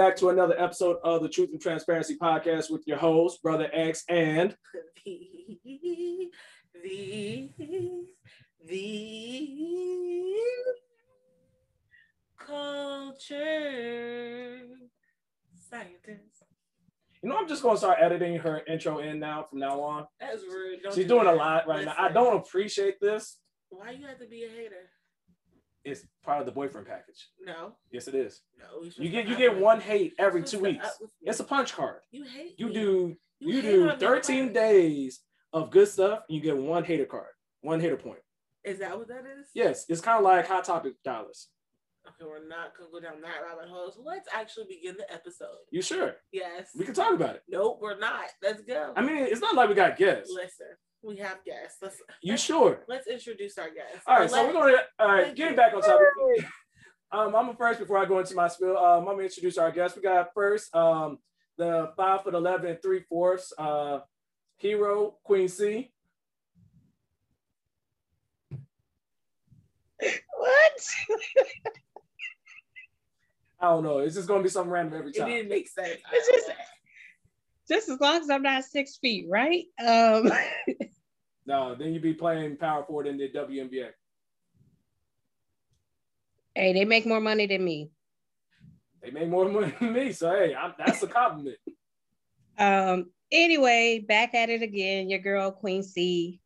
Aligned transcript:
All 0.00 0.06
right, 0.06 0.18
welcome 0.18 0.32
back 0.32 0.34
to 0.34 0.40
another 0.40 0.58
episode 0.58 0.96
of 1.04 1.22
the 1.22 1.28
Truth 1.28 1.50
and 1.52 1.60
Transparency 1.60 2.16
Podcast 2.16 2.70
with 2.70 2.86
your 2.86 2.96
host, 2.96 3.42
Brother 3.42 3.68
X, 3.70 4.02
and 4.08 4.56
the 5.04 6.30
the 6.82 7.50
the 8.66 10.36
culture 12.38 13.90
scientist. 15.68 16.44
you 17.22 17.28
know, 17.28 17.36
I'm 17.36 17.46
just 17.46 17.62
gonna 17.62 17.76
start 17.76 17.98
editing 18.00 18.38
her 18.38 18.62
intro 18.66 19.00
in 19.00 19.20
now 19.20 19.44
from 19.50 19.58
now 19.58 19.82
on. 19.82 20.06
That's 20.18 20.42
rude. 20.44 20.80
Don't 20.82 20.94
She's 20.94 21.04
do 21.04 21.16
doing 21.16 21.26
a 21.26 21.32
lot 21.32 21.68
right 21.68 21.84
now. 21.84 21.94
I 21.98 22.10
don't 22.10 22.38
appreciate 22.38 22.98
this. 23.02 23.36
Why 23.68 23.90
you 23.90 24.06
have 24.06 24.18
to 24.20 24.26
be 24.26 24.44
a 24.44 24.48
hater? 24.48 24.88
It's 25.84 26.06
part 26.22 26.40
of 26.40 26.46
the 26.46 26.52
boyfriend 26.52 26.86
package. 26.86 27.28
No, 27.44 27.72
Yes, 27.90 28.06
it 28.08 28.14
is. 28.14 28.42
no. 28.58 28.88
You 28.96 29.08
get 29.08 29.26
you 29.26 29.36
get 29.36 29.56
one 29.58 29.80
hate 29.80 30.12
every 30.18 30.42
two 30.42 30.58
weeks. 30.60 30.86
It's 31.22 31.40
a 31.40 31.44
punch 31.44 31.72
card. 31.74 32.00
you 32.10 32.24
hate. 32.24 32.54
You 32.58 32.66
me. 32.68 32.74
do 32.74 33.16
you 33.40 33.60
hate 33.62 33.98
do 33.98 34.06
13 34.06 34.52
days 34.52 35.20
of 35.52 35.70
good 35.70 35.88
stuff, 35.88 36.20
and 36.28 36.36
you 36.36 36.42
get 36.42 36.56
one 36.56 36.84
hater 36.84 37.06
card, 37.06 37.30
one 37.62 37.80
hater 37.80 37.96
point. 37.96 38.20
Is 38.62 38.78
that 38.80 38.96
what 38.98 39.08
that 39.08 39.24
is? 39.24 39.48
Yes, 39.54 39.86
it's 39.88 40.02
kind 40.02 40.18
of 40.18 40.24
like 40.24 40.46
hot 40.46 40.64
topic 40.64 41.02
dollars. 41.02 41.48
Okay, 42.06 42.28
we're 42.28 42.46
not 42.46 42.76
gonna 42.76 42.90
go 42.92 43.00
down 43.00 43.20
that 43.22 43.42
rabbit 43.42 43.70
hole. 43.70 43.90
So 43.90 44.02
let's 44.04 44.28
actually 44.34 44.66
begin 44.68 44.96
the 44.98 45.10
episode. 45.12 45.48
You 45.70 45.80
sure? 45.80 46.16
Yes. 46.32 46.68
We 46.76 46.84
can 46.84 46.92
talk 46.94 47.14
about 47.14 47.36
it. 47.36 47.42
Nope, 47.48 47.78
we're 47.80 47.98
not. 47.98 48.24
Let's 48.42 48.60
go. 48.62 48.92
I 48.96 49.00
mean, 49.02 49.16
it's 49.24 49.40
not 49.40 49.54
like 49.54 49.68
we 49.70 49.74
got 49.74 49.96
guests. 49.96 50.30
listen, 50.34 50.66
we 51.02 51.16
have 51.16 51.42
guests. 51.44 51.78
Let's 51.82 51.96
You 52.22 52.32
let's, 52.32 52.42
sure? 52.42 52.84
let's 52.88 53.06
introduce 53.06 53.56
our 53.58 53.70
guests. 53.70 54.02
All 54.06 54.18
right, 54.18 54.30
so 54.30 54.46
we're 54.46 54.52
going 54.52 54.74
to, 54.74 54.82
all 54.98 55.08
right, 55.08 55.24
Thank 55.26 55.36
getting 55.36 55.52
you. 55.52 55.56
back 55.56 55.74
on 55.74 55.80
topic. 55.82 56.06
Um, 57.12 57.26
I'm 57.34 57.46
gonna 57.46 57.54
first, 57.56 57.80
before 57.80 57.98
I 57.98 58.04
go 58.04 58.20
into 58.20 58.34
my 58.36 58.46
spiel, 58.46 58.76
um, 58.76 59.00
I'm 59.08 59.14
gonna 59.16 59.22
introduce 59.24 59.58
our 59.58 59.72
guests. 59.72 59.96
We 59.96 60.02
got 60.02 60.32
first 60.32 60.72
um, 60.76 61.18
the 61.58 61.90
five 61.96 62.22
foot 62.22 62.34
11 62.34 62.70
and 62.70 62.80
three 62.82 63.00
fourths 63.08 63.52
uh, 63.58 64.00
hero, 64.58 65.16
Queen 65.24 65.48
C. 65.48 65.90
What? 70.38 70.86
I 73.60 73.66
don't 73.66 73.82
know. 73.84 73.98
It's 73.98 74.14
just 74.14 74.28
gonna 74.28 74.42
be 74.42 74.48
something 74.48 74.70
random 74.70 74.98
every 75.00 75.12
time. 75.12 75.22
It 75.26 75.30
time. 75.30 75.36
didn't 75.36 75.48
make 75.50 75.68
sense. 75.68 75.98
It's 76.12 76.28
just- 76.28 76.50
Just 77.70 77.88
as 77.88 78.00
long 78.00 78.20
as 78.20 78.28
I'm 78.28 78.42
not 78.42 78.64
six 78.64 78.96
feet, 78.96 79.26
right? 79.28 79.64
Um, 79.86 80.30
No, 81.46 81.74
then 81.74 81.92
you'd 81.92 82.02
be 82.02 82.14
playing 82.14 82.58
power 82.58 82.84
forward 82.84 83.08
in 83.08 83.16
the 83.16 83.28
WNBA. 83.28 83.88
hey, 86.54 86.72
they 86.72 86.84
make 86.84 87.06
more 87.06 87.20
money 87.20 87.46
than 87.46 87.64
me. 87.64 87.90
They 89.02 89.10
make 89.10 89.28
more 89.28 89.48
money 89.48 89.74
than 89.80 89.92
me, 89.92 90.12
so 90.12 90.30
hey, 90.30 90.54
I'm, 90.54 90.74
that's 90.78 91.02
a 91.02 91.06
compliment. 91.08 91.56
Um, 92.58 93.10
anyway, 93.32 93.98
back 94.06 94.34
at 94.34 94.50
it 94.50 94.62
again. 94.62 95.10
Your 95.10 95.18
girl, 95.18 95.50
Queen 95.50 95.82
C, 95.82 96.40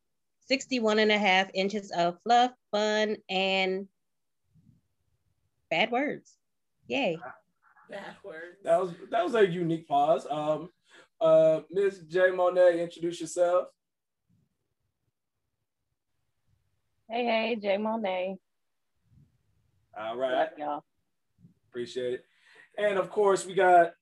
61 0.47 1.01
and 1.01 1.13
a 1.13 1.19
half 1.19 1.51
inches 1.53 1.91
of 1.91 2.17
fluff, 2.23 2.53
fun, 2.71 3.17
and 3.29 3.89
bad 5.71 5.91
words. 5.91 6.35
Yay. 6.87 7.19
Bad 7.91 8.17
words. 8.25 8.63
That 8.63 8.81
was 8.81 8.93
that 9.11 9.23
was 9.25 9.35
a 9.35 9.47
unique 9.47 9.87
pause. 9.87 10.27
Um, 10.31 10.71
uh, 11.21 11.61
Miss 11.71 11.99
J 12.01 12.31
Monet, 12.31 12.81
introduce 12.83 13.21
yourself. 13.21 13.69
Hey, 17.09 17.25
hey, 17.25 17.57
J. 17.61 17.77
Monet. 17.77 18.39
All 19.97 20.17
right. 20.17 20.35
Up, 20.35 20.53
y'all? 20.59 20.85
Appreciate 21.71 22.15
it. 22.15 22.25
And 22.79 22.99
of 22.99 23.11
course, 23.11 23.47
we 23.47 23.55
got 23.55 23.93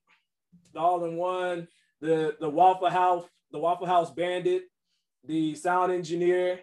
the 0.73 0.81
all-in-one, 0.81 1.69
the 2.01 2.37
the 2.41 2.49
Waffle 2.49 2.89
House, 2.89 3.25
the 3.51 3.59
Waffle 3.59 3.87
House 3.87 4.11
Bandit, 4.11 4.65
the 5.27 5.55
sound 5.55 5.93
engineer, 5.93 6.61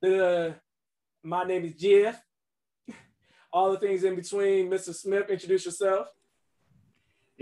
the 0.00 0.54
my 1.22 1.44
name 1.44 1.64
is 1.64 1.74
Jeff. 1.74 2.22
All 3.52 3.72
the 3.72 3.78
things 3.78 4.04
in 4.04 4.14
between. 4.14 4.70
Mr. 4.70 4.94
Smith, 4.94 5.28
introduce 5.28 5.66
yourself. 5.66 6.06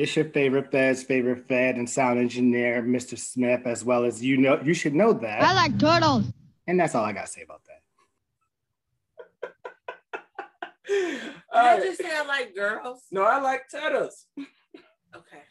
It's 0.01 0.17
your 0.17 0.25
favorite 0.25 0.73
Fed's 0.73 1.03
favorite 1.03 1.47
Fed 1.47 1.77
and 1.77 1.89
sound 1.89 2.19
engineer, 2.19 2.83
Mr. 2.83 3.19
Smith, 3.19 3.67
as 3.67 3.85
well 3.85 4.05
as 4.05 4.25
you 4.25 4.39
know. 4.39 4.59
You 4.65 4.73
should 4.73 4.95
know 4.95 5.13
that, 5.13 5.43
I 5.43 5.53
like 5.53 5.79
turtles. 5.79 6.25
and 6.67 6.81
that's 6.81 6.95
all 6.95 7.05
I 7.05 7.13
gotta 7.13 7.27
say 7.27 7.43
about 7.43 7.61
that. 7.65 7.77
All 11.53 11.61
I 11.61 11.75
right. 11.75 11.83
just 11.83 12.03
sound 12.03 12.29
like 12.29 12.55
girls. 12.55 13.03
No, 13.13 13.25
I 13.25 13.41
like 13.41 13.65
turtles. 13.71 14.27
Okay. 15.13 15.43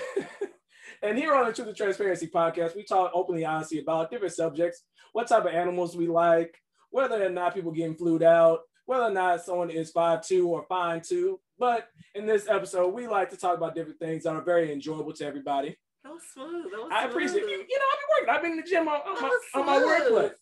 and 1.02 1.18
here 1.18 1.34
on 1.34 1.44
the 1.44 1.52
Truth 1.52 1.66
and 1.66 1.76
Transparency 1.76 2.28
podcast, 2.28 2.76
we 2.76 2.84
talk 2.84 3.10
openly, 3.12 3.44
honestly 3.44 3.80
about 3.80 4.12
different 4.12 4.32
subjects, 4.32 4.84
what 5.12 5.26
type 5.26 5.44
of 5.44 5.52
animals 5.52 5.96
we 5.96 6.06
like, 6.06 6.56
whether 6.90 7.20
or 7.20 7.28
not 7.28 7.52
people 7.52 7.72
getting 7.72 7.96
flued 7.96 8.22
out, 8.22 8.60
whether 8.86 9.02
or 9.02 9.10
not 9.10 9.44
someone 9.44 9.70
is 9.70 9.90
five 9.90 10.24
two 10.24 10.46
or 10.48 10.64
fine 10.68 11.00
two. 11.00 11.40
But 11.62 11.86
in 12.16 12.26
this 12.26 12.48
episode, 12.48 12.92
we 12.92 13.06
like 13.06 13.30
to 13.30 13.36
talk 13.36 13.56
about 13.56 13.76
different 13.76 14.00
things 14.00 14.24
that 14.24 14.34
are 14.34 14.42
very 14.42 14.72
enjoyable 14.72 15.12
to 15.12 15.24
everybody. 15.24 15.76
That 16.02 16.12
was 16.12 16.22
smooth. 16.34 16.64
That 16.72 16.82
was 16.82 16.90
I 16.92 17.04
appreciate 17.04 17.44
it. 17.44 17.44
smooth. 17.44 17.66
You 17.70 17.78
know, 17.78 17.84
I've 17.92 18.00
been 18.00 18.08
working. 18.10 18.34
I've 18.34 18.42
been 18.42 18.50
in 18.50 18.56
the 18.56 18.68
gym 18.68 18.88
on, 18.88 19.00
on 19.06 19.22
my, 19.22 19.28
was 19.28 19.40
on 19.54 19.66
my 19.66 19.78
smooth. 19.78 20.12
workplace. 20.12 20.38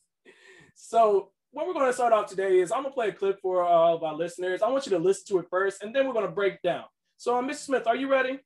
So 0.76 1.32
what 1.50 1.66
we're 1.66 1.74
going 1.74 1.88
to 1.88 1.92
start 1.92 2.14
off 2.14 2.26
today 2.26 2.60
is 2.60 2.72
I'm 2.72 2.84
going 2.84 2.92
to 2.92 2.94
play 2.94 3.08
a 3.08 3.12
clip 3.12 3.38
for 3.42 3.62
all 3.62 3.94
of 3.94 4.02
our 4.02 4.14
listeners. 4.14 4.62
I 4.62 4.70
want 4.70 4.86
you 4.86 4.92
to 4.92 4.98
listen 4.98 5.24
to 5.26 5.40
it 5.40 5.46
first, 5.50 5.82
and 5.82 5.94
then 5.94 6.06
we're 6.06 6.14
going 6.14 6.24
to 6.24 6.32
break 6.32 6.62
down. 6.62 6.84
So, 7.18 7.36
uh, 7.36 7.42
Mr. 7.42 7.56
Smith, 7.56 7.86
are 7.86 7.96
you 7.96 8.10
ready? 8.10 8.40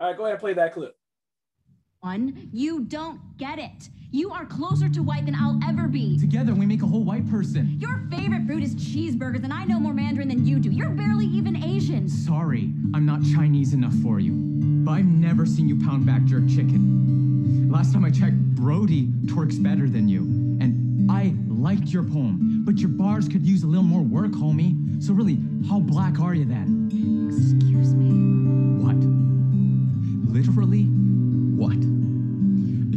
All 0.00 0.08
right, 0.08 0.16
go 0.16 0.22
ahead 0.22 0.36
and 0.36 0.40
play 0.40 0.54
that 0.54 0.72
clip. 0.72 0.94
One, 2.00 2.48
you 2.50 2.84
don't 2.84 3.36
get 3.36 3.58
it. 3.58 3.90
You 4.12 4.30
are 4.30 4.46
closer 4.46 4.88
to 4.88 5.02
white 5.02 5.24
than 5.24 5.34
I'll 5.34 5.58
ever 5.68 5.88
be. 5.88 6.18
Together, 6.18 6.54
we 6.54 6.64
make 6.64 6.82
a 6.82 6.86
whole 6.86 7.02
white 7.02 7.28
person. 7.28 7.76
Your 7.80 8.00
favorite 8.10 8.46
food 8.46 8.62
is 8.62 8.74
cheeseburgers, 8.76 9.42
and 9.42 9.52
I 9.52 9.64
know 9.64 9.80
more 9.80 9.92
Mandarin 9.92 10.28
than 10.28 10.46
you 10.46 10.60
do. 10.60 10.70
You're 10.70 10.90
barely 10.90 11.26
even 11.26 11.56
Asian. 11.56 12.08
Sorry, 12.08 12.72
I'm 12.94 13.04
not 13.04 13.20
Chinese 13.34 13.74
enough 13.74 13.94
for 14.02 14.20
you. 14.20 14.32
But 14.84 14.92
I've 14.92 15.06
never 15.06 15.44
seen 15.44 15.68
you 15.68 15.84
pound 15.84 16.06
back 16.06 16.24
jerk 16.24 16.46
chicken. 16.48 17.68
Last 17.70 17.92
time 17.92 18.04
I 18.04 18.10
checked, 18.10 18.36
Brody 18.54 19.08
twerks 19.26 19.60
better 19.60 19.88
than 19.88 20.08
you. 20.08 20.22
And 20.60 21.10
I 21.10 21.34
liked 21.48 21.88
your 21.88 22.04
poem, 22.04 22.62
but 22.64 22.78
your 22.78 22.90
bars 22.90 23.28
could 23.28 23.44
use 23.44 23.64
a 23.64 23.66
little 23.66 23.82
more 23.82 24.02
work, 24.02 24.30
homie. 24.30 25.02
So 25.02 25.14
really, 25.14 25.38
how 25.68 25.80
black 25.80 26.20
are 26.20 26.34
you 26.34 26.44
then? 26.44 26.88
Excuse 27.28 27.92
me. 27.92 28.84
What? 28.84 28.96
Literally, 30.32 30.84
what? 30.84 31.95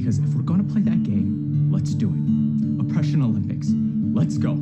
Because 0.09 0.27
if 0.27 0.33
we're 0.33 0.41
gonna 0.41 0.63
play 0.63 0.81
that 0.81 1.03
game, 1.03 1.69
let's 1.71 1.93
do 1.93 2.07
it. 2.09 2.81
Oppression 2.83 3.21
Olympics. 3.21 3.67
Let's 4.11 4.39
go. 4.39 4.53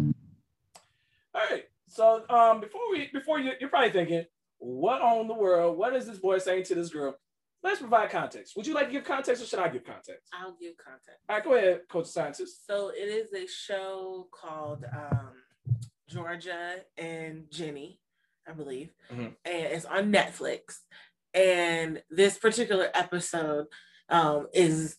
All 1.34 1.42
right. 1.50 1.64
So, 1.88 2.26
um, 2.30 2.60
before 2.60 2.82
we, 2.92 3.10
before 3.14 3.40
you, 3.40 3.54
you're 3.58 3.70
probably 3.70 3.92
thinking, 3.92 4.26
what 4.58 5.02
on 5.02 5.30
the 5.30 5.34
world? 5.34 5.78
What 5.78 5.96
is 5.96 6.06
this 6.06 6.18
boy 6.18 6.40
saying 6.40 6.64
to 6.66 6.76
this 6.76 6.90
girl? 6.90 7.16
Let's 7.64 7.80
provide 7.80 8.10
context. 8.10 8.58
Would 8.58 8.68
you 8.68 8.74
like 8.74 8.88
to 8.88 8.92
give 8.92 9.06
context, 9.06 9.42
or 9.42 9.46
should 9.46 9.60
I 9.60 9.70
give 9.70 9.86
context? 9.86 10.28
I'll 10.34 10.58
give 10.60 10.74
context. 10.86 11.22
All 11.30 11.38
right, 11.38 11.44
go 11.46 11.54
ahead, 11.54 11.80
Coach 11.90 12.08
Scientist. 12.08 12.68
So 12.68 12.90
it 12.90 13.08
is 13.08 13.32
a 13.32 13.48
show 13.48 14.28
called 14.34 14.84
um, 14.92 15.32
Georgia 16.10 16.82
and 16.98 17.46
Jenny, 17.50 18.02
I 18.46 18.52
believe, 18.52 18.92
Mhm. 19.10 19.34
and 19.46 19.66
it's 19.68 19.86
on 19.86 20.12
Netflix. 20.12 20.80
And 21.34 22.04
this 22.10 22.38
particular 22.38 22.90
episode 22.94 23.68
um, 24.10 24.48
is 24.54 24.98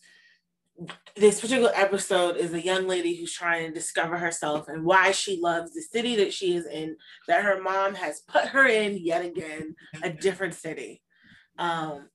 this 1.17 1.41
particular 1.41 1.73
episode 1.75 2.37
is 2.37 2.53
a 2.55 2.65
young 2.65 2.87
lady 2.87 3.17
who's 3.17 3.33
trying 3.33 3.67
to 3.67 3.75
discover 3.75 4.17
herself 4.17 4.69
and 4.69 4.85
why 4.85 5.11
she 5.11 5.41
loves 5.41 5.75
the 5.75 5.83
city 5.83 6.17
that 6.17 6.33
she 6.33 6.55
is 6.55 6.67
in, 6.67 6.97
that 7.27 7.45
her 7.45 7.61
mom 7.61 7.95
has 7.95 8.21
put 8.21 8.47
her 8.47 8.67
in 8.67 8.97
yet 8.99 9.25
again, 9.25 9.75
a 10.03 10.11
different 10.11 10.55
city. 10.55 11.03
Um, 11.59 12.09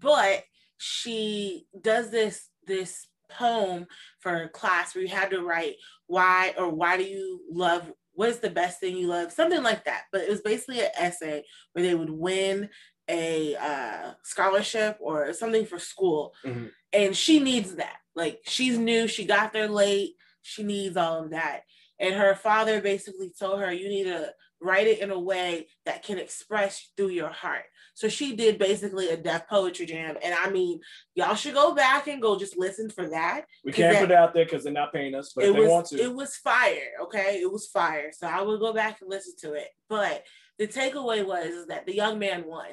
but 0.00 0.44
she 0.78 1.66
does 1.80 2.10
this 2.10 2.48
this 2.66 3.06
poem 3.28 3.86
for 4.20 4.48
class 4.48 4.94
where 4.94 5.02
you 5.04 5.10
had 5.10 5.30
to 5.30 5.42
write 5.42 5.74
why 6.06 6.54
or 6.56 6.70
why 6.70 6.96
do 6.96 7.02
you 7.02 7.40
love 7.50 7.92
what 8.12 8.30
is 8.30 8.38
the 8.38 8.48
best 8.48 8.80
thing 8.80 8.96
you 8.96 9.06
love 9.06 9.30
something 9.30 9.62
like 9.62 9.84
that 9.84 10.04
but 10.12 10.22
it 10.22 10.30
was 10.30 10.40
basically 10.40 10.80
an 10.80 10.88
essay 10.96 11.42
where 11.72 11.84
they 11.84 11.94
would 11.94 12.08
win 12.08 12.70
a 13.10 13.54
uh, 13.56 14.12
scholarship 14.22 14.96
or 15.00 15.32
something 15.34 15.66
for 15.66 15.78
school 15.78 16.32
Mhm. 16.44 16.70
And 16.92 17.16
she 17.16 17.40
needs 17.40 17.76
that. 17.76 17.96
Like 18.14 18.40
she's 18.44 18.78
new 18.78 19.06
she 19.06 19.24
got 19.24 19.52
there 19.52 19.68
late 19.68 20.14
she 20.42 20.62
needs 20.62 20.96
all 20.96 21.24
of 21.24 21.30
that. 21.30 21.62
And 22.00 22.14
her 22.14 22.34
father 22.34 22.80
basically 22.80 23.30
told 23.38 23.60
her 23.60 23.72
you 23.72 23.88
need 23.88 24.04
to 24.04 24.32
write 24.60 24.86
it 24.86 25.00
in 25.00 25.10
a 25.10 25.18
way 25.18 25.68
that 25.84 26.02
can 26.02 26.18
express 26.18 26.90
through 26.96 27.10
your 27.10 27.28
heart. 27.28 27.64
So 27.94 28.08
she 28.08 28.34
did 28.36 28.58
basically 28.58 29.08
a 29.08 29.16
Def 29.16 29.48
Poetry 29.48 29.84
Jam 29.86 30.16
and 30.22 30.32
i 30.32 30.48
mean 30.50 30.80
y'all 31.14 31.34
should 31.34 31.54
go 31.54 31.74
back 31.74 32.06
and 32.06 32.22
go 32.22 32.38
just 32.38 32.56
listen 32.56 32.88
for 32.90 33.08
that 33.08 33.42
We 33.64 33.72
can't 33.72 33.92
that- 33.92 34.00
put 34.02 34.10
it 34.12 34.16
out 34.16 34.34
there 34.34 34.44
because 34.44 34.64
they're 34.64 34.72
not 34.72 34.92
paying 34.92 35.14
us, 35.14 35.32
but 35.34 35.44
it 35.44 35.54
was 35.54 35.68
want 35.68 35.86
to. 35.86 36.00
it 36.00 36.14
was 36.14 36.36
fire 36.36 36.92
okay? 37.02 37.40
It 37.42 37.50
was 37.50 37.66
fire. 37.66 38.10
So 38.12 38.26
i 38.26 38.42
will 38.42 38.58
go 38.58 38.72
back 38.72 39.00
and 39.00 39.10
listen 39.10 39.34
to 39.40 39.54
it. 39.54 39.68
But 39.88 40.24
the 40.58 40.66
takeaway 40.66 41.26
was 41.26 41.66
that 41.68 41.86
the 41.86 41.94
young 41.94 42.18
man 42.18 42.44
won. 42.46 42.68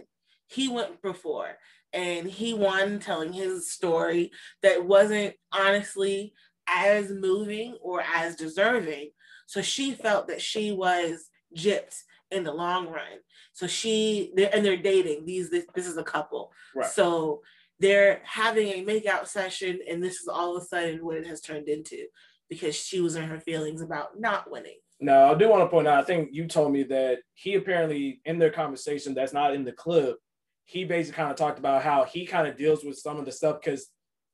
He 0.47 0.67
went 0.69 1.01
before 1.01 1.57
and 1.95 2.27
he 2.27 2.53
won 2.53 2.99
telling 2.99 3.31
his 3.31 3.71
story 3.71 4.31
that 4.61 4.85
wasn't 4.85 5.33
honestly 5.53 6.33
as 6.67 7.09
moving 7.09 7.77
or 7.81 8.03
as 8.13 8.35
deserving. 8.35 9.11
So 9.47 9.61
she 9.61 9.93
felt 9.93 10.27
that 10.27 10.41
she 10.41 10.71
was 10.71 11.29
gypped 11.55 11.95
in 12.31 12.43
the 12.43 12.53
long 12.53 12.87
run. 12.87 13.21
So 13.53 13.65
she 13.65 14.33
and 14.53 14.65
they're 14.65 14.75
dating. 14.75 15.25
These 15.25 15.49
this, 15.49 15.65
this 15.73 15.87
is 15.87 15.97
a 15.97 16.03
couple. 16.03 16.51
Right. 16.75 16.89
So 16.89 17.41
they're 17.79 18.21
having 18.23 18.67
a 18.67 18.85
makeout 18.85 19.27
session, 19.27 19.79
and 19.89 20.03
this 20.03 20.15
is 20.15 20.27
all 20.27 20.55
of 20.55 20.63
a 20.63 20.65
sudden 20.65 21.05
what 21.05 21.17
it 21.17 21.27
has 21.27 21.41
turned 21.41 21.69
into 21.69 22.05
because 22.49 22.75
she 22.75 22.99
was 23.01 23.15
in 23.15 23.23
her 23.23 23.39
feelings 23.39 23.81
about 23.81 24.19
not 24.19 24.51
winning. 24.51 24.77
Now, 24.99 25.31
I 25.31 25.35
do 25.35 25.49
want 25.49 25.63
to 25.63 25.69
point 25.69 25.87
out, 25.87 25.99
I 25.99 26.03
think 26.03 26.29
you 26.31 26.47
told 26.47 26.71
me 26.71 26.83
that 26.83 27.19
he 27.33 27.55
apparently, 27.55 28.21
in 28.25 28.39
their 28.39 28.51
conversation 28.51 29.13
that's 29.13 29.33
not 29.33 29.53
in 29.53 29.65
the 29.65 29.73
clip, 29.73 30.17
he 30.65 30.83
basically 30.83 31.15
kind 31.17 31.31
of 31.31 31.37
talked 31.37 31.59
about 31.59 31.83
how 31.83 32.03
he 32.03 32.25
kind 32.25 32.47
of 32.47 32.57
deals 32.57 32.83
with 32.83 32.97
some 32.97 33.17
of 33.17 33.25
the 33.25 33.31
stuff 33.31 33.61
because 33.61 33.87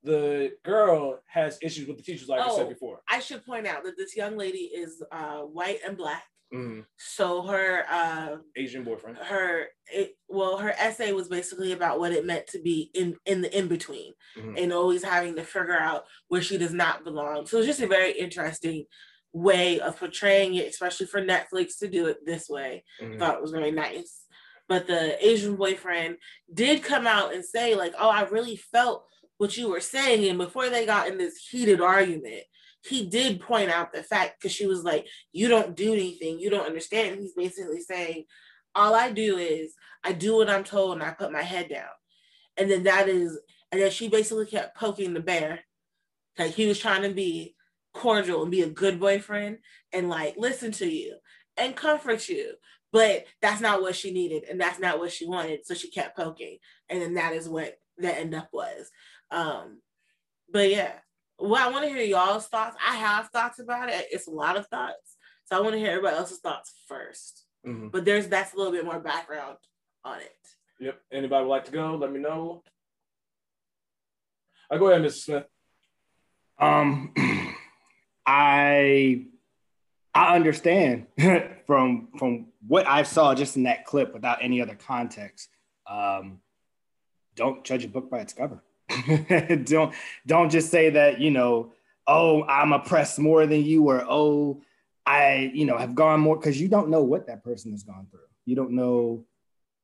the 0.04 0.51
girl 0.63 1.19
has 1.28 1.60
issues 1.62 1.88
with 1.88 1.98
the 1.98 2.04
teachers, 2.04 2.28
like 2.28 2.39
I 2.39 2.50
said 2.56 2.66
Oh. 2.66 2.69
before. 2.69 3.01
I 3.07 3.19
should 3.19 3.45
point 3.45 3.68
out 3.68 3.83
that 3.83 3.98
this 3.98 4.16
young 4.16 4.36
lady 4.38 4.72
is 4.74 5.04
uh, 5.12 5.42
white 5.42 5.80
and 5.86 5.95
black. 5.95 6.24
Mhm. 6.54 6.86
So 6.98 7.44
her 7.44 7.86
uh, 7.89 8.38
Asian 8.57 8.83
boyfriend. 8.83 9.18
her 9.18 9.68
it, 9.88 10.18
well 10.28 10.57
her 10.57 10.72
essay 10.78 11.12
was 11.13 11.30
basically 11.30 11.72
about 11.72 12.00
what 12.00 12.12
it 12.12 12.25
meant 12.25 12.48
to 12.48 12.60
be 12.62 12.92
in 12.94 13.16
in 13.25 13.42
the 13.42 13.57
in 13.57 13.68
between 13.69 14.13
Mhm. 14.36 14.62
and 14.62 14.74
always 14.74 15.01
having 15.04 15.36
to 15.36 15.44
figure 15.45 15.77
out 15.77 16.04
where 16.27 16.42
she 16.42 16.57
does 16.57 16.74
not 16.74 17.06
belong 17.06 17.45
so 17.45 17.57
it's 17.57 17.68
just 17.68 17.80
a 17.81 17.88
very 17.88 18.12
interesting 18.12 18.86
way 19.31 19.80
of 19.80 19.98
portraying 19.98 20.56
it 20.56 20.68
especially 20.68 21.06
for 21.06 21.22
netflix 21.22 21.77
to 21.80 21.88
do 21.88 22.07
it 22.07 22.18
this 22.25 22.50
way 22.50 22.84
Mhm. 23.01 23.18
thought 23.18 23.36
it 23.36 23.42
was 23.42 23.51
very 23.51 23.72
nice 23.72 24.25
but 24.72 24.88
the 24.88 25.04
asian 25.28 25.58
boyfriend 25.58 26.16
did 26.54 26.82
come 26.82 27.06
out 27.06 27.34
and 27.34 27.44
say 27.44 27.76
like 27.76 27.94
oh 28.00 28.10
i 28.10 28.22
really 28.24 28.56
felt 28.56 29.06
what 29.42 29.58
you 29.58 29.70
were 29.70 29.80
saying. 29.80 30.30
And 30.30 30.38
before 30.38 30.70
they 30.70 30.86
got 30.86 31.08
in 31.08 31.18
this 31.18 31.48
heated 31.50 31.82
argument 31.82 32.44
he 32.84 33.08
did 33.08 33.42
point 33.42 33.72
out 33.72 33.92
the 33.92 34.04
fact 34.04 34.36
because 34.40 34.52
she 34.52 34.68
was 34.68 34.84
like 34.84 35.08
you 35.32 35.48
don't 35.48 35.76
do 35.76 35.94
anything. 35.94 36.40
You 36.40 36.52
don't 36.52 36.68
understand. 36.68 37.20
He's 37.20 37.34
basically 37.34 37.82
saying 37.82 38.26
all 38.76 38.94
i 38.94 39.12
do 39.12 39.38
is 39.38 39.74
i 40.04 40.14
do 40.14 40.38
what 40.38 40.50
i'm 40.50 40.64
told 40.64 40.94
and 40.94 41.04
i 41.04 41.10
put 41.10 41.32
my 41.32 41.42
head 41.42 41.70
down. 41.70 41.90
And 42.56 42.70
then 42.70 42.84
that 42.84 43.10
is 43.10 43.40
and 43.72 43.82
then 43.82 43.90
she 43.90 44.10
basically 44.10 44.46
kept 44.46 44.78
poking 44.78 45.16
the 45.16 45.20
bear. 45.20 45.62
Like 46.38 46.52
he 46.52 46.68
was 46.68 46.78
trying 46.78 47.02
to 47.02 47.10
be 47.10 47.56
cordial 47.96 48.44
and 48.44 48.52
be 48.52 48.62
a 48.62 48.70
good 48.70 49.00
boyfriend 49.00 49.58
and 49.92 50.08
like 50.08 50.36
listen 50.38 50.72
to 50.74 50.88
you 50.88 51.16
and 51.58 51.76
comfort 51.76 52.30
you 52.30 52.54
but 52.92 53.26
that's 53.42 53.62
not 53.62 53.82
what 53.82 53.96
she 53.96 54.12
needed 54.12 54.44
and 54.50 54.60
that's 54.60 54.80
not 54.80 55.00
what 55.00 55.12
she 55.12 55.26
wanted 55.26 55.66
so 55.66 55.74
she 55.74 55.90
kept 55.90 56.16
poking 56.18 56.58
and 56.90 57.02
then 57.02 57.14
that 57.16 57.34
is 57.34 57.48
what 57.50 57.78
that 57.98 58.18
end 58.18 58.34
up 58.36 58.50
was 58.52 58.90
um 59.32 59.80
but 60.52 60.70
yeah 60.70 60.92
well 61.40 61.68
i 61.68 61.72
want 61.72 61.84
to 61.84 61.90
hear 61.90 62.04
y'all's 62.04 62.48
thoughts 62.48 62.76
i 62.88 62.96
have 62.96 63.30
thoughts 63.30 63.60
about 63.60 63.90
it 63.90 64.08
it's 64.12 64.28
a 64.28 64.32
lot 64.32 64.58
of 64.58 64.68
thoughts 64.68 65.16
so 65.46 65.56
i 65.56 65.60
want 65.60 65.74
to 65.74 65.80
hear 65.80 65.90
everybody 65.92 66.16
else's 66.18 66.40
thoughts 66.40 66.74
first 66.88 67.46
Mhm. 67.66 67.92
but 67.92 68.06
there's 68.06 68.28
that's 68.28 68.54
a 68.54 68.58
little 68.58 68.72
bit 68.72 68.86
more 68.86 69.00
background 69.00 69.58
on 70.04 70.20
it 70.20 70.32
Yep. 70.80 71.00
Anybody 71.12 71.44
would 71.46 71.52
like 71.52 71.66
to 71.66 71.72
go? 71.72 71.96
Let 71.96 72.12
me 72.12 72.20
know. 72.20 72.64
I 74.72 74.80
go 74.80 74.88
ahead, 74.90 75.04
Mr. 75.04 75.12
Smith. 75.22 75.44
Um, 76.58 77.14
I 78.26 79.26
I 80.16 80.36
understand 80.36 81.06
from 81.68 82.10
from 82.18 82.48
what 82.68 82.88
I 82.88 83.04
saw 83.04 83.34
just 83.36 83.58
in 83.58 83.63
that 83.63 83.86
clip 83.86 84.13
without 84.13 84.40
any 84.42 84.62
other 84.62 84.75
context. 84.75 85.50
Um, 85.88 86.40
don't 87.36 87.63
judge 87.63 87.86
a 87.86 87.88
book 87.88 88.10
by 88.10 88.19
its 88.19 88.34
cover. 88.34 88.63
don't 89.63 89.94
don't 90.28 90.50
just 90.50 90.69
say 90.69 90.92
that 90.92 91.19
you 91.19 91.31
know. 91.31 91.74
Oh, 92.08 92.44
I'm 92.44 92.74
oppressed 92.74 93.19
more 93.19 93.46
than 93.46 93.63
you, 93.63 93.88
or 93.88 94.04
oh, 94.08 94.62
I 95.06 95.52
you 95.54 95.66
know 95.66 95.78
have 95.78 95.96
gone 95.96 96.19
more 96.19 96.36
because 96.36 96.60
you 96.60 96.68
don't 96.68 96.90
know 96.90 97.04
what 97.04 97.28
that 97.28 97.44
person 97.44 97.72
has 97.72 97.84
gone 97.84 98.08
through. 98.12 98.19
You 98.46 98.56
don't 98.56 98.72
know 98.72 99.25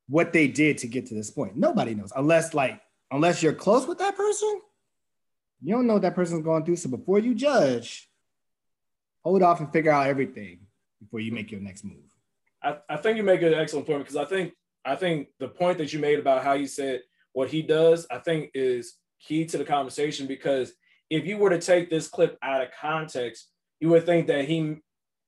what 0.10 0.34
they 0.34 0.48
did 0.48 0.80
to 0.80 0.88
get 0.88 1.06
to 1.08 1.16
this 1.16 1.32
point. 1.32 1.56
Nobody 1.56 1.96
knows 1.96 2.12
unless 2.16 2.54
like 2.54 2.82
unless 3.12 3.42
you're 3.42 3.54
close 3.54 3.88
with 3.88 4.00
that 4.00 4.18
person 4.18 4.62
you 5.62 5.74
don't 5.74 5.88
know 5.88 5.94
what 5.94 6.04
that 6.04 6.16
person's 6.16 6.44
going 6.44 6.66
through. 6.66 6.76
So 6.76 6.90
before 6.90 7.20
you 7.20 7.34
judge, 7.34 8.10
hold 9.24 9.42
off 9.42 9.60
and 9.60 9.72
figure 9.72 9.92
out 9.92 10.08
everything 10.08 10.60
before 11.02 11.20
you 11.20 11.32
make 11.32 11.52
your 11.52 11.62
next 11.62 11.84
move. 11.84 12.07
I, 12.68 12.78
I 12.90 12.98
think 12.98 13.16
you 13.18 13.24
make 13.24 13.42
an 13.42 13.54
excellent 13.54 13.88
point 13.88 14.00
because 14.00 14.18
I 14.18 14.26
think 14.26 14.54
I 14.86 14.96
think 14.96 15.30
the 15.40 15.48
point 15.48 15.78
that 15.78 15.94
you 15.94 16.00
made 16.00 16.20
about 16.20 16.44
how 16.44 16.54
you 16.54 16.68
said 16.68 17.02
what 17.34 17.50
he 17.50 17.62
does, 17.62 18.06
I 18.12 18.20
think 18.20 18.52
is 18.54 18.96
key 19.22 19.46
to 19.46 19.58
the 19.58 19.66
conversation 19.66 20.28
because 20.28 20.74
if 21.10 21.26
you 21.26 21.38
were 21.38 21.50
to 21.50 21.60
take 21.60 21.90
this 21.90 22.08
clip 22.08 22.38
out 22.42 22.62
of 22.62 22.70
context, 22.80 23.50
you 23.80 23.90
would 23.90 24.06
think 24.06 24.28
that 24.28 24.46
he 24.46 24.78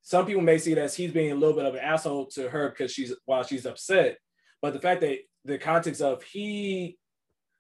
some 0.02 0.26
people 0.26 0.42
may 0.42 0.58
see 0.58 0.74
it 0.74 0.78
as 0.78 0.96
he's 0.96 1.12
being 1.12 1.32
a 1.32 1.36
little 1.36 1.56
bit 1.56 1.66
of 1.66 1.76
an 1.76 1.82
asshole 1.82 2.28
to 2.28 2.50
her 2.50 2.70
because 2.70 2.92
she's 2.92 3.14
while 3.26 3.44
she's 3.44 3.66
upset. 3.66 4.18
But 4.62 4.74
the 4.74 4.82
fact 4.82 5.02
that 5.02 5.20
the 5.46 5.58
context 5.58 6.02
of 6.02 6.24
he 6.24 6.98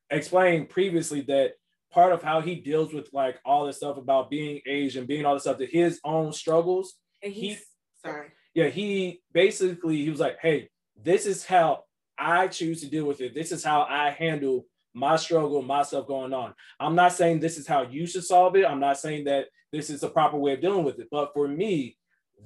explained 0.09 0.69
previously 0.69 1.21
that 1.21 1.53
part 1.91 2.11
of 2.11 2.21
how 2.21 2.41
he 2.41 2.55
deals 2.55 2.93
with 2.93 3.09
like 3.13 3.39
all 3.45 3.65
this 3.65 3.77
stuff 3.77 3.97
about 3.97 4.29
being 4.29 4.59
Asian, 4.65 5.05
being 5.05 5.25
all 5.25 5.35
this 5.35 5.43
stuff, 5.43 5.57
that 5.59 5.69
his 5.69 6.01
own 6.03 6.33
struggles 6.33 6.95
and 7.23 7.31
He- 7.33 7.57
sorry 8.03 8.29
yeah, 8.53 8.67
he 8.67 9.21
basically 9.33 10.03
he 10.03 10.09
was 10.09 10.19
like, 10.19 10.37
"Hey, 10.41 10.69
this 11.01 11.25
is 11.25 11.45
how 11.45 11.83
I 12.17 12.47
choose 12.47 12.81
to 12.81 12.87
deal 12.87 13.05
with 13.05 13.21
it. 13.21 13.33
This 13.33 13.51
is 13.51 13.63
how 13.63 13.83
I 13.83 14.09
handle 14.09 14.65
my 14.93 15.15
struggle, 15.15 15.61
my 15.61 15.83
stuff 15.83 16.07
going 16.07 16.33
on. 16.33 16.53
I'm 16.79 16.95
not 16.95 17.13
saying 17.13 17.39
this 17.39 17.57
is 17.57 17.67
how 17.67 17.83
you 17.83 18.05
should 18.05 18.25
solve 18.25 18.55
it. 18.55 18.65
I'm 18.65 18.79
not 18.79 18.99
saying 18.99 19.25
that 19.25 19.45
this 19.71 19.89
is 19.89 20.01
the 20.01 20.09
proper 20.09 20.37
way 20.37 20.53
of 20.53 20.61
dealing 20.61 20.83
with 20.83 20.99
it. 20.99 21.07
But 21.09 21.31
for 21.33 21.47
me, 21.47 21.97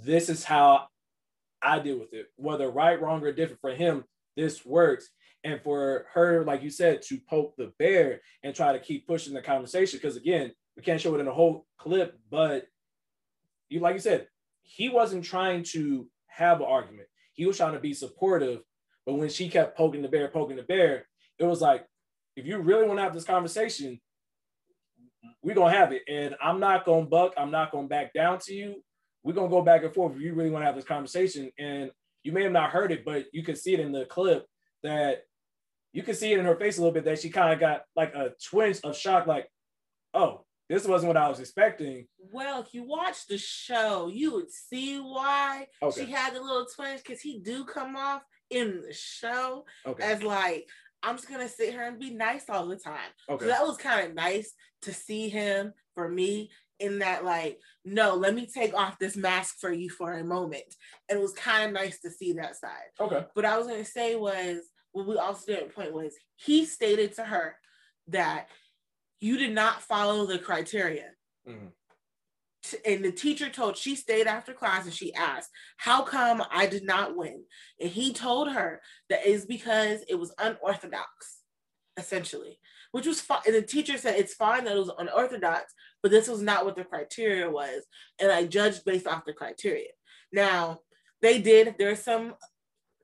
this 0.04 0.30
is 0.30 0.44
how 0.44 0.88
I 1.62 1.80
deal 1.80 1.98
with 1.98 2.14
it. 2.14 2.28
Whether 2.36 2.70
right, 2.70 3.02
wrong, 3.02 3.24
or 3.24 3.32
different 3.32 3.62
for 3.62 3.74
him, 3.74 4.04
this 4.36 4.66
works. 4.66 5.10
And 5.44 5.62
for 5.62 6.06
her, 6.14 6.44
like 6.44 6.64
you 6.64 6.70
said, 6.70 7.02
to 7.04 7.20
poke 7.30 7.56
the 7.58 7.74
bear 7.80 8.22
and 8.44 8.56
try 8.56 8.74
to 8.74 8.80
keep 8.80 9.08
pushing 9.08 9.34
the 9.34 9.42
conversation. 9.42 10.00
Because 10.02 10.16
again, 10.16 10.52
we 10.78 10.84
can't 10.84 11.02
show 11.02 11.16
it 11.16 11.22
in 11.22 11.28
a 11.28 11.34
whole 11.34 11.66
clip, 11.78 12.18
but 12.30 12.68
you 13.70 13.80
like 13.80 13.96
you 13.96 14.00
said, 14.00 14.28
he 14.64 14.90
wasn't 14.90 15.24
trying 15.24 15.64
to 15.72 16.08
have 16.28 16.60
an 16.60 16.68
argument. 16.68 17.08
He 17.34 17.46
was 17.46 17.58
trying 17.58 17.74
to 17.74 17.80
be 17.80 17.94
supportive. 17.94 18.62
But 19.06 19.16
when 19.16 19.30
she 19.30 19.50
kept 19.50 19.78
poking 19.78 20.02
the 20.02 20.08
bear, 20.08 20.30
poking 20.30 20.56
the 20.56 20.64
bear, 20.64 21.06
it 21.38 21.44
was 21.44 21.62
like, 21.62 21.86
if 22.36 22.46
you 22.46 22.58
really 22.60 22.88
want 22.88 22.98
to 23.00 23.04
have 23.04 23.14
this 23.14 23.26
conversation, 23.26 24.00
we're 25.42 25.56
gonna 25.56 25.76
have 25.76 25.92
it. 25.92 26.04
And 26.08 26.36
I'm 26.42 26.60
not 26.60 26.86
gonna 26.86 27.06
buck, 27.06 27.34
I'm 27.38 27.52
not 27.52 27.72
gonna 27.72 27.88
back 27.88 28.14
down 28.14 28.40
to 28.46 28.54
you. 28.54 28.84
We're 29.24 29.34
gonna 29.34 29.50
go 29.50 29.62
back 29.62 29.84
and 29.84 29.94
forth 29.94 30.16
if 30.16 30.22
you 30.22 30.34
really 30.34 30.50
want 30.50 30.64
to 30.64 30.66
have 30.66 30.76
this 30.76 30.86
conversation. 30.86 31.52
And 31.60 31.92
you 32.24 32.32
may 32.32 32.44
have 32.44 32.52
not 32.52 32.72
heard 32.72 32.92
it, 32.92 33.06
but 33.06 33.26
you 33.34 33.44
can 33.44 33.56
see 33.56 33.74
it 33.74 33.80
in 33.80 33.92
the 33.92 34.06
clip 34.06 34.46
that 34.84 35.24
you 35.92 36.02
can 36.02 36.16
see 36.16 36.34
it 36.34 36.40
in 36.40 36.46
her 36.46 36.56
face 36.56 36.78
a 36.78 36.82
little 36.82 36.94
bit 36.94 37.06
that 37.06 37.20
she 37.20 37.30
kind 37.30 37.54
of 37.54 37.60
got 37.60 37.84
like 37.96 38.16
a 38.16 38.32
twinge 38.44 38.80
of 38.84 38.98
shock, 38.98 39.28
like, 39.28 39.48
oh, 40.14 40.46
this 40.70 40.88
wasn't 40.88 41.08
what 41.10 41.18
I 41.18 41.30
was 41.30 41.40
expecting. 41.40 42.08
Well, 42.32 42.62
if 42.62 42.74
you 42.74 42.84
watch 42.84 43.28
the 43.28 43.38
show, 43.38 44.08
you 44.12 44.34
would 44.34 44.52
see 44.52 44.98
why 45.00 45.68
Okay. 45.82 46.06
she 46.06 46.12
had 46.12 46.34
the 46.34 46.42
little 46.42 46.66
twinge 46.66 47.04
because 47.04 47.22
he 47.22 47.40
do 47.40 47.66
come 47.66 47.96
off 47.96 48.24
in 48.50 48.82
the 48.82 48.94
show 48.94 49.66
Okay. 49.86 50.04
as 50.04 50.24
like, 50.24 50.68
I'm 51.02 51.18
just 51.18 51.30
gonna 51.30 51.50
sit 51.50 51.72
here 51.72 51.84
and 51.84 52.00
be 52.00 52.12
nice 52.12 52.50
all 52.50 52.68
the 52.68 52.78
time. 52.78 53.12
Okay. 53.30 53.46
So 53.46 53.50
that 53.52 53.66
was 53.68 53.78
kind 53.78 54.08
of 54.08 54.16
nice 54.16 54.54
to 54.84 54.94
see 54.94 55.28
him 55.30 55.74
for 55.96 56.08
me 56.08 56.50
in 56.80 57.00
that 57.00 57.24
like, 57.26 57.60
no, 57.86 58.16
let 58.16 58.34
me 58.34 58.46
take 58.48 58.74
off 58.74 58.98
this 59.00 59.16
mask 59.18 59.58
for 59.60 59.72
you 59.72 59.90
for 59.90 60.14
a 60.14 60.24
moment. 60.24 60.64
And 61.10 61.20
it 61.20 61.22
was 61.22 61.34
kind 61.34 61.66
of 61.66 61.74
nice 61.74 62.00
to 62.02 62.10
see 62.10 62.34
that 62.34 62.56
side. 62.56 62.90
Okay. 63.00 63.26
What 63.34 63.46
I 63.46 63.58
was 63.58 63.68
gonna 63.68 63.84
say 63.86 64.16
was 64.16 64.60
what 64.94 65.08
we 65.08 65.18
also 65.18 65.46
didn't 65.48 65.76
point 65.76 65.94
was 65.94 66.14
he 66.38 66.66
stated 66.66 67.16
to 67.16 67.24
her 67.26 67.56
that 68.08 68.48
you 69.24 69.38
did 69.38 69.54
not 69.54 69.82
follow 69.82 70.26
the 70.26 70.38
criteria. 70.38 71.12
Mhm. 71.48 71.72
And 72.86 73.04
the 73.06 73.12
teacher 73.12 73.50
told 73.50 73.78
she 73.78 73.96
stayed 73.96 74.28
after 74.28 74.54
class 74.54 74.84
and 74.84 74.94
she 74.94 75.14
asked, 75.14 75.50
How 75.78 76.04
come 76.04 76.44
I 76.50 76.66
did 76.66 76.84
not 76.84 77.16
win? 77.16 77.46
And 77.80 77.90
he 77.90 78.14
told 78.14 78.52
her 78.52 78.82
that 79.10 79.26
it's 79.26 79.46
because 79.46 80.04
it 80.10 80.16
was 80.16 80.34
unorthodox, 80.38 81.40
essentially, 81.98 82.60
which 82.92 83.08
was 83.08 83.22
fine. 83.22 83.42
And 83.46 83.56
the 83.56 83.62
teacher 83.62 83.98
said 83.98 84.16
it's 84.16 84.34
fine 84.34 84.66
that 84.66 84.76
it 84.76 84.80
was 84.80 84.92
unorthodox, 84.98 85.74
but 86.02 86.12
this 86.12 86.28
was 86.28 86.42
not 86.42 86.66
what 86.66 86.76
the 86.76 86.84
criteria 86.84 87.50
was. 87.50 87.86
And 88.20 88.30
I 88.32 88.46
judged 88.46 88.84
based 88.86 89.08
off 89.08 89.26
the 89.26 89.34
criteria. 89.34 89.92
Now, 90.32 90.82
they 91.22 91.42
did, 91.42 91.76
there's 91.78 92.04
some 92.04 92.36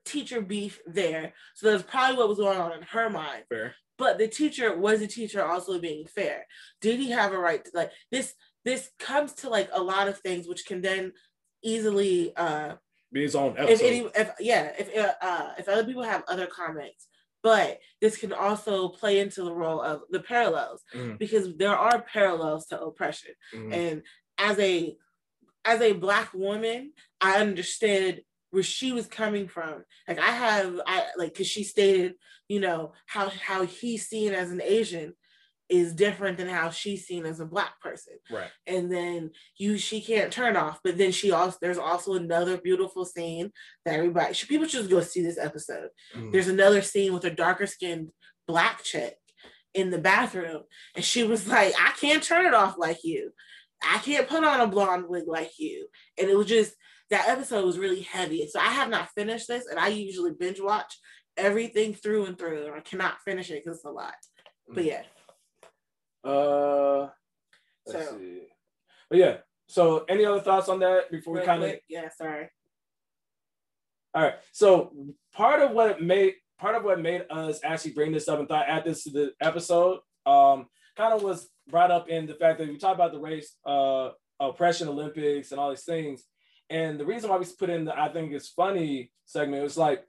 teacher 0.04 0.42
beef 0.42 0.80
there. 0.86 1.32
So 1.54 1.70
that's 1.70 1.90
probably 1.90 2.18
what 2.18 2.28
was 2.28 2.38
going 2.38 2.58
on 2.58 2.72
in 2.72 2.82
her 2.82 3.08
mind. 3.08 3.44
Fair. 3.48 3.74
But 4.00 4.16
the 4.16 4.28
teacher 4.28 4.74
was 4.74 5.00
the 5.00 5.06
teacher 5.06 5.44
also 5.44 5.78
being 5.78 6.06
fair. 6.06 6.46
Did 6.80 6.98
he 6.98 7.10
have 7.10 7.32
a 7.34 7.38
right 7.38 7.62
to 7.62 7.70
like 7.74 7.92
this? 8.10 8.34
This 8.64 8.90
comes 8.98 9.34
to 9.34 9.50
like 9.50 9.68
a 9.72 9.82
lot 9.82 10.08
of 10.08 10.18
things 10.18 10.48
which 10.48 10.64
can 10.64 10.80
then 10.80 11.12
easily 11.62 12.34
uh 12.34 12.76
be 13.12 13.24
its 13.24 13.34
own 13.34 13.54
if 13.58 13.82
any, 13.82 14.00
if 14.14 14.30
yeah, 14.40 14.72
if 14.78 14.88
uh, 14.96 15.12
uh, 15.20 15.52
if 15.58 15.68
other 15.68 15.84
people 15.84 16.02
have 16.02 16.24
other 16.28 16.46
comments, 16.46 17.08
but 17.42 17.78
this 18.00 18.16
can 18.16 18.32
also 18.32 18.88
play 18.88 19.20
into 19.20 19.42
the 19.44 19.52
role 19.52 19.82
of 19.82 20.02
the 20.10 20.20
parallels 20.20 20.82
Mhm. 20.94 21.18
because 21.18 21.54
there 21.56 21.76
are 21.76 22.00
parallels 22.00 22.66
to 22.68 22.80
oppression, 22.80 23.34
Mhm. 23.52 23.72
and 23.74 24.02
as 24.38 24.58
a 24.58 24.96
as 25.66 25.82
a 25.82 25.92
black 25.92 26.32
woman, 26.32 26.94
I 27.20 27.38
understood 27.40 28.24
where 28.50 28.62
she 28.62 28.92
was 28.92 29.06
coming 29.06 29.48
from. 29.48 29.84
Like 30.08 30.18
I 30.18 30.30
have, 30.30 30.80
I 30.86 31.06
like 31.16 31.32
because 31.32 31.46
she 31.46 31.64
stated, 31.64 32.14
you 32.48 32.60
know, 32.60 32.92
how 33.06 33.28
how 33.30 33.64
he's 33.64 34.06
seen 34.08 34.32
as 34.34 34.50
an 34.50 34.60
Asian 34.62 35.14
is 35.68 35.94
different 35.94 36.36
than 36.36 36.48
how 36.48 36.68
she's 36.70 37.06
seen 37.06 37.24
as 37.24 37.38
a 37.38 37.46
black 37.46 37.80
person 37.80 38.14
right. 38.28 38.50
and 38.66 38.90
then 38.92 39.30
you 39.56 39.78
she 39.78 40.00
can't 40.00 40.32
turn 40.32 40.56
off 40.56 40.80
but 40.82 40.98
then 40.98 41.12
she 41.12 41.30
also 41.30 41.56
there's 41.62 41.78
also 41.78 42.14
another 42.14 42.56
beautiful 42.56 43.04
scene 43.04 43.52
that 43.84 43.94
everybody 43.94 44.34
should 44.34 44.48
people 44.48 44.66
should 44.66 44.90
go 44.90 45.00
see 45.00 45.22
this 45.22 45.38
episode 45.38 45.88
Mhm. 46.12 46.32
there's 46.32 46.48
another 46.48 46.82
scene 46.82 47.12
with 47.14 47.24
a 47.24 47.30
darker 47.30 47.68
skinned 47.68 48.10
black 48.48 48.82
chick 48.82 49.14
in 49.72 49.90
the 49.90 49.98
bathroom 49.98 50.64
and 50.96 51.04
she 51.04 51.22
was 51.22 51.46
like 51.46 51.72
i 51.80 51.92
can't 52.00 52.24
turn 52.24 52.46
it 52.46 52.54
off 52.54 52.74
like 52.76 53.04
you 53.04 53.30
i 53.80 53.98
can't 53.98 54.28
put 54.28 54.42
on 54.42 54.60
a 54.60 54.66
blonde 54.66 55.04
wig 55.08 55.28
like 55.28 55.52
you 55.60 55.86
and 56.18 56.28
it 56.28 56.36
was 56.36 56.48
just 56.48 56.74
that 57.10 57.28
episode 57.28 57.64
was 57.64 57.78
really 57.78 58.00
heavy 58.02 58.46
so 58.48 58.58
i 58.60 58.64
have 58.68 58.88
not 58.88 59.08
finished 59.16 59.48
this 59.48 59.66
and 59.66 59.78
i 59.78 59.88
usually 59.88 60.32
binge 60.38 60.60
watch 60.60 60.98
everything 61.36 61.92
through 61.94 62.24
and 62.26 62.38
through 62.38 62.66
and 62.66 62.74
i 62.74 62.80
cannot 62.80 63.20
finish 63.24 63.50
it 63.50 63.62
because 63.64 63.78
it's 63.78 63.84
a 63.84 63.90
lot 63.90 64.14
but 64.68 64.84
yeah 64.84 65.02
Uh, 66.24 67.08
let's 67.86 68.08
So- 68.08 68.18
see. 68.18 68.42
But 69.08 69.18
yeah. 69.18 69.36
So, 69.68 70.04
any 70.08 70.24
other 70.24 70.40
thoughts 70.40 70.68
on 70.68 70.80
that 70.80 71.10
before 71.10 71.34
we 71.34 71.40
kind 71.42 71.62
of 71.64 71.76
yeah 71.88 72.08
sorry 72.16 72.48
All 74.14 74.22
right. 74.22 74.34
So 74.52 74.92
part 75.32 75.62
of 75.62 75.70
what 75.72 76.02
made 76.02 76.34
part 76.58 76.74
of 76.76 76.84
what 76.84 77.00
made 77.00 77.24
us 77.30 77.60
actually 77.64 77.92
bring 77.92 78.12
this 78.12 78.28
up 78.28 78.38
and 78.38 78.48
thought 78.48 78.68
add 78.68 78.84
this 78.84 79.04
to 79.04 79.10
the 79.10 79.32
episode 79.40 80.00
um 80.26 80.66
kind 80.96 81.14
of 81.14 81.22
was 81.22 81.48
brought 81.68 81.90
up 81.90 82.08
in 82.08 82.26
the 82.26 82.34
fact 82.34 82.58
that 82.58 82.68
we 82.68 82.76
talked 82.76 82.96
about 82.96 83.12
the 83.12 83.18
race 83.20 83.56
uh 83.64 84.10
oppression 84.40 84.88
Olympics 84.88 85.50
and 85.52 85.60
all 85.60 85.70
these 85.70 85.84
things. 85.84 86.24
And 86.70 86.98
the 86.98 87.04
reason 87.04 87.28
why 87.28 87.36
we 87.36 87.46
put 87.58 87.70
in 87.70 87.84
the 87.84 87.98
I 87.98 88.08
think 88.08 88.32
it's 88.32 88.48
funny 88.48 89.12
segment 89.26 89.62
was 89.62 89.76
like 89.76 90.04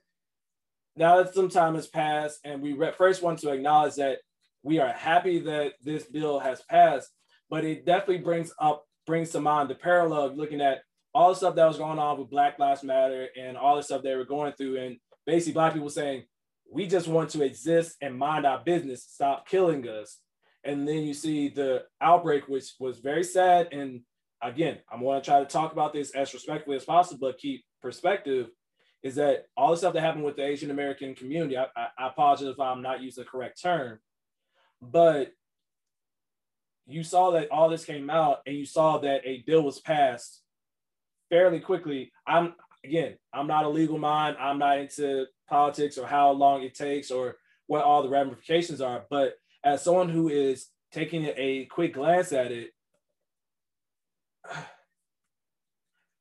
now 0.95 1.17
that 1.17 1.33
some 1.33 1.49
time 1.49 1.75
has 1.75 1.87
passed 1.87 2.39
and 2.43 2.61
we 2.61 2.77
first 2.97 3.23
want 3.23 3.39
to 3.39 3.51
acknowledge 3.51 3.95
that 3.95 4.19
we 4.63 4.79
are 4.79 4.91
happy 4.91 5.39
that 5.39 5.73
this 5.81 6.03
bill 6.03 6.39
has 6.39 6.61
passed, 6.61 7.09
but 7.49 7.65
it 7.65 7.85
definitely 7.85 8.19
brings 8.19 8.53
up 8.59 8.85
brings 9.07 9.31
to 9.31 9.41
mind 9.41 9.69
the 9.69 9.75
parallel 9.75 10.25
of 10.25 10.37
looking 10.37 10.61
at 10.61 10.83
all 11.13 11.29
the 11.29 11.35
stuff 11.35 11.55
that 11.55 11.67
was 11.67 11.77
going 11.77 11.99
on 11.99 12.19
with 12.19 12.29
Black 12.29 12.59
Lives 12.59 12.83
Matter 12.83 13.27
and 13.37 13.57
all 13.57 13.75
the 13.75 13.83
stuff 13.83 14.03
they 14.03 14.15
were 14.15 14.23
going 14.23 14.53
through, 14.53 14.77
and 14.77 14.97
basically 15.25 15.53
black 15.53 15.73
people 15.73 15.89
saying, 15.89 16.23
we 16.71 16.87
just 16.87 17.07
want 17.07 17.29
to 17.31 17.43
exist 17.43 17.97
and 18.01 18.17
mind 18.17 18.45
our 18.45 18.61
business, 18.63 19.03
stop 19.03 19.47
killing 19.47 19.87
us. 19.87 20.19
And 20.63 20.87
then 20.87 21.03
you 21.03 21.13
see 21.13 21.49
the 21.49 21.83
outbreak, 21.99 22.47
which 22.47 22.73
was 22.79 22.99
very 22.99 23.23
sad. 23.23 23.69
And 23.73 24.01
again, 24.41 24.79
I'm 24.91 25.01
going 25.01 25.21
to 25.21 25.25
try 25.25 25.39
to 25.39 25.45
talk 25.45 25.71
about 25.71 25.93
this 25.93 26.11
as 26.11 26.33
respectfully 26.33 26.75
as 26.75 26.85
possible, 26.85 27.19
but 27.21 27.37
keep 27.37 27.63
perspective 27.81 28.49
is 29.03 29.15
that 29.15 29.45
all 29.57 29.71
the 29.71 29.77
stuff 29.77 29.93
that 29.93 30.01
happened 30.01 30.25
with 30.25 30.35
the 30.35 30.45
Asian 30.45 30.71
American 30.71 31.15
community, 31.15 31.57
I, 31.57 31.65
I, 31.75 31.87
I 31.97 32.07
apologize 32.07 32.47
if 32.47 32.59
I'm 32.59 32.81
not 32.81 33.01
using 33.01 33.23
the 33.23 33.29
correct 33.29 33.61
term, 33.61 33.99
but 34.81 35.31
you 36.87 37.03
saw 37.03 37.31
that 37.31 37.51
all 37.51 37.69
this 37.69 37.85
came 37.85 38.09
out 38.09 38.39
and 38.45 38.55
you 38.55 38.65
saw 38.65 38.97
that 38.99 39.21
a 39.25 39.43
bill 39.45 39.63
was 39.63 39.79
passed 39.79 40.41
fairly 41.29 41.59
quickly. 41.59 42.11
I'm 42.27 42.53
again, 42.83 43.15
I'm 43.33 43.47
not 43.47 43.65
a 43.65 43.69
legal 43.69 43.97
mind. 43.97 44.37
I'm 44.39 44.59
not 44.59 44.79
into 44.79 45.25
politics 45.49 45.97
or 45.97 46.07
how 46.07 46.31
long 46.31 46.63
it 46.63 46.75
takes 46.75 47.11
or 47.11 47.37
what 47.67 47.83
all 47.83 48.03
the 48.03 48.09
ramifications 48.09 48.81
are. 48.81 49.05
But 49.09 49.35
as 49.63 49.83
someone 49.83 50.09
who 50.09 50.29
is 50.29 50.67
taking 50.91 51.25
a 51.37 51.67
quick 51.71 51.93
glance 51.93 52.31
at 52.33 52.51
it, 52.51 52.71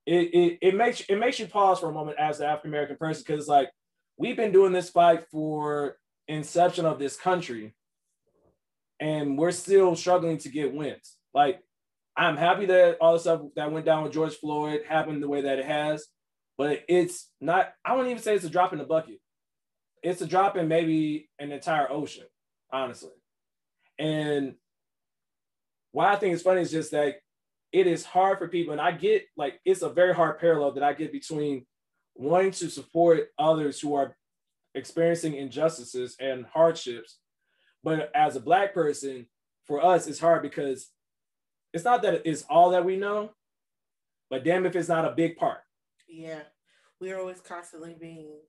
it, 0.07 0.35
it, 0.35 0.59
it 0.62 0.75
makes 0.75 1.00
it 1.00 1.17
makes 1.17 1.39
you 1.39 1.47
pause 1.47 1.81
for 1.81 1.89
a 1.89 1.93
moment 1.93 2.19
as 2.19 2.41
an 2.41 2.47
African 2.47 2.71
American 2.71 2.97
person 2.97 3.23
because 3.27 3.41
it's 3.41 3.49
like 3.49 3.71
we've 4.17 4.37
been 4.37 4.53
doing 4.53 4.73
this 4.73 4.91
fight 4.91 5.25
for 5.31 5.97
inception 6.29 6.85
of 6.85 6.99
this 6.99 7.17
country, 7.17 7.75
and 8.99 9.39
we're 9.39 9.53
still 9.53 9.95
struggling 9.97 10.39
to 10.39 10.49
get 10.49 10.75
wins. 10.75 11.17
Like 11.35 11.61
I'm 12.17 12.37
happy 12.37 12.67
that 12.67 12.99
all 13.00 13.15
the 13.15 13.21
stuff 13.21 13.43
that 13.57 13.73
went 13.73 13.87
down 13.87 14.03
with 14.03 14.12
George 14.12 14.35
Floyd 14.35 14.83
happened 14.89 15.23
the 15.23 15.29
way 15.29 15.43
that 15.43 15.59
it 15.59 15.65
has, 15.65 16.07
but 16.59 16.81
it's 16.89 17.31
not. 17.41 17.73
I 17.85 17.93
wouldn't 17.93 18.11
even 18.11 18.23
say 18.23 18.35
it's 18.35 18.45
a 18.45 18.50
drop 18.50 18.73
in 18.73 18.79
the 18.79 18.85
bucket. 18.85 19.21
It's 20.03 20.23
a 20.23 20.27
drop 20.27 20.57
in 20.57 20.67
maybe 20.67 21.29
an 21.39 21.53
entire 21.53 21.91
ocean, 21.91 22.25
honestly. 22.73 23.12
And 23.99 24.55
why 25.93 26.12
I 26.12 26.17
think 26.17 26.35
it's 26.35 26.43
funny 26.43 26.62
is 26.62 26.71
just 26.71 26.91
that 26.93 27.17
it 27.73 27.87
is 27.87 28.05
hard 28.05 28.39
for 28.39 28.49
people, 28.49 28.73
and 28.73 28.81
I 28.81 28.93
get 28.93 29.27
like 29.37 29.61
it's 29.65 29.83
a 29.83 29.89
very 29.89 30.15
hard 30.15 30.39
parallel 30.39 30.73
that 30.73 30.83
I 30.83 30.93
get 30.93 31.12
between 31.12 31.67
wanting 32.15 32.50
to 32.53 32.69
support 32.69 33.29
others 33.39 33.81
who 33.81 33.95
are 33.95 34.17
experiencing 34.75 35.35
injustices 35.35 36.17
and 36.21 36.47
hardships, 36.47 37.19
but 37.83 38.11
as 38.15 38.37
a 38.37 38.41
black 38.41 38.75
person, 38.75 39.27
for 39.67 39.85
us, 39.85 40.07
it's 40.07 40.19
hard 40.19 40.43
because 40.43 40.89
it's 41.73 41.85
not 41.85 42.03
that 42.03 42.23
it's 42.25 42.45
all 42.50 42.71
that 42.71 42.85
we 42.85 42.97
know, 42.97 43.31
but 44.29 44.45
damn 44.45 44.67
if 44.67 44.75
it's 44.75 44.89
not 44.89 45.05
a 45.05 45.15
big 45.15 45.37
part. 45.37 45.61
Yeah, 46.09 46.43
we 47.00 47.12
are 47.12 47.21
always 47.21 47.41
constantly 47.41 47.97
being. 47.99 48.41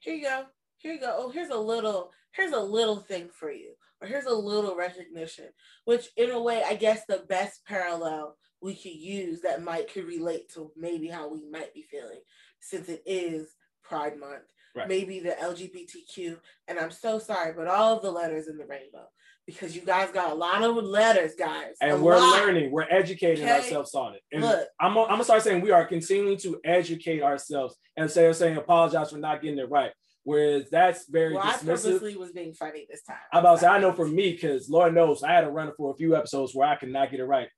Here 0.00 0.14
you 0.14 0.22
go. 0.24 0.44
Here 0.78 0.92
you 0.92 1.00
go. 1.00 1.14
Oh, 1.16 1.30
here's 1.30 1.50
a 1.50 1.56
little. 1.56 2.12
Here's 2.32 2.52
a 2.52 2.60
little 2.60 2.98
thing 3.00 3.30
for 3.32 3.50
you, 3.50 3.72
or 4.00 4.08
here's 4.08 4.26
a 4.26 4.34
little 4.34 4.76
recognition. 4.76 5.46
Which, 5.86 6.08
in 6.16 6.30
a 6.30 6.40
way, 6.40 6.62
I 6.64 6.74
guess 6.74 7.02
the 7.08 7.24
best 7.28 7.64
parallel 7.66 8.36
we 8.60 8.74
could 8.74 8.94
use 8.94 9.40
that 9.42 9.62
might 9.62 9.92
could 9.92 10.04
relate 10.06 10.52
to 10.54 10.70
maybe 10.76 11.08
how 11.08 11.28
we 11.28 11.44
might 11.50 11.72
be 11.74 11.82
feeling, 11.82 12.20
since 12.60 12.88
it 12.88 13.02
is 13.06 13.48
Pride 13.82 14.18
Month. 14.18 14.44
Right. 14.76 14.88
Maybe 14.88 15.18
the 15.20 15.30
LGBTQ, 15.30 16.36
and 16.68 16.78
I'm 16.78 16.90
so 16.90 17.18
sorry, 17.18 17.52
but 17.56 17.66
all 17.68 17.96
of 17.96 18.02
the 18.02 18.10
letters 18.10 18.48
in 18.48 18.58
the 18.58 18.66
rainbow, 18.66 19.06
because 19.46 19.74
you 19.74 19.82
guys 19.82 20.10
got 20.10 20.30
a 20.30 20.34
lot 20.34 20.62
of 20.62 20.76
letters, 20.76 21.32
guys. 21.36 21.74
And 21.80 22.02
we're 22.02 22.16
lot. 22.16 22.40
learning, 22.42 22.70
we're 22.70 22.86
educating 22.90 23.44
Okay. 23.44 23.56
ourselves 23.56 23.94
on 23.94 24.14
it. 24.14 24.20
And 24.30 24.42
Look. 24.42 24.68
I'm, 24.80 24.96
I'm 24.98 25.08
gonna 25.08 25.24
start 25.24 25.42
saying 25.42 25.62
we 25.62 25.70
are 25.70 25.86
continuing 25.86 26.36
to 26.38 26.60
educate 26.64 27.22
ourselves 27.22 27.76
instead 27.96 28.26
of 28.28 28.36
saying 28.36 28.56
apologize 28.56 29.10
for 29.10 29.18
not 29.18 29.40
getting 29.42 29.58
it 29.58 29.70
right. 29.70 29.90
Whereas 30.24 30.68
that's 30.70 31.08
very 31.08 31.34
Well, 31.34 31.42
I 31.44 31.54
dismissive. 31.54 31.66
purposely 31.66 32.16
was 32.16 32.32
being 32.32 32.52
funny 32.52 32.86
this 32.90 33.02
time. 33.02 33.16
I'm 33.32 33.40
about 33.40 33.54
to 33.54 33.60
say, 33.62 33.66
I 33.68 33.78
know 33.80 33.92
for 33.94 34.06
me, 34.06 34.32
because 34.32 34.68
Lord 34.68 34.94
knows 34.94 35.22
I 35.22 35.32
had 35.32 35.40
to 35.42 35.50
run 35.50 35.68
it 35.68 35.74
for 35.78 35.90
a 35.92 35.96
few 35.96 36.14
episodes 36.14 36.54
where 36.54 36.68
I 36.68 36.76
could 36.76 36.90
not 36.90 37.10
get 37.10 37.20
it 37.20 37.24
right. 37.24 37.48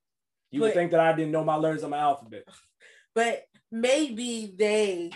You 0.51 0.63
would 0.63 0.75
think 0.75 0.91
that 0.91 1.01
I 1.01 1.13
didn't 1.13 1.33
know 1.33 1.45
my 1.45 1.57
letters 1.57 1.85
on 1.85 1.91
my 1.91 1.99
alphabet. 1.99 2.45
but 3.15 3.45
maybe 3.71 4.55
they 4.59 5.11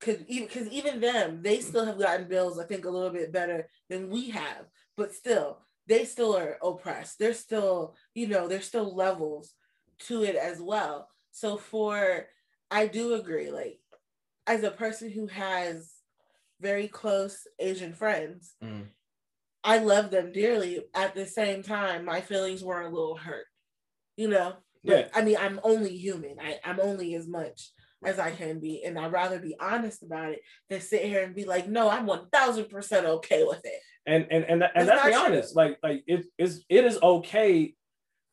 could 0.00 0.24
even 0.28 0.46
because 0.46 0.68
even 0.68 1.00
them 1.00 1.40
they 1.42 1.60
still 1.60 1.86
have 1.86 1.98
gotten 1.98 2.28
bills 2.28 2.58
i 2.58 2.64
think 2.64 2.84
a 2.84 2.90
little 2.90 3.10
bit 3.10 3.32
better 3.32 3.68
than 3.88 4.10
we 4.10 4.30
have. 4.30 4.66
But 4.96 5.14
still 5.14 5.60
they 5.86 6.04
still 6.04 6.36
are 6.36 6.58
oppressed. 6.62 7.18
They're 7.18 7.34
still 7.34 7.96
you 8.14 8.26
know 8.28 8.48
there's 8.48 8.66
still 8.66 8.94
levels 8.94 9.54
to 10.00 10.22
it 10.24 10.36
as 10.36 10.60
well. 10.60 11.08
So 11.30 11.56
for 11.56 12.26
i 12.70 12.86
do 12.86 13.14
agree 13.14 13.50
like 13.50 13.78
as 14.46 14.62
a 14.62 14.70
person 14.70 15.10
who 15.10 15.26
has 15.26 15.92
very 16.60 16.88
close 16.88 17.46
asian 17.58 17.92
friends 17.92 18.54
Mm. 18.62 18.86
i 19.62 19.78
love 19.78 20.10
them 20.10 20.32
dearly. 20.32 20.82
At 20.94 21.14
the 21.14 21.26
same 21.26 21.62
time 21.62 22.04
my 22.04 22.20
feelings 22.20 22.62
were 22.62 22.82
a 22.82 22.88
little 22.88 23.16
hurt 23.16 23.46
you 24.16 24.28
know 24.28 24.54
but 24.84 24.96
Yeah. 24.96 25.08
I 25.14 25.22
mean, 25.24 25.36
I'm 25.38 25.60
only 25.62 25.96
human. 25.96 26.36
I, 26.40 26.58
I'm 26.64 26.80
only 26.80 27.14
as 27.14 27.26
much 27.26 27.72
as 28.04 28.18
I 28.18 28.30
can 28.30 28.60
be. 28.60 28.82
And 28.84 28.98
I'd 28.98 29.12
rather 29.12 29.38
be 29.38 29.56
honest 29.58 30.02
about 30.02 30.32
it 30.32 30.40
than 30.68 30.80
sit 30.80 31.04
here 31.04 31.22
and 31.22 31.34
be 31.34 31.44
like, 31.44 31.68
no, 31.68 31.88
I'm 31.88 32.06
1000% 32.06 33.04
okay 33.04 33.44
with 33.44 33.64
it. 33.64 33.80
And 34.06 34.26
and 34.30 34.44
and, 34.44 34.62
and 34.74 34.86
let's 34.86 35.06
be 35.06 35.14
honest, 35.14 35.56
like 35.56 35.78
like 35.82 36.04
it 36.06 36.26
is 36.36 36.62
it 36.68 36.84
is 36.84 36.98
okay. 37.02 37.74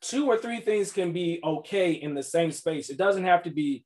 Two 0.01 0.27
or 0.27 0.37
three 0.37 0.59
things 0.59 0.91
can 0.91 1.13
be 1.13 1.39
okay 1.41 1.93
in 1.93 2.13
the 2.13 2.23
same 2.23 2.51
space. 2.51 2.89
It 2.89 2.97
doesn't 2.97 3.23
have 3.23 3.43
to 3.43 3.51
be. 3.51 3.85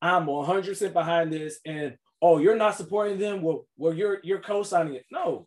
I'm 0.00 0.26
100 0.26 0.64
percent 0.66 0.94
behind 0.94 1.30
this, 1.30 1.58
and 1.66 1.96
oh, 2.22 2.38
you're 2.38 2.56
not 2.56 2.76
supporting 2.76 3.18
them. 3.18 3.42
Well, 3.42 3.66
well, 3.76 3.92
you're 3.92 4.20
you're 4.22 4.40
co-signing 4.40 4.94
it. 4.94 5.04
No, 5.10 5.46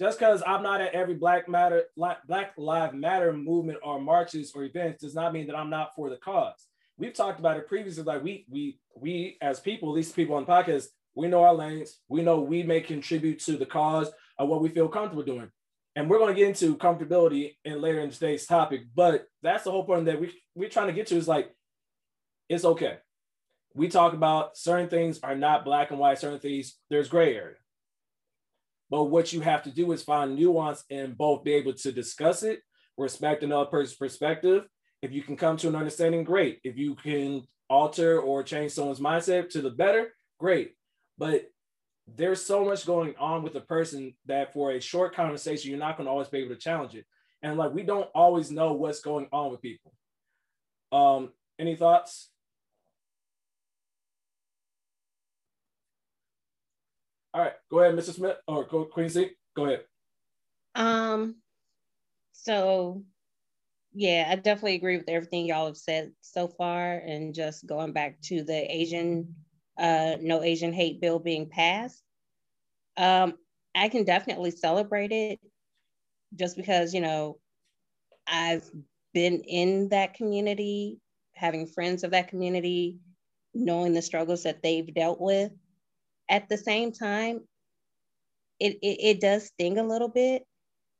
just 0.00 0.18
because 0.18 0.42
I'm 0.46 0.62
not 0.62 0.80
at 0.80 0.94
every 0.94 1.14
Black 1.14 1.48
Matter 1.48 1.84
Black 1.94 2.26
Black 2.26 2.54
Live 2.56 2.94
Matter 2.94 3.32
movement 3.34 3.78
or 3.84 4.00
marches 4.00 4.50
or 4.54 4.64
events 4.64 5.02
does 5.02 5.14
not 5.14 5.32
mean 5.34 5.46
that 5.48 5.56
I'm 5.56 5.70
not 5.70 5.94
for 5.94 6.08
the 6.08 6.16
cause. 6.16 6.66
We've 6.96 7.12
talked 7.12 7.38
about 7.38 7.58
it 7.58 7.68
previously. 7.68 8.02
Like 8.02 8.24
we 8.24 8.46
we 8.48 8.80
we 8.96 9.36
as 9.42 9.60
people, 9.60 9.92
least 9.92 10.16
people 10.16 10.36
on 10.36 10.46
the 10.46 10.50
podcast, 10.50 10.86
we 11.14 11.28
know 11.28 11.44
our 11.44 11.54
lanes. 11.54 11.98
We 12.08 12.22
know 12.22 12.40
we 12.40 12.62
may 12.62 12.80
contribute 12.80 13.40
to 13.40 13.58
the 13.58 13.66
cause 13.66 14.10
of 14.38 14.48
what 14.48 14.62
we 14.62 14.70
feel 14.70 14.88
comfortable 14.88 15.22
doing. 15.22 15.50
And 15.96 16.08
we're 16.08 16.18
going 16.18 16.34
to 16.34 16.38
get 16.40 16.48
into 16.48 16.76
comfortability 16.76 17.56
in 17.64 17.80
later 17.82 18.00
in 18.00 18.10
today's 18.10 18.46
topic. 18.46 18.82
But 18.94 19.26
that's 19.42 19.64
the 19.64 19.70
whole 19.70 19.84
point 19.84 20.06
that 20.06 20.20
we 20.20 20.32
we're 20.54 20.70
trying 20.70 20.86
to 20.86 20.94
get 20.94 21.08
to 21.08 21.16
is 21.16 21.28
like, 21.28 21.54
it's 22.48 22.64
okay. 22.64 22.98
we 23.74 23.88
talk 23.88 24.12
about 24.14 24.56
certain 24.56 24.88
things 24.88 25.20
are 25.22 25.36
not 25.36 25.64
black 25.64 25.90
and 25.90 25.98
white, 25.98 26.18
certain 26.18 26.40
things 26.40 26.76
there's 26.88 27.08
gray 27.08 27.36
area. 27.36 27.56
But 28.90 29.04
what 29.04 29.32
you 29.32 29.40
have 29.40 29.62
to 29.62 29.70
do 29.70 29.92
is 29.92 30.02
find 30.02 30.34
nuance 30.34 30.84
and 30.90 31.16
both 31.16 31.44
be 31.44 31.52
able 31.54 31.74
to 31.74 31.92
discuss 31.92 32.42
it, 32.42 32.60
respect 32.98 33.42
another 33.42 33.70
person's 33.70 33.96
perspective. 33.96 34.66
If 35.00 35.12
you 35.12 35.22
can 35.22 35.36
come 35.36 35.56
to 35.58 35.68
an 35.68 35.76
understanding, 35.76 36.24
great. 36.24 36.60
If 36.64 36.76
you 36.76 36.96
can 36.96 37.46
alter 37.68 38.20
or 38.20 38.42
change 38.42 38.72
someone's 38.72 39.00
mindset 39.00 39.50
to 39.50 39.62
the 39.62 39.70
better, 39.70 40.08
great. 40.38 40.74
But 41.16 41.46
there's 42.16 42.44
so 42.44 42.64
much 42.64 42.84
going 42.84 43.14
on 43.18 43.42
with 43.42 43.54
a 43.54 43.60
person 43.60 44.14
that 44.26 44.52
for 44.52 44.72
a 44.72 44.80
short 44.80 45.14
conversation, 45.14 45.70
you're 45.70 45.78
not 45.78 45.96
going 45.96 46.06
to 46.06 46.10
always 46.10 46.28
be 46.28 46.38
able 46.38 46.54
to 46.54 46.60
challenge 46.60 46.94
it. 46.94 47.06
And 47.42 47.56
like 47.56 47.72
we 47.72 47.82
don't 47.82 48.08
always 48.14 48.50
know 48.50 48.72
what's 48.72 49.00
going 49.00 49.28
on 49.32 49.52
with 49.52 49.62
people. 49.62 49.94
Um, 50.92 51.30
any 51.58 51.76
thoughts? 51.76 52.29
All 57.32 57.40
right, 57.40 57.54
go 57.70 57.80
ahead, 57.80 57.94
Mr. 57.94 58.14
Smith 58.14 58.36
or 58.48 58.64
go 58.64 58.84
Queen. 58.84 59.08
Go 59.54 59.66
ahead. 59.66 59.84
Um, 60.74 61.36
so 62.32 63.02
yeah, 63.92 64.28
I 64.30 64.36
definitely 64.36 64.76
agree 64.76 64.96
with 64.96 65.08
everything 65.08 65.46
y'all 65.46 65.66
have 65.66 65.76
said 65.76 66.12
so 66.20 66.48
far. 66.48 66.98
And 66.98 67.34
just 67.34 67.66
going 67.66 67.92
back 67.92 68.20
to 68.22 68.42
the 68.42 68.72
Asian, 68.72 69.34
uh, 69.78 70.16
no 70.20 70.42
Asian 70.42 70.72
hate 70.72 71.00
bill 71.00 71.18
being 71.18 71.48
passed. 71.48 72.02
Um, 72.96 73.34
I 73.74 73.88
can 73.88 74.04
definitely 74.04 74.52
celebrate 74.52 75.12
it 75.12 75.40
just 76.34 76.56
because, 76.56 76.94
you 76.94 77.00
know, 77.00 77.38
I've 78.26 78.68
been 79.12 79.40
in 79.40 79.88
that 79.88 80.14
community, 80.14 81.00
having 81.34 81.66
friends 81.66 82.04
of 82.04 82.12
that 82.12 82.28
community, 82.28 82.98
knowing 83.54 83.92
the 83.92 84.02
struggles 84.02 84.44
that 84.44 84.62
they've 84.62 84.94
dealt 84.94 85.20
with 85.20 85.50
at 86.30 86.48
the 86.48 86.56
same 86.56 86.92
time, 86.92 87.40
it, 88.60 88.78
it, 88.82 89.00
it 89.02 89.20
does 89.20 89.46
sting 89.46 89.78
a 89.78 89.86
little 89.86 90.08
bit. 90.08 90.44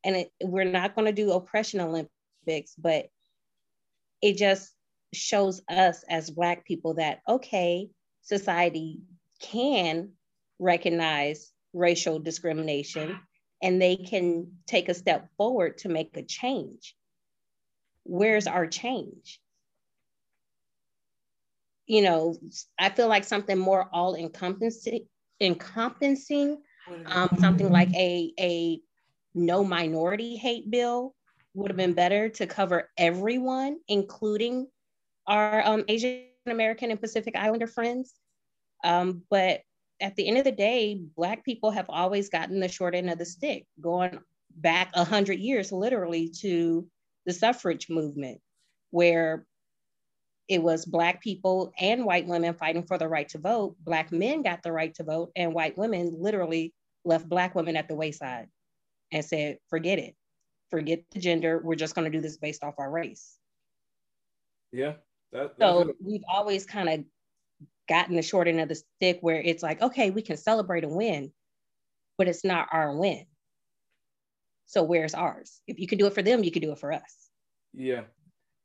And 0.03 0.17
it, 0.17 0.33
we're 0.43 0.65
not 0.65 0.95
going 0.95 1.07
to 1.07 1.13
do 1.13 1.33
oppression 1.33 1.81
Olympics, 1.81 2.75
but 2.77 3.07
it 4.21 4.37
just 4.37 4.73
shows 5.15 5.63
us 5.69 6.05
as 6.09 6.31
Black 6.31 6.65
people 6.65 6.95
that, 6.95 7.21
okay, 7.29 7.89
society 8.23 9.01
can 9.41 10.11
recognize 10.59 11.53
racial 11.73 12.19
discrimination 12.19 13.19
and 13.63 13.81
they 13.81 13.97
can 13.97 14.53
take 14.67 14.89
a 14.89 14.95
step 14.95 15.29
forward 15.37 15.79
to 15.79 15.89
make 15.89 16.17
a 16.17 16.23
change. 16.23 16.97
Where's 18.05 18.47
our 18.47 18.67
change? 18.67 19.39
You 21.87 22.03
know, 22.03 22.37
I 22.79 22.89
feel 22.89 23.09
like 23.09 23.25
something 23.25 23.59
more 23.59 23.89
all 23.93 24.15
encompassing 24.15 25.07
encompassing 25.41 26.63
um, 27.07 27.29
something 27.39 27.71
like 27.71 27.93
a, 27.95 28.33
a 28.39 28.81
no 29.35 29.65
minority 29.65 30.37
hate 30.37 30.71
bill 30.71 31.15
would 31.55 31.71
have 31.71 31.77
been 31.77 31.95
better 31.95 32.29
to 32.29 32.47
cover 32.47 32.91
everyone, 32.97 33.79
including 33.89 34.69
our 35.27 35.67
um, 35.67 35.85
Asian 35.89 36.25
American 36.47 36.91
and 36.91 37.01
Pacific 37.01 37.37
Islander 37.37 37.67
friends. 37.67 38.15
Um, 38.85 39.23
but 39.31 39.61
at 40.01 40.17
the 40.17 40.27
end 40.27 40.39
of 40.39 40.45
the 40.45 40.53
day, 40.53 41.01
Black 41.17 41.45
people 41.45 41.71
have 41.71 41.87
always 41.89 42.29
gotten 42.29 42.61
the 42.61 42.69
short 42.69 42.95
end 42.95 43.11
of 43.11 43.19
the 43.19 43.27
stick, 43.27 43.67
going 43.81 44.19
back 44.57 44.95
100 44.97 45.39
years 45.39 45.73
literally 45.73 46.31
to 46.41 46.87
the 47.27 47.33
suffrage 47.33 47.89
movement, 47.89 48.41
where 48.91 49.45
it 50.51 50.61
was 50.61 50.85
black 50.85 51.23
people 51.23 51.73
and 51.79 52.05
white 52.05 52.27
women 52.27 52.53
fighting 52.55 52.83
for 52.83 52.99
the 52.99 53.07
right 53.07 53.29
to 53.29 53.39
vote. 53.39 53.77
Black 53.85 54.11
men 54.11 54.43
got 54.43 54.65
the 54.65 54.73
right 54.73 54.93
to 54.97 55.05
vote 55.05 55.31
and 55.37 55.55
white 55.55 55.79
women 55.79 56.17
literally 56.19 56.75
left 57.05 57.29
black 57.29 57.55
women 57.55 57.77
at 57.77 57.87
the 57.87 57.95
wayside 57.95 58.49
and 59.13 59.25
said 59.25 59.59
forget 59.69 60.01
it. 60.01 60.17
Forget 60.69 61.05
the 61.13 61.21
gender. 61.21 61.61
We're 61.63 61.77
just 61.77 61.95
going 61.95 62.11
to 62.11 62.17
do 62.17 62.21
this 62.21 62.37
based 62.37 62.65
off 62.65 62.75
our 62.79 62.91
race. 62.91 63.37
Yeah 64.73 64.95
that, 65.33 65.53
so 65.61 65.93
we've 66.05 66.25
always 66.29 66.67
kind 66.67 66.89
of 66.89 67.05
gotten 67.89 68.17
the 68.17 68.23
short 68.23 68.49
end 68.49 68.61
of 68.61 68.69
the 68.69 68.75
stick 68.75 69.19
where 69.21 69.41
it's 69.41 69.63
like 69.63 69.81
okay 69.81 70.11
we 70.11 70.23
can 70.23 70.37
celebrate 70.37 70.83
a 70.83 70.89
win 70.89 71.33
but 72.19 72.27
it's 72.27 72.45
not 72.45 72.69
our 72.73 72.97
win. 72.97 73.25
So 74.67 74.83
where's 74.83 75.15
ours? 75.15 75.61
If 75.67 75.79
you 75.79 75.87
can 75.87 75.99
do 75.99 76.07
it 76.07 76.15
for 76.15 76.23
them 76.23 76.43
you 76.43 76.51
can 76.51 76.63
do 76.63 76.73
it 76.73 76.79
for 76.81 76.93
us. 76.93 77.31
Yeah 77.73 78.03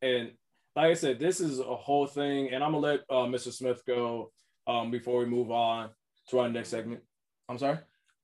and 0.01 0.31
like 0.75 0.91
I 0.91 0.93
said, 0.93 1.19
this 1.19 1.39
is 1.39 1.59
a 1.59 1.75
whole 1.75 2.05
thing, 2.05 2.49
and 2.51 2.63
I'm 2.63 2.73
gonna 2.73 2.85
let 2.85 2.99
uh, 3.09 3.25
Mr. 3.25 3.51
Smith 3.51 3.81
go 3.87 4.31
um, 4.67 4.91
before 4.91 5.19
we 5.19 5.25
move 5.25 5.51
on 5.51 5.89
to 6.29 6.39
our 6.39 6.49
next 6.49 6.69
segment. 6.69 7.01
I'm 7.47 7.57
sorry. 7.57 7.79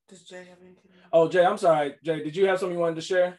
Does 0.08 0.22
Jay 0.22 0.44
have 0.44 0.58
anything? 0.60 0.90
Oh, 1.12 1.28
Jay, 1.28 1.44
I'm 1.44 1.56
sorry. 1.56 1.94
Jay, 2.04 2.22
did 2.22 2.36
you 2.36 2.46
have 2.46 2.58
something 2.58 2.76
you 2.76 2.80
wanted 2.80 2.96
to 2.96 3.02
share? 3.02 3.38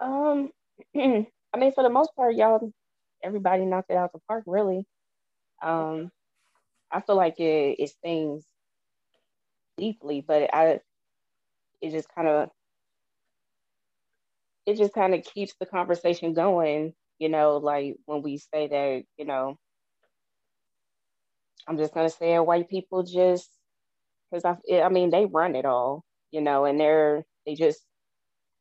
Um, 0.00 0.50
I 0.96 1.58
mean, 1.58 1.72
for 1.72 1.82
the 1.82 1.90
most 1.90 2.14
part, 2.14 2.36
y'all, 2.36 2.72
everybody 3.22 3.64
knocked 3.64 3.90
it 3.90 3.96
out 3.96 4.12
the 4.12 4.20
park, 4.28 4.44
really. 4.46 4.86
Um, 5.62 6.10
I 6.92 7.00
feel 7.00 7.16
like 7.16 7.40
it, 7.40 7.76
it 7.80 7.90
stings 7.90 8.44
deeply, 9.76 10.20
but 10.26 10.54
I, 10.54 10.80
it 11.80 11.90
just 11.90 12.08
kind 12.14 12.28
of 12.28 12.50
it 14.68 14.76
just 14.76 14.92
kind 14.92 15.14
of 15.14 15.24
keeps 15.24 15.54
the 15.58 15.64
conversation 15.64 16.34
going, 16.34 16.92
you 17.18 17.30
know, 17.30 17.56
like 17.56 17.96
when 18.04 18.22
we 18.22 18.36
say 18.36 18.68
that, 18.68 19.02
you 19.16 19.24
know, 19.24 19.56
I'm 21.66 21.78
just 21.78 21.94
gonna 21.94 22.10
say 22.10 22.38
white 22.38 22.68
people 22.68 23.02
just 23.02 23.50
because 24.30 24.44
I, 24.44 24.80
I 24.82 24.90
mean, 24.90 25.08
they 25.08 25.24
run 25.24 25.56
it 25.56 25.64
all, 25.64 26.04
you 26.32 26.42
know, 26.42 26.66
and 26.66 26.78
they're 26.78 27.24
they 27.46 27.54
just 27.54 27.80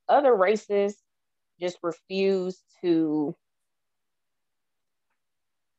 other 0.07 0.33
races 0.33 0.95
just 1.59 1.77
refuse 1.83 2.61
to 2.81 3.35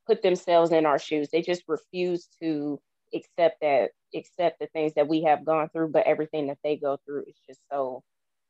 put 0.06 0.20
themselves 0.22 0.72
in 0.72 0.84
our 0.84 0.98
shoes. 0.98 1.30
They 1.32 1.40
just 1.40 1.62
refuse 1.68 2.28
to 2.42 2.78
accept 3.14 3.62
that, 3.62 3.92
accept 4.14 4.58
the 4.60 4.66
things 4.68 4.92
that 4.94 5.08
we 5.08 5.22
have 5.22 5.46
gone 5.46 5.70
through, 5.70 5.88
but 5.88 6.06
everything 6.06 6.48
that 6.48 6.58
they 6.62 6.76
go 6.76 6.98
through 7.06 7.24
is 7.28 7.36
just 7.48 7.60
so 7.70 8.02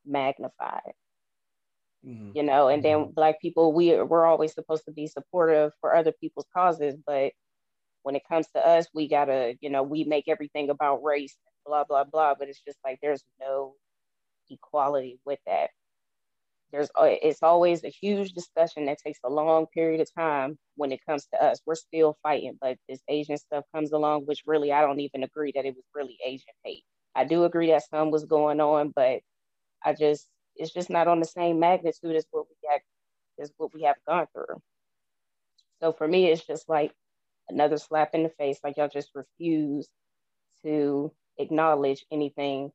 magnified 0.05 0.93
mm-hmm. 2.07 2.31
you 2.35 2.43
know 2.43 2.69
and 2.69 2.85
then 2.85 2.99
mm-hmm. 2.99 3.13
black 3.13 3.41
people 3.41 3.73
we 3.73 4.01
we're 4.03 4.27
always 4.27 4.53
supposed 4.53 4.85
to 4.85 4.93
be 4.93 5.07
supportive 5.07 5.73
for 5.81 5.95
other 5.95 6.13
people's 6.13 6.47
causes 6.55 6.95
but 7.07 7.33
when 8.03 8.17
it 8.17 8.23
comes 8.29 8.47
to 8.49 8.67
us 8.67 8.87
we 8.95 9.09
gotta 9.09 9.57
you 9.61 9.71
know 9.71 9.83
we 9.83 10.05
make 10.05 10.29
everything 10.29 10.71
about 10.71 11.03
race 11.03 11.37
blah 11.67 11.85
blah 11.85 12.05
blah 12.05 12.35
but 12.39 12.49
it's 12.49 12.63
just 12.63 12.79
like 12.85 12.99
there's 13.03 13.25
no 13.41 13.75
equality 14.51 15.19
with 15.25 15.39
that 15.47 15.71
there's 16.73 16.91
it's 16.99 17.43
always 17.43 17.85
a 17.85 17.89
huge 17.89 18.33
discussion 18.33 18.87
that 18.87 18.99
takes 18.99 19.19
a 19.25 19.31
long 19.31 19.67
period 19.67 20.01
of 20.01 20.15
time 20.15 20.59
when 20.77 20.93
it 20.93 21.05
comes 21.07 21.27
to 21.27 21.43
us 21.43 21.61
we're 21.67 21.75
still 21.75 22.17
fighting 22.23 22.57
but 22.61 22.77
this 22.89 23.01
asian 23.09 23.37
stuff 23.37 23.65
comes 23.75 23.93
along 23.93 24.23
which 24.27 24.43
really 24.47 24.73
i 24.73 24.81
don't 24.81 25.01
even 25.01 25.23
agree 25.23 25.53
that 25.55 25.65
it 25.65 25.75
was 25.75 25.85
really 25.95 26.19
asian 26.25 26.55
hate 26.65 26.85
i 27.15 27.25
do 27.25 27.45
agree 27.45 27.69
that 27.69 27.89
some 27.89 28.11
was 28.11 28.25
going 28.25 28.61
on 28.61 28.93
but 28.95 29.21
i 29.85 29.93
just 29.93 30.29
it's 30.59 30.73
just 30.73 30.91
not 30.91 31.09
on 31.09 31.21
the 31.21 31.27
same 31.27 31.61
magnitude 31.61 32.17
as 32.17 32.27
what 32.31 32.47
we 32.49 32.69
got 32.69 32.81
as 33.41 33.53
what 33.57 33.73
we 33.73 33.83
have 33.83 33.97
gone 34.07 34.27
through. 34.33 34.61
So 35.81 35.93
for 35.93 36.09
me, 36.09 36.27
it's 36.27 36.45
just 36.45 36.69
like 36.69 36.93
another 37.49 37.79
slap 37.79 38.15
in 38.15 38.25
the 38.25 38.29
face. 38.31 38.59
Like 38.63 38.77
y'all 38.77 38.89
just 38.89 39.11
refuse 39.15 39.89
to 40.65 41.13
acknowledge 41.39 42.05
anything 42.11 42.73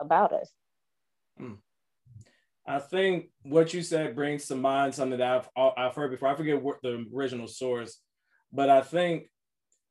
about 0.00 0.32
us. 0.32 0.50
Hmm. 1.38 1.54
I 2.66 2.80
think 2.80 3.30
what 3.44 3.72
you 3.72 3.82
said 3.82 4.14
brings 4.14 4.46
to 4.46 4.56
mind 4.56 4.94
something 4.94 5.18
that 5.18 5.46
I've 5.56 5.72
I've 5.76 5.94
heard 5.94 6.10
before. 6.10 6.28
I 6.28 6.34
forget 6.34 6.60
what 6.60 6.82
the 6.82 7.06
original 7.14 7.46
source, 7.46 7.98
but 8.52 8.68
I 8.68 8.82
think 8.82 9.30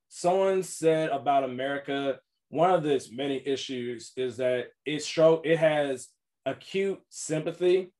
someone 0.10 0.64
said 0.64 1.10
about 1.10 1.44
America. 1.44 2.20
One 2.50 2.72
of 2.72 2.86
its 2.86 3.12
many 3.12 3.46
issues 3.46 4.14
is 4.16 4.38
that 4.38 4.68
it 4.86 5.04
show 5.04 5.42
it 5.44 5.58
has 5.58 6.08
acute 6.48 7.00
sympathy. 7.10 7.92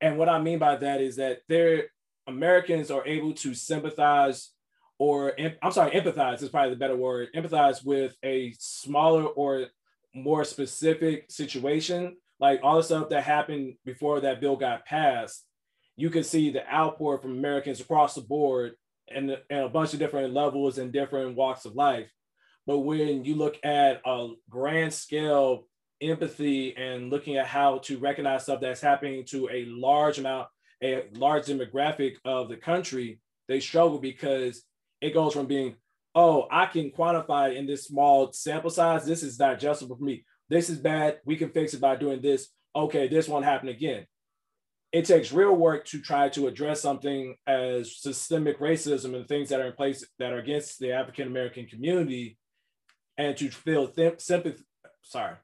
And 0.00 0.18
what 0.18 0.28
I 0.28 0.40
mean 0.40 0.58
by 0.58 0.76
that 0.76 1.00
is 1.00 1.16
that 1.16 1.40
they're 1.48 1.84
Americans 2.26 2.90
are 2.90 3.06
able 3.06 3.32
to 3.34 3.54
sympathize 3.54 4.50
or 4.98 5.34
I'm 5.62 5.72
sorry, 5.72 5.90
empathize 5.90 6.42
is 6.42 6.48
probably 6.48 6.70
the 6.70 6.76
better 6.76 6.96
word, 6.96 7.28
empathize 7.36 7.84
with 7.84 8.16
a 8.24 8.54
smaller 8.58 9.24
or 9.24 9.66
more 10.14 10.42
specific 10.42 11.30
situation, 11.30 12.16
like 12.40 12.60
all 12.62 12.78
the 12.78 12.82
stuff 12.82 13.10
that 13.10 13.22
happened 13.22 13.74
before 13.84 14.20
that 14.20 14.40
bill 14.40 14.56
got 14.56 14.86
passed. 14.86 15.44
You 15.96 16.08
can 16.08 16.24
see 16.24 16.50
the 16.50 16.66
outpour 16.72 17.18
from 17.18 17.32
Americans 17.32 17.80
across 17.80 18.14
the 18.14 18.22
board 18.22 18.72
and, 19.14 19.36
and 19.50 19.60
a 19.60 19.68
bunch 19.68 19.92
of 19.92 19.98
different 19.98 20.32
levels 20.32 20.78
and 20.78 20.92
different 20.92 21.36
walks 21.36 21.66
of 21.66 21.74
life. 21.74 22.10
But 22.66 22.78
when 22.78 23.24
you 23.24 23.34
look 23.34 23.58
at 23.62 24.00
a 24.04 24.28
grand 24.48 24.94
scale 24.94 25.66
empathy 26.00 26.76
and 26.76 27.10
looking 27.10 27.36
at 27.36 27.46
how 27.46 27.78
to 27.78 27.98
recognize 27.98 28.42
stuff 28.44 28.60
that's 28.60 28.80
happening 28.80 29.24
to 29.26 29.48
a 29.50 29.64
large 29.66 30.18
amount, 30.18 30.48
a 30.82 31.04
large 31.14 31.46
demographic 31.46 32.16
of 32.24 32.48
the 32.48 32.56
country, 32.56 33.20
they 33.48 33.60
struggle 33.60 33.98
because 33.98 34.62
it 35.00 35.14
goes 35.14 35.32
from 35.32 35.46
being, 35.46 35.76
oh, 36.14 36.46
I 36.50 36.66
can 36.66 36.90
quantify 36.90 37.56
in 37.56 37.66
this 37.66 37.86
small 37.86 38.32
sample 38.32 38.70
size. 38.70 39.04
This 39.04 39.22
is 39.22 39.36
digestible 39.36 39.96
for 39.96 40.04
me. 40.04 40.24
This 40.48 40.70
is 40.70 40.78
bad. 40.78 41.20
We 41.24 41.36
can 41.36 41.50
fix 41.50 41.74
it 41.74 41.80
by 41.80 41.96
doing 41.96 42.20
this. 42.20 42.48
Okay, 42.74 43.08
this 43.08 43.28
won't 43.28 43.44
happen 43.44 43.68
again. 43.68 44.06
It 44.92 45.04
takes 45.04 45.32
real 45.32 45.54
work 45.54 45.84
to 45.86 46.00
try 46.00 46.28
to 46.30 46.46
address 46.46 46.80
something 46.80 47.36
as 47.46 47.96
systemic 47.96 48.60
racism 48.60 49.14
and 49.14 49.26
things 49.26 49.48
that 49.48 49.60
are 49.60 49.66
in 49.66 49.72
place 49.72 50.04
that 50.18 50.32
are 50.32 50.38
against 50.38 50.78
the 50.78 50.92
African 50.92 51.26
American 51.26 51.66
community, 51.66 52.38
and 53.18 53.36
to 53.36 53.50
feel 53.50 53.88
th- 53.88 54.20
sympathy, 54.20 54.62
sorry, 55.02 55.34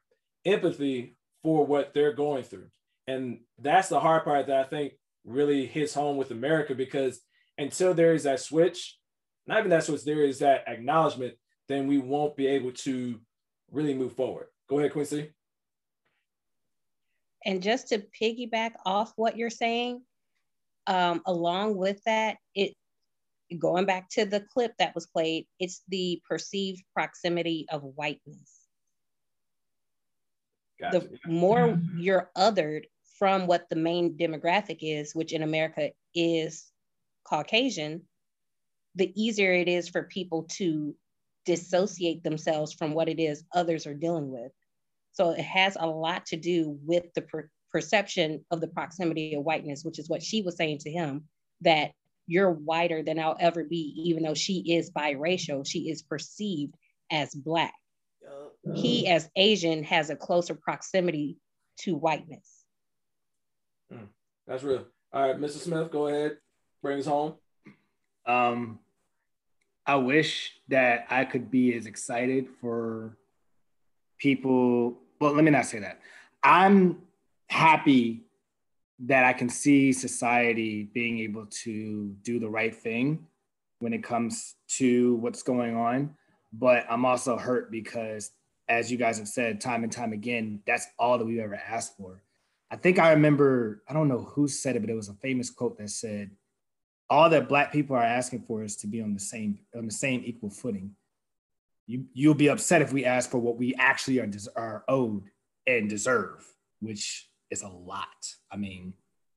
empathy 0.45 1.15
for 1.41 1.65
what 1.65 1.93
they're 1.93 2.13
going 2.13 2.43
through. 2.43 2.67
And 3.07 3.39
that's 3.59 3.89
the 3.89 3.99
hard 3.99 4.23
part 4.23 4.47
that 4.47 4.59
I 4.59 4.63
think 4.63 4.93
really 5.25 5.65
hits 5.65 5.93
home 5.93 6.17
with 6.17 6.31
America 6.31 6.75
because 6.75 7.21
until 7.57 7.93
there 7.93 8.13
is 8.13 8.23
that 8.23 8.39
switch, 8.39 8.97
not 9.45 9.59
even 9.59 9.69
that 9.71 9.83
switch, 9.83 10.03
there 10.03 10.23
is 10.23 10.39
that 10.39 10.63
acknowledgement, 10.67 11.35
then 11.67 11.87
we 11.87 11.97
won't 11.97 12.35
be 12.35 12.47
able 12.47 12.71
to 12.71 13.19
really 13.71 13.93
move 13.93 14.13
forward. 14.13 14.47
Go 14.69 14.79
ahead, 14.79 14.93
Queen 14.93 15.05
C. 15.05 15.29
And 17.45 17.61
just 17.61 17.89
to 17.89 18.03
piggyback 18.21 18.71
off 18.85 19.11
what 19.17 19.37
you're 19.37 19.49
saying, 19.49 20.01
um, 20.87 21.21
along 21.25 21.75
with 21.75 22.01
that, 22.05 22.37
it 22.55 22.73
going 23.59 23.85
back 23.85 24.09
to 24.09 24.25
the 24.25 24.39
clip 24.39 24.73
that 24.79 24.95
was 24.95 25.07
played, 25.07 25.45
it's 25.59 25.81
the 25.89 26.21
perceived 26.27 26.83
proximity 26.93 27.65
of 27.69 27.83
whiteness. 27.83 28.62
Gotcha. 30.79 30.99
The 30.99 31.31
more 31.31 31.79
you're 31.95 32.29
othered 32.37 32.85
from 33.17 33.47
what 33.47 33.69
the 33.69 33.75
main 33.75 34.17
demographic 34.17 34.79
is, 34.81 35.13
which 35.13 35.33
in 35.33 35.43
America 35.43 35.91
is 36.15 36.71
Caucasian, 37.23 38.01
the 38.95 39.11
easier 39.15 39.53
it 39.53 39.67
is 39.67 39.89
for 39.89 40.03
people 40.03 40.43
to 40.43 40.95
dissociate 41.45 42.23
themselves 42.23 42.73
from 42.73 42.93
what 42.93 43.09
it 43.09 43.19
is 43.19 43.43
others 43.53 43.85
are 43.85 43.93
dealing 43.93 44.31
with. 44.31 44.51
So 45.13 45.31
it 45.31 45.41
has 45.41 45.77
a 45.79 45.87
lot 45.87 46.25
to 46.27 46.37
do 46.37 46.77
with 46.83 47.13
the 47.13 47.21
per- 47.21 47.49
perception 47.71 48.45
of 48.51 48.61
the 48.61 48.67
proximity 48.67 49.35
of 49.35 49.43
whiteness, 49.43 49.83
which 49.83 49.99
is 49.99 50.09
what 50.09 50.23
she 50.23 50.41
was 50.41 50.55
saying 50.55 50.79
to 50.79 50.91
him 50.91 51.25
that 51.61 51.91
you're 52.27 52.51
whiter 52.51 53.03
than 53.03 53.19
I'll 53.19 53.37
ever 53.39 53.63
be, 53.63 53.93
even 54.05 54.23
though 54.23 54.33
she 54.33 54.73
is 54.73 54.91
biracial, 54.91 55.67
she 55.67 55.89
is 55.89 56.01
perceived 56.01 56.75
as 57.11 57.33
Black. 57.33 57.73
He, 58.73 59.07
as 59.07 59.29
Asian, 59.35 59.83
has 59.83 60.09
a 60.09 60.15
closer 60.15 60.55
proximity 60.55 61.37
to 61.79 61.95
whiteness. 61.95 62.63
Mm, 63.91 64.07
that's 64.47 64.63
real. 64.63 64.85
All 65.11 65.27
right, 65.27 65.39
Mr. 65.39 65.57
Smith, 65.57 65.91
go 65.91 66.07
ahead. 66.07 66.37
Bring 66.81 66.99
us 66.99 67.05
home. 67.05 67.35
Um, 68.25 68.79
I 69.85 69.95
wish 69.95 70.53
that 70.69 71.05
I 71.09 71.25
could 71.25 71.51
be 71.51 71.75
as 71.75 71.85
excited 71.85 72.47
for 72.61 73.17
people. 74.17 74.97
Well, 75.19 75.33
let 75.33 75.43
me 75.43 75.51
not 75.51 75.65
say 75.65 75.79
that. 75.79 75.99
I'm 76.41 77.01
happy 77.49 78.23
that 78.99 79.25
I 79.25 79.33
can 79.33 79.49
see 79.49 79.91
society 79.91 80.89
being 80.93 81.19
able 81.19 81.45
to 81.63 82.15
do 82.23 82.39
the 82.39 82.49
right 82.49 82.73
thing 82.73 83.27
when 83.79 83.93
it 83.93 84.03
comes 84.03 84.55
to 84.77 85.15
what's 85.15 85.43
going 85.43 85.75
on. 85.75 86.15
But 86.53 86.85
I'm 86.89 87.05
also 87.05 87.37
hurt 87.37 87.71
because, 87.71 88.31
as 88.67 88.91
you 88.91 88.97
guys 88.97 89.17
have 89.17 89.27
said 89.27 89.61
time 89.61 89.83
and 89.83 89.91
time 89.91 90.13
again, 90.13 90.61
that's 90.65 90.87
all 90.97 91.17
that 91.17 91.25
we've 91.25 91.39
ever 91.39 91.55
asked 91.55 91.97
for. 91.97 92.21
I 92.71 92.75
think 92.75 92.97
I 92.97 93.11
remember, 93.11 93.83
I 93.87 93.93
don't 93.93 94.07
know 94.07 94.23
who 94.23 94.47
said 94.47 94.75
it, 94.75 94.79
but 94.79 94.89
it 94.89 94.95
was 94.95 95.09
a 95.09 95.13
famous 95.13 95.49
quote 95.49 95.77
that 95.77 95.89
said, 95.89 96.31
all 97.09 97.29
that 97.29 97.49
black 97.49 97.71
people 97.71 97.95
are 97.95 98.03
asking 98.03 98.41
for 98.41 98.63
is 98.63 98.75
to 98.77 98.87
be 98.87 99.01
on 99.01 99.13
the 99.13 99.19
same 99.19 99.59
on 99.75 99.85
the 99.85 99.91
same 99.91 100.23
equal 100.25 100.49
footing. 100.49 100.95
You 101.85 102.05
you'll 102.13 102.33
be 102.33 102.49
upset 102.49 102.81
if 102.81 102.93
we 102.93 103.05
ask 103.05 103.29
for 103.29 103.37
what 103.37 103.57
we 103.57 103.75
actually 103.75 104.19
are 104.19 104.29
are 104.55 104.83
owed 104.87 105.23
and 105.67 105.89
deserve, 105.89 106.43
which 106.79 107.29
is 107.51 107.61
a 107.61 107.67
lot. 107.67 108.07
I 108.51 108.57
mean, 108.57 108.93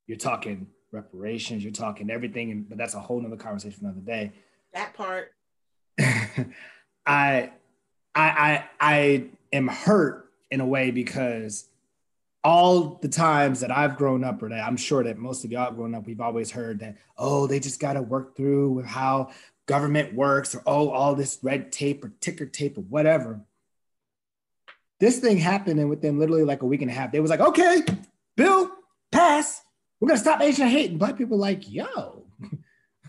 you're 0.06 0.16
talking 0.16 0.68
reparations, 0.92 1.62
you're 1.62 1.72
talking 1.72 2.10
everything, 2.10 2.64
but 2.68 2.78
that's 2.78 2.94
a 2.94 3.00
whole 3.00 3.20
nother 3.20 3.36
conversation 3.36 3.78
for 3.78 3.86
another 3.86 4.00
day. 4.00 4.32
That 4.72 4.94
part. 4.94 5.32
I 7.06 7.50
I 8.16 8.29
I 8.29 8.64
I 8.81 9.24
am 9.52 9.68
hurt 9.68 10.31
in 10.50 10.61
a 10.61 10.66
way 10.66 10.90
because 10.90 11.66
all 12.42 12.98
the 13.02 13.09
times 13.09 13.61
that 13.61 13.70
I've 13.72 13.96
grown 13.96 14.22
up, 14.22 14.42
or 14.42 14.48
that 14.48 14.64
I'm 14.64 14.76
sure 14.76 15.02
that 15.02 15.18
most 15.18 15.44
of 15.44 15.50
y'all 15.50 15.64
have 15.64 15.76
grown 15.76 15.94
up, 15.94 16.07
we've 16.07 16.20
always 16.20 16.50
heard 16.50 16.79
that, 16.79 16.96
oh, 17.18 17.48
they 17.48 17.59
just 17.59 17.81
got 17.81 17.94
to 17.94 18.02
work 18.02 18.37
through 18.37 18.83
how 18.83 19.31
government 19.66 20.14
works, 20.14 20.55
or 20.55 20.62
oh, 20.64 20.90
all 20.90 21.16
this 21.16 21.40
red 21.42 21.72
tape 21.72 22.05
or 22.05 22.12
ticker 22.20 22.46
tape 22.46 22.79
or 22.79 22.83
whatever. 22.83 23.40
This 25.00 25.18
thing 25.18 25.38
happened, 25.38 25.81
and 25.81 25.90
within 25.90 26.18
literally 26.18 26.44
like 26.44 26.62
a 26.62 26.66
week 26.66 26.83
and 26.83 26.90
a 26.90 26.94
half, 26.94 27.12
they 27.12 27.20
was 27.20 27.31
like, 27.31 27.40
okay, 27.40 27.83
bill, 28.37 28.70
pass. 29.11 29.62
We're 29.98 30.09
gonna 30.09 30.20
stop 30.20 30.40
Asian 30.40 30.68
hate. 30.68 30.90
And 30.90 30.98
black 31.00 31.18
people 31.18 31.38
like, 31.38 31.68
yo, 31.68 32.26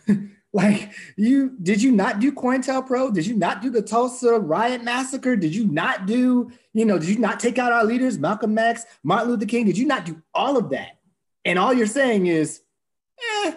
Like 0.57 0.89
you 1.15 1.55
did 1.61 1.83
you 1.83 1.91
not 1.91 2.19
do 2.19 2.31
COINTELPRO? 2.31 3.13
Did 3.13 3.27
you 3.27 3.35
not 3.35 3.61
do 3.61 3.69
the 3.69 3.83
Tulsa 3.83 4.39
riot 4.39 4.83
massacre? 4.83 5.35
Did 5.35 5.53
you 5.53 5.67
not 5.67 6.07
do, 6.07 6.51
you 6.73 6.83
know, 6.83 6.97
did 6.97 7.09
you 7.09 7.19
not 7.19 7.39
take 7.39 7.59
out 7.59 7.71
our 7.71 7.83
leaders, 7.83 8.17
Malcolm 8.17 8.57
X, 8.57 8.83
Martin 9.03 9.29
Luther 9.29 9.45
King? 9.45 9.67
Did 9.67 9.77
you 9.77 9.85
not 9.85 10.03
do 10.03 10.19
all 10.33 10.57
of 10.57 10.71
that? 10.71 10.97
And 11.45 11.59
all 11.59 11.75
you're 11.75 11.85
saying 11.85 12.25
is, 12.25 12.61
eh, 13.45 13.53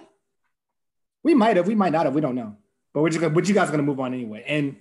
we 1.23 1.33
might 1.33 1.57
have, 1.57 1.67
we 1.67 1.75
might 1.75 1.93
not 1.93 2.05
have, 2.05 2.15
we 2.15 2.21
don't 2.21 2.35
know. 2.35 2.55
But 2.93 3.01
we're 3.01 3.09
just 3.09 3.23
gonna, 3.23 3.33
but 3.33 3.49
you 3.49 3.55
guys 3.55 3.69
are 3.69 3.71
gonna 3.71 3.83
move 3.83 4.01
on 4.01 4.13
anyway. 4.13 4.45
And 4.47 4.77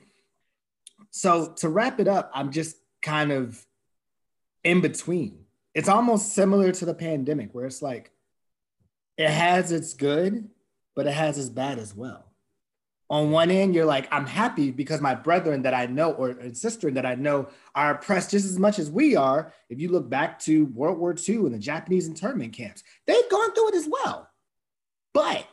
so 1.12 1.54
to 1.60 1.70
wrap 1.70 2.02
it 2.02 2.10
up, 2.10 2.32
I'm 2.34 2.52
just 2.52 2.76
kind 3.02 3.32
of 3.32 3.66
in 4.66 4.82
between. 4.82 5.46
It's 5.74 5.88
almost 5.88 6.34
similar 6.34 6.74
to 6.74 6.86
the 6.86 6.94
pandemic 6.94 7.56
where 7.56 7.66
it's 7.66 7.82
like 7.82 8.12
it 9.18 9.30
has 9.30 9.72
its 9.72 9.94
good 9.94 10.50
but 11.00 11.08
it 11.08 11.14
has 11.14 11.38
its 11.38 11.48
bad 11.48 11.80
as 11.80 11.96
well. 11.96 12.26
On 13.10 13.32
one 13.32 13.50
end, 13.50 13.74
you're 13.74 13.86
like, 13.86 14.10
I'm 14.12 14.26
happy 14.26 14.70
because 14.70 15.00
my 15.00 15.16
brethren 15.16 15.62
that 15.62 15.74
I 15.74 15.86
know 15.86 16.12
or 16.12 16.36
sister 16.54 16.92
that 16.92 17.06
I 17.06 17.16
know 17.16 17.48
are 17.74 17.92
oppressed 17.92 18.32
just 18.32 18.46
as 18.46 18.60
much 18.60 18.80
as 18.80 18.92
we 18.92 19.16
are. 19.16 19.54
If 19.70 19.80
you 19.80 19.90
look 19.94 20.10
back 20.10 20.40
to 20.40 20.66
World 20.66 20.98
War 20.98 21.16
II 21.16 21.38
and 21.38 21.54
the 21.54 21.58
Japanese 21.58 22.06
internment 22.06 22.52
camps, 22.52 22.84
they've 23.08 23.30
gone 23.32 23.54
through 23.54 23.70
it 23.70 23.76
as 23.76 23.88
well. 23.90 24.30
But 25.14 25.48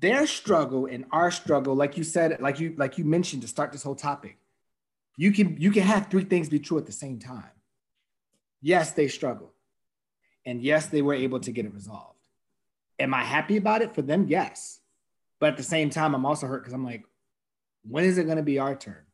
their 0.00 0.26
struggle 0.26 0.86
and 0.86 1.04
our 1.12 1.30
struggle, 1.30 1.74
like 1.74 1.98
you 1.98 2.04
said, 2.04 2.40
like 2.40 2.60
you 2.60 2.74
like 2.78 2.96
you 2.96 3.04
mentioned 3.04 3.42
to 3.42 3.48
start 3.48 3.70
this 3.70 3.82
whole 3.82 3.94
topic, 3.94 4.38
you 5.18 5.30
can 5.30 5.60
you 5.60 5.70
can 5.70 5.82
have 5.82 6.06
three 6.06 6.24
things 6.24 6.48
be 6.48 6.58
true 6.58 6.78
at 6.78 6.86
the 6.86 6.92
same 6.92 7.18
time. 7.18 7.52
Yes, 8.62 8.92
they 8.92 9.08
struggled, 9.08 9.52
and 10.46 10.62
yes, 10.62 10.86
they 10.86 11.02
were 11.02 11.12
able 11.12 11.40
to 11.40 11.52
get 11.52 11.66
it 11.66 11.74
resolved. 11.74 12.13
Am 13.04 13.12
I 13.12 13.22
happy 13.22 13.58
about 13.58 13.82
it 13.82 13.94
for 13.94 14.00
them? 14.00 14.26
Yes. 14.28 14.80
But 15.38 15.50
at 15.50 15.56
the 15.58 15.62
same 15.62 15.90
time, 15.90 16.14
I'm 16.14 16.24
also 16.24 16.46
hurt 16.46 16.62
because 16.62 16.72
I'm 16.72 16.86
like, 16.86 17.04
when 17.86 18.04
is 18.04 18.16
it 18.16 18.24
going 18.24 18.38
to 18.38 18.42
be 18.42 18.58
our 18.58 18.74
turn? 18.74 19.04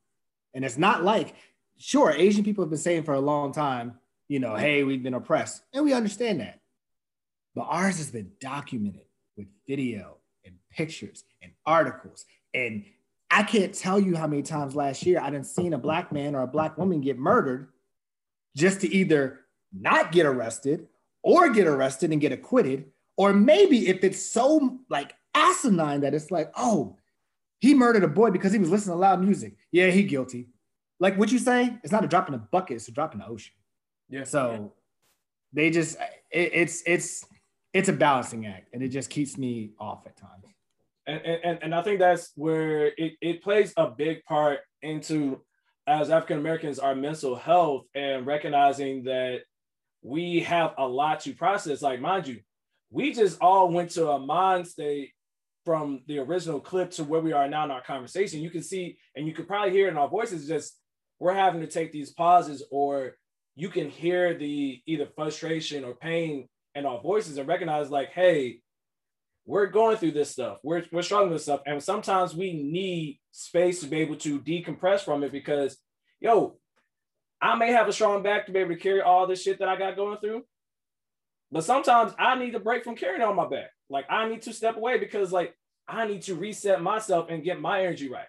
And 0.55 0.65
it's 0.65 0.79
not 0.79 1.03
like, 1.03 1.35
sure, 1.77 2.13
Asian 2.13 2.45
people 2.45 2.63
have 2.63 2.71
been 2.71 2.79
saying 2.79 3.03
for 3.03 3.15
a 3.15 3.21
long 3.21 3.51
time, 3.51 3.99
you 4.29 4.39
know, 4.39 4.55
hey, 4.55 4.85
we've 4.85 5.03
been 5.03 5.15
oppressed. 5.15 5.65
And 5.75 5.85
we 5.85 5.93
understand 5.93 6.39
that. 6.39 6.61
But 7.57 7.63
ours 7.63 7.99
has 7.99 8.13
been 8.13 8.31
documented 8.41 9.07
with 9.37 9.49
video 9.67 10.19
and 10.45 10.55
pictures 10.71 11.25
and 11.43 11.51
articles. 11.67 12.27
And 12.55 12.85
I 13.29 13.43
can't 13.43 13.75
tell 13.75 13.99
you 13.99 14.15
how 14.15 14.29
many 14.29 14.43
times 14.43 14.77
last 14.77 15.05
year 15.05 15.21
I 15.21 15.31
didn't 15.31 15.47
seen 15.47 15.73
a 15.73 15.79
black 15.79 16.13
man 16.13 16.37
or 16.37 16.43
a 16.43 16.47
black 16.47 16.79
woman 16.79 17.01
get 17.01 17.19
murdered 17.19 17.71
just 18.57 18.83
to 18.83 18.95
either 18.95 19.41
not 19.73 20.13
get 20.13 20.27
arrested 20.27 20.87
or 21.25 21.49
get 21.49 21.67
arrested 21.67 22.13
and 22.13 22.21
get 22.21 22.31
acquitted 22.31 22.85
or 23.21 23.35
maybe 23.35 23.87
if 23.87 24.03
it's 24.03 24.19
so 24.19 24.79
like 24.89 25.15
asinine 25.35 26.01
that 26.01 26.15
it's 26.15 26.31
like, 26.31 26.51
oh, 26.57 26.97
he 27.59 27.75
murdered 27.75 28.03
a 28.03 28.09
boy 28.09 28.31
because 28.31 28.51
he 28.51 28.59
was 28.59 28.71
listening 28.71 28.95
to 28.95 28.99
loud 28.99 29.23
music. 29.23 29.57
Yeah, 29.71 29.89
he 29.89 30.05
guilty. 30.05 30.49
Like 31.01 31.19
what 31.19 31.31
you 31.31 31.39
say, 31.39 31.77
it's 31.83 31.93
not 31.93 32.03
a 32.03 32.07
drop 32.07 32.29
in 32.29 32.35
a 32.35 32.39
bucket, 32.39 32.77
it's 32.77 32.89
a 32.89 32.93
drop 32.93 33.13
in 33.13 33.19
the 33.19 33.27
ocean. 33.27 33.53
Yeah. 34.09 34.25
So 34.25 34.73
they 35.53 35.69
just 35.69 35.99
it, 36.31 36.51
it's 36.55 36.83
it's 36.87 37.27
it's 37.75 37.91
a 37.91 37.93
balancing 37.93 38.47
act 38.47 38.71
and 38.73 38.83
it 38.83 38.89
just 38.89 39.11
keeps 39.11 39.37
me 39.37 39.73
off 39.79 40.07
at 40.07 40.17
times. 40.17 40.47
And, 41.07 41.21
and, 41.21 41.59
and 41.63 41.75
I 41.75 41.83
think 41.83 41.99
that's 41.99 42.33
where 42.37 42.87
it, 42.87 43.17
it 43.21 43.43
plays 43.43 43.75
a 43.77 43.91
big 43.91 44.25
part 44.25 44.61
into 44.81 45.43
as 45.87 46.09
African 46.09 46.39
Americans 46.39 46.79
our 46.79 46.95
mental 46.95 47.37
health 47.37 47.85
and 47.95 48.25
recognizing 48.27 49.05
that 49.05 49.41
we 50.01 50.41
have 50.41 50.73
a 50.79 50.89
lot 50.89 51.21
to 51.21 51.35
process. 51.35 51.83
Like, 51.83 52.01
mind 52.01 52.27
you, 52.27 52.41
we 52.91 53.13
just 53.13 53.41
all 53.41 53.71
went 53.71 53.91
to 53.93 54.11
a 54.11 54.19
mind 54.19 54.67
state 54.67 55.13
from 55.65 56.01
the 56.07 56.19
original 56.19 56.61
clip 56.61 56.91
to 56.91 57.05
where 57.05 57.21
we 57.21 57.33
are 57.33 57.49
now 57.49 57.65
in 57.65 57.71
our 57.71 57.83
conversation. 57.83 58.41
You 58.41 58.51
can 58.51 58.63
see, 58.63 58.99
and 59.15 59.27
you 59.27 59.35
can 59.35 59.47
probably 59.47 59.71
hear 59.71 59.89
in 59.89 59.97
our 59.97 60.09
voices, 60.09 60.49
just 60.49 60.77
we're 61.19 61.35
having 61.35 61.61
to 61.61 61.67
take 61.67 61.93
these 61.93 62.13
pauses, 62.13 62.65
or 62.71 63.17
you 63.55 63.69
can 63.69 63.91
hear 63.91 64.35
the 64.35 64.81
either 64.87 65.07
frustration 65.15 65.85
or 65.85 65.95
pain 65.95 66.49
in 66.75 66.87
our 66.87 67.01
voices 67.01 67.37
and 67.37 67.47
recognize, 67.47 67.91
like, 67.91 68.11
hey, 68.11 68.61
we're 69.45 69.67
going 69.67 69.97
through 69.97 70.13
this 70.13 70.31
stuff. 70.31 70.59
We're 70.63 70.85
we're 70.93 71.03
struggling 71.03 71.33
with 71.33 71.43
stuff, 71.43 71.61
and 71.67 71.83
sometimes 71.83 72.35
we 72.35 72.53
need 72.53 73.21
space 73.33 73.81
to 73.81 73.87
be 73.87 73.99
able 73.99 74.17
to 74.17 74.41
decompress 74.41 75.01
from 75.01 75.23
it 75.23 75.33
because, 75.33 75.77
yo, 76.21 76.59
I 77.41 77.55
may 77.57 77.73
have 77.73 77.89
a 77.89 77.93
strong 77.93 78.23
back 78.23 78.47
to 78.47 78.53
be 78.53 78.61
able 78.61 78.75
to 78.75 78.81
carry 78.81 79.01
all 79.01 79.27
this 79.27 79.43
shit 79.43 79.59
that 79.59 79.69
I 79.69 79.77
got 79.77 79.97
going 79.97 80.19
through, 80.19 80.45
but 81.53 81.65
sometimes 81.65 82.13
I 82.19 82.37
need 82.37 82.55
a 82.55 82.61
break 82.61 82.85
from 82.85 82.97
carrying 82.97 83.23
on 83.23 83.37
my 83.37 83.49
back. 83.49 83.71
Like 83.89 84.07
I 84.09 84.29
need 84.29 84.43
to 84.43 84.53
step 84.53 84.77
away 84.77 84.99
because 84.99 85.33
like 85.33 85.55
I 85.89 86.07
need 86.07 86.23
to 86.23 86.35
reset 86.35 86.83
myself 86.83 87.27
and 87.29 87.43
get 87.43 87.61
my 87.61 87.81
energy 87.81 88.09
right. 88.09 88.27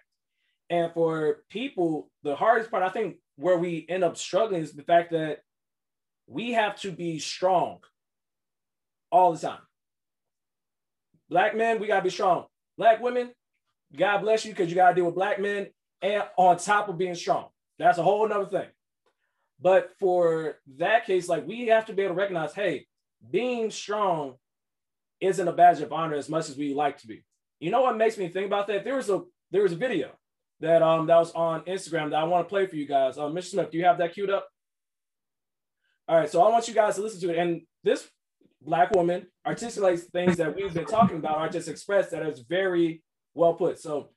And 0.68 0.92
for 0.92 1.44
people, 1.50 2.10
the 2.22 2.34
hardest 2.34 2.70
part, 2.70 2.82
I 2.82 2.88
think, 2.88 3.16
where 3.36 3.58
we 3.58 3.86
end 3.88 4.04
up 4.04 4.16
struggling 4.16 4.62
is 4.62 4.72
the 4.72 4.82
fact 4.82 5.12
that 5.12 5.40
we 6.26 6.52
have 6.52 6.80
to 6.80 6.90
be 6.90 7.18
strong 7.18 7.78
all 9.10 9.32
the 9.32 9.38
time. 9.38 9.60
Black 11.28 11.56
men, 11.56 11.78
we 11.78 11.86
gotta 11.86 12.02
be 12.02 12.10
strong. 12.10 12.46
Black 12.76 13.00
women, 13.00 13.30
God 13.94 14.18
bless 14.18 14.44
you 14.44 14.52
because 14.52 14.68
you 14.70 14.74
gotta 14.74 14.94
deal 14.94 15.06
with 15.06 15.14
black 15.14 15.40
men 15.40 15.68
and 16.00 16.24
on 16.36 16.56
top 16.56 16.88
of 16.88 16.98
being 16.98 17.14
strong. 17.14 17.46
That's 17.78 17.98
a 17.98 18.02
whole 18.02 18.26
nother 18.28 18.46
thing. 18.46 18.68
But 19.60 19.92
for 20.00 20.58
that 20.78 21.06
case, 21.06 21.28
like 21.28 21.46
we 21.46 21.68
have 21.68 21.86
to 21.86 21.92
be 21.92 22.02
able 22.02 22.14
to 22.14 22.18
recognize, 22.18 22.54
hey, 22.54 22.86
being 23.30 23.70
strong 23.70 24.34
isn't 25.20 25.46
a 25.48 25.52
badge 25.52 25.80
of 25.80 25.92
honor 25.92 26.16
as 26.16 26.28
much 26.28 26.48
as 26.48 26.56
we 26.56 26.74
like 26.74 26.98
to 26.98 27.06
be. 27.06 27.24
You 27.60 27.70
know 27.70 27.82
what 27.82 27.96
makes 27.96 28.18
me 28.18 28.28
think 28.28 28.46
about 28.46 28.66
that? 28.66 28.84
There 28.84 28.96
was 28.96 29.08
a 29.08 29.22
there 29.50 29.62
was 29.62 29.72
a 29.72 29.76
video 29.76 30.10
that 30.60 30.82
um 30.82 31.06
that 31.06 31.16
was 31.16 31.32
on 31.32 31.62
Instagram 31.62 32.10
that 32.10 32.20
I 32.20 32.24
want 32.24 32.46
to 32.46 32.48
play 32.48 32.66
for 32.66 32.76
you 32.76 32.86
guys. 32.86 33.18
Um, 33.18 33.34
Mr. 33.34 33.50
Smith, 33.50 33.70
do 33.70 33.78
you 33.78 33.84
have 33.84 33.98
that 33.98 34.14
queued 34.14 34.30
up? 34.30 34.48
All 36.08 36.16
right, 36.16 36.28
so 36.28 36.42
I 36.42 36.50
want 36.50 36.66
you 36.66 36.74
guys 36.74 36.96
to 36.96 37.02
listen 37.02 37.20
to 37.20 37.30
it. 37.30 37.38
And 37.38 37.62
this 37.84 38.08
black 38.60 38.90
woman 38.92 39.26
articulates 39.46 40.04
things 40.04 40.36
that 40.36 40.54
we've 40.54 40.74
been 40.74 40.84
talking 40.84 41.16
about, 41.16 41.38
or 41.38 41.48
just 41.48 41.68
expressed 41.68 42.10
that 42.10 42.26
is 42.26 42.40
very 42.40 43.02
well 43.34 43.54
put. 43.54 43.78
So 43.78 44.10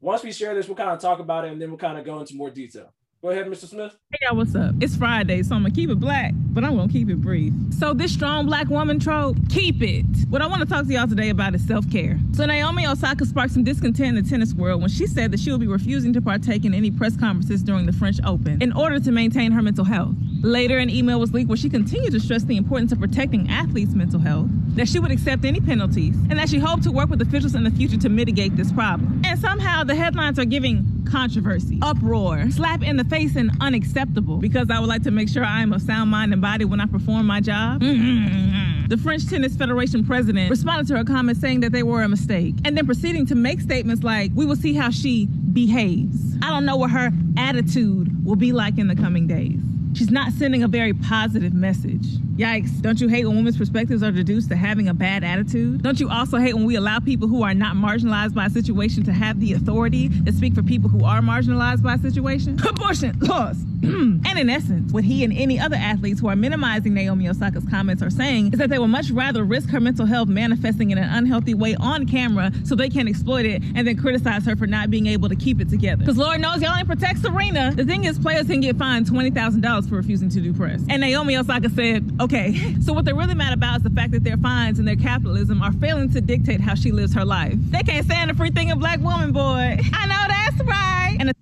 once 0.00 0.22
we 0.22 0.32
share 0.32 0.54
this, 0.54 0.66
we'll 0.66 0.76
kind 0.76 0.90
of 0.90 0.98
talk 0.98 1.18
about 1.18 1.44
it 1.44 1.52
and 1.52 1.60
then 1.60 1.70
we'll 1.70 1.78
kind 1.78 1.98
of 1.98 2.04
go 2.04 2.20
into 2.20 2.34
more 2.34 2.50
detail. 2.50 2.92
Go 3.20 3.30
ahead, 3.30 3.46
Mr. 3.46 3.66
Smith. 3.68 3.96
Hey, 4.12 4.18
y'all, 4.22 4.36
what's 4.36 4.54
up? 4.54 4.76
It's 4.80 4.94
Friday, 4.94 5.42
so 5.42 5.56
I'm 5.56 5.62
gonna 5.62 5.74
keep 5.74 5.90
it 5.90 5.98
black, 5.98 6.34
but 6.36 6.62
I'm 6.62 6.76
gonna 6.76 6.92
keep 6.92 7.10
it 7.10 7.20
brief. 7.20 7.52
So, 7.76 7.92
this 7.92 8.12
strong 8.12 8.46
black 8.46 8.68
woman 8.68 9.00
trope, 9.00 9.36
keep 9.48 9.82
it. 9.82 10.06
What 10.28 10.40
I 10.40 10.46
wanna 10.46 10.66
talk 10.66 10.86
to 10.86 10.92
y'all 10.92 11.08
today 11.08 11.30
about 11.30 11.56
is 11.56 11.66
self 11.66 11.90
care. 11.90 12.16
So, 12.30 12.46
Naomi 12.46 12.86
Osaka 12.86 13.26
sparked 13.26 13.54
some 13.54 13.64
discontent 13.64 14.16
in 14.16 14.22
the 14.22 14.30
tennis 14.30 14.54
world 14.54 14.82
when 14.82 14.88
she 14.88 15.08
said 15.08 15.32
that 15.32 15.40
she 15.40 15.50
will 15.50 15.58
be 15.58 15.66
refusing 15.66 16.12
to 16.12 16.22
partake 16.22 16.64
in 16.64 16.72
any 16.72 16.92
press 16.92 17.16
conferences 17.16 17.60
during 17.64 17.86
the 17.86 17.92
French 17.92 18.20
Open 18.24 18.62
in 18.62 18.72
order 18.72 19.00
to 19.00 19.10
maintain 19.10 19.50
her 19.50 19.62
mental 19.62 19.84
health. 19.84 20.14
Later, 20.42 20.78
an 20.78 20.88
email 20.88 21.18
was 21.18 21.32
leaked 21.32 21.48
where 21.48 21.56
she 21.56 21.68
continued 21.68 22.12
to 22.12 22.20
stress 22.20 22.44
the 22.44 22.56
importance 22.56 22.92
of 22.92 23.00
protecting 23.00 23.50
athletes' 23.50 23.94
mental 23.94 24.20
health, 24.20 24.48
that 24.76 24.88
she 24.88 25.00
would 25.00 25.10
accept 25.10 25.44
any 25.44 25.60
penalties, 25.60 26.14
and 26.30 26.38
that 26.38 26.48
she 26.48 26.58
hoped 26.58 26.84
to 26.84 26.92
work 26.92 27.10
with 27.10 27.20
officials 27.20 27.54
in 27.56 27.64
the 27.64 27.70
future 27.72 27.96
to 27.96 28.08
mitigate 28.08 28.56
this 28.56 28.70
problem. 28.70 29.20
And 29.24 29.38
somehow 29.38 29.82
the 29.82 29.96
headlines 29.96 30.38
are 30.38 30.44
giving 30.44 30.98
controversy, 31.10 31.78
uproar, 31.82 32.50
slap 32.50 32.82
in 32.82 32.96
the 32.96 33.04
face, 33.04 33.34
and 33.34 33.50
unacceptable 33.60 34.36
because 34.38 34.70
I 34.70 34.78
would 34.78 34.88
like 34.88 35.02
to 35.04 35.10
make 35.10 35.28
sure 35.28 35.44
I 35.44 35.62
am 35.62 35.72
of 35.72 35.82
sound 35.82 36.10
mind 36.10 36.32
and 36.32 36.40
body 36.40 36.64
when 36.64 36.80
I 36.80 36.86
perform 36.86 37.26
my 37.26 37.40
job. 37.40 37.80
Mm-hmm. 37.80 38.86
The 38.88 38.96
French 38.96 39.26
Tennis 39.28 39.56
Federation 39.56 40.04
president 40.04 40.50
responded 40.50 40.86
to 40.88 40.96
her 40.96 41.04
comments 41.04 41.40
saying 41.40 41.60
that 41.60 41.72
they 41.72 41.82
were 41.82 42.02
a 42.02 42.08
mistake 42.08 42.54
and 42.64 42.76
then 42.76 42.86
proceeding 42.86 43.26
to 43.26 43.34
make 43.34 43.60
statements 43.60 44.02
like, 44.02 44.30
We 44.34 44.46
will 44.46 44.56
see 44.56 44.74
how 44.74 44.90
she 44.90 45.26
behaves. 45.26 46.36
I 46.42 46.50
don't 46.50 46.64
know 46.64 46.76
what 46.76 46.90
her 46.92 47.10
attitude 47.36 48.24
will 48.24 48.36
be 48.36 48.52
like 48.52 48.78
in 48.78 48.86
the 48.86 48.96
coming 48.96 49.26
days. 49.26 49.60
She's 49.94 50.10
not 50.10 50.32
sending 50.32 50.62
a 50.62 50.68
very 50.68 50.92
positive 50.92 51.52
message. 51.52 52.18
Yikes. 52.38 52.80
Don't 52.80 53.00
you 53.00 53.08
hate 53.08 53.26
when 53.26 53.36
women's 53.36 53.56
perspectives 53.56 54.02
are 54.02 54.12
reduced 54.12 54.48
to 54.50 54.56
having 54.56 54.88
a 54.88 54.94
bad 54.94 55.24
attitude? 55.24 55.82
Don't 55.82 55.98
you 55.98 56.08
also 56.08 56.38
hate 56.38 56.54
when 56.54 56.64
we 56.66 56.76
allow 56.76 57.00
people 57.00 57.26
who 57.26 57.42
are 57.42 57.54
not 57.54 57.74
marginalized 57.74 58.32
by 58.32 58.46
a 58.46 58.50
situation 58.50 59.02
to 59.04 59.12
have 59.12 59.40
the 59.40 59.54
authority 59.54 60.08
to 60.24 60.32
speak 60.32 60.54
for 60.54 60.62
people 60.62 60.88
who 60.88 61.04
are 61.04 61.20
marginalized 61.20 61.82
by 61.82 61.94
a 61.94 61.98
situation? 61.98 62.58
Abortion, 62.68 63.18
laws. 63.20 63.64
and 63.82 64.38
in 64.38 64.50
essence, 64.50 64.92
what 64.92 65.04
he 65.04 65.22
and 65.24 65.32
any 65.32 65.58
other 65.58 65.76
athletes 65.76 66.20
who 66.20 66.28
are 66.28 66.36
minimizing 66.36 66.94
Naomi 66.94 67.28
Osaka's 67.28 67.64
comments 67.70 68.02
are 68.02 68.10
saying 68.10 68.52
is 68.52 68.58
that 68.58 68.70
they 68.70 68.78
would 68.78 68.88
much 68.88 69.10
rather 69.10 69.44
risk 69.44 69.68
her 69.70 69.80
mental 69.80 70.04
health 70.04 70.28
manifesting 70.28 70.90
in 70.90 70.98
an 70.98 71.08
unhealthy 71.08 71.54
way 71.54 71.76
on 71.76 72.06
camera 72.06 72.50
so 72.64 72.74
they 72.74 72.88
can 72.88 73.06
exploit 73.06 73.46
it 73.46 73.62
and 73.74 73.86
then 73.86 73.96
criticize 73.96 74.44
her 74.46 74.56
for 74.56 74.66
not 74.66 74.90
being 74.90 75.06
able 75.06 75.28
to 75.28 75.36
keep 75.36 75.60
it 75.60 75.68
together. 75.68 75.98
Because 75.98 76.18
Lord 76.18 76.40
knows 76.40 76.60
y'all 76.60 76.76
ain't 76.76 76.88
protect 76.88 77.20
Serena. 77.20 77.72
The 77.74 77.84
thing 77.84 78.04
is, 78.04 78.18
players 78.18 78.46
can 78.46 78.60
get 78.60 78.76
fined 78.76 79.06
$20,000 79.06 79.77
for 79.86 79.94
refusing 79.96 80.28
to 80.30 80.40
do 80.40 80.52
press. 80.52 80.80
And 80.88 81.00
Naomi 81.00 81.36
Osaka 81.36 81.68
said, 81.70 82.10
okay, 82.20 82.74
so 82.80 82.92
what 82.92 83.04
they're 83.04 83.14
really 83.14 83.34
mad 83.34 83.52
about 83.52 83.78
is 83.78 83.82
the 83.82 83.90
fact 83.90 84.12
that 84.12 84.24
their 84.24 84.36
fines 84.38 84.78
and 84.78 84.88
their 84.88 84.96
capitalism 84.96 85.62
are 85.62 85.72
failing 85.74 86.10
to 86.12 86.20
dictate 86.20 86.60
how 86.60 86.74
she 86.74 86.90
lives 86.92 87.14
her 87.14 87.24
life. 87.24 87.54
They 87.56 87.82
can't 87.82 88.04
stand 88.06 88.30
a 88.30 88.34
free 88.34 88.50
thing 88.50 88.70
of 88.70 88.78
black 88.78 89.00
woman, 89.00 89.32
boy. 89.32 89.78
I 89.92 90.06
know 90.06 90.24
that's 90.28 90.62
right. 90.68 91.16
And 91.20 91.32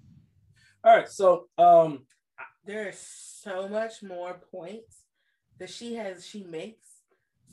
All 0.84 0.96
right, 0.96 1.08
so 1.08 1.48
um 1.58 2.06
There's 2.64 2.98
so 2.98 3.68
much 3.68 4.02
more 4.02 4.34
points 4.50 5.02
that 5.58 5.70
she 5.70 5.94
has 5.94 6.26
she 6.26 6.42
makes. 6.44 6.88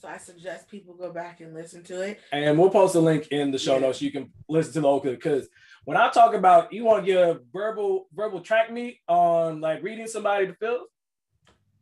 So 0.01 0.09
I 0.09 0.17
suggest 0.17 0.67
people 0.69 0.95
go 0.95 1.13
back 1.13 1.39
and 1.39 1.53
listen 1.53 1.81
to 1.83 2.01
it. 2.01 2.19
and 2.33 2.59
we'll 2.59 2.69
post 2.69 2.93
a 2.95 2.99
link 2.99 3.27
in 3.29 3.51
the 3.51 3.57
show 3.59 3.75
Yeah. 3.75 3.81
notes. 3.81 4.01
You 4.01 4.11
can 4.11 4.31
listen 4.49 4.73
to 4.73 4.81
the 4.81 4.87
whole 4.87 4.99
clip 4.99 5.15
because 5.15 5.47
when 5.85 5.97
I 5.97 6.09
talk 6.09 6.33
about 6.33 6.71
you 6.73 6.83
want 6.85 7.05
to 7.05 7.11
give 7.11 7.39
verbal 7.53 8.07
verbal 8.13 8.41
track 8.41 8.71
meet 8.71 8.99
on 9.07 9.61
like 9.61 9.83
reading 9.83 10.07
somebody 10.07 10.47
to 10.47 10.55
fill, 10.55 10.85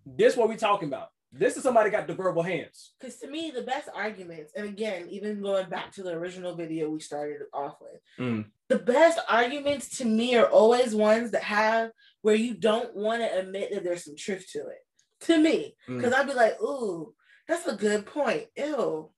this 0.05 0.35
what 0.35 0.49
we 0.49 0.55
talking 0.55 0.87
about. 0.87 1.09
This 1.33 1.55
is 1.55 1.63
somebody 1.63 1.89
got 1.89 2.07
the 2.07 2.13
verbal 2.13 2.43
hands. 2.43 2.91
Because 2.99 3.17
to 3.19 3.27
me, 3.29 3.51
the 3.51 3.61
best 3.61 3.87
arguments, 3.95 4.51
and 4.53 4.67
again, 4.67 5.07
even 5.09 5.41
going 5.41 5.69
back 5.69 5.93
to 5.93 6.03
the 6.03 6.11
original 6.11 6.55
video 6.55 6.89
we 6.89 6.99
started 6.99 7.43
off 7.53 7.75
with, 7.79 8.01
Mm. 8.19 8.45
the 8.67 8.79
best 8.79 9.17
arguments 9.29 9.97
to 9.99 10.05
me 10.05 10.35
are 10.35 10.49
always 10.49 10.93
ones 10.93 11.31
that 11.31 11.43
have 11.43 11.91
where 12.21 12.35
you 12.35 12.53
don't 12.53 12.93
want 12.95 13.21
to 13.21 13.39
admit 13.39 13.71
that 13.71 13.83
there's 13.83 14.03
some 14.03 14.17
truth 14.17 14.45
to 14.51 14.59
it. 14.59 14.85
To 15.21 15.37
me, 15.39 15.77
Mm. 15.87 15.97
because 15.97 16.13
I'd 16.13 16.27
be 16.27 16.33
like, 16.33 16.61
ooh, 16.61 17.13
that's 17.47 17.65
a 17.65 17.77
good 17.77 18.05
point. 18.05 18.47
Ew. 18.57 19.09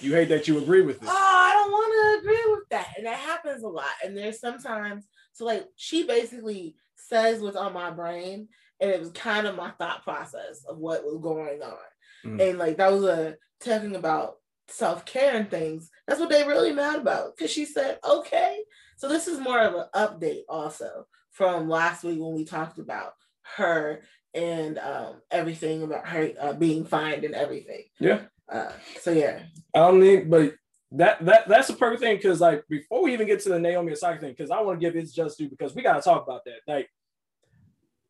You 0.00 0.12
hate 0.12 0.28
that 0.28 0.46
you 0.46 0.58
agree 0.58 0.82
with 0.82 1.02
it. 1.02 1.08
Oh, 1.08 1.10
I 1.10 1.52
don't 1.54 1.72
want 1.72 1.92
to 1.92 2.20
agree 2.20 2.52
with 2.52 2.68
that. 2.70 2.94
And 2.96 3.06
that 3.06 3.18
happens 3.18 3.62
a 3.62 3.68
lot. 3.68 3.86
And 4.04 4.16
there's 4.16 4.40
sometimes, 4.40 5.08
so 5.32 5.44
like 5.44 5.66
she 5.76 6.04
basically 6.04 6.76
says 6.96 7.40
what's 7.40 7.56
on 7.56 7.72
my 7.72 7.90
brain, 7.90 8.48
and 8.80 8.90
it 8.90 9.00
was 9.00 9.10
kind 9.10 9.46
of 9.46 9.56
my 9.56 9.70
thought 9.72 10.04
process 10.04 10.64
of 10.68 10.78
what 10.78 11.04
was 11.04 11.18
going 11.20 11.62
on. 11.62 11.78
Mm. 12.24 12.50
And 12.50 12.58
like 12.58 12.76
that 12.76 12.92
was 12.92 13.04
a 13.04 13.36
talking 13.60 13.96
about 13.96 14.36
self-care 14.68 15.34
and 15.34 15.50
things. 15.50 15.90
That's 16.06 16.20
what 16.20 16.28
they 16.28 16.46
really 16.46 16.72
mad 16.72 17.00
about. 17.00 17.36
Cause 17.36 17.50
she 17.50 17.64
said, 17.64 17.98
okay. 18.04 18.60
So 18.98 19.08
this 19.08 19.26
is 19.26 19.40
more 19.40 19.60
of 19.60 19.74
an 19.74 19.86
update 19.94 20.42
also 20.48 21.06
from 21.32 21.68
last 21.68 22.04
week 22.04 22.20
when 22.20 22.34
we 22.34 22.44
talked 22.44 22.78
about 22.78 23.14
her 23.56 24.02
and 24.34 24.78
um, 24.78 25.22
everything 25.30 25.82
about 25.82 26.06
her 26.06 26.32
uh, 26.40 26.52
being 26.52 26.84
fined 26.84 27.24
and 27.24 27.34
everything. 27.34 27.84
Yeah. 27.98 28.22
Uh, 28.50 28.72
so 29.00 29.10
yeah. 29.10 29.40
I 29.74 29.78
don't 29.78 30.00
need, 30.00 30.30
but 30.30 30.54
that 30.92 31.22
that 31.26 31.46
that's 31.48 31.68
the 31.68 31.74
perfect 31.74 32.00
thing 32.00 32.16
because 32.16 32.40
like 32.40 32.64
before 32.68 33.02
we 33.02 33.12
even 33.12 33.26
get 33.26 33.40
to 33.40 33.50
the 33.50 33.58
Naomi 33.58 33.92
Osaka 33.92 34.20
thing, 34.20 34.30
because 34.30 34.50
I 34.50 34.60
want 34.62 34.80
to 34.80 34.86
give 34.86 34.94
his 34.94 35.12
just 35.12 35.38
due 35.38 35.48
because 35.48 35.74
we 35.74 35.82
gotta 35.82 36.00
talk 36.00 36.24
about 36.26 36.44
that. 36.46 36.60
Like, 36.66 36.88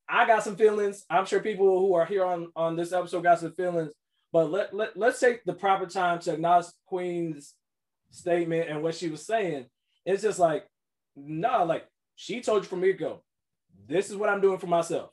I 0.08 0.26
got 0.26 0.44
some 0.44 0.56
feelings. 0.56 1.04
I'm 1.10 1.26
sure 1.26 1.40
people 1.40 1.80
who 1.80 1.94
are 1.94 2.06
here 2.06 2.24
on 2.24 2.48
on 2.54 2.76
this 2.76 2.92
episode 2.92 3.24
got 3.24 3.40
some 3.40 3.52
feelings. 3.52 3.92
But 4.32 4.50
let 4.50 4.74
let 4.74 4.96
let's 4.96 5.18
take 5.18 5.44
the 5.44 5.54
proper 5.54 5.86
time 5.86 6.20
to 6.20 6.34
acknowledge 6.34 6.66
Queen's 6.86 7.54
statement 8.10 8.68
and 8.68 8.82
what 8.82 8.94
she 8.94 9.08
was 9.08 9.26
saying. 9.26 9.66
It's 10.06 10.22
just 10.22 10.38
like, 10.38 10.66
nah, 11.16 11.62
like 11.64 11.86
she 12.14 12.40
told 12.40 12.62
you 12.62 12.68
from 12.68 12.82
to 12.82 12.92
go. 12.92 13.22
This 13.88 14.10
is 14.10 14.16
what 14.16 14.28
I'm 14.28 14.40
doing 14.40 14.58
for 14.58 14.66
myself. 14.66 15.10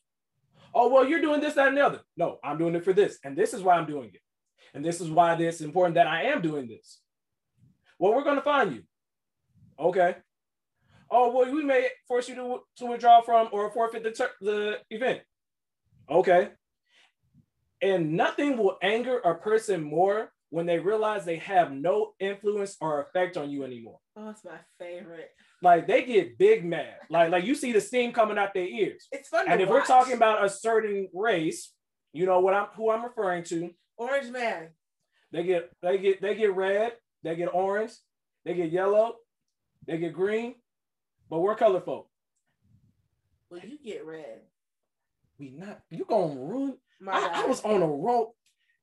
Oh 0.73 0.89
well, 0.89 1.07
you're 1.07 1.21
doing 1.21 1.39
this, 1.39 1.53
that, 1.55 1.69
and 1.69 1.77
the 1.77 1.85
other. 1.85 2.01
No, 2.17 2.38
I'm 2.43 2.57
doing 2.57 2.75
it 2.75 2.83
for 2.83 2.93
this, 2.93 3.17
and 3.23 3.38
this 3.38 3.53
is 3.53 3.63
why 3.63 3.75
I'm 3.75 3.88
doing 3.88 4.11
it. 4.13 4.21
And 4.75 4.83
this 4.83 4.99
is 4.99 5.09
why 5.09 5.33
it's 5.35 5.61
important 5.61 5.95
that 5.95 6.05
I 6.05 6.23
am 6.23 6.41
doing 6.41 6.67
this. 6.67 6.99
Well, 7.97 8.13
we're 8.13 8.25
going 8.25 8.35
to 8.35 8.41
find 8.41 8.73
you. 8.73 8.83
Okay. 9.79 10.17
Oh, 11.09 11.31
well, 11.31 11.49
we 11.49 11.63
may 11.63 11.88
force 12.07 12.27
you 12.27 12.35
to, 12.35 12.59
to 12.77 12.85
withdraw 12.85 13.21
from 13.21 13.47
or 13.53 13.71
forfeit 13.71 14.03
the, 14.03 14.11
ter- 14.11 14.31
the 14.41 14.79
event. 14.89 15.21
Okay. 16.11 16.49
And 17.81 18.13
nothing 18.13 18.57
will 18.57 18.77
anger 18.81 19.19
a 19.19 19.35
person 19.35 19.81
more 19.81 20.31
when 20.49 20.65
they 20.65 20.79
realize 20.79 21.23
they 21.23 21.38
have 21.38 21.71
no 21.71 22.13
influence 22.19 22.75
or 22.81 23.01
effect 23.01 23.38
on 23.38 23.49
you 23.49 23.63
anymore. 23.63 23.99
Oh, 24.17 24.29
it's 24.29 24.43
my 24.43 24.57
favorite. 24.77 25.29
Like 25.61 25.88
they 25.88 26.03
get 26.03 26.38
big 26.38 26.65
mad. 26.65 26.97
Like, 27.09 27.31
like 27.31 27.45
you 27.45 27.55
see 27.55 27.71
the 27.71 27.81
steam 27.81 28.11
coming 28.11 28.38
out 28.38 28.53
their 28.53 28.67
ears. 28.67 29.07
It's 29.11 29.29
fun. 29.29 29.45
And 29.47 29.61
if 29.61 29.69
we're 29.69 29.85
talking 29.85 30.13
about 30.13 30.43
a 30.43 30.49
certain 30.49 31.07
race, 31.13 31.71
you 32.11 32.25
know 32.25 32.41
what 32.41 32.53
I'm 32.53 32.67
who 32.75 32.91
I'm 32.91 33.03
referring 33.03 33.43
to. 33.45 33.71
Orange 33.97 34.31
Man, 34.31 34.69
They 35.31 35.43
get 35.43 35.71
they 35.81 35.97
get 35.97 36.21
they 36.21 36.36
get 36.36 36.55
red, 36.55 36.93
they 37.23 37.36
get 37.36 37.53
orange, 37.53 37.93
they 38.43 38.53
get 38.53 38.71
yellow, 38.71 39.15
they 39.88 39.97
get 39.97 40.13
green, 40.13 40.55
but 41.29 41.39
we're 41.39 41.55
colorful. 41.55 42.10
well, 43.49 43.62
you 43.62 43.77
get 43.84 44.05
red. 44.05 44.41
We 45.39 45.51
not 45.51 45.81
you 45.89 46.05
gonna 46.05 46.36
ruin. 46.36 46.77
My 46.99 47.13
I, 47.13 47.43
I 47.43 47.45
was 47.45 47.62
on 47.62 47.81
a 47.81 47.88
rope. 47.88 48.36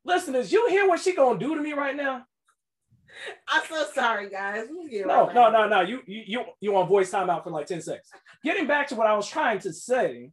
Listeners, 0.05 0.53
you 0.53 0.69
hear 0.69 0.89
what 0.89 1.01
she 1.01 1.15
gonna 1.15 1.39
do 1.39 1.55
to 1.55 1.61
me 1.61 1.73
right 1.73 1.97
now? 1.97 2.25
I'm 3.49 3.63
so 3.69 3.87
sorry, 3.95 4.31
guys. 4.31 4.67
We'll 4.71 4.89
No, 5.07 5.27
right 5.27 5.35
no, 5.35 5.51
no, 5.51 5.69
no. 5.69 5.81
You 5.81 6.01
you 6.07 6.23
you 6.27 6.45
you 6.61 6.73
want 6.73 6.89
voice 6.89 7.11
timeout 7.11 7.45
for 7.45 7.51
like 7.51 7.67
10 7.67 7.83
seconds. 7.83 8.09
Getting 8.45 8.67
back 8.67 8.89
to 8.89 8.95
what 8.95 9.07
I 9.07 9.15
was 9.15 9.29
trying 9.29 9.59
to 9.61 9.73
say, 9.73 10.31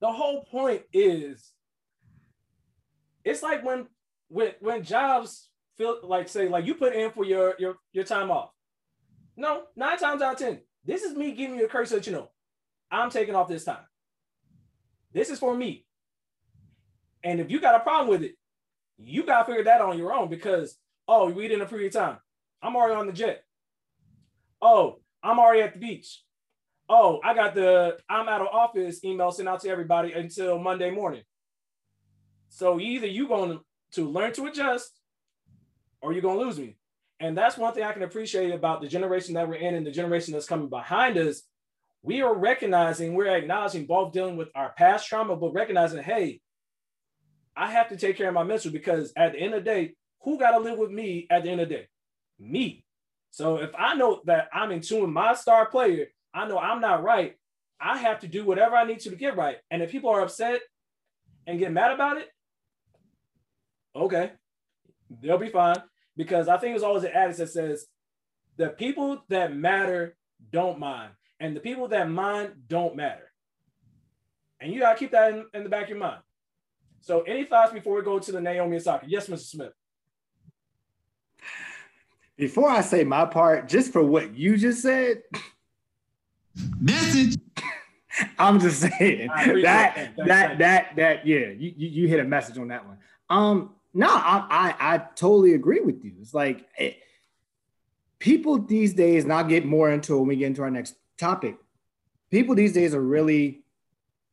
the 0.00 0.10
whole 0.10 0.44
point 0.44 0.82
is 0.92 1.52
it's 3.24 3.42
like 3.42 3.64
when 3.64 3.86
when 4.28 4.52
when 4.60 4.82
jobs 4.82 5.48
feel 5.76 5.98
like 6.02 6.28
say 6.28 6.48
like 6.48 6.66
you 6.66 6.74
put 6.74 6.94
in 6.94 7.10
for 7.10 7.24
your 7.24 7.54
your 7.58 7.76
your 7.92 8.04
time 8.04 8.30
off. 8.30 8.50
No, 9.36 9.62
nine 9.76 9.98
times 9.98 10.22
out 10.22 10.34
of 10.34 10.38
ten, 10.38 10.60
this 10.84 11.02
is 11.02 11.16
me 11.16 11.32
giving 11.32 11.58
you 11.58 11.64
a 11.64 11.68
curse 11.68 11.90
that 11.90 12.06
you 12.06 12.12
know 12.12 12.30
I'm 12.90 13.10
taking 13.10 13.34
off 13.34 13.48
this 13.48 13.64
time. 13.64 13.84
This 15.12 15.30
is 15.30 15.38
for 15.38 15.54
me. 15.54 15.86
And 17.22 17.40
if 17.40 17.50
you 17.50 17.60
got 17.60 17.74
a 17.74 17.80
problem 17.80 18.08
with 18.08 18.22
it, 18.22 18.36
you 18.98 19.24
gotta 19.24 19.44
figure 19.44 19.64
that 19.64 19.80
on 19.80 19.98
your 19.98 20.12
own 20.12 20.28
because 20.28 20.76
oh, 21.08 21.30
we 21.30 21.48
didn't 21.48 21.62
approve 21.62 21.80
your 21.80 21.90
time. 21.90 22.18
I'm 22.62 22.76
already 22.76 22.94
on 22.94 23.06
the 23.06 23.12
jet. 23.12 23.42
Oh, 24.62 25.00
I'm 25.22 25.38
already 25.38 25.62
at 25.62 25.74
the 25.74 25.80
beach. 25.80 26.22
Oh, 26.88 27.20
I 27.24 27.34
got 27.34 27.54
the 27.54 27.98
I'm 28.08 28.28
out 28.28 28.40
of 28.40 28.48
office 28.48 29.04
email 29.04 29.30
sent 29.30 29.48
out 29.48 29.60
to 29.62 29.68
everybody 29.68 30.12
until 30.12 30.58
Monday 30.58 30.90
morning. 30.90 31.22
So 32.50 32.78
either 32.78 33.06
you're 33.06 33.28
going 33.28 33.60
to 33.92 34.08
learn 34.08 34.32
to 34.34 34.46
adjust 34.46 34.90
or 36.02 36.12
you're 36.12 36.22
going 36.22 36.38
to 36.38 36.44
lose 36.44 36.58
me. 36.58 36.76
And 37.20 37.36
that's 37.36 37.56
one 37.56 37.72
thing 37.72 37.84
I 37.84 37.92
can 37.92 38.02
appreciate 38.02 38.50
about 38.50 38.80
the 38.80 38.88
generation 38.88 39.34
that 39.34 39.48
we're 39.48 39.54
in 39.54 39.74
and 39.74 39.86
the 39.86 39.90
generation 39.90 40.32
that's 40.32 40.46
coming 40.46 40.68
behind 40.68 41.16
us. 41.16 41.42
We 42.02 42.22
are 42.22 42.34
recognizing, 42.34 43.14
we're 43.14 43.34
acknowledging 43.34 43.86
both 43.86 44.12
dealing 44.12 44.36
with 44.36 44.48
our 44.54 44.72
past 44.72 45.06
trauma, 45.06 45.36
but 45.36 45.52
recognizing, 45.52 46.02
hey, 46.02 46.40
I 47.54 47.70
have 47.70 47.88
to 47.90 47.96
take 47.96 48.16
care 48.16 48.28
of 48.28 48.34
my 48.34 48.42
mental 48.42 48.70
because 48.70 49.12
at 49.16 49.32
the 49.32 49.38
end 49.38 49.54
of 49.54 49.64
the 49.64 49.70
day, 49.70 49.94
who 50.22 50.38
got 50.38 50.52
to 50.52 50.58
live 50.58 50.78
with 50.78 50.90
me 50.90 51.26
at 51.30 51.44
the 51.44 51.50
end 51.50 51.60
of 51.60 51.68
the 51.68 51.74
day? 51.74 51.88
Me. 52.38 52.84
So 53.30 53.58
if 53.58 53.70
I 53.78 53.94
know 53.94 54.22
that 54.24 54.48
I'm 54.52 54.72
in 54.72 54.80
tune 54.80 55.02
with 55.02 55.10
my 55.10 55.34
star 55.34 55.66
player, 55.66 56.06
I 56.32 56.48
know 56.48 56.58
I'm 56.58 56.80
not 56.80 57.02
right. 57.02 57.36
I 57.80 57.98
have 57.98 58.20
to 58.20 58.28
do 58.28 58.44
whatever 58.44 58.76
I 58.76 58.84
need 58.84 59.00
to 59.00 59.10
to 59.10 59.16
get 59.16 59.36
right. 59.36 59.58
And 59.70 59.82
if 59.82 59.92
people 59.92 60.10
are 60.10 60.22
upset 60.22 60.60
and 61.46 61.58
get 61.58 61.72
mad 61.72 61.92
about 61.92 62.16
it, 62.16 62.28
okay, 63.94 64.32
they'll 65.22 65.38
be 65.38 65.48
fine. 65.48 65.76
Because 66.16 66.48
I 66.48 66.58
think 66.58 66.72
there's 66.72 66.82
always 66.82 67.04
an 67.04 67.12
adage 67.14 67.36
that 67.36 67.48
says 67.50 67.86
the 68.56 68.68
people 68.68 69.22
that 69.28 69.54
matter 69.54 70.16
don't 70.50 70.78
mind, 70.78 71.12
and 71.38 71.56
the 71.56 71.60
people 71.60 71.88
that 71.88 72.10
mind 72.10 72.52
don't 72.68 72.96
matter. 72.96 73.32
And 74.60 74.72
you 74.72 74.80
gotta 74.80 74.98
keep 74.98 75.12
that 75.12 75.32
in, 75.32 75.46
in 75.54 75.62
the 75.64 75.70
back 75.70 75.84
of 75.84 75.90
your 75.90 75.98
mind. 75.98 76.20
So, 77.00 77.22
any 77.22 77.44
thoughts 77.44 77.72
before 77.72 77.96
we 77.96 78.02
go 78.02 78.18
to 78.18 78.32
the 78.32 78.40
Naomi 78.40 78.76
Osaka? 78.76 79.06
Yes, 79.08 79.28
Mr. 79.28 79.38
Smith. 79.38 79.72
Before 82.36 82.68
I 82.68 82.82
say 82.82 83.04
my 83.04 83.24
part, 83.24 83.68
just 83.68 83.92
for 83.92 84.02
what 84.02 84.34
you 84.34 84.56
just 84.56 84.82
said, 84.82 85.22
Message. 86.80 87.36
I'm 88.38 88.58
just 88.60 88.80
saying 88.80 89.28
that 89.28 89.62
that. 89.62 89.94
that 89.94 90.26
that 90.26 90.58
that 90.58 90.96
that 90.96 91.26
yeah, 91.26 91.46
you, 91.48 91.72
you 91.76 91.88
you 91.88 92.08
hit 92.08 92.20
a 92.20 92.24
message 92.24 92.58
on 92.58 92.68
that 92.68 92.86
one. 92.86 92.98
Um, 93.28 93.74
no, 93.92 94.08
I 94.08 94.46
I, 94.78 94.94
I 94.94 94.98
totally 94.98 95.54
agree 95.54 95.80
with 95.80 96.04
you. 96.04 96.12
It's 96.20 96.34
like 96.34 96.66
it, 96.78 96.98
people 98.18 98.58
these 98.58 98.94
days, 98.94 99.24
and 99.24 99.32
I'll 99.32 99.44
get 99.44 99.64
more 99.64 99.90
into 99.90 100.14
it 100.14 100.18
when 100.18 100.28
we 100.28 100.36
get 100.36 100.46
into 100.46 100.62
our 100.62 100.70
next 100.70 100.94
topic. 101.18 101.56
People 102.30 102.54
these 102.54 102.72
days 102.72 102.94
are 102.94 103.00
really 103.00 103.64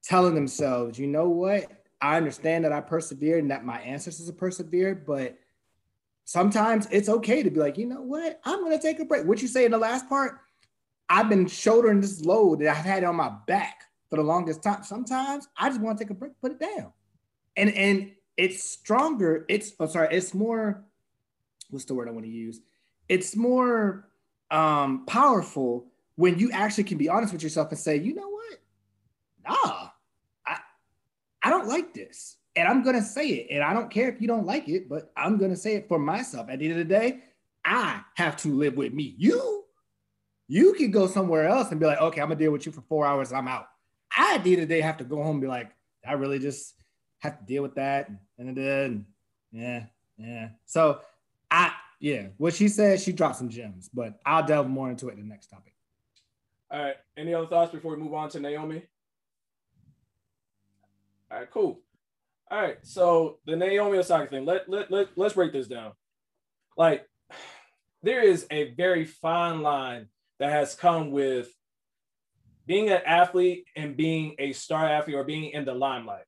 telling 0.03 0.35
themselves, 0.35 0.99
you 0.99 1.07
know 1.07 1.29
what? 1.29 1.65
I 1.99 2.17
understand 2.17 2.65
that 2.65 2.71
I 2.71 2.81
persevered 2.81 3.41
and 3.41 3.51
that 3.51 3.65
my 3.65 3.79
ancestors 3.81 4.27
have 4.27 4.37
persevered, 4.37 5.05
but 5.05 5.37
sometimes 6.25 6.87
it's 6.91 7.09
okay 7.09 7.41
to 7.41 7.49
be 7.49 7.59
like, 7.59 7.77
you 7.77 7.87
know 7.87 8.01
what? 8.01 8.39
I'm 8.45 8.63
gonna 8.63 8.79
take 8.79 8.99
a 8.99 9.05
break. 9.05 9.25
What 9.25 9.41
you 9.41 9.47
say 9.47 9.65
in 9.65 9.71
the 9.71 9.77
last 9.77 10.07
part? 10.07 10.39
I've 11.09 11.29
been 11.29 11.47
shouldering 11.47 12.01
this 12.01 12.23
load 12.23 12.59
that 12.59 12.77
I've 12.77 12.85
had 12.85 13.03
on 13.03 13.15
my 13.15 13.31
back 13.47 13.83
for 14.09 14.17
the 14.17 14.23
longest 14.23 14.61
time. 14.61 14.83
Sometimes 14.83 15.47
I 15.57 15.69
just 15.69 15.81
want 15.81 15.97
to 15.97 16.03
take 16.03 16.11
a 16.11 16.13
break, 16.13 16.33
put 16.41 16.51
it 16.51 16.59
down. 16.59 16.91
And 17.55 17.71
and 17.71 18.11
it's 18.37 18.63
stronger. 18.63 19.45
It's 19.49 19.73
oh 19.79 19.87
sorry, 19.87 20.15
it's 20.15 20.33
more, 20.33 20.85
what's 21.69 21.85
the 21.85 21.95
word 21.95 22.07
I 22.07 22.11
want 22.11 22.25
to 22.25 22.31
use? 22.31 22.59
It's 23.09 23.35
more 23.35 24.07
um 24.49 25.05
powerful 25.05 25.87
when 26.15 26.39
you 26.39 26.51
actually 26.51 26.85
can 26.85 26.97
be 26.97 27.09
honest 27.09 27.33
with 27.33 27.43
yourself 27.43 27.69
and 27.69 27.79
say, 27.79 27.97
you 27.97 28.15
know 28.15 28.29
what? 28.29 28.57
Nah, 29.47 29.89
I 30.45 30.57
I 31.43 31.49
don't 31.49 31.67
like 31.67 31.93
this. 31.93 32.37
And 32.55 32.67
I'm 32.67 32.83
gonna 32.83 33.03
say 33.03 33.27
it. 33.29 33.47
And 33.51 33.63
I 33.63 33.73
don't 33.73 33.89
care 33.91 34.09
if 34.09 34.21
you 34.21 34.27
don't 34.27 34.45
like 34.45 34.69
it, 34.69 34.87
but 34.87 35.11
I'm 35.17 35.37
gonna 35.37 35.55
say 35.55 35.75
it 35.75 35.87
for 35.87 35.99
myself. 35.99 36.49
At 36.49 36.59
the 36.59 36.65
end 36.65 36.79
of 36.79 36.87
the 36.87 36.93
day, 36.93 37.19
I 37.65 38.01
have 38.15 38.37
to 38.37 38.53
live 38.53 38.75
with 38.75 38.93
me. 38.93 39.15
You 39.17 39.65
you 40.47 40.73
could 40.73 40.93
go 40.93 41.07
somewhere 41.07 41.47
else 41.47 41.71
and 41.71 41.79
be 41.79 41.85
like, 41.85 41.99
okay, 41.99 42.21
I'm 42.21 42.27
gonna 42.29 42.39
deal 42.39 42.51
with 42.51 42.65
you 42.65 42.71
for 42.71 42.81
four 42.81 43.05
hours. 43.05 43.33
I'm 43.33 43.47
out. 43.47 43.67
I 44.15 44.35
at 44.35 44.43
the 44.43 44.53
end 44.53 44.61
of 44.61 44.69
the 44.69 44.75
day 44.75 44.81
have 44.81 44.97
to 44.97 45.03
go 45.03 45.17
home 45.17 45.35
and 45.35 45.41
be 45.41 45.47
like, 45.47 45.71
I 46.07 46.13
really 46.13 46.39
just 46.39 46.73
have 47.19 47.39
to 47.39 47.45
deal 47.45 47.63
with 47.63 47.75
that. 47.75 48.09
And, 48.37 48.57
and 48.57 49.05
yeah, 49.51 49.85
yeah. 50.17 50.49
So 50.65 50.99
I 51.49 51.71
yeah, 51.99 52.27
what 52.37 52.53
she 52.53 52.67
said, 52.67 52.99
she 52.99 53.11
dropped 53.11 53.37
some 53.37 53.49
gems, 53.49 53.89
but 53.91 54.19
I'll 54.25 54.45
delve 54.45 54.69
more 54.69 54.89
into 54.89 55.09
it 55.09 55.13
in 55.13 55.21
the 55.21 55.25
next 55.25 55.47
topic. 55.47 55.73
All 56.69 56.83
right. 56.83 56.95
Any 57.15 57.33
other 57.33 57.47
thoughts 57.47 57.71
before 57.71 57.95
we 57.95 58.01
move 58.01 58.13
on 58.13 58.29
to 58.29 58.39
Naomi? 58.39 58.83
All 61.31 61.39
right, 61.39 61.51
cool. 61.51 61.81
All 62.51 62.61
right. 62.61 62.77
So 62.83 63.39
the 63.45 63.55
Naomi 63.55 63.97
Osaka 63.97 64.29
thing, 64.29 64.45
let, 64.45 64.69
let, 64.69 64.91
let, 64.91 65.07
let's 65.15 65.33
break 65.33 65.53
this 65.53 65.67
down. 65.67 65.93
Like, 66.77 67.07
there 68.03 68.21
is 68.21 68.45
a 68.51 68.73
very 68.75 69.05
fine 69.05 69.61
line 69.61 70.07
that 70.39 70.51
has 70.51 70.75
come 70.75 71.11
with 71.11 71.49
being 72.67 72.89
an 72.89 73.01
athlete 73.05 73.65
and 73.75 73.97
being 73.97 74.35
a 74.37 74.53
star 74.53 74.85
athlete 74.85 75.15
or 75.15 75.23
being 75.23 75.51
in 75.51 75.65
the 75.65 75.73
limelight. 75.73 76.25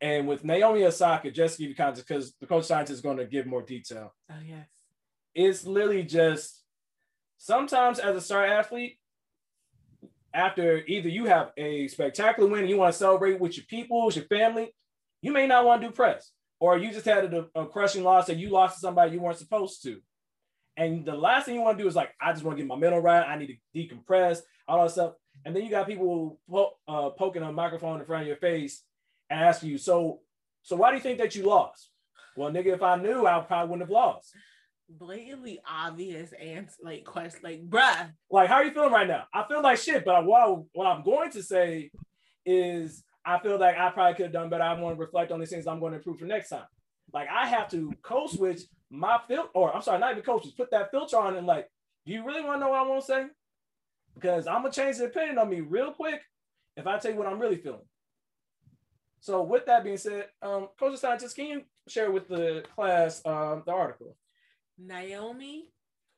And 0.00 0.28
with 0.28 0.44
Naomi 0.44 0.84
Osaka, 0.84 1.30
just 1.30 1.56
to 1.56 1.62
give 1.62 1.70
you 1.70 1.74
context, 1.76 2.06
because 2.06 2.34
the 2.40 2.46
culture 2.46 2.66
scientist 2.66 2.96
is 2.96 3.00
going 3.00 3.16
to 3.16 3.24
give 3.24 3.46
more 3.46 3.62
detail 3.62 4.14
Oh 4.30 4.34
yes. 4.46 4.66
it's 5.34 5.64
literally 5.64 6.02
just 6.02 6.62
sometimes 7.38 7.98
as 7.98 8.14
a 8.16 8.20
star 8.20 8.44
athlete, 8.44 8.98
after 10.34 10.82
either 10.86 11.08
you 11.08 11.24
have 11.24 11.50
a 11.56 11.88
spectacular 11.88 12.48
win 12.48 12.60
and 12.60 12.68
you 12.70 12.76
want 12.76 12.92
to 12.92 12.98
celebrate 12.98 13.40
with 13.40 13.56
your 13.56 13.64
people, 13.66 14.10
your 14.12 14.24
family, 14.26 14.74
you 15.22 15.32
may 15.32 15.46
not 15.46 15.64
want 15.64 15.80
to 15.80 15.88
do 15.88 15.92
press, 15.94 16.30
or 16.60 16.76
you 16.76 16.92
just 16.92 17.06
had 17.06 17.32
a, 17.32 17.46
a 17.54 17.66
crushing 17.66 18.04
loss 18.04 18.26
that 18.26 18.36
you 18.36 18.50
lost 18.50 18.74
to 18.76 18.80
somebody 18.80 19.12
you 19.12 19.20
weren't 19.20 19.38
supposed 19.38 19.82
to. 19.84 20.00
And 20.76 21.06
the 21.06 21.14
last 21.14 21.46
thing 21.46 21.54
you 21.54 21.62
want 21.62 21.78
to 21.78 21.82
do 21.82 21.88
is 21.88 21.96
like, 21.96 22.10
I 22.20 22.32
just 22.32 22.44
want 22.44 22.58
to 22.58 22.62
get 22.62 22.68
my 22.68 22.76
mental 22.76 23.00
right. 23.00 23.26
I 23.26 23.38
need 23.38 23.58
to 23.74 23.78
decompress, 23.96 24.40
all 24.68 24.82
that 24.82 24.90
stuff. 24.90 25.14
And 25.46 25.56
then 25.56 25.64
you 25.64 25.70
got 25.70 25.86
people 25.86 26.38
po- 26.50 26.76
uh, 26.86 27.10
poking 27.10 27.42
a 27.42 27.50
microphone 27.50 27.98
in 28.00 28.06
front 28.06 28.22
of 28.22 28.28
your 28.28 28.36
face 28.36 28.82
asking 29.30 29.70
you, 29.70 29.78
so, 29.78 30.20
so 30.62 30.76
why 30.76 30.90
do 30.90 30.96
you 30.96 31.02
think 31.02 31.18
that 31.18 31.34
you 31.34 31.44
lost? 31.44 31.90
Well, 32.36 32.50
nigga, 32.50 32.66
if 32.74 32.82
I 32.82 32.96
knew, 32.96 33.26
I 33.26 33.40
probably 33.40 33.70
wouldn't 33.70 33.88
have 33.88 33.90
lost. 33.94 34.32
Blatantly 34.88 35.60
obvious 35.68 36.32
answer, 36.32 36.76
like 36.82 37.04
question, 37.04 37.40
like 37.42 37.68
bruh. 37.68 38.12
like 38.30 38.48
how 38.48 38.56
are 38.56 38.64
you 38.64 38.70
feeling 38.70 38.92
right 38.92 39.08
now 39.08 39.24
i 39.34 39.44
feel 39.48 39.60
like 39.60 39.78
shit 39.78 40.04
but 40.04 40.24
what, 40.24 40.40
I- 40.48 40.62
what 40.74 40.86
i'm 40.86 41.02
going 41.02 41.28
to 41.32 41.42
say 41.42 41.90
is 42.44 43.02
i 43.24 43.36
feel 43.40 43.58
like 43.58 43.76
i 43.76 43.90
probably 43.90 44.14
could 44.14 44.26
have 44.26 44.32
done 44.32 44.48
better 44.48 44.62
i 44.62 44.80
want 44.80 44.96
to 44.96 45.00
reflect 45.00 45.32
on 45.32 45.40
these 45.40 45.50
things 45.50 45.66
i'm 45.66 45.80
going 45.80 45.90
to 45.90 45.96
improve 45.98 46.20
for 46.20 46.26
next 46.26 46.50
time 46.50 46.62
like 47.12 47.26
i 47.28 47.48
have 47.48 47.68
to 47.70 47.90
code 48.04 48.30
switch 48.30 48.60
my 48.88 49.18
filter 49.26 49.48
or 49.54 49.74
i'm 49.74 49.82
sorry 49.82 49.98
not 49.98 50.12
even 50.12 50.22
code 50.22 50.42
switch 50.42 50.56
put 50.56 50.70
that 50.70 50.92
filter 50.92 51.16
on 51.18 51.34
and 51.36 51.48
like 51.48 51.66
do 52.06 52.12
you 52.12 52.24
really 52.24 52.44
want 52.44 52.54
to 52.56 52.60
know 52.60 52.68
what 52.70 52.78
i 52.78 52.86
want 52.88 53.00
to 53.00 53.06
say 53.08 53.26
because 54.14 54.46
i'm 54.46 54.60
going 54.62 54.72
to 54.72 54.80
change 54.80 54.98
the 54.98 55.06
opinion 55.06 55.36
on 55.38 55.50
me 55.50 55.62
real 55.62 55.90
quick 55.90 56.20
if 56.76 56.86
i 56.86 56.96
tell 56.96 57.10
you 57.10 57.18
what 57.18 57.26
i'm 57.26 57.40
really 57.40 57.56
feeling 57.56 57.80
so 59.20 59.42
with 59.42 59.66
that 59.66 59.84
being 59.84 59.96
said 59.96 60.26
um 60.42 60.68
culture 60.78 60.96
scientist 60.96 61.36
can 61.36 61.46
you 61.46 61.62
share 61.88 62.10
with 62.10 62.28
the 62.28 62.64
class 62.74 63.22
um, 63.24 63.62
the 63.66 63.72
article 63.72 64.16
Naomi 64.78 65.70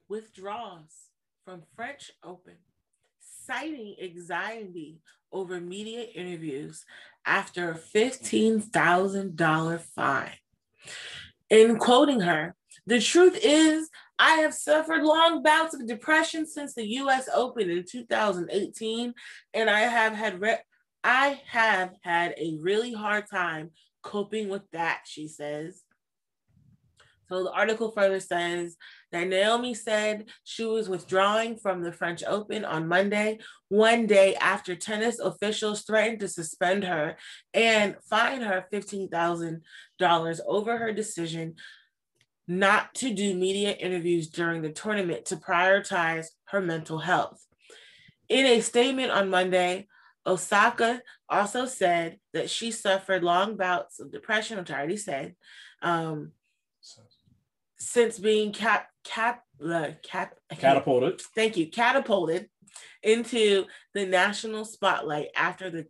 withdraws 0.08 1.10
from 1.44 1.62
French 1.76 2.10
Open, 2.24 2.56
citing 3.20 3.94
anxiety 4.02 4.98
over 5.32 5.60
media 5.60 6.06
interviews 6.14 6.84
after 7.24 7.70
a 7.70 7.78
$15,000 7.78 9.80
fine. 9.80 10.32
In 11.50 11.78
quoting 11.78 12.20
her, 12.20 12.54
the 12.86 13.00
truth 13.00 13.38
is, 13.42 13.90
I 14.18 14.36
have 14.36 14.54
suffered 14.54 15.04
long 15.04 15.42
bouts 15.42 15.74
of 15.74 15.86
depression 15.86 16.46
since 16.46 16.72
the 16.74 16.86
US 16.86 17.28
Open 17.32 17.70
in 17.70 17.84
2018, 17.88 19.14
and 19.54 19.70
I 19.70 19.80
have 19.80 20.14
had 20.14 20.40
re- 20.40 20.58
I 21.04 21.40
have 21.46 21.92
had 22.02 22.34
a 22.38 22.58
really 22.60 22.92
hard 22.92 23.24
time 23.30 23.70
coping 24.02 24.48
with 24.48 24.62
that, 24.72 25.02
she 25.06 25.28
says. 25.28 25.82
So 27.28 27.44
the 27.44 27.52
article 27.52 27.90
further 27.90 28.20
says 28.20 28.76
that 29.12 29.28
Naomi 29.28 29.74
said 29.74 30.30
she 30.44 30.64
was 30.64 30.88
withdrawing 30.88 31.58
from 31.58 31.82
the 31.82 31.92
French 31.92 32.24
Open 32.26 32.64
on 32.64 32.88
Monday, 32.88 33.38
one 33.68 34.06
day 34.06 34.34
after 34.36 34.74
tennis 34.74 35.18
officials 35.18 35.82
threatened 35.82 36.20
to 36.20 36.28
suspend 36.28 36.84
her 36.84 37.16
and 37.52 37.96
fine 38.08 38.40
her 38.40 38.66
$15,000 38.72 40.40
over 40.46 40.78
her 40.78 40.92
decision 40.92 41.56
not 42.50 42.94
to 42.94 43.12
do 43.12 43.34
media 43.34 43.72
interviews 43.72 44.28
during 44.30 44.62
the 44.62 44.72
tournament 44.72 45.26
to 45.26 45.36
prioritize 45.36 46.28
her 46.46 46.62
mental 46.62 46.98
health. 46.98 47.44
In 48.30 48.46
a 48.46 48.60
statement 48.60 49.10
on 49.10 49.28
Monday, 49.28 49.86
Osaka 50.28 51.00
also 51.28 51.66
said 51.66 52.18
that 52.34 52.50
she 52.50 52.70
suffered 52.70 53.24
long 53.24 53.56
bouts 53.56 53.98
of 53.98 54.12
depression, 54.12 54.58
which 54.58 54.70
I 54.70 54.78
already 54.78 54.96
said, 54.96 55.34
um, 55.82 56.32
since 57.78 58.18
being 58.18 58.52
cap, 58.52 58.88
cap, 59.04 59.42
uh, 59.64 59.90
cap, 60.02 60.34
Catapulted. 60.50 61.20
thank 61.34 61.56
you, 61.56 61.68
catapulted 61.68 62.48
into 63.02 63.64
the 63.94 64.04
national 64.04 64.64
spotlight 64.64 65.28
after 65.34 65.70
the 65.70 65.86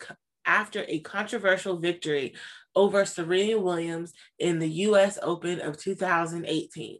after 0.46 0.84
a 0.88 1.00
controversial 1.00 1.78
victory 1.78 2.34
over 2.74 3.04
Serena 3.04 3.58
Williams 3.58 4.12
in 4.38 4.58
the 4.58 4.68
US 4.86 5.18
Open 5.20 5.60
of 5.60 5.76
2018. 5.76 6.98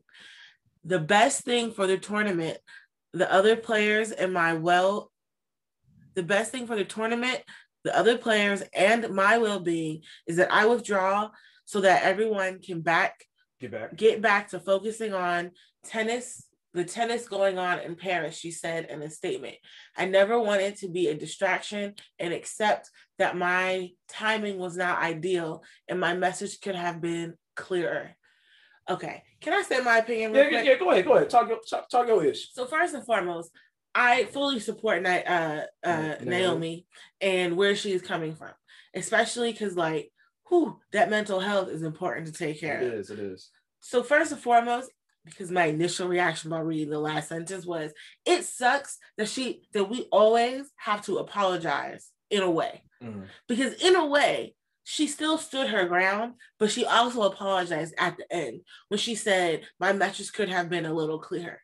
The 0.85 0.99
best 0.99 1.45
thing 1.45 1.73
for 1.73 1.87
the 1.87 1.97
tournament, 1.99 2.59
the 3.15 3.33
other 3.33 3.57
players 3.57 4.11
and 4.11 4.33
my 4.35 4.55
well 4.55 5.11
the 6.19 6.25
best 6.25 6.51
thing 6.51 6.67
for 6.67 6.75
the 6.75 6.85
tournament, 6.85 7.39
the 7.85 7.97
other 7.97 8.19
players 8.19 8.61
and 8.75 9.09
my 9.11 9.39
well-being 9.39 10.03
is 10.27 10.37
that 10.37 10.53
I 10.53 10.67
withdraw 10.67 11.31
so 11.65 11.81
that 11.83 12.03
everyone 12.03 12.61
can 12.61 12.81
back 12.81 13.25
Get 13.61 13.71
back. 13.71 13.97
get 13.97 14.21
back 14.21 14.49
to 14.49 14.59
focusing 14.59 15.15
on 15.15 15.53
tennis, 15.85 16.45
the 16.75 16.85
tennis 16.85 17.29
going 17.29 17.57
on 17.57 17.79
in 17.79 17.95
Paris, 17.95 18.37
she 18.37 18.51
said 18.51 18.87
in 18.91 19.01
a 19.01 19.09
statement. 19.09 19.55
I 19.97 20.07
never 20.07 20.41
wanted 20.41 20.75
to 20.79 20.89
be 20.89 21.07
a 21.07 21.15
distraction 21.15 21.95
and 22.19 22.35
accept 22.35 22.91
that 23.19 23.37
my 23.37 23.91
timing 24.09 24.59
was 24.59 24.77
not 24.77 25.01
ideal 25.01 25.63
and 25.89 26.01
my 26.01 26.15
message 26.15 26.61
could 26.61 26.75
have 26.75 27.01
been 27.01 27.35
clearer. 27.55 28.11
Okay, 28.91 29.23
can 29.41 29.53
I 29.53 29.63
say 29.63 29.81
my 29.81 29.99
opinion? 29.99 30.35
Yeah, 30.35 30.49
quick? 30.49 30.67
yeah, 30.67 30.79
go 30.79 30.91
ahead, 30.91 31.05
go 31.05 31.15
ahead. 31.15 31.31
Talk 31.31 31.49
your 31.49 31.61
talk, 31.71 31.89
talk 31.89 32.09
your 32.09 32.25
ish. 32.25 32.53
So 32.55 32.67
first 32.67 32.95
and 32.95 33.05
foremost, 33.07 33.51
I 33.95 34.25
fully 34.27 34.61
support 34.61 35.03
Ni- 35.03 35.25
uh, 35.25 35.63
uh, 35.85 36.17
Naomi. 36.23 36.25
Naomi 36.25 36.87
and 37.21 37.57
where 37.57 37.75
she 37.75 37.93
is 37.93 38.03
coming 38.03 38.35
from, 38.35 38.53
especially 38.95 39.53
because 39.53 39.77
like, 39.77 40.13
who 40.47 40.79
that 40.93 41.11
mental 41.11 41.41
health 41.41 41.69
is 41.69 41.83
important 41.83 42.27
to 42.27 42.33
take 42.33 42.61
care 42.61 42.81
It 42.81 42.87
of. 42.87 42.93
It 42.93 42.99
is. 42.99 43.11
It 43.11 43.19
is. 43.19 43.51
So 43.81 44.03
first 44.03 44.33
and 44.33 44.41
foremost, 44.41 44.91
because 45.25 45.51
my 45.51 45.65
initial 45.67 46.09
reaction 46.09 46.51
by 46.51 46.61
reading 46.61 46.89
the 46.91 46.99
last 46.99 47.29
sentence 47.29 47.67
was, 47.67 47.93
it 48.25 48.45
sucks 48.45 48.99
that 49.19 49.29
she 49.29 49.63
that 49.75 49.85
we 49.85 50.03
always 50.11 50.71
have 50.77 51.03
to 51.03 51.19
apologize 51.19 52.11
in 52.31 52.43
a 52.43 52.51
way. 52.51 52.83
Mhm. 53.03 53.27
Because 53.47 53.75
in 53.83 53.95
a 53.95 54.07
way, 54.07 54.55
she 54.85 55.07
still 55.07 55.37
stood 55.37 55.69
her 55.69 55.87
ground, 55.87 56.35
but 56.59 56.71
she 56.71 56.87
also 56.87 57.23
apologized 57.23 57.95
at 57.99 58.17
the 58.17 58.33
end 58.33 58.63
when 58.89 58.99
she 58.99 59.15
said, 59.15 59.67
My 59.79 59.93
message 59.93 60.33
could 60.33 60.49
have 60.49 60.71
been 60.71 60.87
a 60.87 60.95
little 60.95 61.19
clearer. 61.19 61.61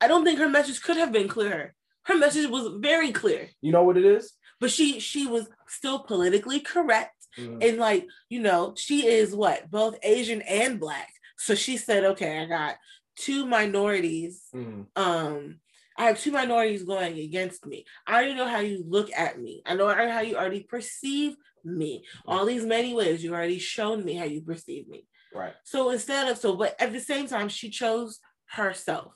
I 0.00 0.08
don't 0.08 0.24
think 0.24 0.38
her 0.38 0.48
message 0.48 0.82
could 0.82 0.96
have 0.96 1.12
been 1.12 1.28
clearer. 1.28 1.74
Her 2.04 2.16
message 2.18 2.48
was 2.48 2.68
very 2.80 3.12
clear, 3.12 3.48
You 3.62 3.72
know 3.72 3.84
what 3.84 3.96
it 3.96 4.04
is? 4.04 4.32
but 4.60 4.70
she 4.70 5.00
she 5.00 5.26
was 5.26 5.48
still 5.68 5.98
politically 6.04 6.60
correct 6.60 7.26
Mhm. 7.36 7.58
and 7.68 7.78
like 7.78 8.06
you 8.28 8.40
know 8.40 8.72
she 8.76 9.04
is 9.06 9.34
what 9.34 9.68
both 9.68 9.98
asian 10.04 10.40
and 10.42 10.78
black 10.78 11.10
so 11.36 11.56
she 11.56 11.76
said 11.76 12.04
okay 12.04 12.38
i 12.38 12.44
got 12.46 12.76
two 13.16 13.44
minorities 13.44 14.44
Mhm. 14.54 14.86
um 14.94 15.60
i 15.98 16.04
have 16.06 16.20
two 16.20 16.30
minorities 16.30 16.84
going 16.84 17.18
against 17.18 17.66
me 17.66 17.84
i 18.06 18.14
already 18.14 18.34
know 18.34 18.46
how 18.46 18.60
you 18.60 18.84
look 18.86 19.10
at 19.12 19.40
me 19.40 19.60
i 19.66 19.74
know 19.74 19.88
how 19.92 20.20
you 20.20 20.36
already 20.36 20.62
perceive 20.62 21.34
me 21.64 22.04
all 22.24 22.44
these 22.46 22.64
many 22.64 22.94
ways 22.94 23.24
you 23.24 23.34
already 23.34 23.58
shown 23.58 24.04
me 24.04 24.14
how 24.14 24.24
you 24.24 24.40
perceive 24.40 24.86
me 24.86 25.04
Right. 25.34 25.54
so 25.64 25.90
instead 25.90 26.28
of 26.30 26.38
so 26.38 26.54
but 26.54 26.76
at 26.80 26.92
the 26.92 27.00
same 27.00 27.26
time 27.26 27.48
she 27.48 27.68
chose 27.70 28.20
herself 28.46 29.12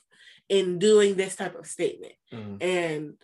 in 0.49 0.78
doing 0.78 1.14
this 1.16 1.36
type 1.36 1.55
of 1.59 1.66
statement 1.66 2.14
Mhm. 2.32 2.62
and 2.62 3.14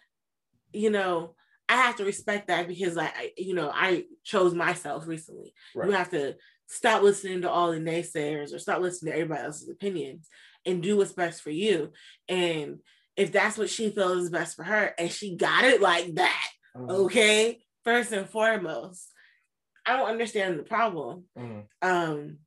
you 0.72 0.90
know 0.90 1.34
i 1.68 1.76
have 1.76 1.96
to 1.96 2.04
respect 2.04 2.48
that 2.48 2.68
because 2.68 2.96
I, 2.98 3.06
I 3.06 3.32
you 3.38 3.54
know 3.54 3.70
i 3.72 4.04
chose 4.24 4.54
myself 4.54 5.06
recently 5.06 5.54
Right. 5.74 5.88
you 5.88 5.94
have 5.94 6.10
to 6.10 6.36
stop 6.66 7.02
listening 7.02 7.42
to 7.42 7.50
all 7.50 7.70
the 7.72 7.78
naysayers 7.78 8.52
or 8.54 8.58
stop 8.58 8.80
listening 8.80 9.12
to 9.12 9.18
everybody 9.18 9.44
else's 9.44 9.68
opinions 9.68 10.28
and 10.66 10.82
do 10.82 10.96
what's 10.96 11.12
best 11.12 11.42
for 11.42 11.50
you 11.50 11.92
and 12.28 12.80
if 13.16 13.30
that's 13.32 13.56
what 13.56 13.70
she 13.70 13.90
feels 13.90 14.24
is 14.24 14.30
best 14.30 14.56
for 14.56 14.64
her 14.64 14.92
and 14.98 15.10
she 15.10 15.36
got 15.36 15.64
it 15.64 15.80
like 15.80 16.14
that 16.14 16.50
Mhm. 16.76 16.90
okay 16.90 17.64
first 17.84 18.12
and 18.12 18.28
foremost 18.28 19.10
i 19.86 19.96
don't 19.96 20.08
understand 20.08 20.58
the 20.58 20.64
problem 20.64 21.24
Mhm. 21.38 21.66
um 21.82 22.38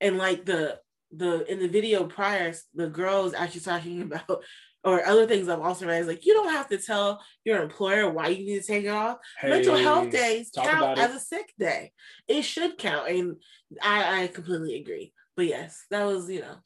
and 0.00 0.18
like 0.18 0.44
the 0.44 0.80
the 1.12 1.50
in 1.50 1.58
the 1.58 1.68
video 1.68 2.04
prior 2.04 2.52
the 2.74 2.88
girls 2.88 3.34
actually 3.34 3.60
talking 3.60 4.02
about 4.12 4.42
or 4.84 5.04
other 5.06 5.26
things 5.26 5.48
i've 5.48 5.60
also 5.60 5.86
read 5.86 6.00
is 6.00 6.06
like 6.06 6.24
you 6.26 6.34
don't 6.34 6.52
have 6.52 6.68
to 6.68 6.78
tell 6.78 7.22
your 7.44 7.62
employer 7.62 8.10
why 8.10 8.28
you 8.28 8.44
need 8.44 8.60
to 8.60 8.66
take 8.66 8.84
it 8.84 8.88
off 8.88 9.18
mental 9.42 9.76
health 9.76 10.10
days 10.10 10.50
count 10.56 10.98
as 10.98 11.14
a 11.14 11.20
sick 11.20 11.52
day 11.58 11.92
it 12.28 12.42
should 12.42 12.78
count 12.78 13.08
and 13.08 13.36
i 13.82 14.22
i 14.22 14.26
completely 14.26 14.76
agree 14.76 15.12
but 15.36 15.46
yes 15.46 15.84
that 15.90 16.04
was 16.04 16.28
you 16.30 16.40
know 16.40 16.56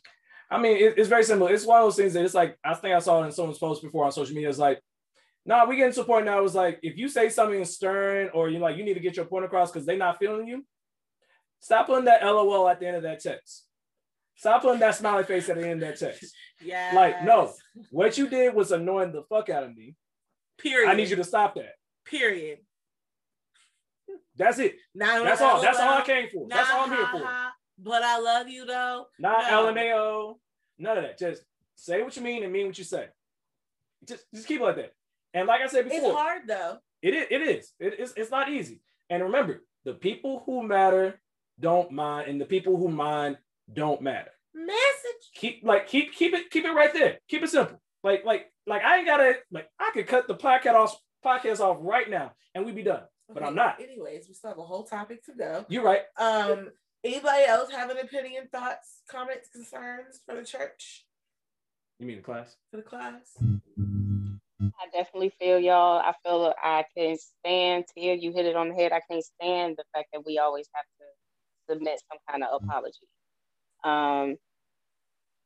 I 0.48 0.60
mean, 0.60 0.76
it, 0.76 0.94
it's 0.96 1.08
very 1.08 1.24
simple. 1.24 1.48
It's 1.48 1.66
one 1.66 1.80
of 1.80 1.86
those 1.86 1.96
things 1.96 2.12
that 2.12 2.24
it's 2.24 2.34
like 2.34 2.56
I 2.64 2.74
think 2.74 2.94
I 2.94 3.00
saw 3.00 3.22
it 3.22 3.26
in 3.26 3.32
someone's 3.32 3.58
post 3.58 3.82
before 3.82 4.04
on 4.04 4.12
social 4.12 4.34
media. 4.34 4.48
It's 4.48 4.58
like, 4.58 4.80
nah, 5.44 5.66
we 5.66 5.76
getting 5.76 5.92
to 5.94 6.02
a 6.02 6.04
point 6.04 6.24
now. 6.24 6.44
It's 6.44 6.54
like 6.54 6.78
if 6.82 6.96
you 6.96 7.08
say 7.08 7.28
something 7.28 7.64
stern 7.64 8.30
or 8.32 8.48
you 8.48 8.58
like 8.58 8.76
you 8.76 8.84
need 8.84 8.94
to 8.94 9.00
get 9.00 9.16
your 9.16 9.24
point 9.24 9.44
across 9.44 9.72
because 9.72 9.86
they're 9.86 9.96
not 9.96 10.18
feeling 10.18 10.46
you, 10.46 10.64
stop 11.60 11.86
putting 11.86 12.04
that 12.04 12.24
LOL 12.24 12.68
at 12.68 12.78
the 12.78 12.86
end 12.86 12.96
of 12.96 13.02
that 13.02 13.20
text. 13.20 13.65
Stop 14.36 14.62
putting 14.62 14.80
that 14.80 14.94
smiley 14.94 15.24
face 15.24 15.48
at 15.48 15.56
the 15.56 15.66
end 15.66 15.82
of 15.82 15.88
that 15.88 15.98
text. 15.98 16.34
yeah 16.62 16.92
Like, 16.94 17.24
no, 17.24 17.52
what 17.90 18.16
you 18.18 18.28
did 18.28 18.54
was 18.54 18.70
annoying 18.70 19.12
the 19.12 19.22
fuck 19.22 19.48
out 19.48 19.64
of 19.64 19.74
me. 19.74 19.94
period 20.58 20.88
I 20.90 20.94
need 20.94 21.08
you 21.08 21.16
to 21.16 21.24
stop 21.24 21.54
that. 21.54 21.72
period 22.04 22.58
That's 24.36 24.58
it. 24.58 24.76
Not 24.94 25.24
That's 25.24 25.40
all. 25.40 25.60
That's 25.60 25.78
all 25.80 25.98
I 25.98 26.02
came 26.02 26.28
for. 26.28 26.46
That's 26.48 26.70
all 26.70 26.84
I'm 26.84 26.90
here 26.90 27.06
for. 27.06 27.28
but 27.78 28.02
i 28.02 28.18
love 28.18 28.48
you 28.48 28.66
though 28.66 29.06
Not 29.18 29.50
No. 29.50 29.72
LMAO. 29.72 30.34
None 30.78 30.98
of 30.98 31.04
that. 31.04 31.18
Just 31.18 31.42
say 31.74 32.02
what 32.02 32.14
you 32.16 32.22
mean 32.22 32.42
and 32.44 32.52
mean 32.52 32.66
what 32.66 32.78
you 32.78 32.84
say. 32.84 33.06
Just, 34.06 34.24
just 34.34 34.46
keep 34.46 34.60
it 34.60 34.64
like 34.64 34.76
that. 34.76 34.92
And 35.32 35.46
like 35.48 35.62
I 35.62 35.66
said 35.66 35.84
before, 35.84 36.10
it's 36.10 36.18
hard 36.18 36.42
though 36.46 36.78
it 37.02 37.14
is. 37.14 37.26
It 37.30 37.42
is. 37.42 37.72
It 37.78 38.00
is. 38.00 38.14
It's 38.16 38.30
not 38.30 38.50
easy. 38.50 38.80
And 39.08 39.22
remember, 39.22 39.62
the 39.84 39.94
people 39.94 40.42
who 40.44 40.62
matter 40.62 41.20
don't 41.60 41.92
mind, 41.92 42.28
and 42.28 42.40
the 42.40 42.44
people 42.44 42.76
who 42.76 42.88
mind 42.88 43.38
don't 43.72 44.00
matter. 44.02 44.30
message 44.54 45.30
Keep 45.34 45.60
like 45.64 45.86
keep 45.88 46.14
keep 46.14 46.34
it 46.34 46.50
keep 46.50 46.64
it 46.64 46.72
right 46.72 46.92
there. 46.92 47.18
Keep 47.28 47.42
it 47.42 47.50
simple. 47.50 47.80
Like 48.02 48.24
like 48.24 48.46
like 48.66 48.82
I 48.82 48.98
ain't 48.98 49.06
gotta 49.06 49.34
like 49.50 49.68
I 49.78 49.90
could 49.92 50.06
cut 50.06 50.28
the 50.28 50.34
podcast 50.34 50.74
off 50.74 50.96
podcast 51.24 51.60
off 51.60 51.78
right 51.80 52.08
now 52.08 52.32
and 52.54 52.64
we'd 52.64 52.74
be 52.76 52.82
done. 52.82 53.02
But 53.32 53.42
I'm 53.42 53.54
not. 53.56 53.80
anyways 53.80 54.26
we 54.28 54.34
still 54.34 54.50
have 54.50 54.58
a 54.58 54.62
whole 54.64 54.84
topic 54.84 55.24
to 55.26 55.32
go 55.36 55.66
You're 55.68 55.82
right. 55.82 56.02
Um, 56.18 56.70
anybody 57.04 57.44
else 57.44 57.70
have 57.72 57.90
an 57.90 57.98
opinion, 57.98 58.48
thoughts, 58.52 59.02
comments, 59.10 59.48
concerns 59.52 60.20
for 60.24 60.36
the 60.36 60.44
church, 60.44 61.04
You 61.98 62.06
mean 62.06 62.16
the 62.18 62.22
class? 62.22 62.56
for 62.70 62.76
the 62.76 62.82
class? 62.84 63.36
I 64.62 64.86
definitely 64.92 65.32
feel 65.38 65.58
y'all. 65.58 65.98
I 65.98 66.12
feel 66.24 66.54
I 66.62 66.84
can 66.96 67.16
stand 67.18 67.84
till 67.94 68.14
you 68.16 68.32
hit 68.32 68.46
it 68.46 68.56
on 68.56 68.68
the 68.70 68.74
head. 68.74 68.92
I 68.92 69.00
can't 69.10 69.24
stand 69.24 69.76
the 69.76 69.84
fact 69.94 70.08
that 70.12 70.22
we 70.24 70.38
always 70.38 70.68
have 70.74 70.84
to 70.98 71.74
submit 71.74 72.00
some 72.10 72.18
kind 72.30 72.42
of 72.44 72.62
apology. 72.62 73.06
Um, 73.84 74.36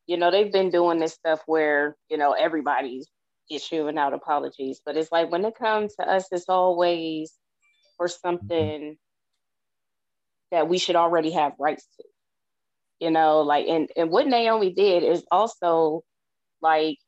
you 0.06 0.16
know, 0.16 0.30
they've 0.30 0.52
been 0.52 0.70
doing 0.70 0.98
this 0.98 1.12
stuff 1.12 1.40
where, 1.46 1.96
you 2.08 2.16
know, 2.16 2.32
everybody's 2.32 3.06
issuing 3.50 3.98
out 3.98 4.14
apologies, 4.14 4.80
but 4.84 4.96
it's 4.96 5.12
like 5.12 5.30
when 5.30 5.44
it 5.44 5.54
comes 5.56 5.94
to 5.96 6.08
us, 6.08 6.26
it's 6.32 6.48
always 6.48 7.32
for 7.96 8.08
something 8.08 8.96
that 10.50 10.68
we 10.68 10.78
should 10.78 10.96
already 10.96 11.30
have 11.32 11.52
rights 11.58 11.86
to. 11.96 12.04
You 12.98 13.10
know, 13.10 13.40
like 13.40 13.66
and, 13.66 13.88
and 13.96 14.10
what 14.10 14.26
Naomi 14.26 14.72
did 14.72 15.02
is 15.02 15.24
also 15.30 16.02
like 16.60 16.98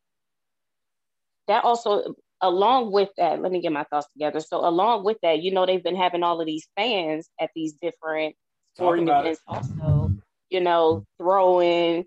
that 1.48 1.64
also 1.64 2.14
along 2.42 2.92
with 2.92 3.08
that, 3.16 3.40
let 3.40 3.52
me 3.52 3.60
get 3.60 3.72
my 3.72 3.84
thoughts 3.84 4.08
together. 4.12 4.40
So 4.40 4.66
along 4.66 5.04
with 5.04 5.16
that, 5.22 5.42
you 5.42 5.52
know, 5.52 5.64
they've 5.64 5.82
been 5.82 5.96
having 5.96 6.22
all 6.22 6.40
of 6.40 6.46
these 6.46 6.68
fans 6.76 7.30
at 7.40 7.50
these 7.54 7.74
different 7.74 8.34
sporting 8.74 9.08
events 9.08 9.40
also, 9.46 10.10
you 10.52 10.60
know, 10.60 11.04
throwing, 11.18 12.04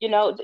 you 0.00 0.08
know, 0.08 0.36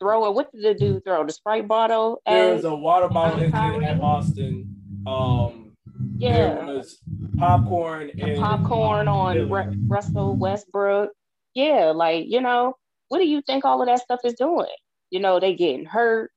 throwing 0.00 0.34
what 0.34 0.50
did 0.52 0.64
the 0.64 0.74
dude 0.74 1.04
throw? 1.04 1.24
The 1.24 1.32
Sprite 1.32 1.68
bottle 1.68 2.20
There 2.26 2.54
was 2.54 2.64
a 2.64 2.74
water 2.74 3.08
bottle 3.08 3.38
Um, 3.38 3.44
incident 3.44 3.84
at 3.84 4.00
Austin. 4.00 4.68
Um, 5.06 5.72
yeah, 6.18 6.54
there 6.54 6.66
was 6.66 6.98
popcorn 7.38 8.10
and 8.20 8.38
popcorn 8.38 9.08
on 9.08 9.34
Billy. 9.34 9.50
Ru- 9.50 9.86
Russell 9.86 10.36
Westbrook. 10.36 11.10
Yeah, 11.54 11.92
like, 11.94 12.26
you 12.28 12.40
know, 12.40 12.74
what 13.08 13.18
do 13.18 13.26
you 13.26 13.42
think 13.42 13.64
all 13.64 13.80
of 13.80 13.86
that 13.86 14.00
stuff 14.00 14.20
is 14.24 14.34
doing? 14.34 14.66
You 15.10 15.20
know, 15.20 15.38
they 15.38 15.54
getting 15.54 15.84
hurt. 15.84 16.30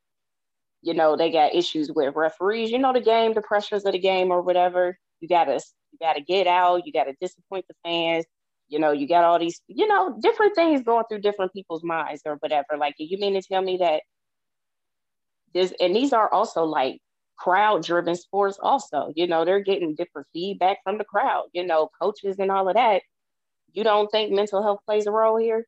You 0.81 0.93
know, 0.93 1.15
they 1.15 1.31
got 1.31 1.55
issues 1.55 1.91
with 1.91 2.15
referees. 2.15 2.69
You 2.69 2.77
know, 2.77 2.93
the 2.93 2.99
game, 3.01 3.33
the 3.33 3.41
pressures 3.41 3.85
of 3.85 3.93
the 3.93 3.99
game 3.99 4.29
or 4.29 4.41
whatever. 4.41 4.97
You 5.19 5.27
gotta 5.27 5.53
you 5.53 5.97
gotta 5.99 6.21
get 6.21 6.45
out, 6.45 6.85
you 6.85 6.91
gotta 6.91 7.13
disappoint 7.19 7.65
the 7.67 7.75
fans. 7.83 8.25
You 8.67 8.79
know, 8.79 8.91
you 8.91 9.07
got 9.07 9.23
all 9.23 9.37
these, 9.37 9.61
you 9.67 9.87
know, 9.87 10.17
different 10.21 10.55
things 10.55 10.81
going 10.81 11.03
through 11.07 11.21
different 11.21 11.53
people's 11.53 11.83
minds 11.83 12.21
or 12.25 12.35
whatever. 12.35 12.77
Like, 12.77 12.95
you 12.97 13.17
mean 13.17 13.33
to 13.33 13.41
tell 13.41 13.61
me 13.61 13.77
that 13.77 14.01
this, 15.53 15.73
and 15.79 15.95
these 15.95 16.13
are 16.13 16.31
also 16.33 16.63
like 16.63 16.99
crowd 17.37 17.83
driven 17.83 18.15
sports, 18.15 18.57
also. 18.61 19.11
You 19.15 19.27
know, 19.27 19.45
they're 19.45 19.59
getting 19.59 19.93
different 19.95 20.27
feedback 20.33 20.79
from 20.83 20.97
the 20.97 21.03
crowd, 21.03 21.45
you 21.53 21.65
know, 21.65 21.89
coaches 22.01 22.37
and 22.39 22.49
all 22.49 22.67
of 22.67 22.75
that. 22.75 23.03
You 23.73 23.83
don't 23.83 24.09
think 24.09 24.31
mental 24.31 24.63
health 24.63 24.79
plays 24.85 25.05
a 25.05 25.11
role 25.11 25.37
here? 25.37 25.65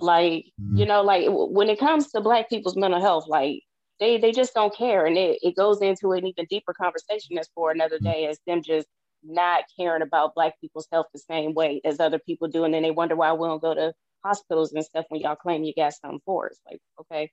Like, 0.00 0.46
mm-hmm. 0.60 0.76
you 0.76 0.86
know, 0.86 1.02
like 1.02 1.26
when 1.28 1.70
it 1.70 1.78
comes 1.78 2.10
to 2.10 2.20
Black 2.20 2.50
people's 2.50 2.76
mental 2.76 3.00
health, 3.00 3.26
like, 3.28 3.62
they, 4.00 4.18
they 4.18 4.32
just 4.32 4.52
don't 4.52 4.76
care. 4.76 5.06
And 5.06 5.16
it, 5.16 5.38
it 5.42 5.56
goes 5.56 5.80
into 5.80 6.12
an 6.12 6.26
even 6.26 6.46
deeper 6.50 6.74
conversation 6.74 7.36
that's 7.36 7.48
for 7.54 7.70
another 7.70 7.96
mm-hmm. 7.96 8.10
day 8.10 8.26
as 8.26 8.38
them 8.46 8.62
just 8.62 8.88
not 9.24 9.64
caring 9.78 10.02
about 10.02 10.34
black 10.34 10.60
people's 10.60 10.88
health 10.92 11.06
the 11.12 11.18
same 11.18 11.54
way 11.54 11.80
as 11.84 12.00
other 12.00 12.18
people 12.18 12.48
do. 12.48 12.64
And 12.64 12.74
then 12.74 12.82
they 12.82 12.90
wonder 12.90 13.16
why 13.16 13.32
we 13.32 13.48
don't 13.48 13.62
go 13.62 13.74
to 13.74 13.94
hospitals 14.24 14.72
and 14.72 14.84
stuff 14.84 15.06
when 15.08 15.20
y'all 15.20 15.36
claim 15.36 15.64
you 15.64 15.72
got 15.76 15.94
something 15.94 16.20
for 16.24 16.46
us. 16.46 16.58
Like, 16.70 16.80
okay, 17.00 17.30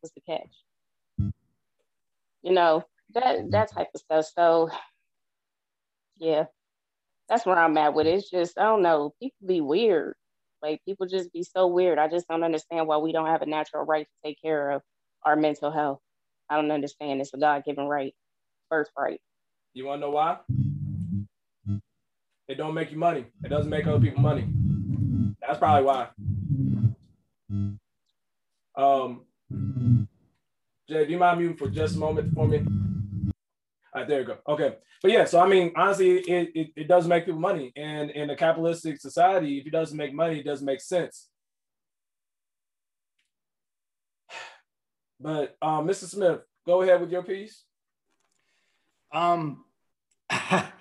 what's 0.00 0.14
the 0.14 0.20
catch? 0.20 1.30
You 2.42 2.52
know, 2.52 2.84
that 3.14 3.50
that 3.50 3.72
type 3.72 3.88
of 3.94 4.00
stuff. 4.00 4.26
So 4.34 4.70
yeah, 6.18 6.44
that's 7.28 7.46
where 7.46 7.58
I'm 7.58 7.76
at 7.78 7.94
with 7.94 8.06
it. 8.06 8.14
It's 8.14 8.30
just, 8.30 8.58
I 8.58 8.64
don't 8.64 8.82
know, 8.82 9.14
people 9.20 9.46
be 9.46 9.60
weird. 9.60 10.14
Like 10.62 10.80
people 10.84 11.06
just 11.06 11.32
be 11.32 11.42
so 11.42 11.66
weird. 11.66 11.98
I 11.98 12.08
just 12.08 12.28
don't 12.28 12.44
understand 12.44 12.86
why 12.86 12.96
we 12.98 13.12
don't 13.12 13.26
have 13.26 13.42
a 13.42 13.46
natural 13.46 13.84
right 13.84 14.06
to 14.06 14.28
take 14.28 14.40
care 14.40 14.70
of 14.70 14.82
our 15.24 15.36
mental 15.36 15.70
health. 15.70 16.00
I 16.48 16.56
don't 16.56 16.70
understand. 16.70 17.20
It's 17.20 17.34
a 17.34 17.38
God 17.38 17.64
given 17.64 17.86
right, 17.86 18.14
birthright. 18.70 19.20
You 19.74 19.86
want 19.86 20.00
to 20.00 20.06
know 20.06 20.10
why? 20.12 20.38
It 22.48 22.56
don't 22.56 22.74
make 22.74 22.92
you 22.92 22.98
money. 22.98 23.26
It 23.44 23.48
doesn't 23.48 23.70
make 23.70 23.86
other 23.86 23.98
people 23.98 24.22
money. 24.22 24.46
That's 25.40 25.58
probably 25.58 25.84
why. 25.84 26.08
Um, 28.76 29.22
Jay, 30.88 31.04
do 31.04 31.10
you 31.10 31.18
mind 31.18 31.40
muting 31.40 31.56
for 31.56 31.68
just 31.68 31.96
a 31.96 31.98
moment 31.98 32.32
for 32.34 32.46
me? 32.46 32.58
All 32.58 34.02
right, 34.02 34.08
there 34.08 34.20
you 34.20 34.26
go. 34.26 34.36
Okay, 34.46 34.76
but 35.02 35.10
yeah, 35.10 35.24
so 35.24 35.40
I 35.40 35.48
mean, 35.48 35.72
honestly, 35.74 36.18
it, 36.18 36.50
it, 36.54 36.68
it 36.76 36.88
does 36.88 37.08
make 37.08 37.24
people 37.24 37.40
money, 37.40 37.72
and 37.74 38.10
in 38.10 38.30
a 38.30 38.36
capitalistic 38.36 39.00
society, 39.00 39.58
if 39.58 39.66
it 39.66 39.70
doesn't 39.70 39.96
make 39.96 40.14
money, 40.14 40.38
it 40.38 40.44
doesn't 40.44 40.66
make 40.66 40.80
sense. 40.80 41.28
But 45.18 45.56
um, 45.62 45.86
Mr. 45.86 46.04
Smith, 46.04 46.40
go 46.66 46.82
ahead 46.82 47.00
with 47.00 47.10
your 47.10 47.22
piece. 47.22 47.64
Um, 49.12 49.64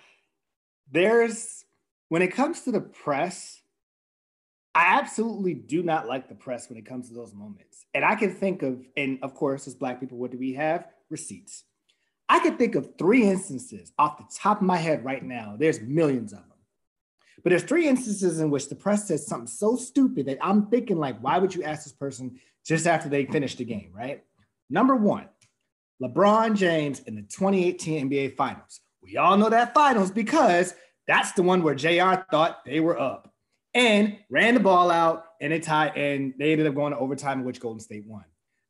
there's 0.95 1.65
when 2.09 2.21
it 2.21 2.29
comes 2.29 2.61
to 2.61 2.71
the 2.71 2.81
press, 2.81 3.61
I 4.73 4.97
absolutely 4.99 5.53
do 5.53 5.81
not 5.83 6.07
like 6.07 6.27
the 6.27 6.35
press 6.35 6.69
when 6.69 6.77
it 6.77 6.85
comes 6.85 7.07
to 7.07 7.13
those 7.13 7.33
moments. 7.33 7.85
And 7.93 8.03
I 8.03 8.15
can 8.15 8.33
think 8.33 8.61
of, 8.61 8.85
and 8.97 9.19
of 9.21 9.33
course, 9.33 9.67
as 9.67 9.75
Black 9.75 9.99
people, 9.99 10.17
what 10.17 10.31
do 10.31 10.37
we 10.37 10.53
have? 10.53 10.87
Receipts. 11.09 11.63
I 12.27 12.39
can 12.39 12.57
think 12.57 12.75
of 12.75 12.93
three 12.97 13.23
instances 13.23 13.91
off 13.97 14.17
the 14.17 14.25
top 14.35 14.57
of 14.57 14.67
my 14.67 14.77
head 14.77 15.05
right 15.05 15.23
now. 15.23 15.55
There's 15.57 15.79
millions 15.79 16.33
of 16.33 16.39
them. 16.39 16.49
But 17.43 17.51
there's 17.51 17.63
three 17.63 17.87
instances 17.87 18.39
in 18.39 18.49
which 18.49 18.69
the 18.69 18.75
press 18.75 19.07
says 19.07 19.27
something 19.27 19.47
so 19.47 19.75
stupid 19.75 20.25
that 20.25 20.39
I'm 20.41 20.67
thinking, 20.67 20.97
like, 20.97 21.19
why 21.19 21.37
would 21.37 21.53
you 21.53 21.63
ask 21.63 21.83
this 21.83 21.93
person 21.93 22.39
just 22.65 22.87
after 22.87 23.07
they 23.07 23.25
finished 23.25 23.59
the 23.59 23.65
game, 23.65 23.91
right? 23.93 24.23
Number 24.69 24.95
one, 24.95 25.29
LeBron 26.01 26.55
James 26.55 26.99
in 27.01 27.15
the 27.15 27.21
2018 27.21 28.09
NBA 28.09 28.35
Finals. 28.35 28.81
We 29.01 29.17
all 29.17 29.37
know 29.37 29.49
that 29.49 29.75
finals 29.75 30.09
because 30.09 30.73
that's 31.07 31.33
the 31.33 31.43
one 31.43 31.63
where 31.63 31.75
JR 31.75 32.23
thought 32.31 32.65
they 32.65 32.79
were 32.79 32.99
up 32.99 33.31
and 33.73 34.17
ran 34.29 34.53
the 34.53 34.59
ball 34.59 34.89
out 34.89 35.25
and 35.41 35.53
it 35.53 35.63
tied 35.63 35.95
and 35.97 36.33
they 36.39 36.51
ended 36.51 36.67
up 36.67 36.75
going 36.75 36.93
to 36.93 36.99
overtime 36.99 37.39
in 37.39 37.45
which 37.45 37.59
Golden 37.59 37.79
State 37.79 38.05
won. 38.07 38.23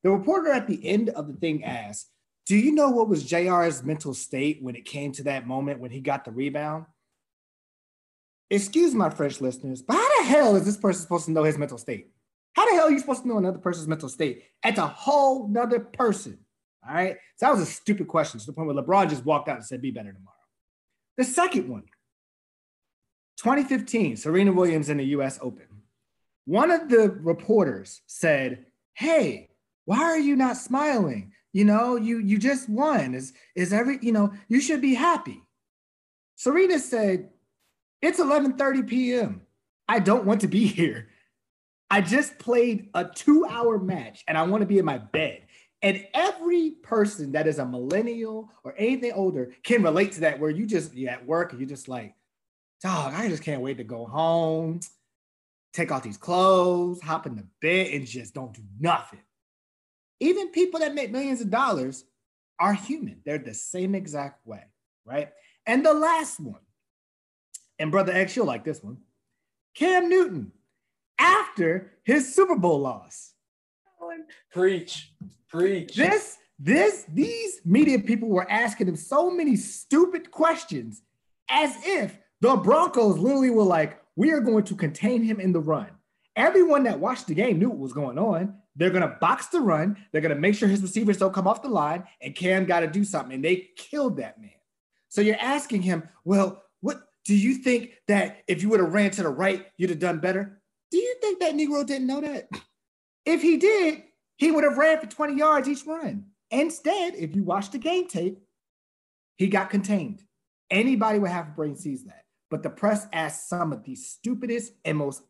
The 0.03 0.11
reporter 0.11 0.51
at 0.51 0.67
the 0.67 0.85
end 0.85 1.09
of 1.09 1.27
the 1.27 1.33
thing 1.33 1.63
asked, 1.63 2.09
Do 2.45 2.57
you 2.57 2.73
know 2.73 2.89
what 2.89 3.07
was 3.07 3.23
JR's 3.23 3.83
mental 3.83 4.13
state 4.13 4.59
when 4.61 4.75
it 4.75 4.85
came 4.85 5.11
to 5.13 5.23
that 5.23 5.47
moment 5.47 5.79
when 5.79 5.91
he 5.91 6.01
got 6.01 6.25
the 6.25 6.31
rebound? 6.31 6.85
Excuse 8.49 8.93
my 8.93 9.09
French 9.09 9.41
listeners, 9.41 9.81
but 9.81 9.95
how 9.95 10.17
the 10.21 10.27
hell 10.27 10.55
is 10.55 10.65
this 10.65 10.77
person 10.77 11.01
supposed 11.01 11.25
to 11.25 11.31
know 11.31 11.43
his 11.43 11.57
mental 11.57 11.77
state? 11.77 12.11
How 12.53 12.69
the 12.69 12.75
hell 12.75 12.87
are 12.87 12.91
you 12.91 12.99
supposed 12.99 13.23
to 13.23 13.27
know 13.27 13.37
another 13.37 13.57
person's 13.57 13.87
mental 13.87 14.09
state? 14.09 14.43
It's 14.63 14.77
a 14.77 14.87
whole 14.87 15.47
nother 15.47 15.79
person. 15.79 16.39
All 16.87 16.93
right. 16.93 17.17
So 17.37 17.47
that 17.47 17.51
was 17.51 17.61
a 17.61 17.65
stupid 17.65 18.07
question 18.07 18.39
to 18.39 18.45
the 18.45 18.53
point 18.53 18.67
where 18.67 18.83
LeBron 18.83 19.09
just 19.09 19.25
walked 19.25 19.49
out 19.49 19.57
and 19.57 19.65
said, 19.65 19.81
be 19.81 19.91
better 19.91 20.13
tomorrow. 20.13 20.35
The 21.17 21.23
second 21.23 21.67
one, 21.67 21.83
2015, 23.37 24.17
Serena 24.17 24.51
Williams 24.51 24.89
in 24.89 24.97
the 24.97 25.05
US 25.05 25.37
Open. 25.41 25.65
One 26.45 26.71
of 26.71 26.89
the 26.89 27.09
reporters 27.09 28.01
said, 28.05 28.65
Hey, 28.93 29.49
why 29.85 30.01
are 30.01 30.19
you 30.19 30.35
not 30.35 30.57
smiling? 30.57 31.33
You 31.53 31.65
know, 31.65 31.95
you 31.95 32.19
you 32.19 32.37
just 32.37 32.69
won. 32.69 33.15
Is 33.15 33.33
is 33.55 33.73
every, 33.73 33.99
you 34.01 34.11
know, 34.11 34.33
you 34.47 34.59
should 34.59 34.81
be 34.81 34.93
happy. 34.93 35.41
Serena 36.35 36.79
said, 36.79 37.29
It's 38.01 38.19
11:30 38.19 38.87
p.m. 38.87 39.41
I 39.87 39.99
don't 39.99 40.25
want 40.25 40.41
to 40.41 40.47
be 40.47 40.65
here. 40.79 41.09
I 41.89 42.01
just 42.01 42.39
played 42.39 42.89
a 42.93 43.05
two-hour 43.05 43.77
match 43.79 44.23
and 44.27 44.37
I 44.37 44.43
want 44.43 44.61
to 44.61 44.67
be 44.67 44.79
in 44.79 44.85
my 44.85 44.97
bed. 44.97 45.43
And 45.81 46.05
every 46.15 46.71
person 46.71 47.33
that 47.33 47.47
is 47.47 47.59
a 47.59 47.65
millennial 47.65 48.49
or 48.63 48.73
anything 48.77 49.11
older 49.13 49.53
can 49.63 49.83
relate 49.83 50.13
to 50.13 50.21
that, 50.21 50.39
where 50.39 50.49
you 50.49 50.65
just 50.65 50.95
you're 50.95 51.11
at 51.11 51.25
work 51.25 51.51
and 51.51 51.59
you're 51.59 51.69
just 51.69 51.87
like, 51.87 52.15
dog, 52.81 53.13
I 53.13 53.27
just 53.27 53.43
can't 53.43 53.61
wait 53.61 53.77
to 53.77 53.83
go 53.83 54.05
home, 54.05 54.79
take 55.73 55.91
off 55.91 56.03
these 56.03 56.17
clothes, 56.17 57.01
hop 57.01 57.25
in 57.25 57.35
the 57.35 57.47
bed, 57.61 57.93
and 57.93 58.07
just 58.07 58.33
don't 58.33 58.53
do 58.53 58.61
nothing. 58.79 59.21
Even 60.19 60.51
people 60.51 60.79
that 60.79 60.95
make 60.95 61.11
millions 61.11 61.41
of 61.41 61.49
dollars 61.49 62.05
are 62.59 62.73
human. 62.73 63.21
They're 63.25 63.37
the 63.37 63.53
same 63.53 63.95
exact 63.95 64.45
way, 64.47 64.63
right? 65.05 65.29
And 65.65 65.85
the 65.85 65.93
last 65.93 66.39
one, 66.39 66.61
and 67.79 67.91
Brother 67.91 68.13
X, 68.13 68.35
you'll 68.35 68.45
like 68.45 68.63
this 68.63 68.81
one 68.81 68.97
Cam 69.75 70.09
Newton 70.09 70.51
after 71.19 71.91
his 72.03 72.33
Super 72.33 72.55
Bowl 72.55 72.79
loss. 72.79 73.33
Preach, 74.51 75.11
preach. 75.49 75.95
This, 75.95 76.37
this, 76.57 77.05
these 77.09 77.59
media 77.65 77.99
people 77.99 78.29
were 78.29 78.49
asking 78.49 78.87
him 78.87 78.95
so 78.95 79.29
many 79.29 79.57
stupid 79.57 80.31
questions 80.31 81.01
as 81.49 81.75
if 81.83 82.17
the 82.41 82.55
Broncos 82.55 83.17
literally 83.17 83.49
were 83.49 83.63
like, 83.63 84.01
we 84.15 84.31
are 84.31 84.39
going 84.39 84.63
to 84.65 84.75
contain 84.75 85.23
him 85.23 85.39
in 85.39 85.51
the 85.51 85.59
run. 85.59 85.87
Everyone 86.35 86.83
that 86.83 86.99
watched 86.99 87.27
the 87.27 87.33
game 87.33 87.59
knew 87.59 87.69
what 87.69 87.79
was 87.79 87.93
going 87.93 88.17
on. 88.17 88.55
They're 88.75 88.89
going 88.89 89.01
to 89.03 89.17
box 89.21 89.47
the 89.47 89.61
run. 89.61 89.97
They're 90.11 90.21
going 90.21 90.35
to 90.35 90.39
make 90.39 90.55
sure 90.55 90.67
his 90.67 90.81
receivers 90.81 91.17
don't 91.17 91.33
come 91.33 91.47
off 91.47 91.61
the 91.61 91.69
line, 91.69 92.03
and 92.21 92.35
Cam 92.35 92.65
got 92.65 92.81
to 92.81 92.87
do 92.87 93.05
something. 93.05 93.35
And 93.35 93.43
they 93.43 93.69
killed 93.77 94.17
that 94.17 94.39
man. 94.39 94.51
So 95.07 95.21
you're 95.21 95.39
asking 95.39 95.81
him, 95.81 96.03
well, 96.25 96.61
what 96.81 96.99
do 97.23 97.35
you 97.35 97.55
think 97.55 97.91
that 98.07 98.43
if 98.47 98.61
you 98.61 98.69
would 98.69 98.81
have 98.81 98.93
ran 98.93 99.11
to 99.11 99.23
the 99.23 99.29
right, 99.29 99.65
you'd 99.77 99.91
have 99.91 99.99
done 99.99 100.19
better? 100.19 100.61
Do 100.91 100.97
you 100.97 101.15
think 101.21 101.39
that 101.39 101.55
Negro 101.55 101.85
didn't 101.85 102.07
know 102.07 102.21
that? 102.21 102.49
If 103.27 103.41
he 103.41 103.57
did, 103.57 104.03
he 104.37 104.51
would 104.51 104.63
have 104.63 104.77
ran 104.77 104.99
for 104.99 105.07
20 105.07 105.35
yards 105.35 105.67
each 105.67 105.83
run. 105.87 106.25
Instead, 106.51 107.15
if 107.15 107.35
you 107.35 107.43
watch 107.43 107.71
the 107.71 107.79
game 107.79 108.07
tape, 108.07 108.37
he 109.37 109.47
got 109.47 109.71
contained. 109.71 110.21
Anybody 110.69 111.17
with 111.17 111.31
half 111.31 111.47
a 111.47 111.51
brain 111.51 111.75
sees 111.75 112.03
that. 112.03 112.24
But 112.55 112.63
the 112.63 112.69
press 112.69 113.05
asked 113.11 113.49
some 113.49 113.73
of 113.73 113.83
the 113.83 113.95
stupidest 113.95 114.71
and 114.85 114.97
most 114.97 115.21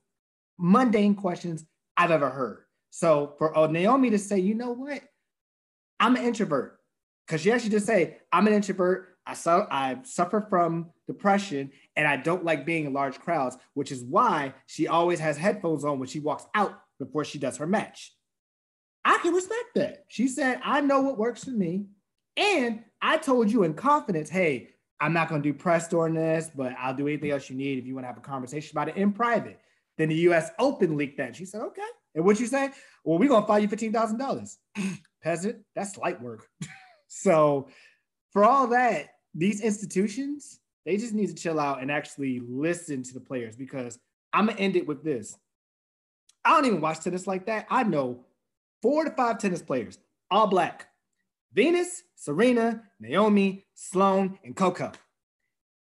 mundane 0.60 1.16
questions 1.16 1.66
I've 1.98 2.12
ever 2.12 2.30
heard. 2.30 2.66
So 2.92 3.34
for 3.40 3.58
uh, 3.58 3.66
Naomi 3.66 4.12
to 4.12 4.20
say, 4.20 4.38
you 4.38 4.54
know 4.54 4.74
what? 4.74 5.02
I'm 6.00 6.16
an 6.18 6.24
introvert. 6.24 6.78
Because 7.26 7.42
she 7.42 7.52
actually 7.52 7.72
just 7.72 7.88
say, 7.88 8.18
I'm 8.32 8.46
an 8.46 8.54
introvert. 8.54 9.18
I, 9.26 9.34
su- 9.34 9.66
I 9.72 9.98
suffer 10.04 10.46
from 10.52 10.92
depression 11.08 11.72
and 11.96 12.08
I 12.08 12.18
don't 12.18 12.46
like 12.46 12.64
being 12.64 12.86
in 12.86 12.94
large 12.94 13.18
crowds, 13.18 13.58
which 13.74 13.92
is 13.92 14.04
why 14.04 14.54
she 14.68 14.88
always 14.88 15.18
has 15.20 15.36
headphones 15.36 15.84
on 15.84 15.98
when 15.98 16.08
she 16.08 16.20
walks 16.20 16.46
out 16.54 16.80
before 17.00 17.26
she 17.26 17.40
does 17.40 17.58
her 17.58 17.66
match. 17.66 18.14
I 19.04 19.18
can 19.24 19.34
respect 19.34 19.74
that. 19.74 20.06
She 20.10 20.28
said, 20.28 20.62
I 20.64 20.82
know 20.82 21.02
what 21.02 21.18
works 21.18 21.44
for 21.44 21.50
me. 21.50 21.86
And 22.38 22.84
I 23.02 23.18
told 23.18 23.52
you 23.52 23.64
in 23.64 23.74
confidence, 23.74 24.30
hey, 24.30 24.75
I'm 25.00 25.14
not 25.14 25.30
going 25.30 25.42
to 25.42 25.52
do 25.52 25.58
press 25.58 25.88
during 25.88 26.14
this, 26.14 26.50
but 26.56 26.74
I'll 26.80 26.94
do 26.94 27.08
anything 27.08 27.32
else 27.32 27.50
you 27.50 27.56
need 27.56 27.78
if 27.78 27.86
you 27.86 27.94
want 27.94 28.04
to 28.04 28.08
have 28.08 28.18
a 28.18 28.22
conversation 28.22 28.72
about 28.74 28.90
it 28.90 28.96
in 28.96 29.12
private. 29.12 29.60
Then 29.98 30.10
the 30.10 30.16
US 30.30 30.52
Open 30.60 30.98
leaked 30.98 31.18
that. 31.18 31.36
She 31.36 31.46
said, 31.46 31.62
okay. 31.62 31.82
And 32.16 32.24
what 32.24 32.40
you 32.40 32.48
say? 32.48 32.70
Well, 33.04 33.20
we're 33.20 33.30
going 33.30 33.44
to 33.44 33.48
fine 33.48 33.62
you 33.62 33.68
$15,000. 33.68 34.56
Peasant, 35.24 35.58
that's 35.76 35.98
light 35.98 36.22
work. 36.22 36.48
so 37.08 37.68
for 38.32 38.46
all 38.46 38.68
that, 38.68 39.08
these 39.34 39.62
institutions, 39.62 40.60
they 40.86 40.98
just 40.98 41.14
need 41.14 41.28
to 41.28 41.36
chill 41.36 41.60
out 41.60 41.82
and 41.82 41.92
actually 41.92 42.42
listen 42.48 43.04
to 43.04 43.14
the 43.14 43.20
players 43.20 43.56
because 43.56 44.00
I'm 44.32 44.46
going 44.46 44.58
to 44.58 44.64
end 44.64 44.76
it 44.76 44.88
with 44.88 45.04
this. 45.04 45.38
I 46.46 46.52
don't 46.52 46.66
even 46.66 46.82
watch 46.82 47.00
tennis 47.00 47.28
like 47.28 47.48
that. 47.48 47.66
I 47.70 47.84
know 47.84 48.26
four 48.82 49.04
to 49.04 49.12
five 49.12 49.40
tennis 49.40 49.62
players, 49.62 49.98
all 50.30 50.48
black. 50.48 50.88
Venus, 51.56 52.04
Serena, 52.16 52.84
Naomi, 53.00 53.66
Sloane, 53.74 54.38
and 54.44 54.56
Coco. 54.56 54.92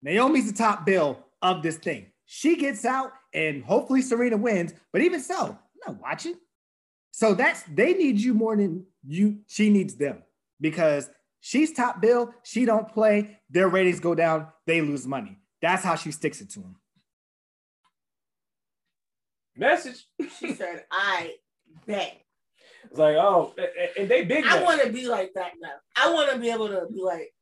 Naomi's 0.01 0.51
the 0.51 0.57
top 0.57 0.85
bill 0.85 1.23
of 1.43 1.61
this 1.61 1.77
thing. 1.77 2.07
She 2.25 2.55
gets 2.55 2.85
out 2.85 3.11
and 3.33 3.63
hopefully 3.63 4.01
Serena 4.01 4.35
wins. 4.35 4.73
But 4.91 5.03
even 5.03 5.19
so, 5.19 5.49
I'm 5.49 5.93
not 5.93 6.01
watching. 6.01 6.35
So 7.11 7.35
that's 7.35 7.63
they 7.63 7.93
need 7.93 8.19
you 8.19 8.33
more 8.33 8.55
than 8.55 8.85
you. 9.05 9.39
She 9.47 9.69
needs 9.69 9.95
them 9.95 10.23
because 10.59 11.09
she's 11.39 11.71
top 11.71 12.01
bill. 12.01 12.33
She 12.43 12.65
don't 12.65 12.87
play. 12.87 13.39
Their 13.49 13.67
ratings 13.67 13.99
go 13.99 14.15
down. 14.15 14.47
They 14.65 14.81
lose 14.81 15.05
money. 15.05 15.37
That's 15.61 15.83
how 15.83 15.95
she 15.95 16.11
sticks 16.11 16.41
it 16.41 16.49
to 16.51 16.59
them. 16.61 16.75
Message. 19.55 20.05
She 20.39 20.53
said, 20.53 20.85
I 20.89 21.33
bet. 21.85 22.21
It's 22.85 22.97
like, 22.97 23.15
oh, 23.15 23.53
a- 23.57 23.61
a- 23.61 24.01
and 24.01 24.09
they 24.09 24.23
big. 24.25 24.45
I 24.45 24.61
want 24.63 24.81
to 24.81 24.89
be 24.91 25.07
like 25.07 25.33
that 25.35 25.53
now. 25.61 25.73
I 25.95 26.13
want 26.13 26.31
to 26.31 26.39
be 26.39 26.49
able 26.49 26.67
to 26.69 26.87
be 26.91 27.01
like, 27.01 27.33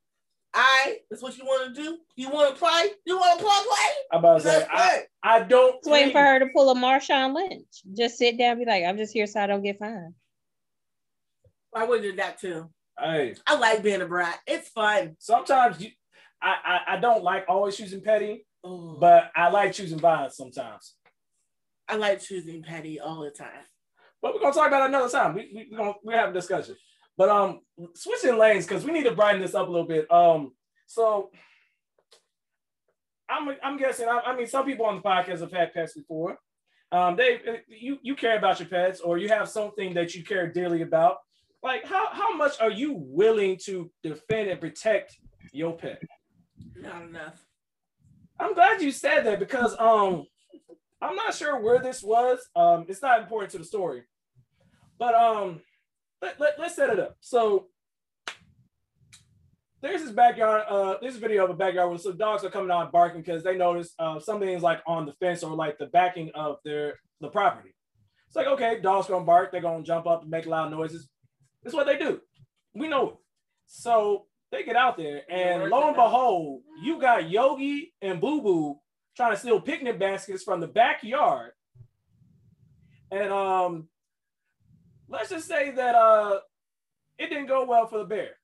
I, 0.54 0.98
that's 1.10 1.22
what 1.22 1.38
you 1.38 1.46
want 1.46 1.76
to 1.76 1.82
do? 1.82 1.98
You 2.16 2.30
want 2.30 2.54
to 2.54 2.60
play? 2.60 2.88
You 3.06 3.18
want 3.18 3.40
to 3.40 3.46
play, 3.46 3.54
play? 3.54 3.94
I'm 4.12 4.20
about 4.20 4.42
to 4.42 4.48
say, 4.48 4.66
I. 4.70 5.04
I 5.24 5.44
don't. 5.44 5.76
Just 5.84 5.92
waiting 5.92 6.12
for 6.14 6.22
her 6.22 6.40
to 6.40 6.48
pull 6.56 6.70
a 6.72 6.76
Marshawn 6.76 7.36
Lynch. 7.36 7.66
Just 7.96 8.18
sit 8.18 8.38
down, 8.38 8.52
and 8.52 8.60
be 8.62 8.66
like, 8.66 8.84
I'm 8.86 8.98
just 8.98 9.14
here 9.14 9.28
so 9.28 9.40
I 9.42 9.48
don't 9.48 9.62
get 9.64 9.78
fined. 9.78 10.14
I 11.76 11.84
would 11.86 12.02
do 12.02 12.16
that 12.16 12.40
too. 12.40 12.70
Hey, 13.00 13.36
I 13.46 13.58
like 13.58 13.84
being 13.84 14.02
a 14.02 14.08
brat. 14.08 14.40
It's 14.48 14.70
fun. 14.70 15.16
sometimes 15.20 15.80
you, 15.80 15.92
I, 16.42 16.56
I, 16.88 16.94
I 16.96 16.98
don't 16.98 17.24
like 17.24 17.46
always 17.48 17.78
choosing 17.78 18.02
petty, 18.02 18.46
Oh, 18.64 18.98
but 19.00 19.32
I 19.36 19.50
like 19.50 19.74
choosing 19.74 20.00
violence 20.00 20.36
sometimes. 20.38 20.96
I 21.88 21.96
like 21.98 22.22
choosing 22.22 22.64
petty 22.64 23.00
all 23.00 23.22
the 23.22 23.30
time. 23.30 23.64
But 24.22 24.34
we're 24.34 24.42
gonna 24.42 24.54
talk 24.54 24.68
about 24.68 24.84
it 24.84 24.90
another 24.90 25.10
time. 25.10 25.34
We 25.36 25.52
we 25.54 25.68
we're 25.72 25.78
gonna 25.78 25.94
we 26.04 26.14
have 26.14 26.30
a 26.30 26.34
discussion. 26.34 26.76
But 27.18 27.30
um, 27.30 27.62
switching 27.96 28.38
lanes 28.38 28.66
because 28.66 28.86
we 28.86 28.92
need 28.92 29.06
to 29.06 29.16
brighten 29.16 29.42
this 29.42 29.56
up 29.56 29.68
a 29.68 29.72
little 29.72 29.88
bit. 29.88 30.10
Um, 30.12 30.54
so 30.86 31.32
I'm 33.30 33.50
I'm 33.64 33.78
guessing. 33.78 34.08
I, 34.08 34.20
I 34.26 34.36
mean, 34.36 34.48
some 34.48 34.66
people 34.66 34.86
on 34.86 34.96
the 34.96 35.02
podcast 35.02 35.40
have 35.42 35.52
had 35.52 35.74
pets 35.74 35.94
before. 35.94 36.38
Um, 36.92 37.16
they 37.16 37.40
you 37.68 37.98
you 38.02 38.16
care 38.16 38.38
about 38.38 38.60
your 38.60 38.70
pets 38.70 39.02
or 39.02 39.18
you 39.18 39.28
have 39.30 39.50
something 39.50 39.94
that 39.96 40.16
you 40.16 40.24
care 40.24 40.52
dearly 40.52 40.82
about. 40.84 41.18
Like 41.62 41.86
how 41.86 42.08
how 42.12 42.36
much 42.36 42.62
are 42.62 42.72
you 42.72 42.94
willing 42.96 43.58
to 43.66 43.92
defend 44.04 44.50
and 44.50 44.60
protect 44.60 45.18
your 45.52 45.76
pet? 45.76 46.02
Not 46.76 47.02
enough. 47.02 47.44
I'm 48.40 48.54
glad 48.54 48.82
you 48.82 48.92
said 48.92 49.26
that 49.26 49.40
because 49.40 49.76
um 49.80 50.26
I'm 51.02 51.16
not 51.16 51.36
sure 51.36 51.60
where 51.60 51.80
this 51.80 52.04
was. 52.04 52.40
Um 52.56 52.86
it's 52.88 53.02
not 53.02 53.22
important 53.22 53.52
to 53.52 53.58
the 53.58 53.66
story. 53.66 54.04
But 55.00 55.14
um 55.14 55.62
let, 56.22 56.40
let, 56.40 56.60
let's 56.60 56.76
set 56.76 56.90
it 56.90 57.00
up. 57.00 57.16
So 57.20 57.68
there's 59.82 60.02
this 60.02 60.12
backyard, 60.12 60.64
uh 60.70 60.96
this 61.02 61.18
video 61.18 61.44
of 61.44 61.52
a 61.52 61.54
backyard 61.54 61.90
where 61.90 62.00
some 62.00 62.18
dogs 62.18 62.44
are 62.44 62.50
coming 62.50 62.72
out 62.72 62.92
barking 62.92 63.22
because 63.22 63.44
they 63.44 63.56
notice 63.56 63.94
uh 64.00 64.20
something's 64.20 64.64
like 64.64 64.82
on 64.88 65.06
the 65.06 65.14
fence 65.14 65.44
or 65.44 65.56
like 65.56 65.78
the 65.78 65.88
backing 65.88 66.32
of 66.34 66.58
their 66.66 66.96
the 67.22 67.30
property. 67.30 67.74
It's 68.28 68.36
like 68.36 68.48
okay, 68.48 68.80
dogs 68.82 69.08
gonna 69.08 69.26
bark, 69.26 69.52
they're 69.52 69.62
gonna 69.62 69.84
jump 69.84 70.08
up 70.08 70.24
and 70.24 70.32
make 70.32 70.46
loud 70.46 70.72
noises. 70.72 71.08
That's 71.64 71.76
what 71.76 71.86
they 71.86 71.98
do. 71.98 72.22
We 72.74 72.88
know 72.88 73.10
it. 73.10 73.16
So 73.68 74.26
they 74.52 74.64
get 74.64 74.76
out 74.76 74.98
there, 74.98 75.24
and 75.30 75.70
lo 75.70 75.88
and 75.88 75.96
behold, 75.96 76.62
you 76.82 77.00
got 77.02 77.30
Yogi 77.30 77.94
and 78.02 78.22
Boo 78.22 78.42
Boo 78.42 78.80
trying 79.18 79.34
to 79.34 79.38
steal 79.38 79.60
picnic 79.60 79.98
baskets 80.00 80.44
from 80.44 80.62
the 80.62 80.68
backyard. 80.68 81.52
And 83.12 83.34
um, 83.34 83.88
let's 85.10 85.32
just 85.32 85.48
say 85.48 85.72
that 85.72 85.96
uh, 85.96 86.40
it 87.18 87.30
didn't 87.30 87.48
go 87.48 87.66
well 87.66 87.88
for 87.88 87.98
the 87.98 88.06
bear. 88.06 88.38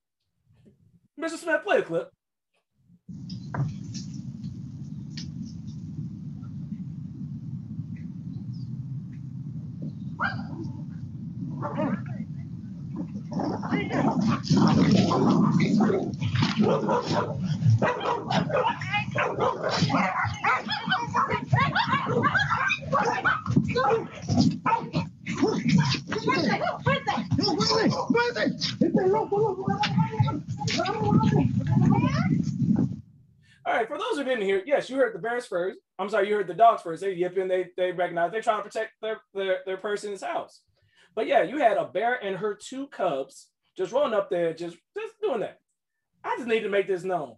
Mr. 1.19 1.37
Smith, 1.37 1.63
play 1.63 1.77
the 1.77 1.83
clip. 1.83 2.09
All 33.65 33.73
right, 33.73 33.87
for 33.87 33.97
those 33.97 34.17
who 34.17 34.23
didn't 34.25 34.41
hear, 34.41 34.61
yes, 34.65 34.89
you 34.89 34.97
heard 34.97 35.15
the 35.15 35.19
bears 35.19 35.45
first. 35.45 35.79
I'm 35.97 36.09
sorry, 36.09 36.27
you 36.27 36.35
heard 36.35 36.47
the 36.47 36.53
dogs 36.53 36.81
first. 36.81 37.01
They 37.01 37.13
yipping, 37.13 37.47
they 37.47 37.67
they 37.77 37.91
recognize 37.91 38.31
they're 38.31 38.41
trying 38.41 38.61
to 38.61 38.69
protect 38.69 38.91
their 39.01 39.21
their, 39.33 39.59
their 39.65 39.77
person's 39.77 40.21
house. 40.21 40.61
But 41.15 41.27
yeah, 41.27 41.43
you 41.43 41.57
had 41.57 41.77
a 41.77 41.85
bear 41.85 42.15
and 42.21 42.35
her 42.37 42.55
two 42.55 42.87
cubs 42.87 43.47
just 43.77 43.91
rolling 43.91 44.13
up 44.13 44.29
there, 44.29 44.53
just 44.53 44.77
just 44.97 45.13
doing 45.21 45.39
that. 45.41 45.59
I 46.23 46.35
just 46.35 46.47
need 46.47 46.61
to 46.61 46.69
make 46.69 46.87
this 46.87 47.03
known. 47.03 47.35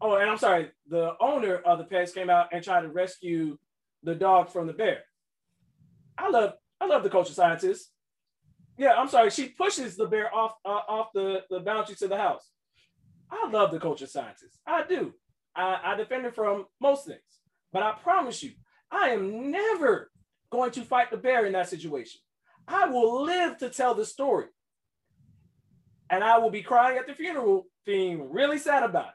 Oh, 0.00 0.16
and 0.16 0.30
I'm 0.30 0.38
sorry, 0.38 0.70
the 0.88 1.14
owner 1.20 1.56
of 1.56 1.78
the 1.78 1.84
pets 1.84 2.12
came 2.12 2.30
out 2.30 2.48
and 2.52 2.62
tried 2.62 2.82
to 2.82 2.88
rescue 2.88 3.58
the 4.02 4.14
dog 4.14 4.50
from 4.50 4.66
the 4.66 4.72
bear. 4.72 5.02
I 6.18 6.28
love 6.30 6.54
I 6.80 6.86
love 6.86 7.02
the 7.02 7.10
culture 7.10 7.32
scientist. 7.32 7.92
Yeah, 8.76 8.94
I'm 8.94 9.08
sorry, 9.08 9.30
she 9.30 9.48
pushes 9.48 9.96
the 9.96 10.06
bear 10.06 10.34
off 10.34 10.54
uh, 10.64 10.68
off 10.68 11.08
the, 11.14 11.42
the 11.50 11.60
boundary 11.60 11.96
to 11.96 12.08
the 12.08 12.16
house. 12.16 12.48
I 13.30 13.48
love 13.50 13.70
the 13.70 13.80
culture 13.80 14.06
scientist. 14.06 14.58
I 14.66 14.84
do. 14.86 15.12
I, 15.54 15.80
I 15.84 15.96
defend 15.96 16.24
her 16.24 16.32
from 16.32 16.66
most 16.80 17.06
things. 17.06 17.20
But 17.72 17.82
I 17.82 17.92
promise 17.92 18.42
you, 18.42 18.52
I 18.90 19.10
am 19.10 19.50
never 19.50 20.10
going 20.50 20.70
to 20.72 20.82
fight 20.82 21.10
the 21.10 21.16
bear 21.16 21.44
in 21.44 21.52
that 21.52 21.68
situation. 21.68 22.20
I 22.66 22.86
will 22.86 23.24
live 23.24 23.58
to 23.58 23.68
tell 23.68 23.94
the 23.94 24.04
story. 24.04 24.46
And 26.10 26.24
I 26.24 26.38
will 26.38 26.50
be 26.50 26.62
crying 26.62 26.96
at 26.96 27.06
the 27.06 27.14
funeral, 27.14 27.66
being 27.84 28.30
really 28.30 28.58
sad 28.58 28.82
about 28.82 29.08
it. 29.08 29.14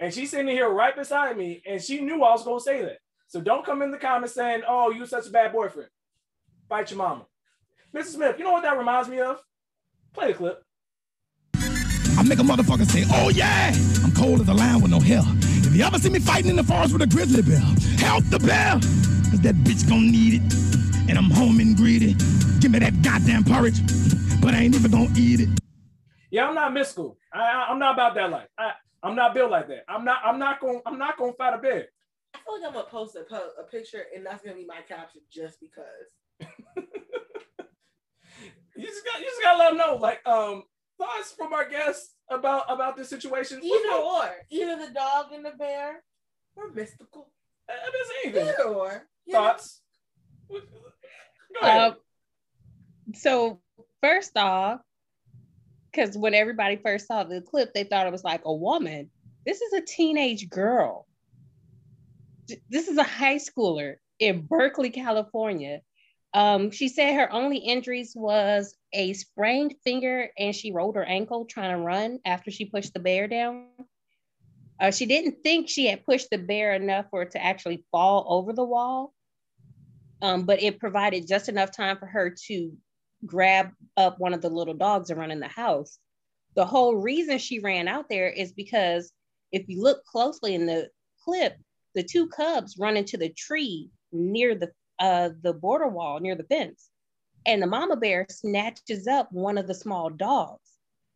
And 0.00 0.14
she's 0.14 0.30
sitting 0.30 0.48
here 0.48 0.68
right 0.68 0.96
beside 0.96 1.36
me, 1.36 1.62
and 1.66 1.82
she 1.82 2.00
knew 2.00 2.22
I 2.22 2.30
was 2.30 2.44
going 2.44 2.58
to 2.58 2.64
say 2.64 2.82
that. 2.82 2.98
So 3.28 3.42
don't 3.42 3.64
come 3.64 3.82
in 3.82 3.90
the 3.90 3.98
comments 3.98 4.34
saying, 4.34 4.62
oh, 4.66 4.90
you're 4.90 5.06
such 5.06 5.26
a 5.26 5.30
bad 5.30 5.52
boyfriend. 5.52 5.90
Fight 6.66 6.90
your 6.90 6.96
mama. 6.96 7.26
Mrs. 7.94 8.14
Smith, 8.14 8.38
you 8.38 8.44
know 8.44 8.52
what 8.52 8.62
that 8.62 8.78
reminds 8.78 9.06
me 9.06 9.20
of? 9.20 9.42
Play 10.14 10.28
the 10.28 10.34
clip. 10.34 10.64
I 11.54 12.22
make 12.22 12.38
a 12.38 12.42
motherfucker 12.42 12.86
say, 12.86 13.04
oh 13.12 13.28
yeah, 13.28 13.70
I'm 14.02 14.12
cold 14.12 14.40
as 14.40 14.48
a 14.48 14.54
lion 14.54 14.80
with 14.80 14.90
no 14.90 14.98
hair. 14.98 15.20
If 15.24 15.76
you 15.76 15.84
ever 15.84 15.98
see 15.98 16.08
me 16.08 16.20
fighting 16.20 16.50
in 16.50 16.56
the 16.56 16.64
forest 16.64 16.94
with 16.94 17.02
a 17.02 17.06
grizzly 17.06 17.42
bear, 17.42 17.60
help 17.98 18.24
the 18.24 18.38
bear, 18.38 18.72
cause 19.30 19.40
that 19.42 19.54
bitch 19.56 19.86
gon' 19.86 20.10
need 20.10 20.40
it. 20.40 21.10
And 21.10 21.18
I'm 21.18 21.30
home 21.30 21.60
and 21.60 21.76
greedy. 21.76 22.14
Give 22.60 22.70
me 22.70 22.78
that 22.78 23.02
goddamn 23.02 23.44
porridge, 23.44 23.78
but 24.40 24.54
I 24.54 24.60
ain't 24.62 24.74
even 24.74 24.90
gonna 24.90 25.12
eat 25.16 25.40
it. 25.40 25.48
Yeah, 26.30 26.48
I'm 26.48 26.54
not 26.54 26.72
Mystikal. 26.72 27.16
I, 27.32 27.40
I, 27.40 27.66
I'm 27.70 27.78
not 27.78 27.94
about 27.94 28.14
that 28.14 28.30
life. 28.30 28.48
I, 28.58 28.72
I'm 29.02 29.14
not 29.14 29.34
built 29.34 29.50
like 29.50 29.68
that. 29.68 29.84
I'm 29.86 30.04
not. 30.04 30.18
I'm 30.24 30.38
not 30.38 30.60
going. 30.60 30.80
I'm 30.86 30.98
not 30.98 31.18
to 31.18 31.32
fight 31.34 31.54
a 31.54 31.58
bear. 31.58 31.88
I 32.34 32.38
feel 32.38 32.54
like 32.60 32.66
I'm 32.68 32.72
gonna 32.74 32.88
post 32.88 33.16
a, 33.16 33.22
po- 33.24 33.50
a 33.58 33.64
picture 33.64 34.04
and 34.14 34.24
that's 34.24 34.42
gonna 34.42 34.56
be 34.56 34.66
my 34.66 34.80
caption 34.86 35.22
just 35.30 35.58
because. 35.60 36.46
You 38.78 38.86
just 38.86 39.04
got. 39.04 39.18
You 39.18 39.26
just 39.26 39.42
got 39.42 39.52
to 39.54 39.58
let 39.58 39.68
them 39.70 39.78
know. 39.78 39.96
Like, 39.96 40.24
um, 40.24 40.62
thoughts 40.98 41.32
from 41.32 41.52
our 41.52 41.68
guests 41.68 42.14
about 42.30 42.62
about 42.68 42.96
this 42.96 43.08
situation. 43.10 43.60
Either 43.60 43.96
or, 43.96 44.30
either 44.50 44.76
the 44.86 44.92
dog 44.92 45.32
and 45.32 45.44
the 45.44 45.50
bear, 45.58 46.04
or 46.54 46.70
Mystikal. 46.70 47.26
Uh, 47.68 47.72
It's 47.92 48.10
even 48.26 48.42
Either 48.42 48.62
or. 48.68 49.02
you 49.26 49.32
know? 49.32 49.38
thoughts. 49.40 49.80
Go 50.48 50.58
ahead. 51.60 51.92
Uh, 51.92 51.94
so 53.14 53.60
first 54.00 54.36
off, 54.36 54.80
because 55.90 56.16
when 56.16 56.34
everybody 56.34 56.76
first 56.76 57.08
saw 57.08 57.24
the 57.24 57.40
clip, 57.40 57.74
they 57.74 57.82
thought 57.82 58.06
it 58.06 58.12
was 58.12 58.22
like 58.22 58.42
a 58.44 58.54
woman. 58.54 59.10
This 59.44 59.60
is 59.60 59.72
a 59.72 59.80
teenage 59.80 60.48
girl. 60.48 61.07
Th- 62.48 62.60
This 62.68 62.88
is 62.88 62.98
a 62.98 63.02
high 63.02 63.36
schooler 63.36 63.96
in 64.18 64.42
Berkeley, 64.46 64.90
California. 64.90 65.80
Um, 66.34 66.70
she 66.70 66.88
said 66.88 67.14
her 67.14 67.32
only 67.32 67.58
injuries 67.58 68.12
was 68.14 68.74
a 68.92 69.12
sprained 69.14 69.74
finger 69.84 70.30
and 70.38 70.54
she 70.54 70.72
rolled 70.72 70.96
her 70.96 71.04
ankle 71.04 71.46
trying 71.46 71.70
to 71.70 71.82
run 71.82 72.18
after 72.24 72.50
she 72.50 72.66
pushed 72.66 72.92
the 72.92 73.00
bear 73.00 73.28
down. 73.28 73.66
Uh, 74.80 74.90
she 74.90 75.06
didn't 75.06 75.42
think 75.42 75.68
she 75.68 75.86
had 75.86 76.04
pushed 76.04 76.28
the 76.30 76.38
bear 76.38 76.74
enough 76.74 77.06
for 77.10 77.22
it 77.22 77.32
to 77.32 77.42
actually 77.42 77.84
fall 77.90 78.26
over 78.28 78.52
the 78.52 78.64
wall 78.64 79.14
um, 80.22 80.44
but 80.44 80.62
it 80.62 80.80
provided 80.80 81.28
just 81.28 81.48
enough 81.48 81.70
time 81.70 81.96
for 81.98 82.06
her 82.06 82.34
to 82.46 82.72
grab 83.24 83.70
up 83.96 84.18
one 84.18 84.34
of 84.34 84.42
the 84.42 84.48
little 84.48 84.74
dogs 84.74 85.10
and 85.10 85.18
run 85.18 85.30
in 85.30 85.40
the 85.40 85.48
house. 85.48 85.98
The 86.54 86.66
whole 86.66 86.96
reason 86.96 87.38
she 87.38 87.60
ran 87.60 87.88
out 87.88 88.08
there 88.08 88.28
is 88.28 88.52
because 88.52 89.12
if 89.52 89.68
you 89.68 89.82
look 89.82 90.04
closely 90.04 90.54
in 90.54 90.66
the 90.66 90.88
clip, 91.24 91.56
the 91.98 92.04
two 92.04 92.28
cubs 92.28 92.76
run 92.78 92.96
into 92.96 93.16
the 93.16 93.30
tree 93.30 93.90
near 94.12 94.54
the 94.54 94.70
uh, 95.00 95.30
the 95.42 95.52
border 95.52 95.88
wall 95.88 96.20
near 96.20 96.36
the 96.36 96.44
fence, 96.44 96.90
and 97.44 97.60
the 97.60 97.66
mama 97.66 97.96
bear 97.96 98.24
snatches 98.30 99.08
up 99.08 99.32
one 99.32 99.58
of 99.58 99.66
the 99.66 99.74
small 99.74 100.08
dogs. 100.08 100.70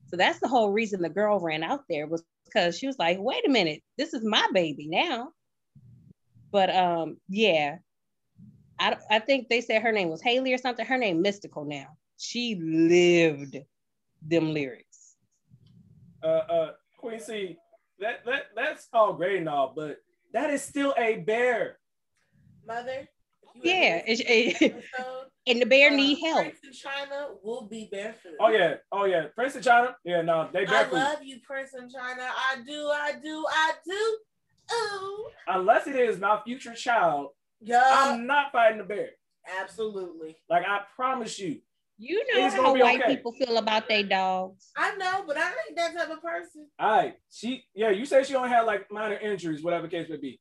So 0.08 0.16
that's 0.16 0.40
the 0.40 0.48
whole 0.48 0.72
reason 0.72 1.00
the 1.00 1.08
girl 1.08 1.38
ran 1.38 1.62
out 1.62 1.84
there 1.88 2.08
was 2.08 2.24
because 2.46 2.76
she 2.76 2.88
was 2.88 2.98
like, 2.98 3.18
"Wait 3.20 3.46
a 3.46 3.50
minute, 3.50 3.80
this 3.96 4.12
is 4.12 4.24
my 4.24 4.44
baby 4.52 4.88
now." 4.88 5.28
But 6.50 6.74
um, 6.74 7.18
yeah, 7.28 7.76
I 8.80 8.96
I 9.08 9.20
think 9.20 9.48
they 9.48 9.60
said 9.60 9.82
her 9.82 9.92
name 9.92 10.10
was 10.10 10.20
Haley 10.20 10.52
or 10.52 10.58
something. 10.58 10.84
Her 10.84 10.98
name 10.98 11.22
Mystikal 11.22 11.64
now. 11.64 11.90
She 12.18 12.56
lived 12.56 13.56
them 14.20 14.52
lyrics. 14.52 15.14
Uh, 16.24 16.26
uh, 16.26 16.72
Queen 16.98 17.20
C, 17.20 17.56
that 18.00 18.24
that 18.26 18.46
that's 18.56 18.88
all 18.92 19.12
great 19.12 19.38
and 19.38 19.48
all, 19.48 19.72
but 19.76 19.98
that 20.32 20.50
is 20.50 20.62
still 20.62 20.94
a 20.98 21.16
bear. 21.18 21.78
Mother. 22.66 23.08
Yeah, 23.62 24.02
it's- 24.06 24.18
listen 24.18 24.26
to 24.26 24.44
this 24.44 24.62
it- 24.62 24.72
episode, 24.96 25.26
and 25.46 25.60
the 25.62 25.66
bear 25.66 25.90
uh, 25.90 25.94
need 25.94 26.18
help. 26.24 26.42
Prince 26.44 26.58
in 26.64 26.72
China 26.72 27.28
will 27.42 27.66
be 27.68 27.88
barefoot. 27.92 28.32
Oh 28.40 28.48
yeah, 28.48 28.74
oh 28.90 29.04
yeah, 29.04 29.26
Prince 29.34 29.56
of 29.56 29.62
China. 29.64 29.94
Yeah, 30.04 30.22
no, 30.22 30.48
they 30.52 30.64
I 30.66 30.88
love 30.88 31.22
you, 31.22 31.38
Prince 31.44 31.74
in 31.74 31.88
China. 31.90 32.22
I 32.22 32.56
do, 32.66 32.86
I 32.88 33.12
do, 33.22 33.44
I 33.48 33.72
do. 33.84 34.18
Ooh. 34.74 35.28
Unless 35.48 35.86
it 35.86 35.96
is 35.96 36.18
my 36.18 36.40
future 36.44 36.74
child, 36.74 37.28
Yeah, 37.60 37.82
I'm 37.84 38.26
not 38.26 38.52
fighting 38.52 38.78
the 38.78 38.84
bear. 38.84 39.10
absolutely. 39.60 40.36
Like 40.48 40.64
I 40.66 40.80
promise 40.96 41.38
you. 41.38 41.60
You 42.04 42.18
know 42.34 42.46
It's 42.46 42.56
how 42.56 42.74
white 42.76 43.00
okay. 43.00 43.14
people 43.14 43.30
feel 43.30 43.58
about 43.58 43.88
their 43.88 44.02
dogs. 44.02 44.72
I 44.76 44.96
know, 44.96 45.22
but 45.24 45.36
I 45.38 45.46
ain't 45.46 45.76
that 45.76 45.94
type 45.94 46.10
of 46.10 46.20
person. 46.20 46.66
All 46.76 46.90
right, 46.90 47.14
she 47.30 47.62
yeah, 47.76 47.90
you 47.90 48.04
say 48.06 48.24
she 48.24 48.34
only 48.34 48.48
had 48.48 48.62
like 48.62 48.90
minor 48.90 49.14
injuries, 49.18 49.62
whatever 49.62 49.86
the 49.86 49.96
case 49.96 50.08
may 50.10 50.16
be. 50.16 50.40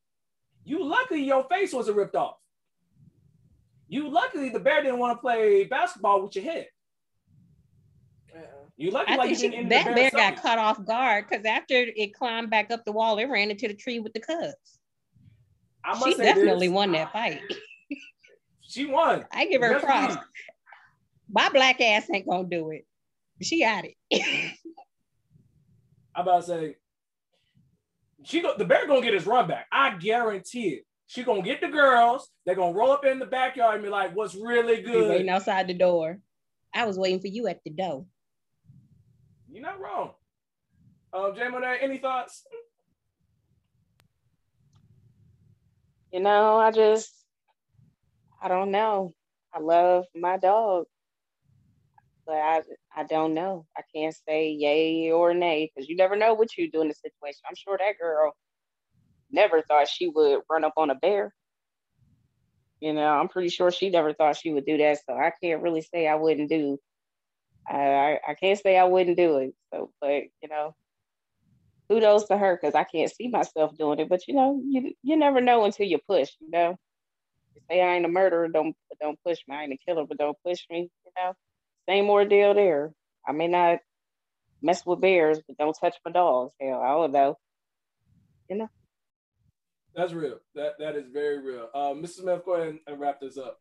You 0.63 0.83
luckily 0.83 1.23
your 1.23 1.43
face 1.51 1.71
wasn't 1.71 1.97
ripped 1.97 2.15
off. 2.15 2.37
You 3.87 4.09
luckily 4.09 4.49
the 4.49 4.59
bear 4.59 4.81
didn't 4.81 4.97
want 4.97 5.15
to 5.17 5.21
play 5.21 5.65
basketball 5.65 6.23
with 6.23 6.35
your 6.35 6.45
head. 6.45 6.65
Uh-uh. 8.35 8.41
You 8.77 8.89
lucky 8.89 9.11
I 9.13 9.15
like 9.17 9.37
think 9.37 9.53
she, 9.53 9.63
that 9.65 9.85
bear 9.85 9.93
bear's 9.95 10.11
got 10.13 10.39
stomach. 10.39 10.41
cut 10.41 10.57
off 10.57 10.83
guard 10.83 11.25
because 11.29 11.45
after 11.45 11.75
it 11.75 12.15
climbed 12.15 12.49
back 12.49 12.71
up 12.71 12.85
the 12.85 12.91
wall, 12.91 13.19
it 13.19 13.25
ran 13.25 13.51
into 13.51 13.67
the 13.67 13.75
tree 13.75 13.99
with 13.99 14.13
the 14.13 14.19
cubs. 14.19 14.79
I 15.85 15.91
must 15.93 16.05
She 16.05 16.13
say 16.15 16.23
definitely 16.23 16.69
this, 16.69 16.73
won 16.73 16.91
that 16.93 17.13
fight. 17.13 17.41
She 18.61 18.85
won. 18.87 19.25
I 19.31 19.45
give 19.45 19.61
her 19.61 19.73
Yes, 19.73 19.83
props. 19.83 20.15
Indeed. 21.31 21.43
My 21.43 21.49
black 21.49 21.81
ass 21.81 22.07
ain't 22.13 22.27
gonna 22.27 22.47
do 22.47 22.71
it. 22.71 22.85
She 23.41 23.61
got 23.61 23.85
it. 23.85 23.95
I'm 26.15 26.23
about 26.23 26.41
to 26.41 26.47
say 26.47 26.75
she 28.23 28.41
go, 28.41 28.53
the 28.57 28.65
bear 28.65 28.87
gonna 28.87 29.01
get 29.01 29.13
his 29.13 29.25
run 29.25 29.47
back. 29.47 29.67
I 29.71 29.95
guarantee 29.95 30.69
it. 30.69 30.85
She 31.07 31.23
gonna 31.23 31.41
get 31.41 31.61
the 31.61 31.67
girls. 31.67 32.29
They're 32.45 32.55
gonna 32.55 32.77
roll 32.77 32.91
up 32.91 33.05
in 33.05 33.19
the 33.19 33.25
backyard 33.25 33.75
and 33.75 33.83
be 33.83 33.89
like, 33.89 34.15
"What's 34.15 34.35
really 34.35 34.77
Be 34.77 34.83
good?" 34.83 35.09
waiting 35.09 35.29
outside 35.29 35.67
the 35.67 35.73
door. 35.73 36.19
I 36.73 36.85
was 36.85 36.97
waiting 36.97 37.19
for 37.19 37.27
you 37.27 37.47
at 37.47 37.61
the 37.65 37.71
door. 37.71 38.05
You're 39.51 39.61
not 39.61 39.79
wrong. 39.79 40.11
Um, 41.11 41.35
Jay 41.35 41.49
Monet, 41.49 41.79
any 41.81 41.97
thoughts? 41.97 42.45
You 46.13 46.21
know, 46.21 46.57
I 46.57 46.71
just, 46.71 47.13
I 48.41 48.47
don't 48.47 48.71
know. 48.71 49.13
I 49.53 49.59
love 49.59 50.05
my 50.15 50.37
dog, 50.37 50.85
but 52.31 52.39
I, 52.39 52.61
I 52.95 53.03
don't 53.03 53.33
know. 53.33 53.65
I 53.77 53.81
can't 53.93 54.15
say 54.25 54.51
yay 54.51 55.11
or 55.11 55.33
nay 55.33 55.69
because 55.75 55.89
you 55.89 55.97
never 55.97 56.15
know 56.15 56.33
what 56.33 56.57
you 56.57 56.71
do 56.71 56.81
in 56.81 56.87
the 56.87 56.93
situation. 56.93 57.41
I'm 57.49 57.57
sure 57.57 57.77
that 57.77 57.99
girl 57.99 58.33
never 59.31 59.61
thought 59.63 59.89
she 59.89 60.07
would 60.07 60.39
run 60.49 60.63
up 60.63 60.75
on 60.77 60.91
a 60.91 60.95
bear. 60.95 61.33
You 62.79 62.93
know, 62.93 63.05
I'm 63.07 63.27
pretty 63.27 63.49
sure 63.49 63.69
she 63.69 63.89
never 63.89 64.13
thought 64.13 64.37
she 64.37 64.53
would 64.53 64.65
do 64.65 64.77
that. 64.77 64.99
So 65.05 65.13
I 65.15 65.33
can't 65.43 65.61
really 65.61 65.81
say 65.81 66.07
I 66.07 66.15
wouldn't 66.15 66.49
do. 66.49 66.79
I 67.67 68.19
I, 68.27 68.35
can't 68.35 68.59
say 68.59 68.77
I 68.77 68.85
wouldn't 68.85 69.17
do 69.17 69.37
it. 69.39 69.53
So, 69.73 69.91
but 70.01 70.23
you 70.41 70.49
know, 70.49 70.73
kudos 71.89 72.27
to 72.29 72.37
her 72.37 72.57
because 72.61 72.75
I 72.75 72.85
can't 72.85 73.11
see 73.11 73.27
myself 73.27 73.77
doing 73.77 73.99
it. 73.99 74.09
But 74.09 74.27
you 74.27 74.35
know, 74.35 74.61
you 74.65 74.93
you 75.03 75.17
never 75.17 75.41
know 75.41 75.65
until 75.65 75.87
you 75.87 75.99
push. 76.07 76.29
You 76.39 76.49
know, 76.51 76.77
You 77.55 77.61
say 77.69 77.81
I 77.81 77.95
ain't 77.95 78.05
a 78.05 78.09
murderer, 78.09 78.47
don't 78.49 78.75
don't 79.01 79.19
push 79.25 79.39
me. 79.49 79.55
I 79.57 79.63
ain't 79.63 79.73
a 79.73 79.77
killer, 79.85 80.05
but 80.07 80.17
don't 80.17 80.37
push 80.45 80.61
me. 80.71 80.89
You 81.05 81.11
know, 81.17 81.33
same 81.91 82.09
ordeal 82.09 82.53
there. 82.53 82.93
I 83.27 83.33
may 83.33 83.47
not 83.47 83.79
mess 84.61 84.85
with 84.85 85.01
bears, 85.01 85.39
but 85.45 85.57
don't 85.57 85.77
touch 85.79 85.95
my 86.05 86.11
dogs. 86.11 86.53
Hell, 86.59 86.81
I 86.81 86.89
don't 86.89 87.11
know. 87.11 87.37
You 88.49 88.57
know. 88.57 88.69
That's 89.93 90.13
real. 90.13 90.39
That 90.55 90.79
that 90.79 90.95
is 90.95 91.07
very 91.11 91.39
real. 91.39 91.67
Uh, 91.73 91.89
Mrs. 91.89 92.21
Smith, 92.21 92.45
go 92.45 92.53
ahead 92.53 92.69
and, 92.69 92.79
and 92.87 92.99
wrap 92.99 93.19
this 93.19 93.37
up. 93.37 93.59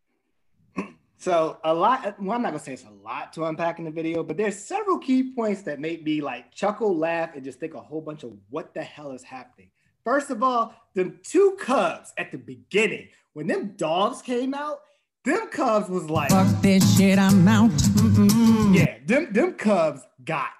So 1.16 1.58
a 1.64 1.74
lot. 1.74 2.18
Well, 2.18 2.34
I'm 2.34 2.40
not 2.40 2.52
gonna 2.52 2.60
say 2.60 2.72
it's 2.72 2.84
a 2.84 3.04
lot 3.04 3.34
to 3.34 3.44
unpack 3.44 3.78
in 3.78 3.84
the 3.84 3.90
video, 3.90 4.22
but 4.22 4.38
there's 4.38 4.58
several 4.58 4.96
key 4.96 5.34
points 5.34 5.60
that 5.64 5.78
make 5.78 6.02
me 6.02 6.22
like 6.22 6.50
chuckle, 6.50 6.96
laugh, 6.96 7.34
and 7.34 7.44
just 7.44 7.60
think 7.60 7.74
a 7.74 7.80
whole 7.80 8.00
bunch 8.00 8.22
of 8.22 8.32
what 8.48 8.72
the 8.72 8.82
hell 8.82 9.12
is 9.12 9.22
happening. 9.22 9.68
First 10.02 10.30
of 10.30 10.42
all, 10.42 10.74
the 10.94 11.12
two 11.22 11.58
cubs 11.60 12.14
at 12.16 12.32
the 12.32 12.38
beginning 12.38 13.08
when 13.34 13.48
them 13.48 13.74
dogs 13.76 14.22
came 14.22 14.54
out, 14.54 14.78
them 15.24 15.48
cubs 15.48 15.88
was 15.88 16.08
like, 16.08 16.30
Fuck 16.30 16.62
this 16.62 16.96
shit, 16.96 17.18
I'm 17.18 17.46
out. 17.46 17.70
Mm-mm. 17.70 18.74
yeah, 18.74 18.98
them 19.04 19.32
them 19.32 19.54
cubs 19.54 20.02
got 20.24 20.50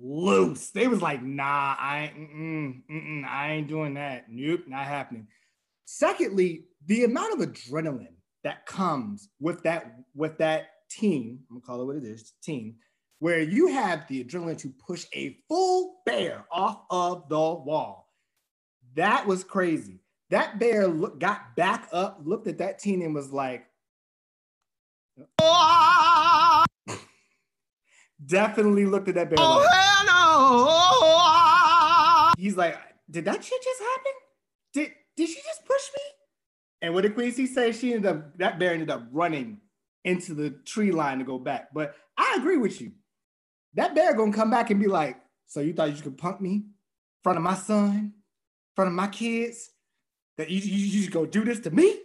loose. 0.00 0.70
They 0.70 0.88
was 0.88 1.02
like, 1.02 1.22
nah, 1.22 1.76
I 1.78 2.10
ain't, 2.16 2.30
mm-mm, 2.30 2.82
mm-mm, 2.90 3.24
I 3.24 3.52
ain't 3.52 3.68
doing 3.68 3.94
that. 3.94 4.26
Nope, 4.28 4.62
not 4.66 4.86
happening. 4.86 5.26
Secondly, 5.84 6.64
the 6.86 7.04
amount 7.04 7.40
of 7.40 7.48
adrenaline 7.48 8.14
that 8.44 8.66
comes 8.66 9.28
with 9.40 9.62
that 9.62 9.94
with 10.14 10.38
that 10.38 10.68
team, 10.90 11.40
I'm 11.50 11.56
gonna 11.56 11.66
call 11.66 11.82
it 11.82 11.86
what 11.86 11.96
it 11.96 12.04
is, 12.04 12.32
team, 12.42 12.76
where 13.20 13.40
you 13.40 13.68
have 13.68 14.06
the 14.08 14.24
adrenaline 14.24 14.58
to 14.58 14.72
push 14.84 15.06
a 15.14 15.38
full 15.48 16.00
bear 16.04 16.44
off 16.50 16.82
of 16.90 17.28
the 17.28 17.36
wall. 17.36 18.12
That 18.94 19.26
was 19.26 19.44
crazy. 19.44 20.00
That 20.30 20.58
bear 20.58 20.88
look, 20.88 21.20
got 21.20 21.56
back 21.56 21.88
up, 21.92 22.20
looked 22.24 22.48
at 22.48 22.58
that 22.58 22.78
team, 22.78 23.02
and 23.02 23.14
was 23.14 23.32
like, 23.32 23.67
definitely 28.26 28.86
looked 28.86 29.08
at 29.08 29.14
that 29.16 29.30
bear. 29.30 29.36
Oh, 29.38 29.66
hell 29.70 30.04
no! 32.36 32.42
He's 32.42 32.56
like, 32.56 32.78
did 33.10 33.24
that 33.24 33.42
shit 33.44 33.62
just 33.62 33.80
happen? 33.80 34.12
Did 34.74 34.92
did 35.16 35.28
she 35.28 35.40
just 35.42 35.64
push 35.64 35.90
me? 35.96 36.02
And 36.82 36.94
what 36.94 37.02
did 37.02 37.14
Queen 37.14 37.32
C 37.32 37.46
say? 37.46 37.72
She 37.72 37.92
ended 37.92 38.06
up 38.06 38.38
that 38.38 38.58
bear 38.58 38.72
ended 38.72 38.90
up 38.90 39.04
running 39.10 39.60
into 40.04 40.34
the 40.34 40.50
tree 40.50 40.92
line 40.92 41.18
to 41.18 41.24
go 41.24 41.38
back. 41.38 41.68
But 41.74 41.94
I 42.16 42.36
agree 42.38 42.56
with 42.56 42.80
you. 42.80 42.92
That 43.74 43.94
bear 43.94 44.14
gonna 44.14 44.32
come 44.32 44.50
back 44.50 44.70
and 44.70 44.80
be 44.80 44.86
like, 44.86 45.16
so 45.46 45.60
you 45.60 45.72
thought 45.72 45.94
you 45.94 46.02
could 46.02 46.18
punk 46.18 46.40
me 46.40 46.52
in 46.52 46.64
front 47.22 47.38
of 47.38 47.42
my 47.42 47.54
son, 47.54 47.94
in 47.94 48.12
front 48.74 48.88
of 48.88 48.94
my 48.94 49.08
kids? 49.08 49.70
That 50.36 50.50
you, 50.50 50.60
you, 50.60 50.86
you 50.86 51.00
just 51.00 51.10
go 51.10 51.26
do 51.26 51.44
this 51.44 51.60
to 51.60 51.70
me? 51.70 51.98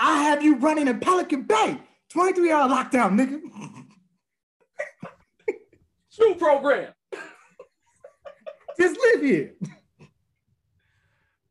I 0.00 0.24
have 0.24 0.42
you 0.42 0.56
running 0.56 0.88
in 0.88 1.00
Pelican 1.00 1.42
Bay, 1.42 1.78
23 2.10 2.52
hour 2.52 2.68
lockdown, 2.68 3.18
nigga. 3.18 3.40
SHU 6.10 6.34
program. 6.36 6.92
just 8.78 8.98
live 8.98 9.22
here. 9.22 9.54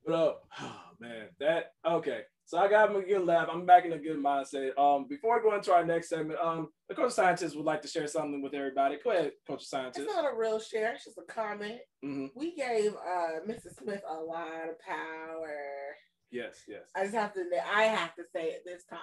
But 0.05 0.13
uh, 0.13 0.33
oh, 0.61 0.81
man, 0.99 1.27
that 1.39 1.73
okay. 1.85 2.21
So 2.45 2.57
I 2.57 2.69
got 2.69 2.89
him 2.89 2.95
a 2.95 3.01
good 3.01 3.25
laugh. 3.25 3.49
I'm 3.51 3.65
back 3.65 3.83
in 3.83 3.91
a 3.91 3.97
good 3.97 4.23
mindset. 4.23 4.77
Um, 4.79 5.05
before 5.09 5.35
we 5.37 5.49
go 5.49 5.53
into 5.53 5.73
our 5.73 5.85
next 5.85 6.07
segment, 6.07 6.39
um, 6.39 6.69
the 6.87 6.95
culture 6.95 7.11
scientist 7.11 7.57
would 7.57 7.65
like 7.65 7.81
to 7.81 7.89
share 7.89 8.07
something 8.07 8.41
with 8.41 8.53
everybody. 8.53 8.97
Go 9.03 9.11
ahead, 9.11 9.33
culture 9.45 9.65
scientist. 9.65 9.99
It's 9.99 10.15
not 10.15 10.23
a 10.23 10.35
real 10.35 10.57
share. 10.57 10.93
It's 10.93 11.03
just 11.03 11.17
a 11.17 11.23
comment. 11.23 11.79
Mhm. 12.05 12.29
We 12.35 12.55
gave 12.55 12.93
uh, 12.93 13.41
Mrs. 13.45 13.75
Smith 13.81 14.01
a 14.09 14.15
lot 14.15 14.69
of 14.69 14.79
power. 14.79 15.57
Yes, 16.31 16.63
yes. 16.69 16.83
I 16.95 17.03
just 17.03 17.15
have 17.15 17.33
to. 17.33 17.43
I 17.75 17.83
have 17.83 18.15
to 18.15 18.23
say 18.33 18.45
it 18.45 18.63
this 18.65 18.85
time 18.85 18.99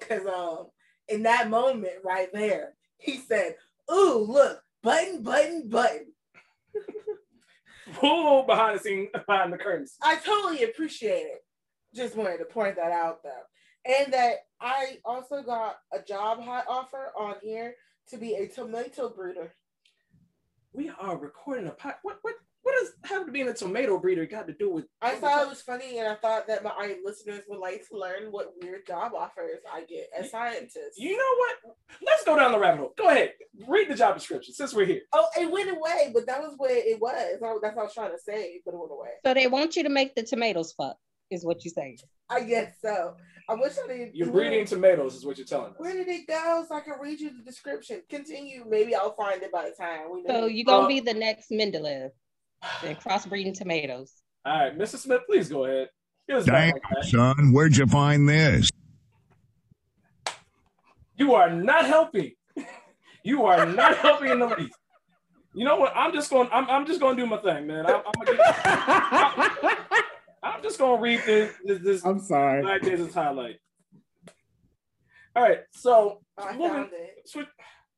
because 0.00 0.26
um, 0.26 0.66
in 1.08 1.22
that 1.24 1.50
moment 1.50 2.04
right 2.04 2.28
there, 2.32 2.74
he 2.98 3.18
said, 3.18 3.56
"Ooh, 3.92 4.24
look, 4.28 4.62
button, 4.82 5.22
button, 5.22 5.68
button." 5.68 6.12
Pull 7.94 8.44
behind 8.44 8.78
the 8.78 8.82
scene, 8.82 9.08
behind 9.26 9.52
the 9.52 9.58
curtains. 9.58 9.96
I 10.02 10.16
totally 10.16 10.64
appreciate 10.64 11.26
it. 11.26 11.44
Just 11.94 12.16
wanted 12.16 12.38
to 12.38 12.44
point 12.44 12.76
that 12.76 12.92
out 12.92 13.22
though. 13.22 13.30
And 13.84 14.12
that 14.12 14.36
I 14.60 14.98
also 15.04 15.42
got 15.42 15.76
a 15.92 16.00
job 16.00 16.40
hot 16.42 16.64
offer 16.68 17.12
on 17.18 17.34
here 17.42 17.74
to 18.08 18.16
be 18.16 18.34
a 18.34 18.48
tomato 18.48 19.08
breeder. 19.08 19.54
We 20.72 20.90
are 20.98 21.18
recording 21.18 21.66
a 21.66 21.72
pot. 21.72 21.98
What 22.02 22.18
what 22.22 22.34
what 22.62 22.74
does 22.78 22.92
having 23.04 23.26
to 23.26 23.32
be 23.32 23.40
in 23.40 23.48
a 23.48 23.54
tomato 23.54 23.98
breeder 23.98 24.24
got 24.26 24.46
to 24.46 24.52
do 24.52 24.70
with? 24.70 24.84
I 25.00 25.16
thought 25.16 25.42
it 25.42 25.48
was 25.48 25.62
funny 25.62 25.98
and 25.98 26.08
I 26.08 26.14
thought 26.14 26.46
that 26.46 26.62
my 26.62 26.96
listeners 27.04 27.42
would 27.48 27.58
like 27.58 27.86
to 27.88 27.98
learn 27.98 28.30
what 28.30 28.52
weird 28.62 28.86
job 28.86 29.12
offers 29.16 29.60
I 29.72 29.82
get 29.84 30.08
as 30.16 30.30
scientists. 30.30 30.96
You 30.96 31.16
know 31.16 31.34
what? 31.38 31.76
Let's 32.06 32.24
go 32.24 32.36
down 32.36 32.52
the 32.52 32.58
rabbit 32.58 32.80
hole. 32.80 32.94
Go 32.96 33.08
ahead, 33.08 33.32
read 33.66 33.88
the 33.88 33.94
job 33.94 34.14
description 34.14 34.54
since 34.54 34.72
we're 34.72 34.86
here. 34.86 35.00
Oh, 35.12 35.26
it 35.38 35.50
went 35.50 35.70
away, 35.70 36.12
but 36.14 36.26
that 36.26 36.40
was 36.40 36.54
what 36.56 36.70
it 36.70 37.00
was. 37.00 37.38
Oh, 37.42 37.58
That's 37.60 37.74
what 37.74 37.82
I 37.82 37.84
was 37.84 37.94
trying 37.94 38.12
to 38.12 38.18
say, 38.18 38.60
but 38.64 38.74
it 38.74 38.78
went 38.78 38.92
away. 38.92 39.10
So 39.24 39.34
they 39.34 39.48
want 39.48 39.76
you 39.76 39.82
to 39.82 39.88
make 39.88 40.14
the 40.14 40.22
tomatoes 40.22 40.72
fuck, 40.72 40.96
is 41.30 41.44
what 41.44 41.64
you 41.64 41.70
saying. 41.70 41.98
I 42.30 42.42
guess 42.42 42.74
so. 42.80 43.14
I 43.48 43.54
wish 43.54 43.72
I 43.82 43.88
didn't. 43.88 44.14
You're 44.14 44.30
breeding 44.30 44.64
tomatoes, 44.64 45.16
is 45.16 45.26
what 45.26 45.36
you're 45.36 45.46
telling 45.46 45.72
us. 45.72 45.78
Where 45.78 45.92
did 45.92 46.08
it 46.08 46.28
go? 46.28 46.64
So 46.68 46.76
I 46.76 46.80
can 46.80 46.94
read 47.00 47.20
you 47.20 47.36
the 47.36 47.42
description. 47.42 48.02
Continue. 48.08 48.64
Maybe 48.68 48.94
I'll 48.94 49.14
find 49.14 49.42
it 49.42 49.50
by 49.50 49.68
the 49.68 49.74
time 49.74 50.12
we. 50.12 50.22
So 50.28 50.46
you're 50.46 50.64
gonna 50.64 50.84
uh, 50.84 50.88
be 50.88 51.00
the 51.00 51.14
next 51.14 51.50
Mendeleev 51.50 52.10
and 52.84 52.98
crossbreeding 52.98 53.54
tomatoes. 53.56 54.12
All 54.44 54.58
right, 54.58 54.76
Mr. 54.78 54.96
Smith, 54.96 55.20
please 55.26 55.48
go 55.48 55.64
ahead. 55.64 55.88
It 56.28 56.34
was 56.34 56.46
back 56.46 56.74
Damn, 56.74 56.96
like 56.96 57.04
son, 57.36 57.52
where'd 57.52 57.76
you 57.76 57.86
find 57.86 58.28
this? 58.28 58.68
You 61.16 61.34
are 61.34 61.50
not 61.50 61.86
helping. 61.86 62.32
You 63.24 63.44
are 63.44 63.64
not 63.64 63.96
helping 63.98 64.30
in 64.32 64.40
the 64.40 64.46
least. 64.48 64.74
You 65.54 65.64
know 65.64 65.76
what? 65.76 65.92
I'm 65.94 66.12
just 66.12 66.28
going. 66.28 66.48
I'm, 66.50 66.68
I'm 66.68 66.84
just 66.84 66.98
going 66.98 67.16
to 67.16 67.22
do 67.22 67.28
my 67.28 67.36
thing, 67.36 67.68
man. 67.68 67.86
I'm, 67.86 68.02
I'm, 68.04 68.12
gonna 68.24 68.36
get, 68.36 68.66
I'm 70.42 70.60
just 70.60 70.76
going 70.76 70.96
to 70.96 71.02
read 71.02 71.20
this. 71.24 71.54
This, 71.64 71.78
this 71.84 72.04
I'm 72.04 72.18
sorry. 72.18 72.62
Black 72.62 72.82
Jesus 72.82 73.14
highlight. 73.14 73.60
All 75.36 75.42
right, 75.44 75.60
so 75.70 76.18
Oh, 76.36 76.42
I 76.44 76.52
moving. 76.56 76.68
found 76.72 76.90
it. 76.94 77.28
Switch. 77.28 77.46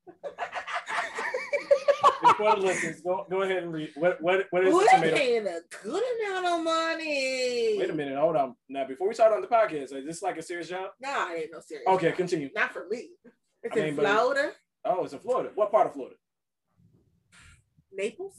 For 2.36 2.56
the 2.56 2.60
listeners, 2.62 3.00
go, 3.02 3.26
go 3.30 3.42
ahead 3.42 3.62
and 3.64 3.72
read. 3.72 3.92
What 3.96 4.20
what 4.20 4.46
what 4.50 4.64
is 4.66 4.74
they 4.74 4.86
tomato? 4.96 5.16
paying 5.16 5.46
a 5.46 5.60
good 5.82 6.02
amount 6.28 6.46
of 6.46 6.64
money. 6.64 7.76
Wait 7.78 7.90
a 7.90 7.92
minute, 7.94 8.18
hold 8.18 8.36
on. 8.36 8.54
Now, 8.68 8.86
before 8.86 9.08
we 9.08 9.14
start 9.14 9.32
on 9.32 9.40
the 9.40 9.46
podcast, 9.46 9.92
is 9.94 10.04
this 10.06 10.22
like 10.22 10.36
a 10.38 10.42
serious 10.42 10.68
job? 10.68 10.90
Nah, 11.00 11.30
it 11.32 11.42
ain't 11.42 11.52
no 11.52 11.60
serious. 11.60 11.86
Okay, 11.88 12.08
job. 12.08 12.16
continue. 12.16 12.50
Not 12.54 12.72
for 12.72 12.86
me. 12.90 13.10
It's 13.62 13.72
I 13.72 13.76
mean, 13.76 13.88
in 13.90 13.96
but- 13.96 14.06
Florida, 14.06 14.52
Oh, 14.86 15.04
it's 15.04 15.12
in 15.14 15.18
Florida. 15.20 15.50
What 15.54 15.70
part 15.70 15.86
of 15.86 15.94
Florida? 15.94 16.16
Naples. 17.92 18.34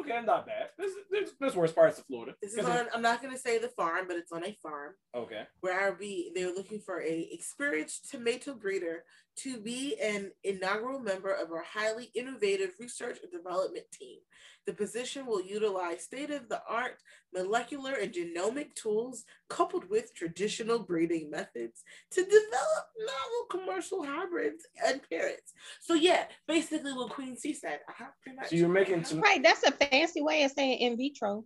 Okay, 0.00 0.20
not 0.24 0.46
bad. 0.46 0.68
There's, 0.78 0.92
this 1.10 1.30
this 1.40 1.54
worst 1.54 1.74
parts 1.74 1.98
of 1.98 2.06
Florida. 2.06 2.34
This 2.42 2.54
is 2.54 2.66
on. 2.66 2.86
I'm 2.94 3.02
not 3.02 3.22
gonna 3.22 3.38
say 3.38 3.58
the 3.58 3.68
farm, 3.68 4.06
but 4.06 4.16
it's 4.16 4.32
on 4.32 4.44
a 4.44 4.52
farm 4.62 4.92
okay. 5.14 5.44
where 5.60 5.80
I'll 5.80 5.96
be. 5.96 6.30
They're 6.34 6.54
looking 6.54 6.80
for 6.80 7.02
a 7.02 7.28
experienced 7.32 8.10
tomato 8.10 8.54
breeder 8.54 9.04
to 9.36 9.58
be 9.58 9.96
an 10.00 10.30
inaugural 10.42 11.00
member 11.00 11.32
of 11.32 11.50
our 11.50 11.62
highly 11.62 12.10
innovative 12.14 12.70
research 12.78 13.18
and 13.22 13.32
development 13.32 13.86
team. 13.92 14.18
The 14.66 14.72
position 14.72 15.26
will 15.26 15.42
utilize 15.42 16.04
state-of-the-art 16.04 16.96
molecular 17.34 17.92
and 17.92 18.12
genomic 18.12 18.74
tools 18.74 19.24
coupled 19.50 19.90
with 19.90 20.14
traditional 20.14 20.78
breeding 20.78 21.30
methods 21.30 21.82
to 22.12 22.22
develop 22.22 22.86
novel 22.98 23.46
commercial 23.50 24.04
hybrids 24.04 24.64
and 24.86 25.00
parents. 25.10 25.52
So 25.80 25.94
yeah, 25.94 26.24
basically 26.48 26.92
what 26.92 27.10
Queen 27.10 27.36
C 27.36 27.52
said. 27.52 27.80
Uh-huh, 27.88 28.06
much. 28.34 28.48
So 28.48 28.56
you're 28.56 28.68
making 28.68 29.04
some. 29.04 29.20
Right, 29.20 29.42
that's 29.42 29.64
a 29.64 29.72
fancy 29.72 30.22
way 30.22 30.44
of 30.44 30.52
saying 30.52 30.78
in 30.78 30.96
vitro. 30.96 31.44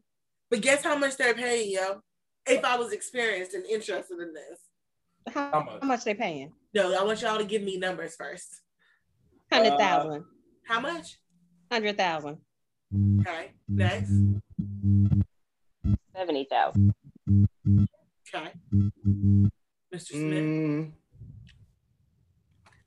But 0.50 0.60
guess 0.60 0.84
how 0.84 0.96
much 0.96 1.16
they're 1.16 1.34
paying, 1.34 1.72
yo? 1.72 2.00
If 2.46 2.64
I 2.64 2.76
was 2.76 2.92
experienced 2.92 3.54
and 3.54 3.66
interested 3.66 4.18
in 4.20 4.32
this. 4.32 5.34
How, 5.34 5.50
How 5.50 5.60
much? 5.60 5.82
how 5.82 5.88
much 5.88 6.04
they 6.04 6.14
paying? 6.14 6.52
No, 6.72 6.98
I 6.98 7.02
want 7.04 7.20
y'all 7.20 7.38
to 7.38 7.44
give 7.44 7.62
me 7.62 7.78
numbers 7.78 8.14
first. 8.16 8.60
Hundred 9.52 9.78
thousand. 9.78 10.24
How 10.66 10.80
much? 10.80 11.18
Hundred 11.70 11.96
thousand. 11.96 12.38
Okay. 12.94 13.50
Next. 13.68 14.12
Seventy 16.16 16.46
thousand. 16.50 16.94
Okay. 18.34 18.52
Mr. 19.94 20.06
Smith. 20.06 20.12
Mm, 20.12 20.92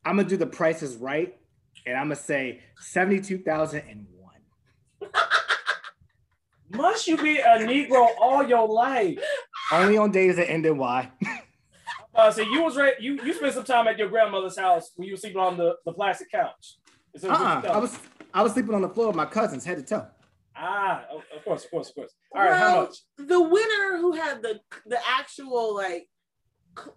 I'm 0.06 0.16
gonna 0.18 0.28
do 0.28 0.38
the 0.38 0.46
prices 0.48 0.96
right, 0.98 1.36
and 1.86 1.96
I'm 1.98 2.06
gonna 2.06 2.16
say 2.16 2.62
seventy-two 2.80 3.40
thousand 3.40 3.84
and 3.90 4.08
one. 4.20 5.12
Must 6.74 7.08
you 7.08 7.18
be 7.18 7.38
a 7.40 7.58
Negro 7.60 8.08
all 8.20 8.48
your 8.48 8.68
life? 8.68 9.20
Only 9.72 9.98
on 9.98 10.12
days 10.12 10.36
that 10.38 10.50
end 10.50 10.66
in 10.66 10.78
Y. 10.78 11.12
Uh, 12.14 12.30
so 12.30 12.42
you 12.42 12.62
was 12.62 12.76
right. 12.76 13.00
You 13.00 13.18
you 13.24 13.34
spent 13.34 13.54
some 13.54 13.64
time 13.64 13.88
at 13.88 13.98
your 13.98 14.10
grandmother's 14.10 14.58
house 14.60 14.92
when 14.98 15.08
you 15.08 15.14
were 15.14 15.18
sleeping 15.18 15.40
on 15.40 15.56
the, 15.56 15.76
the 15.86 15.94
plastic 15.94 16.30
couch. 16.30 16.76
Is 17.14 17.22
that 17.22 17.32
what 17.32 17.40
you 17.40 17.70
Uh-uh. 17.70 17.74
I 17.74 17.78
was 17.78 17.98
I 18.34 18.42
was 18.44 18.54
sleeping 18.54 18.74
on 18.76 18.82
the 18.82 18.90
floor 18.90 19.08
with 19.08 19.16
my 19.16 19.26
cousins, 19.26 19.66
head 19.66 19.78
to 19.78 19.84
toe. 19.84 20.08
ah, 20.56 21.04
of 21.12 21.24
of 21.36 21.44
course, 21.44 21.66
of 21.66 21.72
course, 21.72 21.90
of 21.90 21.96
course. 21.96 22.14
All 22.36 22.44
right, 22.44 22.58
how 22.58 22.82
much? 22.84 22.98
The 23.18 23.42
winner 23.42 23.98
who 24.00 24.14
had 24.14 24.42
the 24.42 24.60
the 24.86 25.00
actual 25.08 25.76
like 25.76 26.08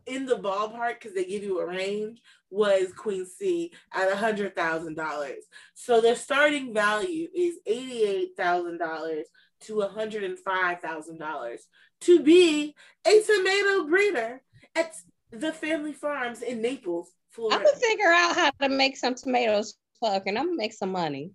in 0.07 0.25
the 0.27 0.37
ballpark 0.37 0.95
because 1.01 1.15
they 1.15 1.25
give 1.25 1.43
you 1.43 1.59
a 1.61 1.67
range 1.67 2.21
was 2.51 2.93
Queen 2.97 3.27
C 3.27 3.73
at 3.93 4.11
a 4.13 4.17
hundred 4.17 4.55
thousand 4.55 4.95
dollars. 4.97 5.45
So 5.75 6.01
their 6.01 6.15
starting 6.17 6.73
value 6.73 7.29
is 7.35 7.57
eighty 7.67 8.05
eight 8.05 8.37
thousand 8.37 8.79
dollars 8.79 9.27
to 9.63 9.81
a 9.81 9.89
hundred 9.89 10.23
and 10.25 10.39
five 10.39 10.81
thousand 10.81 11.19
dollars 11.19 11.67
to 12.03 12.21
be 12.21 12.75
a 13.07 13.23
tomato 13.23 13.87
breeder 13.87 14.43
at 14.77 14.95
the 15.33 15.53
family 15.53 15.93
farms 15.93 16.43
in 16.43 16.61
Naples, 16.63 17.09
I'm 17.11 17.35
Florida. 17.35 17.65
gonna 17.65 17.77
figure 17.77 18.13
out 18.13 18.37
how 18.37 18.51
to 18.61 18.69
make 18.69 18.97
some 18.97 19.15
tomatoes 19.17 19.75
fuck 20.01 20.25
and 20.27 20.39
I'm 20.39 20.47
gonna 20.47 20.57
make 20.57 20.73
some 20.73 20.93
money. 20.93 21.33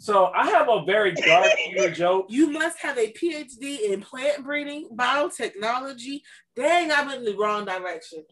So 0.00 0.26
I 0.26 0.48
have 0.50 0.68
a 0.68 0.84
very 0.84 1.12
dark 1.12 1.46
humor 1.56 1.90
joke. 1.94 2.26
You 2.28 2.50
must 2.50 2.78
have 2.80 2.96
a 2.98 3.12
PhD 3.12 3.80
in 3.90 4.00
plant 4.00 4.44
breeding, 4.44 4.88
biotechnology. 4.94 6.20
Dang, 6.54 6.92
I 6.92 7.02
went 7.04 7.18
in 7.20 7.24
the 7.24 7.36
wrong 7.36 7.64
direction. 7.64 8.24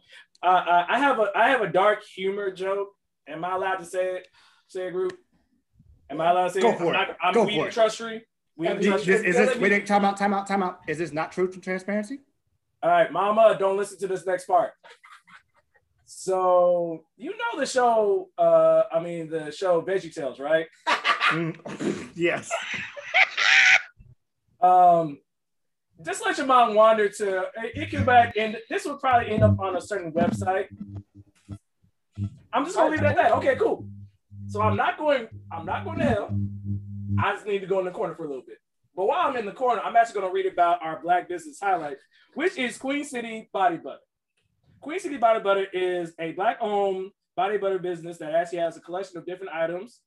Uh, 0.42 0.46
uh, 0.46 0.86
I 0.88 0.98
have 0.98 1.18
a 1.18 1.30
I 1.34 1.48
have 1.48 1.62
a 1.62 1.68
dark 1.68 2.04
humor 2.04 2.50
joke. 2.52 2.88
Am 3.28 3.44
I 3.44 3.54
allowed 3.56 3.76
to 3.78 3.84
say 3.84 4.06
it? 4.16 4.28
Say 4.68 4.86
it, 4.88 4.92
group. 4.92 5.16
Am 6.10 6.20
I 6.20 6.30
allowed 6.30 6.48
to 6.48 6.50
say 6.54 6.60
Go 6.60 6.70
it? 6.72 6.78
for 6.78 6.94
I'm 6.94 7.02
it. 7.02 7.08
not, 7.08 7.16
I'm 7.22 7.34
Go 7.34 7.44
we 7.44 7.56
for 7.56 7.68
it. 7.68 7.72
trust 7.72 7.96
tree. 7.98 8.20
We 8.56 8.68
the 8.68 8.74
This, 8.76 8.86
trust 8.86 9.06
this- 9.06 9.20
tree. 9.22 9.30
is 9.30 9.36
this 9.36 9.56
wait, 9.58 9.86
time 9.86 10.04
out, 10.04 10.16
time 10.16 10.32
out, 10.34 10.46
time 10.46 10.62
out. 10.62 10.80
Is 10.86 10.98
this 10.98 11.12
not 11.12 11.32
truth 11.32 11.54
and 11.54 11.62
transparency? 11.62 12.20
All 12.82 12.90
right, 12.90 13.10
Mama, 13.10 13.56
don't 13.58 13.76
listen 13.76 13.98
to 14.00 14.06
this 14.06 14.24
next 14.26 14.46
part. 14.46 14.72
So 16.26 17.04
you 17.16 17.30
know 17.30 17.60
the 17.60 17.66
show, 17.66 18.30
uh, 18.36 18.82
I 18.92 18.98
mean 18.98 19.30
the 19.30 19.52
show 19.52 19.80
Veggie 19.80 20.12
Tales, 20.12 20.40
right? 20.40 20.66
Mm, 21.30 22.10
yes. 22.16 22.50
Um, 24.60 25.20
just 26.04 26.26
let 26.26 26.36
your 26.36 26.48
mind 26.48 26.74
wander 26.74 27.08
to 27.08 27.44
it, 27.62 27.90
can 27.90 28.04
back 28.04 28.36
and 28.36 28.56
this 28.68 28.86
would 28.86 28.98
probably 28.98 29.30
end 29.30 29.44
up 29.44 29.60
on 29.60 29.76
a 29.76 29.80
certain 29.80 30.10
website. 30.10 30.66
I'm 32.52 32.64
just 32.64 32.74
gonna 32.76 32.90
leave 32.90 33.02
it 33.02 33.06
at 33.06 33.14
that. 33.14 33.30
Okay, 33.34 33.54
cool. 33.54 33.86
So 34.48 34.60
I'm 34.62 34.76
not 34.76 34.98
going, 34.98 35.28
I'm 35.52 35.64
not 35.64 35.84
going 35.84 36.00
to 36.00 36.06
hell. 36.06 36.36
I 37.20 37.34
just 37.34 37.46
need 37.46 37.60
to 37.60 37.68
go 37.68 37.78
in 37.78 37.84
the 37.84 37.92
corner 37.92 38.16
for 38.16 38.24
a 38.24 38.28
little 38.28 38.42
bit. 38.44 38.58
But 38.96 39.06
while 39.06 39.28
I'm 39.28 39.36
in 39.36 39.46
the 39.46 39.52
corner, 39.52 39.80
I'm 39.80 39.94
actually 39.94 40.20
going 40.20 40.32
to 40.32 40.34
read 40.34 40.46
about 40.46 40.82
our 40.82 41.00
black 41.00 41.28
business 41.28 41.58
highlight, 41.62 41.98
which 42.34 42.56
is 42.56 42.78
Queen 42.78 43.04
City 43.04 43.48
Body 43.52 43.76
Butter. 43.76 43.98
Queen 44.80 45.00
City 45.00 45.16
Body 45.16 45.40
Butter 45.40 45.66
is 45.72 46.12
a 46.20 46.32
black-owned 46.32 47.10
body 47.36 47.58
butter 47.58 47.78
business 47.78 48.18
that 48.18 48.34
actually 48.34 48.58
has 48.58 48.76
a 48.76 48.80
collection 48.80 49.18
of 49.18 49.26
different 49.26 49.52
items 49.52 50.00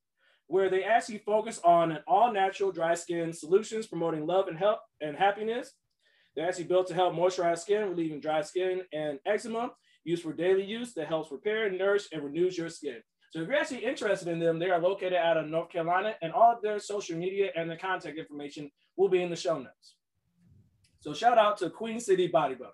where 0.48 0.70
they 0.70 0.84
actually 0.84 1.20
focus 1.20 1.60
on 1.64 1.92
an 1.92 2.00
all-natural 2.08 2.72
dry 2.72 2.96
skin 2.96 3.32
solutions, 3.34 3.88
promoting 3.88 4.26
love 4.26 4.48
and 4.48 4.58
help 4.58 4.80
and 5.02 5.16
happiness. 5.16 5.74
They're 6.36 6.48
actually 6.48 6.64
built 6.66 6.88
to 6.88 6.94
help 6.94 7.14
moisturize 7.14 7.60
skin, 7.60 7.90
relieving 7.90 8.20
dry 8.20 8.42
skin 8.42 8.82
and 8.94 9.20
eczema, 9.26 9.72
used 10.06 10.24
for 10.24 10.34
daily 10.34 10.64
use 10.64 10.94
that 10.94 11.08
helps 11.08 11.32
repair, 11.32 11.70
nourish, 11.70 12.08
and 12.12 12.24
renews 12.24 12.58
your 12.58 12.70
skin. 12.70 12.98
So 13.32 13.42
if 13.42 13.48
you're 13.48 13.58
actually 13.58 13.86
interested 13.86 14.28
in 14.28 14.40
them, 14.40 14.58
they 14.58 14.72
are 14.72 14.80
located 14.80 15.14
out 15.14 15.38
of 15.38 15.48
North 15.48 15.70
Carolina, 15.70 16.16
and 16.22 16.34
all 16.34 16.56
of 16.56 16.64
their 16.64 16.80
social 16.80 17.18
media 17.18 17.52
and 17.56 17.70
their 17.70 17.78
contact 17.78 18.18
information 18.18 18.72
will 18.96 19.10
be 19.10 19.22
in 19.22 19.30
the 19.30 19.36
show 19.36 19.60
notes. 19.60 19.96
So 21.02 21.14
shout 21.14 21.38
out 21.38 21.58
to 21.58 21.70
Queen 21.70 22.00
City 22.00 22.28
Body 22.28 22.56
Butter. 22.56 22.72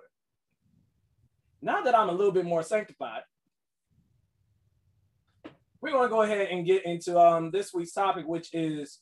Now 1.62 1.82
that 1.82 1.96
I'm 1.96 2.10
a 2.10 2.14
little 2.14 2.32
bit 2.32 2.46
more 2.46 2.64
sanctified, 2.64 3.22
we're 5.82 5.92
going 5.92 6.10
to 6.10 6.14
go 6.14 6.24
ahead 6.24 6.50
and 6.50 6.66
get 6.66 6.86
into 6.86 7.20
um, 7.20 7.52
this 7.52 7.74
week's 7.74 7.92
topic, 7.92 8.28
which 8.28 8.50
is 8.54 9.00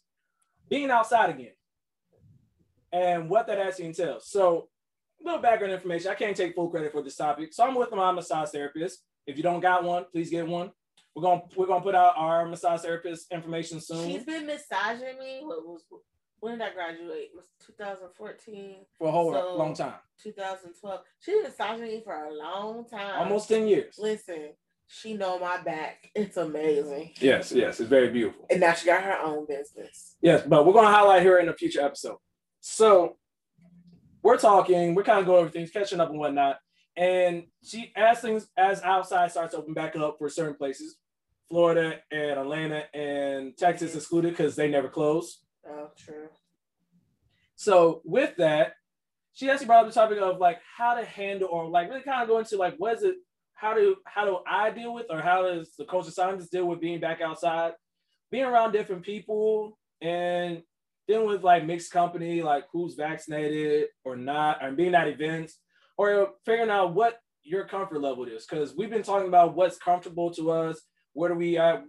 being 0.70 0.92
outside 0.92 1.30
again 1.30 1.54
and 2.92 3.30
what 3.30 3.48
that 3.48 3.60
actually 3.60 3.86
entails. 3.86 4.28
So, 4.30 4.70
a 5.22 5.26
little 5.26 5.42
background 5.42 5.74
information. 5.74 6.12
I 6.12 6.16
can't 6.16 6.36
take 6.36 6.56
full 6.56 6.70
credit 6.70 6.92
for 6.92 7.02
this 7.02 7.16
topic. 7.16 7.54
So, 7.54 7.64
I'm 7.64 7.76
with 7.76 7.92
my 7.92 8.12
massage 8.12 8.50
therapist. 8.50 9.00
If 9.26 9.38
you 9.38 9.44
don't 9.44 9.62
got 9.62 9.84
one, 9.84 10.06
please 10.12 10.30
get 10.30 10.48
one. 10.48 10.72
We're 11.16 11.22
going 11.22 11.42
to 11.42 11.60
we're 11.60 11.68
gonna 11.68 11.84
put 11.84 11.96
out 11.96 12.14
our 12.18 12.46
massage 12.46 12.82
therapist 12.82 13.32
information 13.32 13.80
soon 13.80 14.10
She's 14.10 14.24
been 14.24 14.48
massaging 14.48 15.20
me. 15.20 15.42
When 16.44 16.58
did 16.60 16.68
I 16.68 16.74
graduate? 16.74 17.30
It 17.32 17.36
was 17.36 17.46
2014. 17.66 18.76
for 18.98 19.08
a 19.08 19.12
whole 19.12 19.32
So, 19.34 19.56
long 19.56 19.74
time 19.74 19.94
2012. 20.22 21.02
She's 21.22 21.34
been 21.36 21.44
massaging 21.44 21.84
me 21.84 22.02
for 22.04 22.14
a 22.26 22.34
long 22.34 22.86
time. 22.86 23.20
almost 23.20 23.48
10 23.48 23.66
years. 23.68 23.96
Listen, 23.98 24.50
she 24.88 25.14
know 25.14 25.40
my 25.40 25.62
back. 25.62 26.10
It's 26.14 26.36
amazing. 26.36 27.14
Yes, 27.22 27.54
yes, 27.54 27.80
it's 27.80 27.90
very 27.90 28.10
beautiful. 28.10 28.46
And 28.50 28.60
now 28.60 28.74
she 28.74 28.86
got 28.88 29.04
her 29.04 29.18
own 29.24 29.46
business. 29.48 30.18
Yes, 30.22 30.44
but 30.46 30.66
we're 30.66 30.74
going 30.74 30.86
to 30.86 30.92
highlight 30.92 31.24
her 31.24 31.40
in 31.40 31.48
a 31.48 31.54
future 31.54 31.82
episode. 31.82 32.18
So 32.60 33.16
we're 34.22 34.38
talking, 34.38 34.96
we're 34.96 35.04
kind 35.04 35.20
of 35.20 35.26
going 35.26 35.40
over 35.44 35.50
things, 35.50 35.72
catching 35.72 36.02
up 36.02 36.10
and 36.10 36.20
whatnot. 36.20 36.58
And 36.98 37.46
she, 37.64 37.92
as 37.96 38.20
things, 38.20 38.48
as 38.58 38.82
outside 38.82 39.32
starts 39.32 39.54
to 39.54 39.60
open 39.60 39.74
back 39.74 39.96
up 39.96 40.18
for 40.20 40.30
certain 40.30 40.56
places, 40.56 40.98
Florida 41.50 42.00
and 42.12 42.40
Atlanta 42.40 42.84
and 42.94 43.56
Texas 43.58 43.96
excluded 43.96 44.32
because 44.32 44.56
they 44.56 44.68
never 44.68 44.90
close. 44.90 45.43
Oh, 45.70 45.90
true. 45.98 46.30
So 47.56 48.02
with 48.04 48.36
that, 48.38 48.74
she 49.34 49.50
actually 49.50 49.68
brought 49.68 49.86
up 49.86 49.92
the 49.92 50.00
topic 50.00 50.20
of 50.20 50.40
like 50.40 50.60
how 50.78 50.96
to 50.96 51.06
handle 51.06 51.50
or 51.50 51.68
like 51.68 51.90
really 51.90 52.02
kind 52.02 52.22
of 52.22 52.28
go 52.28 52.40
into 52.40 52.58
like 52.58 52.76
what 52.78 52.98
is 52.98 53.04
it, 53.04 53.16
how 53.54 53.74
do 53.74 53.96
how 54.06 54.26
do 54.26 54.40
I 54.48 54.70
deal 54.70 54.94
with 54.94 55.06
or 55.10 55.22
how 55.22 55.44
does 55.44 55.74
the 55.78 55.86
culture 55.86 56.12
scientist 56.12 56.52
deal 56.52 56.66
with 56.66 56.82
being 56.82 57.00
back 57.00 57.22
outside, 57.22 57.74
being 58.30 58.44
around 58.46 58.74
different 58.74 59.04
people 59.04 59.78
and 60.02 60.62
dealing 61.08 61.28
with 61.28 61.44
like 61.44 61.66
mixed 61.66 61.92
company, 61.92 62.42
like 62.42 62.66
who's 62.72 62.96
vaccinated 62.96 63.88
or 64.04 64.16
not, 64.16 64.64
and 64.64 64.78
being 64.78 64.96
at 64.96 65.08
events, 65.08 65.60
or 65.98 66.32
figuring 66.46 66.70
out 66.70 66.94
what 66.94 67.20
your 67.44 67.66
comfort 67.66 68.02
level 68.02 68.26
is. 68.26 68.46
Because 68.46 68.76
we've 68.76 68.90
been 68.90 69.04
talking 69.04 69.28
about 69.28 69.56
what's 69.56 69.78
comfortable 69.78 70.32
to 70.32 70.52
us, 70.52 70.82
where 71.14 71.30
do 71.30 71.36
we 71.36 71.58
at, 71.58 71.84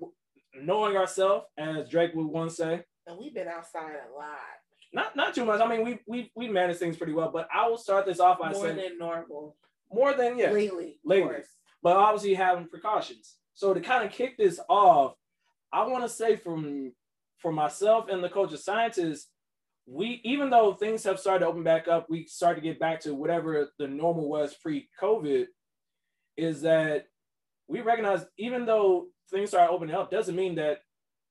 knowing 0.54 0.96
ourselves, 0.96 1.46
as 1.58 1.88
Drake 1.88 2.12
would 2.14 2.26
once 2.26 2.56
say. 2.56 2.82
And 3.06 3.18
we've 3.18 3.34
been 3.34 3.48
outside 3.48 3.92
a 3.92 4.16
lot. 4.16 4.38
Not 4.92 5.16
not 5.16 5.34
too 5.34 5.44
much. 5.44 5.60
I 5.60 5.68
mean, 5.68 5.84
we 5.84 5.98
we 6.06 6.30
we 6.36 6.48
manage 6.48 6.76
things 6.78 6.96
pretty 6.96 7.12
well, 7.12 7.30
but 7.32 7.48
I 7.52 7.68
will 7.68 7.76
start 7.78 8.06
this 8.06 8.20
off 8.20 8.38
by 8.38 8.52
More 8.52 8.62
saying 8.64 8.76
than 8.76 8.98
normal. 8.98 9.56
more 9.92 10.14
than 10.14 10.38
yeah, 10.38 10.50
Lately. 10.50 10.98
lately, 11.04 11.36
but 11.82 11.96
obviously 11.96 12.34
having 12.34 12.68
precautions. 12.68 13.36
So 13.54 13.74
to 13.74 13.80
kind 13.80 14.04
of 14.04 14.12
kick 14.12 14.36
this 14.36 14.60
off, 14.68 15.14
I 15.72 15.86
want 15.86 16.04
to 16.04 16.08
say 16.08 16.36
from 16.36 16.92
for 17.38 17.52
myself 17.52 18.08
and 18.08 18.22
the 18.22 18.28
culture 18.28 18.56
scientists, 18.56 19.28
we 19.86 20.20
even 20.24 20.48
though 20.50 20.72
things 20.74 21.02
have 21.04 21.18
started 21.18 21.40
to 21.40 21.46
open 21.50 21.64
back 21.64 21.88
up, 21.88 22.08
we 22.08 22.26
start 22.26 22.56
to 22.56 22.62
get 22.62 22.78
back 22.78 23.00
to 23.00 23.14
whatever 23.14 23.70
the 23.78 23.88
normal 23.88 24.28
was 24.28 24.54
pre-COVID. 24.54 25.46
Is 26.36 26.62
that 26.62 27.06
we 27.68 27.80
recognize 27.80 28.24
even 28.38 28.64
though 28.64 29.06
things 29.30 29.50
start 29.50 29.70
opening 29.70 29.94
up, 29.94 30.10
doesn't 30.10 30.36
mean 30.36 30.54
that 30.56 30.78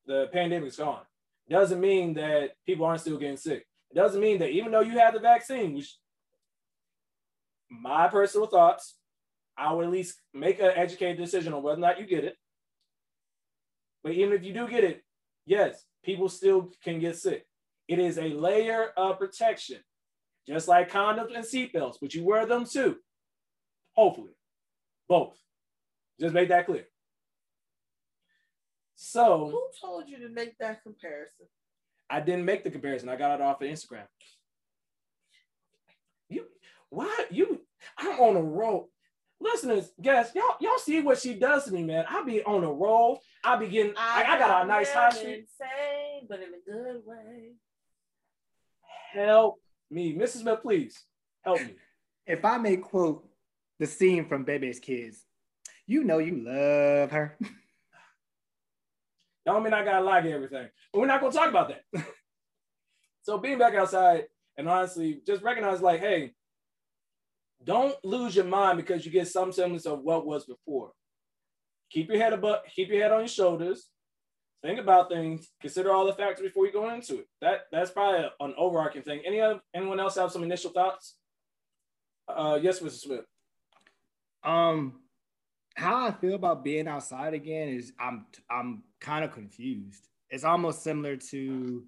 the 0.06 0.28
pandemic's 0.34 0.78
gone. 0.78 1.02
Doesn't 1.50 1.82
mean 1.82 2.14
that 2.16 2.52
people 2.66 2.86
aren't 2.86 3.02
still 3.02 3.18
getting 3.18 3.38
sick. 3.38 3.66
It 3.92 3.96
doesn't 3.96 4.22
mean 4.22 4.40
that 4.40 4.50
even 4.50 4.72
though 4.72 4.82
you 4.82 4.98
have 4.98 5.14
the 5.14 5.20
vaccine, 5.20 5.76
which 5.76 5.98
my 7.70 8.08
personal 8.08 8.48
thoughts, 8.48 8.96
I 9.58 9.72
would 9.74 9.86
at 9.86 9.92
least 9.92 10.20
make 10.34 10.60
an 10.60 10.72
educated 10.76 11.18
decision 11.18 11.54
on 11.54 11.62
whether 11.62 11.78
or 11.78 11.82
not 11.82 12.00
you 12.00 12.06
get 12.06 12.24
it. 12.24 12.36
But 14.04 14.14
even 14.14 14.34
if 14.34 14.44
you 14.44 14.54
do 14.54 14.68
get 14.68 14.84
it, 14.84 15.04
yes, 15.46 15.86
people 16.04 16.28
still 16.30 16.72
can 16.84 17.00
get 17.00 17.18
sick. 17.18 17.46
It 17.88 18.00
is 18.00 18.18
a 18.18 18.30
layer 18.30 18.92
of 18.98 19.20
protection, 19.20 19.80
just 20.48 20.68
like 20.68 20.92
condoms 20.92 21.36
and 21.36 21.46
seatbelts, 21.46 21.98
but 22.02 22.14
you 22.14 22.24
wear 22.24 22.46
them 22.46 22.66
too. 22.66 22.98
Hopefully, 23.94 24.32
both. 25.08 25.38
Just 26.20 26.34
make 26.34 26.50
that 26.50 26.66
clear. 26.66 26.86
So 29.06 29.50
Who 29.52 29.68
told 29.86 30.08
you 30.08 30.18
to 30.20 30.30
make 30.30 30.58
that 30.60 30.82
comparison? 30.82 31.46
I 32.10 32.22
didn't 32.22 32.46
make 32.46 32.64
the 32.64 32.72
comparison. 32.72 33.10
I 33.10 33.18
got 33.18 33.36
it 33.36 33.42
off 33.42 33.62
of 33.62 33.68
Instagram. 33.68 34.06
You, 36.30 36.46
why 36.90 37.26
you? 37.30 37.60
I'm 37.98 38.18
on 38.18 38.38
a 38.38 38.42
roll. 38.42 38.90
Listeners, 39.42 39.92
guess 40.02 40.32
y'all, 40.34 40.56
y'all 40.62 40.78
see 40.78 41.02
what 41.02 41.20
she 41.20 41.34
does 41.34 41.66
to 41.66 41.74
me, 41.74 41.84
man. 41.84 42.06
I 42.08 42.24
be 42.24 42.44
on 42.44 42.64
a 42.64 42.72
roll. 42.72 43.20
I 43.44 43.58
be 43.58 43.68
getting. 43.68 43.94
I, 43.98 44.24
I 44.26 44.40
got 44.40 44.64
a 44.64 44.68
nice 44.68 44.94
high 44.94 45.08
am 45.08 45.12
street. 45.12 45.48
Insane, 45.50 46.28
but 46.30 46.40
in 46.40 46.54
a 46.54 46.72
good 46.72 47.02
way. 47.06 47.52
Help 49.12 49.60
me, 49.92 50.16
Mrs. 50.16 50.44
Smith, 50.44 50.62
please 50.62 51.04
help 51.42 51.60
me. 51.60 51.76
If 52.26 52.46
I 52.46 52.58
may 52.58 52.78
quote 52.78 53.28
the 53.80 53.86
scene 53.86 54.30
from 54.30 54.46
Bebe's 54.46 54.80
Kids, 54.80 55.26
you 55.88 56.06
know 56.06 56.20
you 56.20 56.38
love 56.38 57.12
her. 57.12 57.38
Don't 59.46 59.64
mean 59.64 59.74
I 59.74 59.84
gotta 59.84 60.06
like 60.06 60.26
everything, 60.26 60.68
but 60.92 61.00
we're 61.00 61.08
not 61.08 61.22
gonna 61.22 61.34
talk 61.34 61.50
about 61.50 61.70
that. 61.70 62.06
so 63.24 63.38
being 63.38 63.58
back 63.58 63.76
outside 63.76 64.26
and 64.58 64.70
honestly, 64.70 65.22
just 65.26 65.42
recognize 65.42 65.82
like, 65.82 66.00
hey, 66.00 66.34
don't 67.64 67.96
lose 68.04 68.36
your 68.36 68.46
mind 68.46 68.78
because 68.78 69.06
you 69.06 69.12
get 69.12 69.28
some 69.28 69.52
semblance 69.52 69.86
of 69.86 70.02
what 70.02 70.26
was 70.26 70.46
before. 70.46 70.92
Keep 71.92 72.10
your 72.10 72.20
head 72.20 72.34
above, 72.34 72.60
keep 72.76 72.90
your 72.90 73.02
head 73.02 73.12
on 73.12 73.22
your 73.22 73.28
shoulders. 73.28 73.90
Think 74.62 74.80
about 74.80 75.10
things. 75.10 75.50
Consider 75.60 75.92
all 75.92 76.06
the 76.06 76.14
factors 76.14 76.46
before 76.46 76.66
you 76.66 76.72
go 76.72 76.90
into 76.94 77.20
it. 77.20 77.28
That 77.42 77.64
that's 77.72 77.92
probably 77.92 78.30
an 78.40 78.54
overarching 78.58 79.02
thing. 79.02 79.22
Any 79.26 79.42
other 79.42 79.60
anyone 79.74 80.00
else 80.00 80.16
have 80.16 80.32
some 80.32 80.44
initial 80.44 80.72
thoughts? 80.72 81.18
Uh, 82.30 82.60
yes, 82.62 82.80
Mr. 82.80 82.92
Smith. 82.92 83.26
Um, 84.44 85.03
how 85.76 86.08
I 86.08 86.12
feel 86.12 86.36
about 86.36 86.64
being 86.64 86.88
outside 86.88 87.34
again 87.34 87.70
is 87.70 87.94
I'm 88.00 88.26
I'm 88.50 88.84
kind 89.00 89.26
of 89.26 89.32
confused. 89.32 90.08
It's 90.30 90.44
almost 90.44 90.84
similar 90.84 91.16
to 91.16 91.84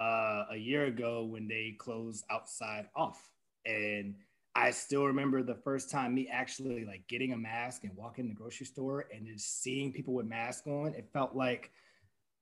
uh, 0.00 0.44
a 0.52 0.56
year 0.56 0.86
ago 0.86 1.24
when 1.24 1.48
they 1.48 1.76
closed 1.78 2.24
outside 2.30 2.86
off, 2.96 3.20
and 3.64 4.14
I 4.54 4.70
still 4.70 5.06
remember 5.06 5.42
the 5.42 5.56
first 5.56 5.90
time 5.90 6.14
me 6.14 6.28
actually 6.28 6.84
like 6.84 7.06
getting 7.08 7.32
a 7.32 7.36
mask 7.36 7.84
and 7.84 7.96
walking 7.96 8.24
in 8.24 8.28
the 8.28 8.36
grocery 8.36 8.66
store 8.66 9.06
and 9.12 9.26
just 9.26 9.62
seeing 9.62 9.92
people 9.92 10.14
with 10.14 10.26
masks 10.26 10.66
on. 10.66 10.94
It 10.94 11.08
felt 11.12 11.34
like 11.34 11.70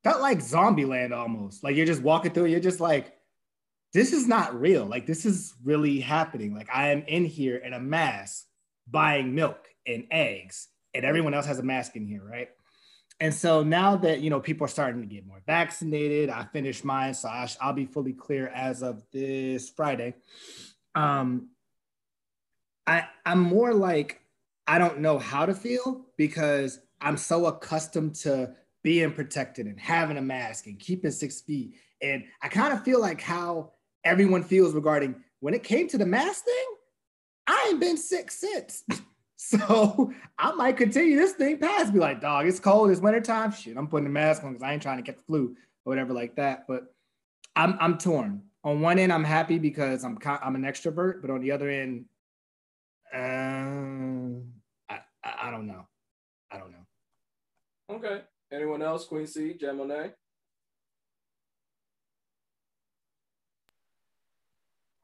felt 0.04 0.20
like 0.20 0.40
zombie 0.40 0.84
land 0.84 1.14
almost. 1.14 1.64
Like 1.64 1.76
you're 1.76 1.86
just 1.86 2.02
walking 2.02 2.32
through, 2.32 2.46
you're 2.46 2.60
just 2.60 2.80
like, 2.80 3.14
this 3.92 4.12
is 4.12 4.26
not 4.26 4.58
real. 4.58 4.84
Like 4.84 5.06
this 5.06 5.24
is 5.24 5.54
really 5.64 6.00
happening. 6.00 6.54
Like 6.54 6.68
I 6.72 6.90
am 6.90 7.02
in 7.06 7.24
here 7.24 7.56
in 7.56 7.72
a 7.72 7.80
mask 7.80 8.44
buying 8.90 9.34
milk 9.34 9.68
and 9.86 10.06
eggs, 10.10 10.68
and 10.94 11.04
everyone 11.04 11.34
else 11.34 11.46
has 11.46 11.58
a 11.58 11.62
mask 11.62 11.96
in 11.96 12.06
here, 12.06 12.22
right? 12.22 12.48
And 13.20 13.32
so 13.32 13.62
now 13.62 13.96
that 13.98 14.20
you 14.20 14.30
know 14.30 14.40
people 14.40 14.64
are 14.64 14.68
starting 14.68 15.00
to 15.00 15.06
get 15.06 15.26
more 15.26 15.42
vaccinated, 15.46 16.28
I 16.28 16.44
finished 16.44 16.84
mine, 16.84 17.14
so 17.14 17.28
I 17.28 17.48
will 17.64 17.72
be 17.72 17.86
fully 17.86 18.12
clear 18.12 18.48
as 18.48 18.82
of 18.82 19.02
this 19.12 19.70
Friday. 19.70 20.14
Um, 20.94 21.50
I 22.86 23.04
I'm 23.24 23.40
more 23.40 23.74
like 23.74 24.20
I 24.66 24.78
don't 24.78 25.00
know 25.00 25.18
how 25.18 25.46
to 25.46 25.54
feel 25.54 26.06
because 26.16 26.80
I'm 27.00 27.16
so 27.16 27.46
accustomed 27.46 28.16
to 28.16 28.54
being 28.82 29.12
protected 29.12 29.66
and 29.66 29.78
having 29.78 30.16
a 30.16 30.22
mask 30.22 30.66
and 30.66 30.78
keeping 30.78 31.12
six 31.12 31.42
feet, 31.42 31.74
and 32.00 32.24
I 32.42 32.48
kind 32.48 32.72
of 32.72 32.82
feel 32.82 33.00
like 33.00 33.20
how 33.20 33.72
everyone 34.02 34.42
feels 34.42 34.74
regarding 34.74 35.14
when 35.38 35.54
it 35.54 35.62
came 35.62 35.86
to 35.88 35.98
the 35.98 36.06
mask 36.06 36.44
thing. 36.44 36.66
I 37.46 37.68
ain't 37.70 37.80
been 37.80 37.98
sick 37.98 38.30
since. 38.30 38.82
So 39.44 40.12
I 40.38 40.52
might 40.52 40.76
continue 40.76 41.16
this 41.16 41.32
thing 41.32 41.58
past. 41.58 41.92
Be 41.92 41.98
like, 41.98 42.20
dog, 42.20 42.46
it's 42.46 42.60
cold, 42.60 42.90
it's 42.90 43.00
wintertime. 43.00 43.50
Shit, 43.50 43.76
I'm 43.76 43.88
putting 43.88 44.04
the 44.04 44.10
mask 44.10 44.44
on 44.44 44.52
because 44.52 44.62
I 44.62 44.72
ain't 44.72 44.82
trying 44.82 44.98
to 44.98 45.02
get 45.02 45.18
the 45.18 45.24
flu 45.24 45.56
or 45.84 45.90
whatever 45.90 46.12
like 46.12 46.36
that. 46.36 46.66
But 46.68 46.94
I'm 47.56 47.76
I'm 47.80 47.98
torn. 47.98 48.42
On 48.64 48.80
one 48.80 49.00
end, 49.00 49.12
I'm 49.12 49.24
happy 49.24 49.58
because 49.58 50.04
I'm 50.04 50.16
I'm 50.24 50.54
an 50.54 50.62
extrovert, 50.62 51.20
but 51.20 51.30
on 51.30 51.40
the 51.40 51.50
other 51.50 51.68
end, 51.68 52.04
um, 53.12 54.44
I, 54.88 55.00
I 55.24 55.48
I 55.48 55.50
don't 55.50 55.66
know. 55.66 55.86
I 56.50 56.58
don't 56.58 56.70
know. 56.70 57.96
Okay. 57.96 58.22
Anyone 58.52 58.82
else? 58.82 59.06
Queen 59.06 59.26
C, 59.26 59.54
Jay 59.54 59.72
Monet? 59.72 60.12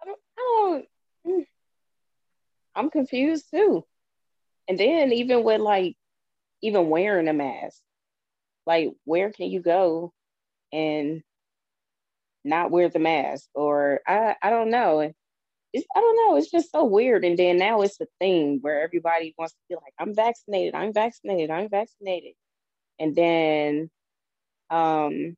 I 0.00 0.04
don't, 0.04 0.18
I 0.38 0.84
don't, 1.24 1.46
I'm 2.76 2.90
confused 2.90 3.50
too. 3.50 3.84
And 4.68 4.78
then 4.78 5.12
even 5.12 5.44
with 5.44 5.60
like 5.60 5.96
even 6.62 6.90
wearing 6.90 7.28
a 7.28 7.32
mask, 7.32 7.80
like 8.66 8.90
where 9.04 9.32
can 9.32 9.50
you 9.50 9.60
go 9.62 10.12
and 10.72 11.22
not 12.44 12.70
wear 12.70 12.88
the 12.88 12.98
mask? 12.98 13.48
Or 13.54 14.00
I 14.06 14.36
I 14.42 14.50
don't 14.50 14.70
know. 14.70 15.12
It's, 15.74 15.86
I 15.96 16.00
don't 16.00 16.16
know. 16.16 16.36
It's 16.36 16.50
just 16.50 16.72
so 16.72 16.84
weird. 16.84 17.24
And 17.24 17.38
then 17.38 17.58
now 17.58 17.82
it's 17.82 18.00
a 18.00 18.06
thing 18.20 18.58
where 18.62 18.82
everybody 18.82 19.34
wants 19.38 19.54
to 19.54 19.60
be 19.68 19.76
like, 19.76 19.94
I'm 20.00 20.14
vaccinated, 20.14 20.74
I'm 20.74 20.92
vaccinated, 20.94 21.50
I'm 21.50 21.68
vaccinated. 21.70 22.34
And 23.00 23.16
then 23.16 23.90
um 24.70 25.36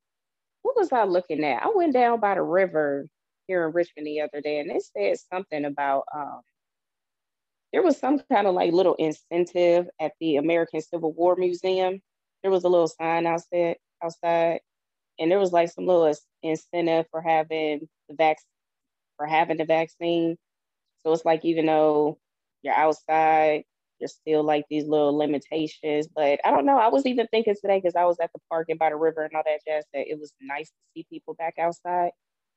what 0.62 0.76
was 0.76 0.92
I 0.92 1.04
looking 1.04 1.44
at? 1.44 1.62
I 1.64 1.72
went 1.74 1.94
down 1.94 2.20
by 2.20 2.34
the 2.36 2.42
river 2.42 3.06
here 3.48 3.66
in 3.66 3.72
Richmond 3.74 4.06
the 4.06 4.22
other 4.22 4.40
day 4.42 4.60
and 4.60 4.70
it 4.70 4.82
said 4.84 5.18
something 5.32 5.64
about 5.66 6.04
um 6.14 6.40
there 7.72 7.82
was 7.82 7.98
some 7.98 8.20
kind 8.32 8.46
of 8.46 8.54
like 8.54 8.72
little 8.72 8.94
incentive 8.96 9.88
at 10.00 10.12
the 10.20 10.36
American 10.36 10.80
Civil 10.80 11.12
War 11.12 11.36
Museum. 11.36 12.00
There 12.42 12.50
was 12.50 12.64
a 12.64 12.68
little 12.68 12.88
sign 12.88 13.26
outside 13.26 13.76
outside, 14.02 14.60
and 15.18 15.30
there 15.30 15.38
was 15.38 15.52
like 15.52 15.70
some 15.70 15.86
little 15.86 16.12
incentive 16.42 17.06
for 17.10 17.20
having 17.20 17.88
the 18.08 18.14
vac 18.16 18.38
for 19.16 19.26
having 19.26 19.58
the 19.58 19.64
vaccine. 19.64 20.36
So 21.02 21.12
it's 21.12 21.24
like 21.24 21.44
even 21.44 21.66
though 21.66 22.18
you're 22.62 22.74
outside, 22.74 23.64
there's 24.00 24.14
still 24.14 24.42
like 24.42 24.64
these 24.70 24.86
little 24.86 25.16
limitations. 25.16 26.08
But 26.14 26.40
I 26.44 26.50
don't 26.50 26.66
know. 26.66 26.78
I 26.78 26.88
was 26.88 27.06
even 27.06 27.26
thinking 27.28 27.54
today 27.60 27.78
because 27.78 27.96
I 27.96 28.04
was 28.04 28.18
at 28.20 28.30
the 28.32 28.40
park 28.50 28.66
and 28.70 28.78
by 28.78 28.90
the 28.90 28.96
river 28.96 29.24
and 29.24 29.34
all 29.34 29.42
that 29.46 29.60
jazz 29.66 29.84
that 29.94 30.08
it 30.08 30.18
was 30.18 30.32
nice 30.40 30.68
to 30.70 30.76
see 30.94 31.06
people 31.10 31.34
back 31.34 31.54
outside, 31.58 32.10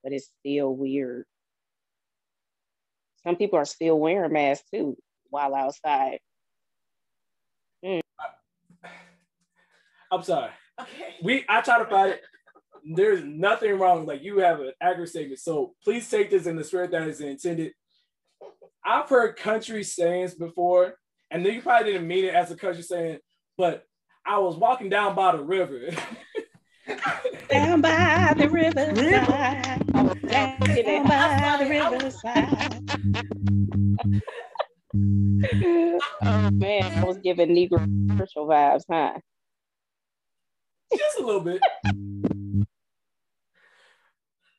but 0.04 0.14
it's 0.14 0.32
still 0.40 0.76
weird 0.76 1.26
some 3.26 3.36
people 3.36 3.60
are 3.60 3.66
still 3.66 4.00
wearing 4.00 4.34
masks 4.34 4.70
too 4.74 4.98
while 5.30 5.56
outside. 5.56 6.20
Mm. 7.84 8.02
I'm 10.12 10.24
sorry. 10.24 10.52
Okay. 10.80 11.16
We 11.22 11.46
I 11.48 11.62
try 11.62 11.80
to 11.80 11.86
find 11.86 12.12
it. 12.12 12.22
There's 12.86 13.24
nothing 13.24 13.80
wrong. 13.80 14.06
Like 14.06 14.24
you 14.24 14.40
have 14.40 14.60
an 14.60 14.74
accurate 14.82 15.10
statement. 15.10 15.40
So 15.40 15.74
please 15.84 16.10
take 16.10 16.30
this 16.30 16.46
in 16.46 16.56
the 16.56 16.64
spirit 16.64 16.92
that 16.92 17.08
is 17.08 17.22
intended. 17.22 17.74
I've 18.86 19.08
heard 19.08 19.38
country 19.38 19.84
sayings 19.84 20.36
before, 20.36 20.96
and 21.32 21.46
then 21.46 21.54
you 21.54 21.62
probably 21.62 21.94
didn't 21.94 22.08
mean 22.08 22.26
it 22.26 22.34
as 22.34 22.52
a 22.52 22.56
country 22.56 22.84
saying, 22.84 23.20
but 23.58 23.86
I 24.26 24.40
was 24.40 24.58
walking 24.58 24.90
down 24.90 25.16
by 25.16 25.36
the 25.36 25.44
river 25.44 25.90
Down 27.50 27.82
by 27.82 28.34
the 28.38 28.50
riverside. 28.50 29.88
Down 30.28 31.08
by 31.08 31.58
the 31.60 31.70
riverside. 31.70 32.80
oh 36.24 36.50
man, 36.52 37.00
I 37.00 37.04
was 37.06 37.18
giving 37.20 37.50
Negro 37.50 37.86
spiritual 38.14 38.48
vibes, 38.48 38.84
huh? 38.90 39.14
Just 40.96 41.20
a 41.20 41.26
little 41.26 41.42
bit. 41.42 41.62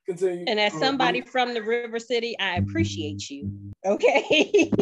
Continue. 0.07 0.45
And 0.49 0.61
as 0.61 0.73
somebody 0.79 1.21
from 1.21 1.55
the 1.55 1.63
River 1.63 1.99
City, 1.99 2.37
I 2.39 2.57
appreciate 2.57 3.31
you. 3.31 3.51
Okay. 3.85 4.71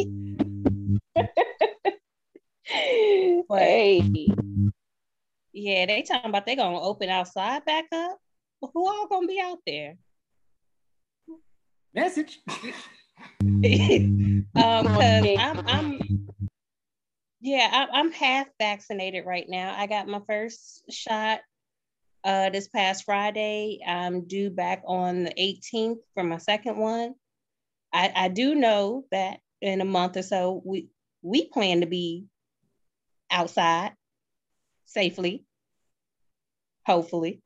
But- 3.48 3.58
hey, 3.58 4.00
yeah, 5.52 5.86
they 5.86 6.02
talking 6.02 6.30
about 6.30 6.46
they 6.46 6.56
gonna 6.56 6.80
open 6.80 7.08
outside 7.08 7.64
back 7.64 7.84
up. 7.92 8.18
Who 8.60 8.86
all 8.86 9.08
gonna 9.08 9.26
be 9.26 9.40
out 9.40 9.58
there? 9.66 9.96
Message. 11.94 12.38
um, 13.44 14.44
cause 14.54 15.26
I'm, 15.38 15.60
I'm, 15.66 16.00
yeah, 17.40 17.68
I'm, 17.72 17.88
I'm 17.92 18.12
half 18.12 18.46
vaccinated 18.58 19.26
right 19.26 19.46
now. 19.48 19.74
I 19.76 19.86
got 19.86 20.08
my 20.08 20.20
first 20.26 20.84
shot 20.90 21.40
uh 22.24 22.50
this 22.50 22.68
past 22.68 23.04
Friday. 23.04 23.80
I'm 23.86 24.26
due 24.26 24.50
back 24.50 24.82
on 24.86 25.24
the 25.24 25.34
18th 25.34 25.98
for 26.14 26.24
my 26.24 26.38
second 26.38 26.78
one. 26.78 27.14
I, 27.92 28.12
I 28.14 28.28
do 28.28 28.54
know 28.54 29.04
that 29.10 29.40
in 29.60 29.80
a 29.80 29.84
month 29.84 30.16
or 30.16 30.22
so 30.22 30.62
we 30.64 30.88
we 31.20 31.48
plan 31.48 31.80
to 31.80 31.86
be 31.86 32.26
outside 33.30 33.92
safely, 34.92 35.44
hopefully. 36.86 37.42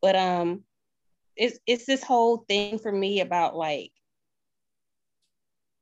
But 0.00 0.16
um, 0.16 0.64
it's 1.36 1.58
it's 1.66 1.86
this 1.86 2.02
whole 2.02 2.38
thing 2.48 2.78
for 2.78 2.92
me 2.92 3.20
about 3.20 3.56
like 3.56 3.92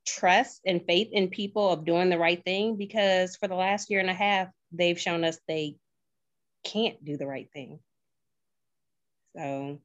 trust 0.05 0.61
and 0.65 0.85
faith 0.85 1.09
in 1.11 1.29
people 1.29 1.69
of 1.69 1.85
doing 1.85 2.09
the 2.09 2.17
right 2.17 2.43
thing 2.43 2.77
because 2.77 3.35
for 3.35 3.47
the 3.47 3.55
last 3.55 3.89
year 3.89 3.99
and 3.99 4.09
a 4.09 4.13
half 4.13 4.49
they've 4.71 4.99
shown 4.99 5.23
us 5.23 5.39
they 5.47 5.75
can't 6.63 7.03
do 7.03 7.17
the 7.17 7.27
right 7.27 7.49
thing. 7.53 7.79
So 9.35 9.79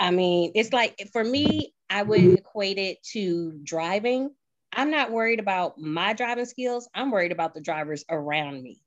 I 0.00 0.10
mean, 0.10 0.52
it's 0.54 0.72
like 0.72 1.08
for 1.12 1.24
me, 1.24 1.74
I 1.90 2.02
would 2.02 2.38
equate 2.38 2.78
it 2.78 3.02
to 3.12 3.58
driving. 3.62 4.30
I'm 4.72 4.90
not 4.90 5.10
worried 5.10 5.40
about 5.40 5.78
my 5.78 6.12
driving 6.12 6.44
skills. 6.44 6.88
I'm 6.94 7.10
worried 7.10 7.32
about 7.32 7.54
the 7.54 7.60
drivers 7.60 8.04
around 8.10 8.62
me. 8.62 8.80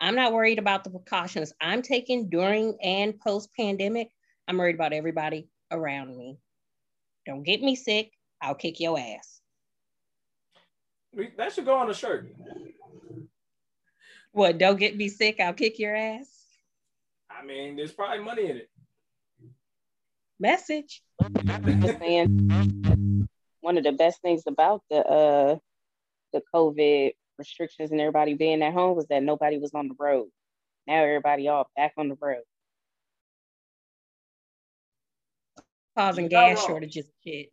I'm 0.00 0.14
not 0.14 0.32
worried 0.32 0.58
about 0.58 0.84
the 0.84 0.90
precautions 0.90 1.52
I'm 1.60 1.82
taking 1.82 2.28
during 2.28 2.76
and 2.82 3.18
post 3.18 3.50
pandemic. 3.56 4.08
I'm 4.48 4.58
worried 4.58 4.74
about 4.74 4.92
everybody 4.92 5.48
around 5.70 6.16
me. 6.16 6.38
Don't 7.26 7.42
get 7.42 7.62
me 7.62 7.74
sick. 7.74 8.12
I'll 8.40 8.54
kick 8.54 8.80
your 8.80 8.98
ass. 8.98 9.40
That 11.36 11.52
should 11.52 11.64
go 11.64 11.76
on 11.76 11.88
a 11.88 11.94
shirt. 11.94 12.34
What? 14.32 14.58
Don't 14.58 14.78
get 14.78 14.96
me 14.96 15.08
sick. 15.08 15.38
I'll 15.40 15.54
kick 15.54 15.78
your 15.78 15.94
ass. 15.94 16.28
I 17.30 17.44
mean, 17.44 17.76
there's 17.76 17.92
probably 17.92 18.22
money 18.22 18.50
in 18.50 18.56
it. 18.58 18.70
Message. 20.40 21.02
was 23.64 23.76
saying 23.76 23.76
one 23.76 23.78
of 23.78 23.84
the 23.84 23.92
best 23.92 24.20
things 24.22 24.42
about 24.46 24.82
the 24.90 25.06
uh 25.06 25.56
the 26.32 26.42
COVID 26.54 27.12
restrictions 27.38 27.90
and 27.90 28.00
everybody 28.00 28.34
being 28.34 28.62
at 28.62 28.72
home 28.72 28.96
was 28.96 29.06
that 29.08 29.22
nobody 29.22 29.58
was 29.58 29.72
on 29.74 29.88
the 29.88 29.94
road. 29.98 30.28
Now 30.86 31.04
everybody 31.04 31.48
all 31.48 31.68
back 31.76 31.92
on 31.96 32.08
the 32.08 32.16
road. 32.20 32.42
Causing 35.96 36.28
gas 36.28 36.58
wrong. 36.58 36.66
shortages. 36.66 37.06
and 37.06 37.34
Shit. 37.34 37.52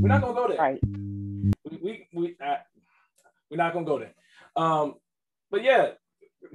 We're 0.00 0.08
not 0.08 0.22
gonna 0.22 0.34
go 0.34 0.48
there. 0.48 0.58
Right. 0.58 0.80
We 0.84 1.78
we, 1.82 2.08
we 2.14 2.36
uh, 2.44 2.56
we're 3.50 3.56
not 3.58 3.72
gonna 3.74 3.86
go 3.86 3.98
there. 3.98 4.14
Um, 4.56 4.94
but 5.50 5.62
yeah, 5.62 5.90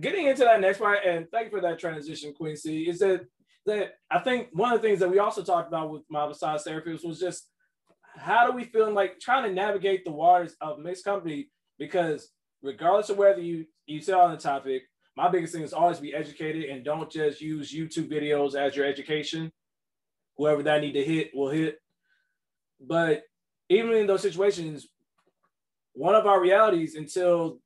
getting 0.01 0.27
into 0.27 0.43
that 0.43 0.59
next 0.59 0.79
part, 0.79 0.99
and 1.05 1.27
thank 1.31 1.45
you 1.45 1.51
for 1.51 1.61
that 1.61 1.79
transition, 1.79 2.33
Queen 2.33 2.55
C. 2.55 2.89
Is 2.89 2.99
that 2.99 3.25
that 3.67 3.95
I 4.09 4.19
think 4.19 4.47
one 4.53 4.73
of 4.73 4.81
the 4.81 4.87
things 4.87 4.99
that 5.01 5.11
we 5.11 5.19
also 5.19 5.43
talked 5.43 5.67
about 5.67 5.91
with 5.91 6.03
my 6.09 6.25
massage 6.25 6.63
therapist 6.63 7.05
was 7.05 7.19
just 7.19 7.49
how 8.15 8.47
do 8.47 8.53
we 8.53 8.63
feel 8.63 8.91
like 8.91 9.19
trying 9.19 9.43
to 9.43 9.53
navigate 9.53 10.03
the 10.03 10.11
waters 10.11 10.55
of 10.61 10.79
mixed 10.79 11.05
company 11.05 11.49
because 11.77 12.31
regardless 12.63 13.09
of 13.09 13.17
whether 13.17 13.41
you 13.41 13.65
you 13.85 14.01
sit 14.01 14.15
on 14.15 14.31
the 14.31 14.37
topic, 14.37 14.83
my 15.15 15.29
biggest 15.29 15.53
thing 15.53 15.63
is 15.63 15.73
always 15.73 15.99
be 15.99 16.13
educated 16.13 16.69
and 16.69 16.83
don't 16.83 17.11
just 17.11 17.41
use 17.41 17.73
YouTube 17.73 18.09
videos 18.09 18.55
as 18.55 18.75
your 18.75 18.85
education. 18.85 19.51
Whoever 20.37 20.63
that 20.63 20.81
need 20.81 20.93
to 20.93 21.03
hit 21.03 21.31
will 21.33 21.49
hit. 21.49 21.77
But 22.79 23.23
even 23.69 23.93
in 23.93 24.07
those 24.07 24.21
situations, 24.21 24.87
one 25.93 26.15
of 26.15 26.25
our 26.25 26.39
realities 26.39 26.95
until 26.95 27.59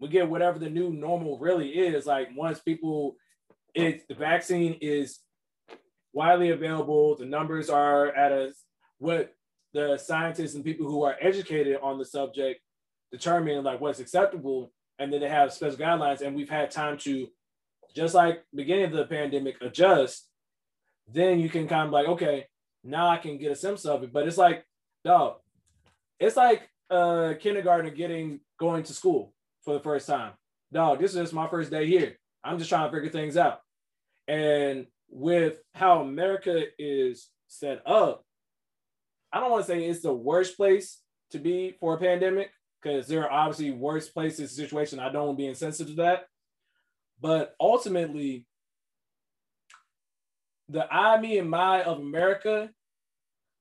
we 0.00 0.08
get 0.08 0.28
whatever 0.28 0.58
the 0.58 0.70
new 0.70 0.90
normal 0.90 1.38
really 1.38 1.68
is, 1.68 2.06
like 2.06 2.28
once 2.34 2.60
people, 2.60 3.16
it 3.76 4.08
the 4.08 4.14
vaccine 4.14 4.78
is 4.80 5.20
widely 6.12 6.50
available, 6.50 7.14
the 7.14 7.26
numbers 7.26 7.68
are 7.68 8.06
at 8.08 8.32
a 8.32 8.52
what 8.98 9.34
the 9.74 9.98
scientists 9.98 10.54
and 10.54 10.64
people 10.64 10.86
who 10.90 11.04
are 11.04 11.16
educated 11.20 11.76
on 11.82 11.98
the 11.98 12.04
subject 12.04 12.60
determine 13.12 13.62
like 13.62 13.80
what's 13.80 14.00
acceptable, 14.00 14.72
and 14.98 15.12
then 15.12 15.20
they 15.20 15.28
have 15.28 15.52
special 15.52 15.76
guidelines, 15.76 16.22
and 16.22 16.34
we've 16.34 16.48
had 16.48 16.70
time 16.70 16.96
to, 16.96 17.28
just 17.94 18.14
like 18.14 18.42
beginning 18.54 18.86
of 18.86 18.92
the 18.92 19.04
pandemic, 19.04 19.56
adjust. 19.60 20.26
Then 21.12 21.38
you 21.38 21.48
can 21.48 21.68
kind 21.68 21.86
of 21.86 21.92
like, 21.92 22.08
okay, 22.08 22.46
now 22.82 23.08
I 23.08 23.18
can 23.18 23.38
get 23.38 23.52
a 23.52 23.56
sense 23.56 23.84
of 23.84 24.02
it. 24.02 24.12
But 24.12 24.26
it's 24.26 24.38
like, 24.38 24.64
dog, 25.04 25.36
it's 26.18 26.36
like 26.36 26.68
uh 26.88 27.34
kindergartner 27.38 27.90
getting 27.90 28.40
going 28.58 28.84
to 28.84 28.94
school 28.94 29.34
for 29.62 29.74
the 29.74 29.80
first 29.80 30.06
time. 30.06 30.32
Dog, 30.72 30.98
this 30.98 31.14
is 31.14 31.32
my 31.32 31.46
first 31.48 31.70
day 31.70 31.86
here. 31.86 32.16
I'm 32.42 32.58
just 32.58 32.70
trying 32.70 32.90
to 32.90 32.96
figure 32.96 33.10
things 33.10 33.36
out. 33.36 33.60
And 34.28 34.86
with 35.08 35.58
how 35.74 36.00
America 36.00 36.64
is 36.78 37.28
set 37.46 37.82
up, 37.86 38.24
I 39.32 39.40
don't 39.40 39.50
want 39.50 39.66
to 39.66 39.72
say 39.72 39.84
it's 39.84 40.02
the 40.02 40.12
worst 40.12 40.56
place 40.56 41.00
to 41.30 41.38
be 41.38 41.76
for 41.80 41.94
a 41.94 41.98
pandemic 41.98 42.50
because 42.82 43.06
there 43.06 43.24
are 43.24 43.32
obviously 43.32 43.72
worse 43.72 44.08
places, 44.08 44.54
situations. 44.54 45.00
I 45.00 45.10
don't 45.10 45.26
want 45.26 45.38
to 45.38 45.42
be 45.42 45.48
insensitive 45.48 45.96
to 45.96 46.02
that. 46.02 46.24
But 47.20 47.54
ultimately, 47.58 48.46
the 50.68 50.92
I, 50.92 51.18
me, 51.20 51.38
and 51.38 51.50
my 51.50 51.82
of 51.82 51.98
America 51.98 52.70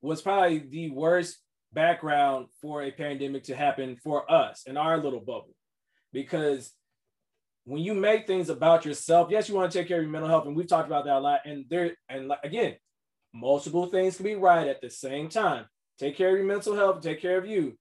was 0.01 0.21
probably 0.21 0.59
the 0.59 0.89
worst 0.91 1.37
background 1.73 2.47
for 2.61 2.83
a 2.83 2.91
pandemic 2.91 3.43
to 3.45 3.55
happen 3.55 3.97
for 4.03 4.29
us 4.31 4.63
in 4.65 4.77
our 4.77 4.97
little 4.97 5.19
bubble. 5.19 5.55
Because 6.11 6.71
when 7.65 7.81
you 7.81 7.93
make 7.95 8.27
things 8.27 8.49
about 8.49 8.85
yourself, 8.85 9.29
yes, 9.31 9.49
you 9.49 9.55
want 9.55 9.71
to 9.71 9.77
take 9.77 9.87
care 9.87 9.97
of 9.97 10.03
your 10.03 10.11
mental 10.11 10.29
health, 10.29 10.45
and 10.45 10.55
we've 10.55 10.67
talked 10.67 10.87
about 10.87 11.05
that 11.05 11.17
a 11.17 11.19
lot. 11.19 11.41
And 11.45 11.65
there, 11.69 11.97
and 12.07 12.31
again, 12.43 12.75
multiple 13.33 13.87
things 13.87 14.15
can 14.15 14.23
be 14.23 14.35
right 14.35 14.67
at 14.67 14.81
the 14.81 14.89
same 14.89 15.29
time. 15.29 15.65
Take 15.99 16.15
care 16.15 16.29
of 16.29 16.37
your 16.37 16.45
mental 16.45 16.75
health, 16.75 17.01
take 17.01 17.21
care 17.21 17.37
of 17.37 17.47
you. 17.47 17.77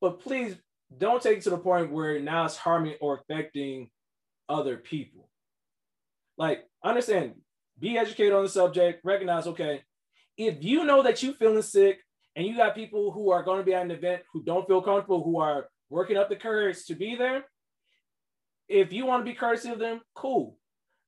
But 0.00 0.20
please 0.20 0.54
don't 0.96 1.22
take 1.22 1.38
it 1.38 1.44
to 1.44 1.50
the 1.50 1.58
point 1.58 1.90
where 1.90 2.20
now 2.20 2.44
it's 2.44 2.56
harming 2.56 2.96
or 3.00 3.18
affecting 3.18 3.88
other 4.48 4.76
people. 4.76 5.30
Like, 6.36 6.64
understand, 6.84 7.36
be 7.78 7.96
educated 7.96 8.34
on 8.34 8.42
the 8.42 8.50
subject, 8.50 9.00
recognize, 9.02 9.46
okay, 9.46 9.82
if 10.36 10.62
you 10.62 10.84
know 10.84 11.02
that 11.02 11.22
you're 11.22 11.32
feeling 11.34 11.62
sick 11.62 12.00
and 12.34 12.46
you 12.46 12.54
got 12.54 12.74
people 12.74 13.10
who 13.12 13.30
are 13.30 13.42
going 13.42 13.58
to 13.58 13.64
be 13.64 13.72
at 13.72 13.82
an 13.82 13.90
event 13.90 14.22
who 14.32 14.42
don't 14.42 14.66
feel 14.66 14.82
comfortable, 14.82 15.24
who 15.24 15.40
are 15.40 15.68
working 15.88 16.18
up 16.18 16.28
the 16.28 16.36
courage 16.36 16.84
to 16.84 16.94
be 16.94 17.14
there, 17.14 17.46
if 18.68 18.92
you 18.92 19.06
want 19.06 19.24
to 19.24 19.30
be 19.30 19.36
courteous 19.36 19.64
of 19.66 19.78
them, 19.78 20.00
cool. 20.14 20.58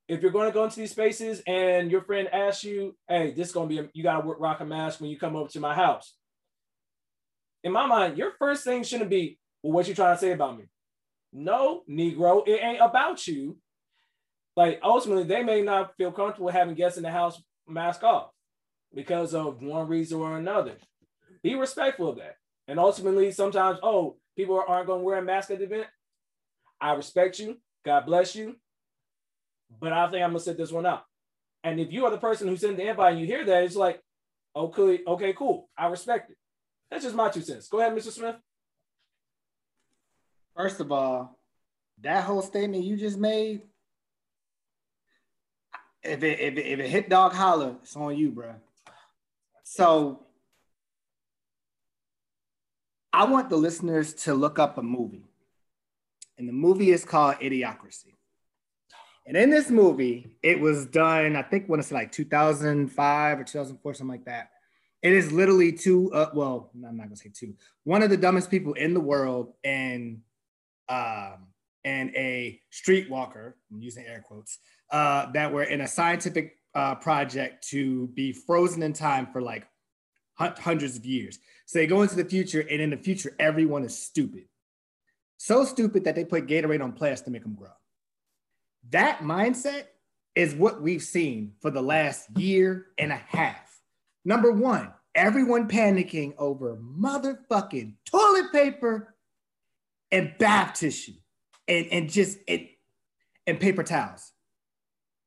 If 0.09 0.23
you're 0.23 0.31
going 0.31 0.49
to 0.49 0.55
go 0.55 0.65
into 0.65 0.77
these 0.77 0.93
spaces 0.93 1.43
and 1.47 1.91
your 1.91 2.03
friend 2.03 2.29
asks 2.33 2.65
you, 2.65 2.97
hey, 3.09 3.33
this 3.33 3.49
is 3.49 3.55
going 3.55 3.69
to 3.69 3.75
be, 3.75 3.81
a, 3.81 3.91
you 3.93 4.03
got 4.03 4.21
to 4.21 4.27
rock 4.27 4.61
a 4.61 4.65
mask 4.65 5.01
when 5.01 5.11
you 5.11 5.19
come 5.19 5.37
over 5.37 5.51
to 5.51 5.61
my 5.61 5.75
house. 5.75 6.15
In 7.63 7.73
my 7.73 7.87
mind, 7.87 8.17
your 8.17 8.33
first 8.39 8.65
thing 8.65 8.83
shouldn't 8.83 9.11
be, 9.11 9.39
well, 9.63 9.73
what 9.73 9.89
you 9.89 9.95
trying 9.95 10.15
to 10.15 10.21
say 10.21 10.33
about 10.33 10.57
me? 10.57 10.65
No, 11.33 11.83
Negro, 11.91 12.47
it 12.47 12.61
ain't 12.63 12.81
about 12.81 13.27
you. 13.27 13.59
Like 14.57 14.81
ultimately, 14.83 15.25
they 15.25 15.43
may 15.43 15.63
not 15.63 15.95
feel 15.97 16.11
comfortable 16.11 16.49
having 16.49 16.75
guests 16.75 16.97
in 16.97 17.03
the 17.03 17.11
house 17.11 17.41
mask 17.67 18.03
off 18.03 18.31
because 18.95 19.35
of 19.35 19.63
one 19.63 19.89
reason 19.89 20.21
or 20.21 20.39
another. 20.39 20.77
Be 21.43 21.55
respectful 21.55 22.09
of 22.09 22.17
that. 22.17 22.37
And 22.67 22.79
ultimately, 22.79 23.31
sometimes, 23.31 23.79
oh, 23.83 24.17
people 24.37 24.63
aren't 24.67 24.87
going 24.87 25.01
to 25.01 25.05
wear 25.05 25.19
a 25.19 25.23
mask 25.23 25.51
at 25.51 25.59
the 25.59 25.65
event. 25.65 25.87
I 26.81 26.93
respect 26.93 27.39
you. 27.39 27.59
God 27.85 28.07
bless 28.07 28.35
you. 28.35 28.57
But 29.81 29.93
I 29.93 30.09
think 30.09 30.23
I'm 30.23 30.31
going 30.31 30.39
to 30.39 30.45
sit 30.45 30.57
this 30.57 30.73
one 30.73 30.87
out. 30.87 31.05
And 31.65 31.81
if 31.81 31.93
you 31.93 32.05
are 32.05 32.11
the 32.11 32.19
person 32.19 32.49
who 32.49 32.57
sent 32.57 32.77
the 32.77 32.89
invite 32.89 33.13
and 33.13 33.21
you 33.21 33.27
hear 33.27 33.45
that, 33.45 33.65
it's 33.65 33.77
like, 33.77 34.01
okay, 34.55 35.01
okay, 35.07 35.33
cool. 35.33 35.69
I 35.77 35.87
respect 35.89 36.31
it. 36.31 36.37
That's 36.91 37.05
just 37.05 37.17
my 37.17 37.29
two 37.29 37.43
cents. 37.43 37.69
Go 37.69 37.81
ahead, 37.81 37.93
Mr. 37.95 38.11
Smith. 38.11 38.37
First 40.57 40.81
of 40.81 40.91
all, 40.91 41.39
that 42.01 42.25
whole 42.25 42.43
statement 42.43 42.85
you 42.85 42.97
just 42.97 43.19
made, 43.19 43.63
if 46.03 46.23
it 46.23 46.41
if 46.41 46.57
it, 46.57 46.67
if 46.67 46.81
it 46.81 46.89
hit 46.89 47.09
dog 47.09 47.33
holler, 47.33 47.77
it's 47.83 47.95
on 47.97 48.17
you, 48.17 48.31
bro. 48.31 48.55
So 49.65 50.25
I 53.13 53.25
want 53.25 53.51
the 53.51 53.57
listeners 53.57 54.15
to 54.15 54.35
look 54.35 54.59
up 54.59 54.79
a 54.79 54.83
movie. 54.83 55.25
And 56.39 56.49
the 56.49 56.53
movie 56.53 56.91
is 56.91 57.05
called 57.05 57.37
Idiocracy. 57.37 58.15
And 59.27 59.37
in 59.37 59.51
this 59.51 59.71
movie, 59.71 60.37
it 60.43 60.59
was 60.59 60.87
done, 60.87 61.37
I 61.37 61.43
think 61.43 61.67
when 61.67 61.81
it's 61.81 61.93
like 61.93 62.13
2005 62.13 63.39
or 63.39 63.45
2004, 63.45 63.95
something 63.95 64.09
like 64.11 64.25
that. 64.25 64.51
It 65.03 65.13
is 65.13 65.31
literally 65.31 65.73
two, 65.73 66.13
uh, 66.13 66.31
well, 66.33 66.71
I'm 66.75 66.97
not 66.97 67.05
gonna 67.05 67.17
say 67.17 67.31
two, 67.33 67.55
one 67.85 68.03
of 68.03 68.11
the 68.11 68.17
dumbest 68.17 68.51
people 68.51 68.73
in 68.73 68.95
the 68.95 69.01
world 69.01 69.53
and 69.63 70.23
um, 70.89 71.49
and 71.85 72.11
a 72.17 72.61
streetwalker, 72.73 73.53
I'm 73.71 73.81
using 73.81 74.07
air 74.07 74.25
quotes, 74.27 74.59
uh, 74.91 75.31
that 75.33 75.53
were 75.53 75.65
in 75.65 75.83
a 75.83 75.87
scientific 75.89 76.57
uh, 76.75 76.95
project 76.97 77.69
to 77.69 78.09
be 78.09 78.33
frozen 78.33 78.83
in 78.83 78.93
time 78.93 79.29
for 79.33 79.43
like 79.43 79.67
hundreds 80.39 80.97
of 80.97 81.05
years. 81.05 81.39
So 81.67 81.79
they 81.79 81.87
go 81.87 82.03
into 82.03 82.17
the 82.17 82.25
future, 82.25 82.61
and 82.61 82.81
in 82.81 82.91
the 82.91 82.97
future, 82.97 83.35
everyone 83.39 83.85
is 83.85 83.99
stupid. 83.99 84.45
So 85.39 85.65
stupid 85.65 86.05
that 86.05 86.15
they 86.15 86.25
put 86.25 86.47
Gatorade 86.47 86.83
on 86.83 86.93
plants 86.93 87.23
to 87.23 87.31
make 87.31 87.43
them 87.43 87.55
grow. 87.55 87.71
That 88.91 89.21
mindset 89.21 89.85
is 90.35 90.55
what 90.55 90.83
we've 90.83 91.03
seen 91.03 91.53
for 91.61 91.71
the 91.71 91.83
last 91.83 92.29
year 92.37 92.87
and 92.99 93.13
a 93.13 93.17
half. 93.17 93.81
Number 94.25 94.53
one, 94.53 94.93
everyone 95.15 95.69
panicking 95.69 96.35
over 96.39 96.77
motherfucking 96.77 97.95
toilet 98.05 98.53
paper 98.53 99.15
and 100.11 100.35
bath 100.39 100.75
tissue 100.75 101.15
and, 101.67 101.87
and 101.91 102.11
just 102.11 102.39
it 102.47 102.71
and 103.47 103.61
paper 103.61 103.83
towels. 103.83 104.33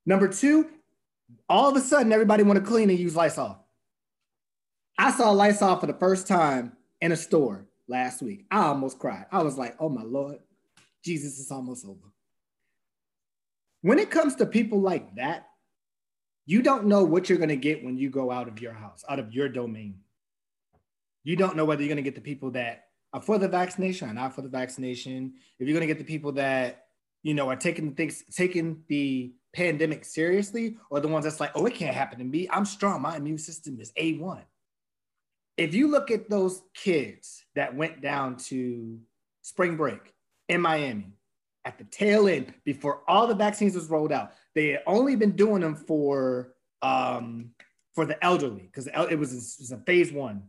Number 0.06 0.28
two, 0.28 0.70
all 1.48 1.70
of 1.70 1.76
a 1.76 1.82
sudden 1.82 2.12
everybody 2.12 2.44
want 2.44 2.60
to 2.60 2.66
clean 2.66 2.90
and 2.90 3.00
use 3.00 3.16
Lysol. 3.16 3.66
I 4.98 5.12
saw 5.12 5.32
Lysol 5.32 5.78
for 5.78 5.88
the 5.88 5.94
first 5.94 6.28
time 6.28 6.74
in 7.00 7.12
a 7.12 7.18
store 7.18 7.66
last 7.92 8.24
week. 8.24 8.46
I 8.50 8.64
almost 8.64 8.98
cried. 8.98 9.26
I 9.32 9.44
was 9.44 9.58
like, 9.58 9.76
oh 9.80 9.90
my 9.90 10.02
Lord, 10.02 10.40
Jesus 11.04 11.38
is 11.38 11.52
almost 11.52 11.86
over. 11.86 12.00
When 13.82 14.00
it 14.00 14.10
comes 14.10 14.36
to 14.36 14.46
people 14.46 14.80
like 14.80 15.16
that, 15.16 15.48
you 16.46 16.62
don't 16.64 16.86
know 16.86 17.04
what 17.04 17.30
you're 17.30 17.38
going 17.38 17.50
to 17.50 17.56
get 17.56 17.84
when 17.84 17.98
you 17.98 18.10
go 18.10 18.32
out 18.32 18.48
of 18.48 18.62
your 18.62 18.74
house, 18.74 19.04
out 19.08 19.20
of 19.20 19.34
your 19.34 19.50
domain. 19.50 20.00
You 21.24 21.36
don't 21.36 21.56
know 21.56 21.66
whether 21.66 21.82
you're 21.82 21.90
going 21.94 22.04
to 22.04 22.10
get 22.10 22.16
the 22.16 22.22
people 22.22 22.52
that 22.52 22.86
are 23.14 23.22
for 23.22 23.38
the 23.38 23.48
vaccination 23.48 24.10
or 24.10 24.14
not 24.14 24.34
for 24.34 24.42
the 24.42 24.50
vaccination. 24.50 25.34
If 25.60 25.68
you're 25.68 25.78
going 25.78 25.88
to 25.88 25.94
get 25.94 26.00
the 26.00 26.12
people 26.12 26.32
that, 26.34 26.86
you 27.22 27.34
know, 27.34 27.50
are 27.50 27.56
taking 27.56 27.94
things, 27.94 28.24
taking 28.32 28.84
the 28.88 29.34
pandemic 29.54 30.06
seriously, 30.06 30.78
or 30.90 31.00
the 31.00 31.08
ones 31.08 31.26
that's 31.26 31.40
like, 31.40 31.52
oh, 31.56 31.66
it 31.66 31.76
can't 31.76 31.96
happen 31.96 32.18
to 32.20 32.26
me. 32.26 32.48
I'm 32.50 32.66
strong. 32.66 33.02
My 33.02 33.18
immune 33.18 33.38
system 33.38 33.80
is 33.80 33.92
A1 33.94 34.42
if 35.58 35.74
you 35.74 35.88
look 35.90 36.12
at 36.12 36.30
those 36.30 36.62
kids 36.74 37.44
that 37.56 37.76
went 37.76 38.02
down 38.02 38.38
to 38.38 39.00
spring 39.42 39.78
break 39.78 40.14
in 40.50 40.62
Miami 40.62 41.14
at 41.66 41.78
the 41.78 41.84
tail 41.86 42.28
end 42.28 42.54
before 42.66 43.02
all 43.08 43.28
the 43.28 43.36
vaccines 43.36 43.76
was 43.76 43.90
rolled 43.90 44.12
out, 44.12 44.32
they 44.56 44.70
had 44.70 44.84
only 44.88 45.16
been 45.16 45.36
doing 45.36 45.62
them 45.62 45.76
for 45.76 46.54
um, 46.82 47.52
for 47.94 48.06
the 48.06 48.24
elderly 48.24 48.64
because 48.64 48.88
it 48.88 49.20
was, 49.20 49.34
it 49.34 49.62
was 49.62 49.72
a 49.72 49.78
phase 49.86 50.12
one. 50.12 50.44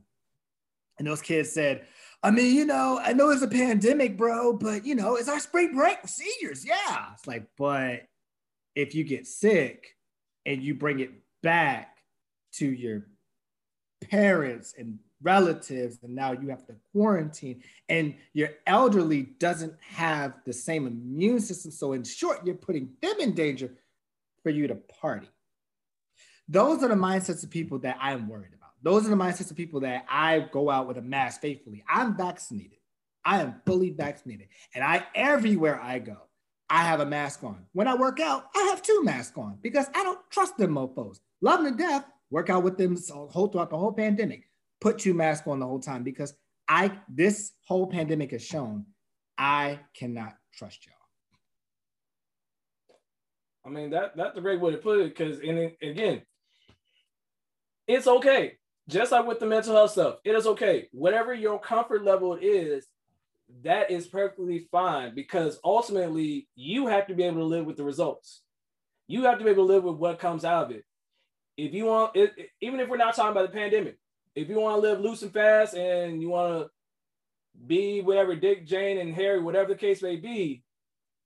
And 0.99 1.07
those 1.07 1.23
kids 1.23 1.51
said, 1.51 1.85
I 2.23 2.31
mean, 2.31 2.55
you 2.55 2.65
know, 2.65 3.01
I 3.03 3.12
know 3.12 3.31
it's 3.31 3.43
a 3.43 3.49
pandemic, 3.49 4.16
bro, 4.16 4.53
but 4.53 4.87
you 4.87 4.95
know, 4.95 5.16
it's 5.16 5.29
our 5.29 5.41
spring 5.41 5.74
break 5.74 5.99
seniors. 6.07 6.65
Yeah. 6.65 7.07
It's 7.15 7.27
like, 7.27 7.47
but 7.59 8.03
if 8.77 8.95
you 8.95 9.05
get 9.05 9.27
sick 9.27 9.97
and 10.47 10.62
you 10.62 10.74
bring 10.74 11.01
it 11.01 11.11
back 11.43 11.97
to 12.55 12.66
your 12.66 13.09
parents 14.12 14.74
and 14.76 14.98
relatives 15.22 15.98
and 16.02 16.14
now 16.14 16.32
you 16.32 16.48
have 16.48 16.66
to 16.66 16.74
quarantine 16.93 17.62
and 17.89 18.14
your 18.34 18.51
elderly 18.66 19.22
doesn't 19.22 19.72
have 19.80 20.34
the 20.44 20.52
same 20.52 20.86
immune 20.86 21.40
system. 21.40 21.70
So 21.70 21.94
in 21.94 22.05
short 22.05 22.44
you're 22.44 22.55
putting 22.55 22.90
them 23.01 23.14
in 23.20 23.34
danger 23.34 23.72
for 24.43 24.51
you 24.51 24.66
to 24.66 24.74
party. 24.74 25.28
Those 26.47 26.82
are 26.82 26.89
the 26.89 26.94
mindsets 26.94 27.43
of 27.43 27.51
people 27.51 27.78
that 27.80 27.97
i'm 28.01 28.28
worried 28.28 28.52
about. 28.52 28.72
Those 28.82 29.06
are 29.06 29.10
the 29.10 29.16
mindsets 29.16 29.51
of 29.51 29.56
people 29.56 29.80
that 29.80 30.05
i 30.10 30.40
go 30.40 30.68
out 30.68 30.89
with 30.89 30.98
a 30.98 31.02
mask 31.02 31.40
faithfully. 31.40 31.82
I'm 31.89 32.14
vaccinated. 32.14 32.78
I 33.24 33.40
am 33.40 33.62
fully 33.64 33.90
vaccinated. 33.90 34.48
And 34.74 34.84
i 34.84 35.06
everywhere 35.14 35.80
i 35.80 36.01
go 36.01 36.18
i 36.68 36.82
have 36.82 37.01
a 37.01 37.06
mask 37.06 37.44
on. 37.44 37.64
When 37.72 37.89
i 37.89 37.94
work 37.94 38.20
out 38.20 38.44
i 38.55 38.62
have 38.64 38.82
two 38.82 39.02
masks 39.05 39.39
on 39.39 39.56
because 39.62 39.86
i 39.94 40.02
don't 40.02 40.20
trust 40.28 40.59
them 40.59 40.74
mofos. 40.74 41.20
Love 41.40 41.64
them 41.64 41.78
to 41.78 41.82
death 41.82 42.05
work 42.32 42.48
out 42.48 42.64
with 42.64 42.78
them 42.78 42.96
whole 43.30 43.46
throughout 43.46 43.70
the 43.70 43.78
whole 43.78 43.92
pandemic. 43.92 44.48
Put 44.80 44.98
two 44.98 45.14
masks 45.14 45.46
on 45.46 45.60
the 45.60 45.66
whole 45.66 45.78
time 45.78 46.02
because 46.02 46.34
I 46.66 46.98
this 47.09 47.52
whole 47.68 47.86
pandemic 47.86 48.32
has 48.32 48.42
shown 48.42 48.86
I 49.38 49.80
cannot 49.94 50.34
trust 50.52 50.86
y'all. 50.86 50.94
I 53.64 53.68
mean 53.68 53.90
that 53.90 54.16
that's 54.16 54.36
a 54.36 54.40
great 54.40 54.60
way 54.60 54.72
to 54.72 54.78
put 54.78 55.00
it 55.00 55.16
because 55.16 55.38
and 55.38 55.72
again, 55.82 56.22
it's 57.86 58.09
okay. 58.09 58.54
Just 58.88 59.12
like 59.12 59.26
with 59.26 59.38
the 59.38 59.46
mental 59.46 59.76
health 59.76 59.92
stuff, 59.92 60.16
it 60.24 60.34
is 60.34 60.46
okay. 60.46 60.88
Whatever 60.90 61.32
your 61.32 61.60
comfort 61.60 62.02
level 62.02 62.36
is, 62.40 62.86
that 63.62 63.92
is 63.92 64.09
perfectly 64.09 64.66
fine 64.72 65.14
because 65.14 65.60
ultimately 65.62 66.48
you 66.56 66.88
have 66.88 67.06
to 67.06 67.14
be 67.14 67.22
able 67.22 67.40
to 67.40 67.44
live 67.44 67.66
with 67.66 67.76
the 67.76 67.84
results. 67.84 68.42
You 69.06 69.24
have 69.24 69.38
to 69.38 69.44
be 69.44 69.50
able 69.50 69.66
to 69.68 69.72
live 69.72 69.84
with 69.84 69.96
what 69.96 70.18
comes 70.18 70.44
out 70.44 70.64
of 70.64 70.70
it 70.72 70.84
if 71.57 71.74
you 71.74 71.87
want, 71.87 72.16
it, 72.16 72.33
even 72.61 72.81
if 72.81 72.89
we're 72.89 72.97
not 72.97 73.15
talking 73.15 73.33
about 73.33 73.51
the 73.51 73.59
pandemic, 73.59 73.99
if 74.35 74.49
you 74.49 74.59
want 74.59 74.77
to 74.77 74.89
live 74.89 75.01
loose 75.01 75.23
and 75.23 75.33
fast 75.33 75.74
and 75.74 76.23
you 76.23 76.29
want 76.29 76.65
to 76.65 76.70
be 77.66 78.01
whatever 78.01 78.35
Dick, 78.35 78.66
Jane, 78.66 78.99
and 78.99 79.15
Harry, 79.15 79.41
whatever 79.41 79.69
the 79.69 79.79
case 79.79 80.03
may 80.03 80.16
be, 80.16 80.62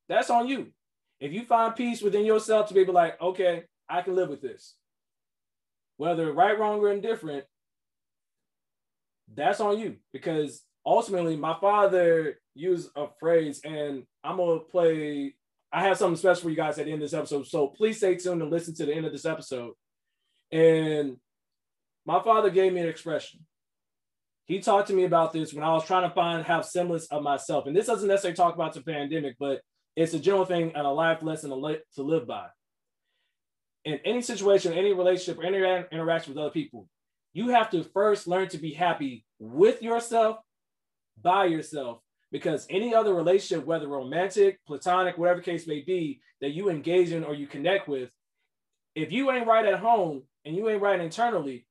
that's 0.09 0.31
on 0.31 0.49
you. 0.49 0.73
If 1.21 1.33
you 1.33 1.45
find 1.45 1.75
peace 1.75 2.03
within 2.03 2.25
yourself 2.25 2.69
to 2.69 2.75
be 2.75 2.85
like, 2.85 3.21
okay, 3.21 3.65
I 3.89 4.03
can 4.03 4.17
live 4.17 4.29
with 4.29 4.43
this, 4.43 4.75
whether 5.97 6.33
right, 6.33 6.59
wrong, 6.59 6.81
or 6.81 6.91
indifferent, 6.91 7.45
that's 9.33 9.61
on 9.61 9.79
you. 9.79 9.97
Because 10.13 10.63
ultimately, 10.85 11.37
my 11.37 11.57
father 11.61 12.39
used 12.55 12.91
a 12.97 13.07
phrase, 13.19 13.61
and 13.65 14.03
I'm 14.23 14.37
gonna 14.37 14.61
play. 14.61 15.35
I 15.73 15.83
have 15.85 15.99
something 15.99 16.17
special 16.17 16.43
for 16.43 16.51
you 16.51 16.57
guys 16.57 16.79
at 16.79 16.87
the 16.87 16.93
end 16.93 17.03
of 17.03 17.11
this 17.11 17.19
episode, 17.19 17.47
so 17.47 17.69
please 17.69 17.99
stay 17.99 18.17
tuned 18.17 18.43
and 18.43 18.51
listen 18.51 18.75
to 18.75 18.87
the 18.87 18.95
end 18.95 19.07
of 19.07 19.13
this 19.13 19.25
episode. 19.25 19.73
And 20.53 21.17
my 22.05 22.23
father 22.23 22.51
gave 22.51 22.73
me 22.73 22.81
an 22.81 22.89
expression. 22.89 23.41
He 24.45 24.61
talked 24.61 24.89
to 24.89 24.95
me 24.95 25.05
about 25.05 25.33
this 25.33 25.53
when 25.53 25.65
I 25.65 25.73
was 25.73 25.85
trying 25.85 26.09
to 26.09 26.15
find 26.15 26.45
have 26.47 26.65
semblance 26.65 27.07
of 27.07 27.23
myself. 27.23 27.67
And 27.67 27.75
this 27.75 27.87
doesn't 27.87 28.09
necessarily 28.09 28.37
talk 28.37 28.55
about 28.55 28.75
the 28.75 28.81
pandemic, 28.81 29.35
but 29.41 29.61
it's 29.97 30.15
a 30.15 30.21
general 30.21 30.45
thing 30.45 30.73
and 30.75 30.87
a 30.87 30.91
life 30.91 31.23
lesson 31.23 31.51
to 31.51 32.03
live 32.03 32.27
by. 32.27 32.47
In 33.85 33.99
any 34.05 34.23
situation, 34.23 34.73
any 34.73 34.93
relationship, 34.93 35.43
or 35.43 35.47
any 35.47 35.59
interaction 35.91 36.33
with 36.33 36.41
other 36.41 36.51
people, 36.51 36.89
you 37.33 37.49
have 37.49 37.71
to 37.71 37.83
first 37.83 38.29
learn 38.29 38.49
to 38.49 38.59
be 38.59 38.73
happy 38.73 39.25
with 39.39 39.83
yourself, 39.83 40.39
by 41.21 41.47
yourself, 41.47 42.01
because 42.31 42.67
any 42.71 42.95
other 42.95 43.15
relationship, 43.15 43.67
whether 43.67 43.89
romantic, 43.89 44.59
platonic, 44.67 45.19
whatever 45.19 45.41
case 45.41 45.67
may 45.67 45.81
be, 45.81 46.21
that 46.41 46.53
you 46.53 46.69
engage 46.69 47.13
in 47.13 47.25
or 47.25 47.35
you 47.35 47.47
connect 47.47 47.89
with, 47.89 48.11
if 48.95 49.13
you 49.13 49.31
ain't 49.31 49.47
right 49.47 49.67
at 49.67 49.79
home, 49.79 50.23
and 50.47 50.57
you 50.57 50.69
ain't 50.71 50.81
right 50.81 51.01
internally, 51.01 51.67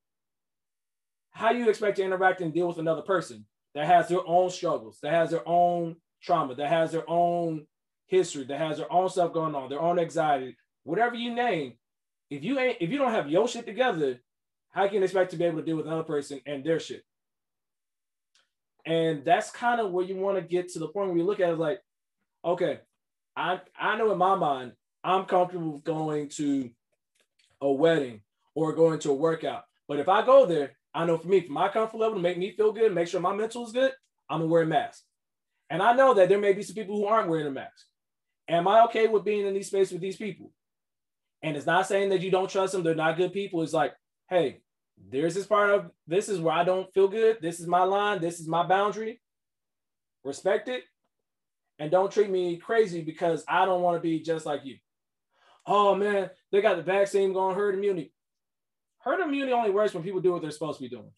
how 1.31 1.51
you 1.51 1.69
expect 1.69 1.95
to 1.97 2.03
interact 2.03 2.41
and 2.41 2.53
deal 2.53 2.67
with 2.67 2.77
another 2.77 3.01
person 3.01 3.45
that 3.73 3.87
has 3.87 4.09
their 4.09 4.25
own 4.27 4.49
struggles, 4.49 4.99
that 5.01 5.13
has 5.13 5.31
their 5.31 5.47
own 5.47 5.95
trauma, 6.21 6.55
that 6.55 6.69
has 6.69 6.91
their 6.91 7.09
own 7.09 7.65
history, 8.05 8.43
that 8.43 8.59
has 8.59 8.77
their 8.77 8.91
own 8.91 9.09
stuff 9.09 9.33
going 9.33 9.55
on, 9.55 9.69
their 9.69 9.81
own 9.81 9.97
anxiety, 9.97 10.57
whatever 10.83 11.15
you 11.15 11.33
name. 11.33 11.73
If 12.29 12.43
you 12.43 12.59
ain't, 12.59 12.77
if 12.81 12.89
you 12.89 12.97
don't 12.97 13.11
have 13.11 13.29
your 13.29 13.47
shit 13.47 13.65
together, 13.65 14.19
how 14.71 14.87
can 14.87 14.97
you 14.97 15.03
expect 15.03 15.31
to 15.31 15.37
be 15.37 15.45
able 15.45 15.59
to 15.59 15.65
deal 15.65 15.77
with 15.77 15.87
another 15.87 16.03
person 16.03 16.41
and 16.45 16.63
their 16.63 16.79
shit? 16.79 17.03
And 18.85 19.23
that's 19.23 19.51
kind 19.51 19.79
of 19.79 19.91
where 19.91 20.05
you 20.05 20.17
want 20.17 20.37
to 20.37 20.41
get 20.41 20.69
to 20.73 20.79
the 20.79 20.89
point 20.89 21.09
where 21.09 21.17
you 21.17 21.23
look 21.23 21.39
at 21.39 21.49
it 21.49 21.57
like, 21.57 21.79
okay, 22.43 22.79
I 23.37 23.61
I 23.79 23.97
know 23.97 24.11
in 24.11 24.17
my 24.17 24.35
mind, 24.35 24.73
I'm 25.03 25.25
comfortable 25.25 25.73
with 25.73 25.83
going 25.83 26.29
to 26.29 26.69
a 27.61 27.71
wedding 27.71 28.21
or 28.55 28.73
going 28.73 28.99
to 28.99 29.11
a 29.11 29.15
workout. 29.15 29.63
But 29.87 29.99
if 29.99 30.09
I 30.09 30.25
go 30.25 30.45
there, 30.45 30.71
I 30.93 31.05
know 31.05 31.17
for 31.17 31.27
me, 31.27 31.41
for 31.41 31.51
my 31.51 31.67
comfort 31.67 31.97
level 31.97 32.15
to 32.15 32.21
make 32.21 32.37
me 32.37 32.55
feel 32.55 32.71
good, 32.71 32.93
make 32.93 33.07
sure 33.07 33.19
my 33.19 33.35
mental 33.35 33.65
is 33.65 33.73
good, 33.73 33.91
I'm 34.29 34.39
gonna 34.39 34.49
wear 34.49 34.63
a 34.63 34.65
mask. 34.65 35.03
And 35.69 35.83
I 35.83 35.93
know 35.93 36.13
that 36.13 36.29
there 36.29 36.39
may 36.39 36.53
be 36.53 36.63
some 36.63 36.75
people 36.75 36.95
who 36.95 37.05
aren't 37.05 37.29
wearing 37.29 37.47
a 37.47 37.51
mask. 37.51 37.85
Am 38.47 38.67
I 38.67 38.83
okay 38.85 39.07
with 39.07 39.25
being 39.25 39.45
in 39.45 39.53
these 39.53 39.67
spaces 39.67 39.93
with 39.93 40.01
these 40.01 40.17
people? 40.17 40.51
And 41.43 41.57
it's 41.57 41.65
not 41.65 41.87
saying 41.87 42.09
that 42.09 42.21
you 42.21 42.31
don't 42.31 42.49
trust 42.49 42.73
them, 42.73 42.83
they're 42.83 42.95
not 42.95 43.17
good 43.17 43.33
people. 43.33 43.61
It's 43.61 43.73
like, 43.73 43.93
hey, 44.29 44.61
there's 45.11 45.35
this 45.35 45.45
part 45.45 45.71
of 45.71 45.91
this 46.07 46.29
is 46.29 46.39
where 46.39 46.53
I 46.53 46.63
don't 46.63 46.91
feel 46.93 47.07
good. 47.07 47.37
This 47.41 47.59
is 47.59 47.67
my 47.67 47.83
line, 47.83 48.21
this 48.21 48.39
is 48.39 48.47
my 48.47 48.65
boundary. 48.65 49.21
Respect 50.23 50.69
it. 50.69 50.83
And 51.77 51.91
don't 51.91 52.11
treat 52.11 52.29
me 52.29 52.57
crazy 52.57 53.01
because 53.01 53.43
I 53.47 53.65
don't 53.65 53.81
want 53.81 53.97
to 53.97 54.01
be 54.01 54.21
just 54.21 54.45
like 54.45 54.61
you. 54.63 54.77
Oh 55.67 55.93
man, 55.95 56.29
they 56.51 56.61
got 56.61 56.77
the 56.77 56.83
vaccine 56.83 57.33
going 57.33 57.55
herd 57.55 57.75
immunity. 57.75 58.13
Herd 59.05 59.21
immunity 59.21 59.53
only 59.53 59.69
works 59.69 59.93
when 59.93 60.03
people 60.03 60.19
do 60.19 60.31
what 60.31 60.41
they're 60.41 60.51
supposed 60.51 60.79
to 60.79 60.83
be 60.83 60.89
doing. 60.89 61.11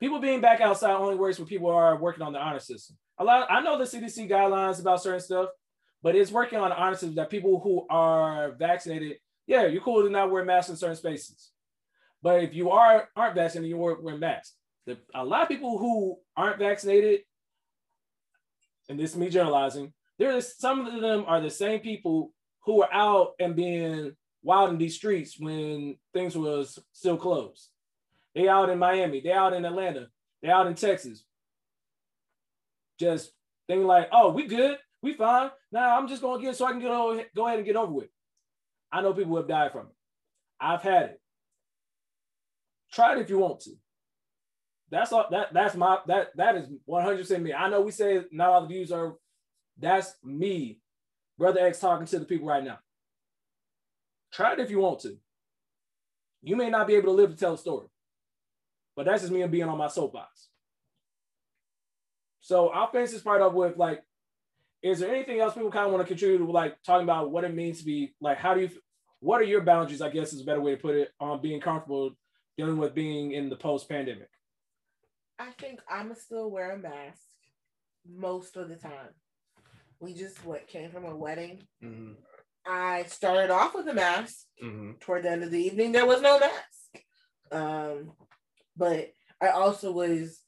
People 0.00 0.18
being 0.18 0.40
back 0.40 0.60
outside 0.60 0.94
only 0.94 1.14
works 1.14 1.38
when 1.38 1.46
people 1.46 1.70
are 1.70 1.96
working 1.96 2.22
on 2.22 2.32
the 2.32 2.40
honor 2.40 2.58
system. 2.58 2.96
A 3.18 3.24
lot, 3.24 3.46
I 3.50 3.60
know 3.60 3.78
the 3.78 3.84
CDC 3.84 4.28
guidelines 4.28 4.80
about 4.80 5.02
certain 5.02 5.20
stuff, 5.20 5.50
but 6.02 6.16
it's 6.16 6.32
working 6.32 6.58
on 6.58 6.70
the 6.70 6.76
honor 6.76 6.96
system 6.96 7.14
that 7.14 7.30
people 7.30 7.60
who 7.60 7.86
are 7.88 8.52
vaccinated, 8.52 9.18
yeah, 9.46 9.66
you're 9.66 9.82
cool 9.82 10.02
to 10.02 10.10
not 10.10 10.30
wear 10.30 10.44
masks 10.44 10.70
in 10.70 10.76
certain 10.76 10.96
spaces. 10.96 11.50
But 12.20 12.42
if 12.42 12.54
you 12.54 12.70
are 12.70 13.08
aren't 13.14 13.36
vaccinated, 13.36 13.70
you 13.70 13.76
wear, 13.76 13.96
wear 14.00 14.16
masks. 14.16 14.54
The, 14.86 14.98
a 15.14 15.24
lot 15.24 15.42
of 15.42 15.48
people 15.48 15.78
who 15.78 16.18
aren't 16.36 16.58
vaccinated, 16.58 17.20
and 18.88 18.98
this 18.98 19.12
is 19.12 19.16
me 19.16 19.28
generalizing, 19.28 19.92
there 20.18 20.32
is 20.32 20.56
some 20.58 20.86
of 20.86 21.00
them 21.00 21.24
are 21.28 21.40
the 21.40 21.50
same 21.50 21.80
people 21.80 22.32
who 22.64 22.82
are 22.82 22.92
out 22.92 23.32
and 23.38 23.54
being 23.54 24.16
wild 24.42 24.70
in 24.70 24.78
these 24.78 24.96
streets 24.96 25.38
when 25.38 25.96
things 26.12 26.36
was 26.36 26.78
still 26.92 27.16
closed. 27.16 27.68
They 28.34 28.48
out 28.48 28.70
in 28.70 28.78
Miami, 28.78 29.20
they 29.20 29.32
out 29.32 29.52
in 29.52 29.64
Atlanta, 29.64 30.08
they 30.42 30.48
out 30.48 30.66
in 30.66 30.74
Texas. 30.74 31.24
Just 32.98 33.32
thinking 33.66 33.86
like, 33.86 34.08
oh, 34.12 34.32
we 34.32 34.46
good, 34.46 34.78
we 35.02 35.14
fine. 35.14 35.50
Now 35.72 35.98
I'm 35.98 36.08
just 36.08 36.22
gonna 36.22 36.42
get 36.42 36.56
so 36.56 36.66
I 36.66 36.70
can 36.70 36.80
get 36.80 36.90
over, 36.90 37.22
go 37.34 37.46
ahead 37.46 37.58
and 37.58 37.66
get 37.66 37.76
over 37.76 37.92
with. 37.92 38.08
I 38.90 39.02
know 39.02 39.12
people 39.12 39.36
have 39.36 39.48
died 39.48 39.72
from 39.72 39.86
it. 39.86 39.94
I've 40.60 40.82
had 40.82 41.02
it. 41.04 41.20
Try 42.92 43.16
it 43.16 43.20
if 43.20 43.30
you 43.30 43.38
want 43.38 43.60
to. 43.60 43.72
That's 44.90 45.12
all 45.12 45.26
that 45.30 45.52
that's 45.52 45.74
my 45.74 45.98
that 46.06 46.28
that 46.36 46.56
is 46.56 46.68
100% 46.88 47.42
me. 47.42 47.52
I 47.52 47.68
know 47.68 47.82
we 47.82 47.90
say 47.90 48.22
not 48.32 48.48
all 48.48 48.62
the 48.62 48.68
views 48.68 48.90
are 48.90 49.14
that's 49.78 50.14
me, 50.24 50.80
brother 51.38 51.60
X 51.60 51.78
talking 51.78 52.06
to 52.06 52.18
the 52.18 52.24
people 52.24 52.48
right 52.48 52.64
now. 52.64 52.78
Try 54.32 54.52
it 54.52 54.60
if 54.60 54.70
you 54.70 54.78
want 54.78 55.00
to. 55.00 55.16
You 56.42 56.56
may 56.56 56.70
not 56.70 56.86
be 56.86 56.94
able 56.94 57.06
to 57.06 57.16
live 57.16 57.30
to 57.30 57.36
tell 57.36 57.54
a 57.54 57.58
story, 57.58 57.88
but 58.94 59.06
that's 59.06 59.22
just 59.22 59.32
me 59.32 59.44
being 59.46 59.68
on 59.68 59.78
my 59.78 59.88
soapbox. 59.88 60.48
So 62.40 62.68
I'll 62.68 62.90
finish 62.90 63.10
this 63.10 63.22
part 63.22 63.42
up 63.42 63.52
with 63.52 63.76
like, 63.76 64.02
is 64.82 65.00
there 65.00 65.14
anything 65.14 65.40
else 65.40 65.54
people 65.54 65.70
kind 65.70 65.86
of 65.86 65.92
want 65.92 66.06
to 66.06 66.08
contribute 66.08 66.38
to 66.38 66.50
like 66.50 66.80
talking 66.82 67.04
about 67.04 67.30
what 67.30 67.44
it 67.44 67.54
means 67.54 67.80
to 67.80 67.84
be 67.84 68.14
like, 68.20 68.38
how 68.38 68.54
do 68.54 68.60
you, 68.60 68.70
what 69.20 69.40
are 69.40 69.44
your 69.44 69.62
boundaries? 69.62 70.00
I 70.00 70.10
guess 70.10 70.32
is 70.32 70.42
a 70.42 70.44
better 70.44 70.60
way 70.60 70.76
to 70.76 70.80
put 70.80 70.94
it 70.94 71.10
on 71.18 71.42
being 71.42 71.60
comfortable 71.60 72.16
dealing 72.56 72.78
with 72.78 72.94
being 72.94 73.32
in 73.32 73.48
the 73.48 73.56
post 73.56 73.88
pandemic. 73.88 74.28
I 75.38 75.50
think 75.58 75.80
I'm 75.88 76.14
still 76.14 76.50
wear 76.50 76.72
a 76.72 76.78
mask 76.78 77.22
most 78.08 78.56
of 78.56 78.68
the 78.68 78.76
time. 78.76 79.14
We 80.00 80.14
just 80.14 80.44
what 80.44 80.68
came 80.68 80.90
from 80.90 81.04
a 81.04 81.16
wedding. 81.16 81.62
Mm-hmm. 81.82 82.12
I 82.66 83.04
started 83.04 83.50
off 83.50 83.74
with 83.74 83.88
a 83.88 83.94
mask. 83.94 84.44
Mm-hmm. 84.62 84.92
Toward 85.00 85.22
the 85.22 85.30
end 85.30 85.44
of 85.44 85.50
the 85.50 85.62
evening, 85.62 85.92
there 85.92 86.06
was 86.06 86.20
no 86.20 86.38
mask. 86.38 87.04
Um, 87.50 88.12
but 88.76 89.12
I 89.40 89.48
also 89.48 89.92
was 89.92 90.40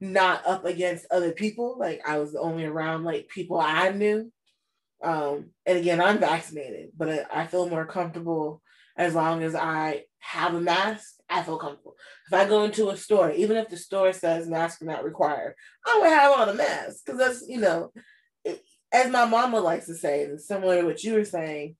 not 0.00 0.46
up 0.46 0.64
against 0.64 1.06
other 1.10 1.32
people. 1.32 1.76
Like 1.78 2.00
I 2.06 2.18
was 2.18 2.34
only 2.34 2.64
around 2.64 3.04
like 3.04 3.28
people 3.28 3.58
I 3.58 3.90
knew. 3.90 4.32
Um, 5.02 5.50
and 5.66 5.78
again, 5.78 6.00
I'm 6.00 6.18
vaccinated, 6.18 6.90
but 6.96 7.08
I, 7.08 7.42
I 7.42 7.46
feel 7.46 7.68
more 7.68 7.86
comfortable 7.86 8.62
as 8.96 9.14
long 9.14 9.42
as 9.42 9.54
I 9.54 10.04
have 10.18 10.54
a 10.54 10.60
mask. 10.60 11.14
I 11.30 11.42
feel 11.42 11.58
comfortable. 11.58 11.94
If 12.26 12.32
I 12.32 12.48
go 12.48 12.64
into 12.64 12.88
a 12.88 12.96
store, 12.96 13.30
even 13.30 13.56
if 13.56 13.68
the 13.68 13.76
store 13.76 14.12
says 14.12 14.48
mask 14.48 14.82
not 14.82 15.04
required, 15.04 15.54
I 15.86 15.98
would 16.00 16.08
have 16.08 16.32
on 16.32 16.48
a 16.48 16.54
mask 16.54 17.04
because 17.04 17.18
that's 17.18 17.44
you 17.48 17.60
know, 17.60 17.92
as 18.92 19.10
my 19.10 19.24
mama 19.24 19.60
likes 19.60 19.86
to 19.86 19.94
say, 19.94 20.28
similar 20.38 20.80
to 20.80 20.86
what 20.86 21.02
you 21.02 21.14
were 21.14 21.24
saying. 21.24 21.76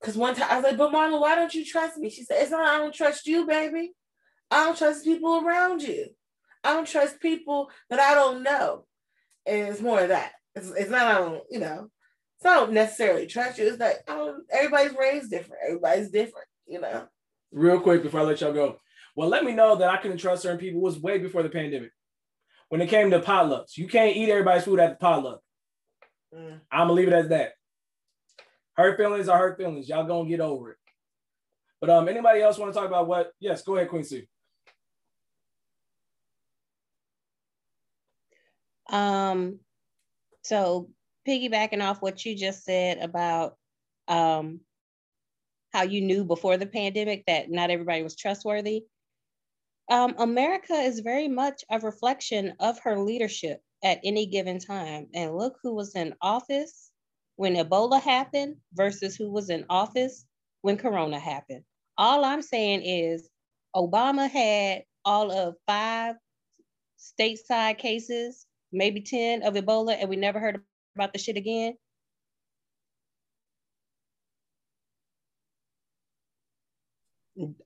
Because 0.00 0.16
one 0.16 0.34
time 0.34 0.48
I 0.50 0.56
was 0.56 0.64
like, 0.64 0.76
"But 0.76 0.92
mama, 0.92 1.18
why 1.18 1.34
don't 1.34 1.54
you 1.54 1.64
trust 1.64 1.96
me?" 1.98 2.10
She 2.10 2.24
said, 2.24 2.42
"It's 2.42 2.50
not 2.50 2.66
I 2.66 2.78
don't 2.78 2.94
trust 2.94 3.26
you, 3.26 3.46
baby. 3.46 3.92
I 4.50 4.64
don't 4.64 4.76
trust 4.76 5.04
people 5.04 5.44
around 5.44 5.82
you. 5.82 6.08
I 6.62 6.74
don't 6.74 6.86
trust 6.86 7.20
people 7.20 7.70
that 7.90 8.00
I 8.00 8.14
don't 8.14 8.42
know." 8.42 8.86
And 9.46 9.68
it's 9.68 9.80
more 9.80 10.00
of 10.00 10.08
that. 10.08 10.32
It's, 10.54 10.70
it's 10.70 10.90
not 10.90 11.06
I 11.06 11.18
don't 11.18 11.42
you 11.50 11.60
know. 11.60 11.90
It's 12.36 12.44
not 12.44 12.72
necessarily 12.72 13.26
trust 13.26 13.58
you. 13.58 13.66
It's 13.66 13.78
like 13.78 13.98
I 14.08 14.16
don't. 14.16 14.44
Everybody's 14.50 14.96
raised 14.96 15.30
different. 15.30 15.62
Everybody's 15.66 16.10
different. 16.10 16.48
You 16.66 16.80
know. 16.80 17.06
Real 17.50 17.80
quick 17.80 18.02
before 18.02 18.20
I 18.20 18.24
let 18.24 18.40
y'all 18.40 18.52
go. 18.52 18.78
Well, 19.16 19.28
let 19.28 19.44
me 19.44 19.52
know 19.52 19.76
that 19.76 19.90
I 19.90 19.96
couldn't 19.98 20.18
trust 20.18 20.42
certain 20.42 20.58
people 20.58 20.80
was 20.80 20.98
way 20.98 21.18
before 21.18 21.42
the 21.42 21.48
pandemic. 21.48 21.92
When 22.68 22.80
it 22.80 22.88
came 22.88 23.10
to 23.10 23.20
potlucks, 23.20 23.76
you 23.76 23.86
can't 23.86 24.16
eat 24.16 24.28
everybody's 24.28 24.64
food 24.64 24.80
at 24.80 24.90
the 24.90 24.96
potluck. 24.96 25.40
Mm. 26.34 26.60
I'm 26.70 26.88
gonna 26.88 26.92
leave 26.92 27.08
it 27.08 27.14
as 27.14 27.28
that. 27.28 27.52
Hurt 28.74 28.96
feelings 28.96 29.28
are 29.28 29.38
hurt 29.38 29.56
feelings. 29.56 29.88
Y'all 29.88 30.06
gonna 30.06 30.28
get 30.28 30.40
over 30.40 30.72
it. 30.72 30.78
But 31.80 31.90
um, 31.90 32.08
anybody 32.08 32.40
else 32.40 32.58
want 32.58 32.72
to 32.72 32.78
talk 32.78 32.88
about 32.88 33.06
what? 33.06 33.32
Yes, 33.38 33.62
go 33.62 33.76
ahead, 33.76 33.88
Queen 33.88 34.04
C. 34.04 34.26
Um, 38.90 39.60
so 40.42 40.88
piggybacking 41.26 41.82
off 41.82 42.02
what 42.02 42.24
you 42.24 42.36
just 42.36 42.64
said 42.64 42.98
about 42.98 43.56
um 44.08 44.60
how 45.72 45.82
you 45.82 46.00
knew 46.00 46.24
before 46.24 46.56
the 46.56 46.66
pandemic 46.66 47.24
that 47.26 47.50
not 47.50 47.70
everybody 47.70 48.02
was 48.02 48.14
trustworthy. 48.14 48.84
Um, 49.90 50.14
America 50.18 50.74
is 50.74 51.00
very 51.00 51.28
much 51.28 51.64
a 51.70 51.78
reflection 51.80 52.54
of 52.60 52.78
her 52.80 52.98
leadership 52.98 53.60
at 53.82 54.00
any 54.04 54.26
given 54.26 54.58
time. 54.58 55.08
And 55.14 55.36
look 55.36 55.56
who 55.62 55.74
was 55.74 55.94
in 55.94 56.14
office 56.20 56.90
when 57.36 57.54
Ebola 57.54 58.00
happened 58.00 58.56
versus 58.72 59.16
who 59.16 59.30
was 59.30 59.50
in 59.50 59.64
office 59.68 60.24
when 60.62 60.76
Corona 60.76 61.18
happened. 61.18 61.62
All 61.98 62.24
I'm 62.24 62.42
saying 62.42 62.82
is 62.82 63.28
Obama 63.74 64.30
had 64.30 64.82
all 65.04 65.30
of 65.30 65.56
five 65.66 66.16
stateside 66.98 67.78
cases, 67.78 68.46
maybe 68.72 69.00
10 69.00 69.42
of 69.42 69.54
Ebola, 69.54 69.96
and 69.98 70.08
we 70.08 70.16
never 70.16 70.40
heard 70.40 70.60
about 70.96 71.12
the 71.12 71.18
shit 71.18 71.36
again. 71.36 71.76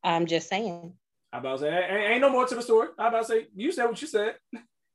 I'm 0.03 0.27
just 0.27 0.49
saying. 0.49 0.95
I 1.31 1.39
about 1.39 1.59
to 1.59 1.65
say, 1.65 1.69
ain't, 1.69 2.13
ain't 2.13 2.21
no 2.23 2.31
more 2.31 2.47
to 2.47 2.55
the 2.55 2.63
story. 2.63 2.89
I 2.99 3.09
about 3.09 3.21
to 3.21 3.27
say, 3.27 3.47
you 3.55 3.71
said 3.71 3.85
what 3.85 4.01
you 4.01 4.09
said. 4.09 4.37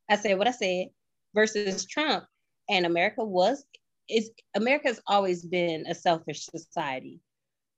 I 0.09 0.17
said 0.17 0.37
what 0.37 0.47
I 0.47 0.51
said 0.51 0.87
versus 1.33 1.85
Trump. 1.85 2.25
And 2.69 2.85
America 2.85 3.23
was 3.23 3.65
is 4.09 4.31
America's 4.55 5.01
always 5.07 5.43
been 5.43 5.85
a 5.87 5.95
selfish 5.95 6.45
society. 6.45 7.19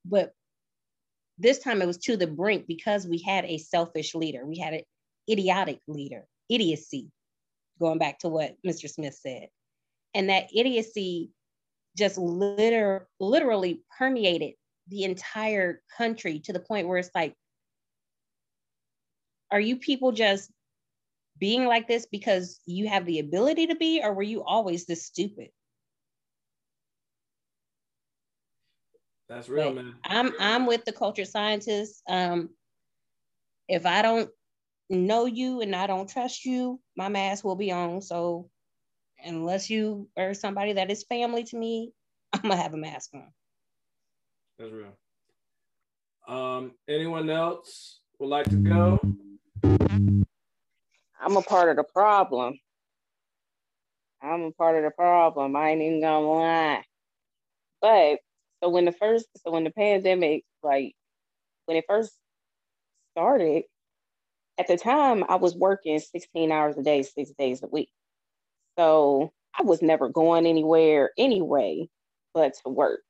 But 0.05 0.33
this 1.37 1.59
time 1.59 1.81
it 1.81 1.87
was 1.87 1.97
to 1.99 2.17
the 2.17 2.27
brink 2.27 2.65
because 2.67 3.07
we 3.07 3.21
had 3.21 3.45
a 3.45 3.57
selfish 3.57 4.15
leader. 4.15 4.45
We 4.45 4.57
had 4.57 4.73
an 4.73 4.81
idiotic 5.29 5.79
leader, 5.87 6.25
idiocy, 6.49 7.11
going 7.79 7.97
back 7.97 8.19
to 8.19 8.29
what 8.29 8.55
Mr. 8.65 8.89
Smith 8.89 9.15
said. 9.15 9.47
And 10.13 10.29
that 10.29 10.47
idiocy 10.55 11.31
just 11.97 12.17
liter- 12.17 13.07
literally 13.19 13.81
permeated 13.97 14.53
the 14.87 15.03
entire 15.03 15.81
country 15.97 16.39
to 16.39 16.53
the 16.53 16.59
point 16.59 16.87
where 16.87 16.97
it's 16.97 17.09
like, 17.13 17.33
are 19.51 19.59
you 19.59 19.77
people 19.77 20.11
just 20.11 20.51
being 21.37 21.65
like 21.65 21.87
this 21.87 22.05
because 22.05 22.59
you 22.65 22.87
have 22.87 23.05
the 23.05 23.19
ability 23.19 23.67
to 23.67 23.75
be, 23.75 24.01
or 24.03 24.13
were 24.13 24.23
you 24.23 24.43
always 24.43 24.85
this 24.85 25.05
stupid? 25.05 25.49
That's 29.27 29.49
real, 29.49 29.73
But 29.73 29.75
man. 29.75 29.95
I'm 30.03 30.33
I'm 30.39 30.65
with 30.65 30.85
the 30.85 30.91
culture 30.91 31.25
scientists. 31.25 32.01
Um, 32.07 32.49
if 33.67 33.85
I 33.85 34.01
don't 34.01 34.29
know 34.89 35.25
you 35.25 35.61
and 35.61 35.75
I 35.75 35.87
don't 35.87 36.09
trust 36.09 36.45
you, 36.45 36.79
my 36.95 37.09
mask 37.09 37.43
will 37.43 37.55
be 37.55 37.71
on. 37.71 38.01
So 38.01 38.49
unless 39.23 39.69
you 39.69 40.07
are 40.17 40.33
somebody 40.33 40.73
that 40.73 40.91
is 40.91 41.03
family 41.03 41.43
to 41.45 41.57
me, 41.57 41.91
I'm 42.33 42.41
gonna 42.41 42.55
have 42.57 42.73
a 42.73 42.77
mask 42.77 43.11
on. 43.13 43.31
That's 44.59 44.71
real. 44.71 44.95
Um, 46.27 46.71
anyone 46.87 47.29
else 47.29 47.99
would 48.19 48.29
like 48.29 48.49
to 48.49 48.55
go? 48.55 48.99
I'm 51.21 51.37
a 51.37 51.41
part 51.41 51.69
of 51.69 51.77
the 51.77 51.83
problem. 51.83 52.59
I'm 54.21 54.43
a 54.43 54.51
part 54.51 54.77
of 54.77 54.83
the 54.83 54.91
problem. 54.91 55.55
I 55.55 55.71
ain't 55.71 55.81
even 55.81 56.01
gonna 56.01 56.27
lie. 56.27 56.83
But 57.81 58.19
so 58.63 58.69
when 58.69 58.85
the 58.85 58.91
first, 58.91 59.27
so 59.37 59.51
when 59.51 59.63
the 59.63 59.71
pandemic, 59.71 60.43
like 60.63 60.93
when 61.65 61.77
it 61.77 61.85
first 61.87 62.13
started, 63.13 63.63
at 64.57 64.67
the 64.67 64.77
time 64.77 65.23
I 65.27 65.35
was 65.35 65.55
working 65.55 65.99
16 65.99 66.51
hours 66.51 66.77
a 66.77 66.83
day, 66.83 67.03
six 67.03 67.31
days 67.37 67.63
a 67.63 67.67
week. 67.67 67.89
So 68.77 69.31
I 69.57 69.63
was 69.63 69.81
never 69.81 70.09
going 70.09 70.45
anywhere 70.45 71.11
anyway, 71.17 71.87
but 72.33 72.53
to 72.63 72.69
work. 72.69 73.01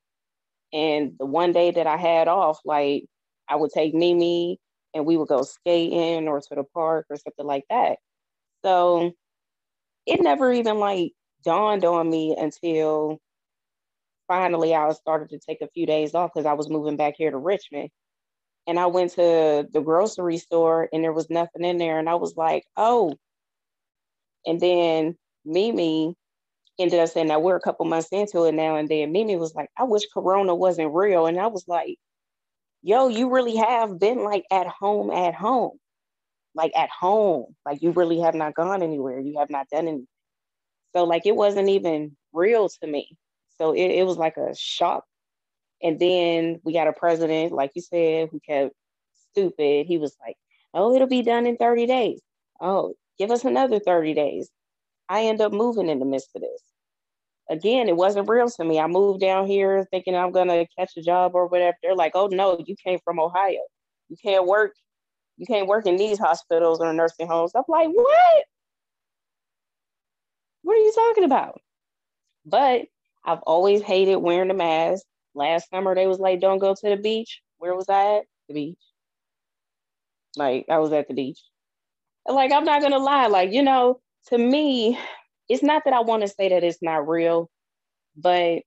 And 0.73 1.13
the 1.19 1.25
one 1.25 1.53
day 1.53 1.71
that 1.71 1.87
I 1.87 1.97
had 1.97 2.27
off, 2.27 2.59
like 2.65 3.05
I 3.47 3.55
would 3.55 3.71
take 3.71 3.93
Mimi 3.93 4.59
and 4.95 5.05
we 5.05 5.17
would 5.17 5.27
go 5.27 5.43
skating 5.43 6.27
or 6.27 6.41
to 6.41 6.55
the 6.55 6.63
park 6.63 7.05
or 7.09 7.17
something 7.17 7.45
like 7.45 7.65
that. 7.69 7.97
So 8.63 9.11
it 10.07 10.21
never 10.21 10.51
even 10.51 10.79
like 10.79 11.11
dawned 11.43 11.85
on 11.85 12.09
me 12.09 12.35
until 12.35 13.19
finally 14.27 14.73
I 14.73 14.91
started 14.93 15.29
to 15.29 15.39
take 15.39 15.61
a 15.61 15.67
few 15.67 15.85
days 15.85 16.15
off 16.15 16.31
because 16.33 16.47
I 16.47 16.53
was 16.53 16.69
moving 16.69 16.97
back 16.97 17.15
here 17.17 17.29
to 17.29 17.37
Richmond. 17.37 17.89
And 18.67 18.79
I 18.79 18.87
went 18.87 19.11
to 19.11 19.67
the 19.71 19.81
grocery 19.81 20.37
store 20.37 20.89
and 20.91 21.03
there 21.03 21.13
was 21.13 21.29
nothing 21.29 21.63
in 21.63 21.77
there. 21.77 21.99
And 21.99 22.09
I 22.09 22.15
was 22.15 22.35
like, 22.35 22.63
oh. 22.77 23.13
And 24.47 24.59
then 24.59 25.15
Mimi 25.43 26.15
ended 26.79 26.99
up 26.99 27.09
saying 27.09 27.27
that 27.27 27.43
we're 27.43 27.57
a 27.57 27.61
couple 27.61 27.85
months 27.85 28.09
into 28.11 28.45
it 28.45 28.53
now. 28.53 28.75
And 28.75 28.89
then 28.89 29.11
Mimi 29.11 29.35
was 29.35 29.53
like, 29.53 29.69
I 29.77 29.83
wish 29.83 30.03
Corona 30.11 30.55
wasn't 30.55 30.93
real. 30.95 31.27
And 31.27 31.39
I 31.39 31.47
was 31.47 31.67
like, 31.67 31.97
yo, 32.85 33.07
you 33.07 33.31
really 33.31 33.55
have 33.55 33.99
been 33.99 34.23
like 34.23 34.45
at 34.51 34.67
home, 34.67 35.09
at 35.09 35.33
home, 35.33 35.79
like 36.53 36.71
at 36.75 36.89
home. 36.89 37.55
Like 37.65 37.81
you 37.81 37.89
really 37.91 38.19
have 38.19 38.35
not 38.35 38.53
gone 38.53 38.83
anywhere. 38.83 39.19
You 39.19 39.39
have 39.39 39.49
not 39.49 39.67
done 39.69 39.87
anything. 39.87 40.07
So 40.95 41.03
like 41.03 41.25
it 41.25 41.35
wasn't 41.35 41.69
even 41.69 42.15
real 42.31 42.69
to 42.69 42.87
me. 42.87 43.17
So 43.57 43.71
it, 43.71 43.87
it 43.87 44.05
was 44.05 44.17
like 44.17 44.37
a 44.37 44.55
shock. 44.55 45.03
And 45.81 45.99
then 45.99 46.61
we 46.63 46.73
got 46.73 46.87
a 46.87 46.93
president, 46.93 47.51
like 47.53 47.71
you 47.73 47.81
said, 47.81 48.29
who 48.31 48.39
kept 48.39 48.73
stupid. 49.31 49.87
He 49.87 49.97
was 49.97 50.15
like, 50.23 50.37
oh, 50.75 50.93
it'll 50.93 51.07
be 51.07 51.23
done 51.23 51.47
in 51.47 51.57
30 51.57 51.87
days. 51.87 52.21
Oh, 52.61 52.93
give 53.17 53.31
us 53.31 53.45
another 53.45 53.79
30 53.79 54.13
days. 54.13 54.51
I 55.09 55.23
end 55.23 55.41
up 55.41 55.51
moving 55.51 55.89
in 55.89 55.97
the 55.97 56.05
midst 56.05 56.29
of 56.35 56.43
this. 56.43 56.61
Again, 57.49 57.87
it 57.87 57.95
wasn't 57.95 58.27
real 58.27 58.49
to 58.49 58.63
me. 58.63 58.79
I 58.79 58.87
moved 58.87 59.21
down 59.21 59.45
here 59.45 59.85
thinking 59.91 60.15
I'm 60.15 60.31
gonna 60.31 60.65
catch 60.77 60.93
a 60.97 61.01
job 61.01 61.35
or 61.35 61.47
whatever. 61.47 61.77
They're 61.83 61.95
like, 61.95 62.13
oh 62.15 62.27
no, 62.27 62.57
you 62.65 62.75
came 62.83 62.99
from 63.03 63.19
Ohio. 63.19 63.59
You 64.09 64.17
can't 64.21 64.47
work, 64.47 64.73
you 65.37 65.45
can't 65.45 65.67
work 65.67 65.85
in 65.85 65.97
these 65.97 66.17
hospitals 66.17 66.79
or 66.79 66.91
nursing 66.93 67.27
homes. 67.27 67.51
I'm 67.55 67.63
like, 67.67 67.89
what? 67.89 68.43
What 70.63 70.73
are 70.73 70.79
you 70.79 70.93
talking 70.95 71.23
about? 71.23 71.61
But 72.45 72.87
I've 73.23 73.41
always 73.43 73.81
hated 73.83 74.17
wearing 74.17 74.47
the 74.47 74.53
mask. 74.55 75.05
Last 75.35 75.69
summer 75.69 75.93
they 75.93 76.07
was 76.07 76.19
like, 76.19 76.39
don't 76.39 76.59
go 76.59 76.73
to 76.73 76.89
the 76.89 76.97
beach. 76.97 77.41
Where 77.57 77.75
was 77.75 77.89
I 77.89 78.17
at? 78.17 78.23
The 78.47 78.53
beach. 78.55 78.79
Like 80.35 80.65
I 80.69 80.79
was 80.79 80.91
at 80.91 81.07
the 81.07 81.13
beach. 81.13 81.41
Like 82.27 82.51
I'm 82.51 82.65
not 82.65 82.81
gonna 82.81 82.97
lie, 82.97 83.27
like, 83.27 83.51
you 83.51 83.61
know, 83.61 83.99
to 84.29 84.37
me, 84.37 84.97
it's 85.49 85.63
not 85.63 85.83
that 85.85 85.93
I 85.93 86.01
want 86.01 86.23
to 86.23 86.27
say 86.27 86.49
that 86.49 86.63
it's 86.63 86.81
not 86.81 87.07
real, 87.07 87.49
but 88.17 88.61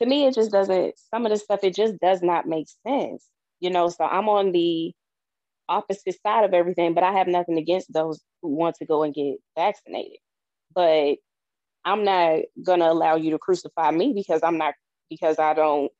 to 0.00 0.06
me, 0.06 0.26
it 0.26 0.34
just 0.34 0.50
doesn't, 0.52 0.94
some 1.12 1.26
of 1.26 1.32
the 1.32 1.38
stuff, 1.38 1.60
it 1.64 1.74
just 1.74 1.98
does 2.00 2.22
not 2.22 2.46
make 2.46 2.66
sense. 2.86 3.26
You 3.60 3.70
know, 3.70 3.88
so 3.88 4.04
I'm 4.04 4.28
on 4.28 4.52
the 4.52 4.92
opposite 5.68 6.16
side 6.22 6.44
of 6.44 6.54
everything, 6.54 6.94
but 6.94 7.04
I 7.04 7.12
have 7.12 7.28
nothing 7.28 7.58
against 7.58 7.92
those 7.92 8.20
who 8.42 8.50
want 8.50 8.76
to 8.76 8.86
go 8.86 9.02
and 9.02 9.14
get 9.14 9.36
vaccinated. 9.56 10.18
But 10.74 11.16
I'm 11.84 12.04
not 12.04 12.40
gonna 12.64 12.90
allow 12.90 13.16
you 13.16 13.32
to 13.32 13.38
crucify 13.38 13.90
me 13.90 14.12
because 14.14 14.42
I'm 14.42 14.58
not 14.58 14.74
because 15.10 15.38
I 15.38 15.54
don't 15.54 15.90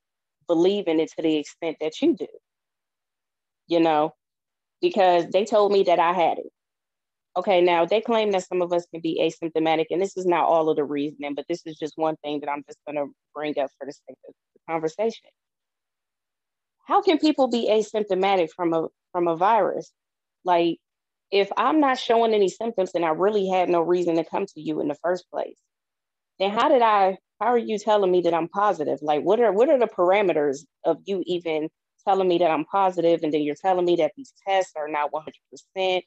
believe 0.47 0.89
in 0.89 1.01
it 1.01 1.11
to 1.16 1.23
the 1.23 1.36
extent 1.36 1.77
that 1.81 2.01
you 2.01 2.16
do. 2.16 2.27
You 3.69 3.81
know, 3.81 4.15
because 4.81 5.27
they 5.32 5.44
told 5.44 5.73
me 5.73 5.85
that 5.85 5.99
I 5.99 6.12
had 6.12 6.39
it. 6.39 6.53
Okay, 7.36 7.62
now 7.62 7.86
they 7.86 8.00
claim 8.00 8.30
that 8.32 8.46
some 8.46 8.62
of 8.62 8.72
us 8.72 8.86
can 8.92 9.00
be 9.00 9.20
asymptomatic, 9.20 9.86
and 9.90 10.02
this 10.02 10.16
is 10.16 10.26
not 10.26 10.44
all 10.44 10.68
of 10.68 10.76
the 10.76 10.84
reasoning, 10.84 11.34
but 11.34 11.46
this 11.48 11.62
is 11.66 11.78
just 11.78 11.94
one 11.96 12.16
thing 12.24 12.40
that 12.40 12.50
I'm 12.50 12.62
just 12.66 12.78
gonna 12.86 13.06
bring 13.34 13.59
up 13.59 13.70
for 13.78 13.86
the 13.86 13.92
sake 13.92 14.16
of 14.28 14.34
the 14.54 14.72
conversation. 14.72 15.30
How 16.86 17.02
can 17.02 17.18
people 17.18 17.48
be 17.48 17.68
asymptomatic 17.70 18.50
from 18.50 18.74
a 18.74 18.88
from 19.12 19.28
a 19.28 19.36
virus? 19.36 19.92
Like, 20.44 20.78
if 21.30 21.50
I'm 21.56 21.80
not 21.80 21.98
showing 21.98 22.34
any 22.34 22.48
symptoms, 22.48 22.92
then 22.92 23.04
I 23.04 23.10
really 23.10 23.48
had 23.48 23.68
no 23.70 23.80
reason 23.82 24.16
to 24.16 24.24
come 24.24 24.46
to 24.46 24.60
you 24.60 24.80
in 24.80 24.88
the 24.88 24.96
first 25.02 25.30
place 25.30 25.56
then 26.38 26.50
how 26.50 26.68
did 26.68 26.82
I, 26.82 27.18
how 27.40 27.48
are 27.48 27.59
you 27.59 27.78
telling 27.78 28.10
me 28.10 28.22
that 28.22 28.34
I'm 28.34 28.48
positive? 28.48 28.98
Like, 29.02 29.22
what 29.22 29.40
are, 29.40 29.52
what 29.52 29.68
are 29.68 29.78
the 29.78 29.86
parameters 29.86 30.60
of 30.84 30.98
you 31.04 31.22
even 31.26 31.68
telling 32.06 32.28
me 32.28 32.38
that 32.38 32.50
I'm 32.50 32.64
positive 32.64 33.20
and 33.22 33.32
then 33.32 33.42
you're 33.42 33.54
telling 33.54 33.84
me 33.84 33.96
that 33.96 34.12
these 34.16 34.32
tests 34.46 34.72
are 34.76 34.88
not 34.88 35.10
100%? 35.12 36.02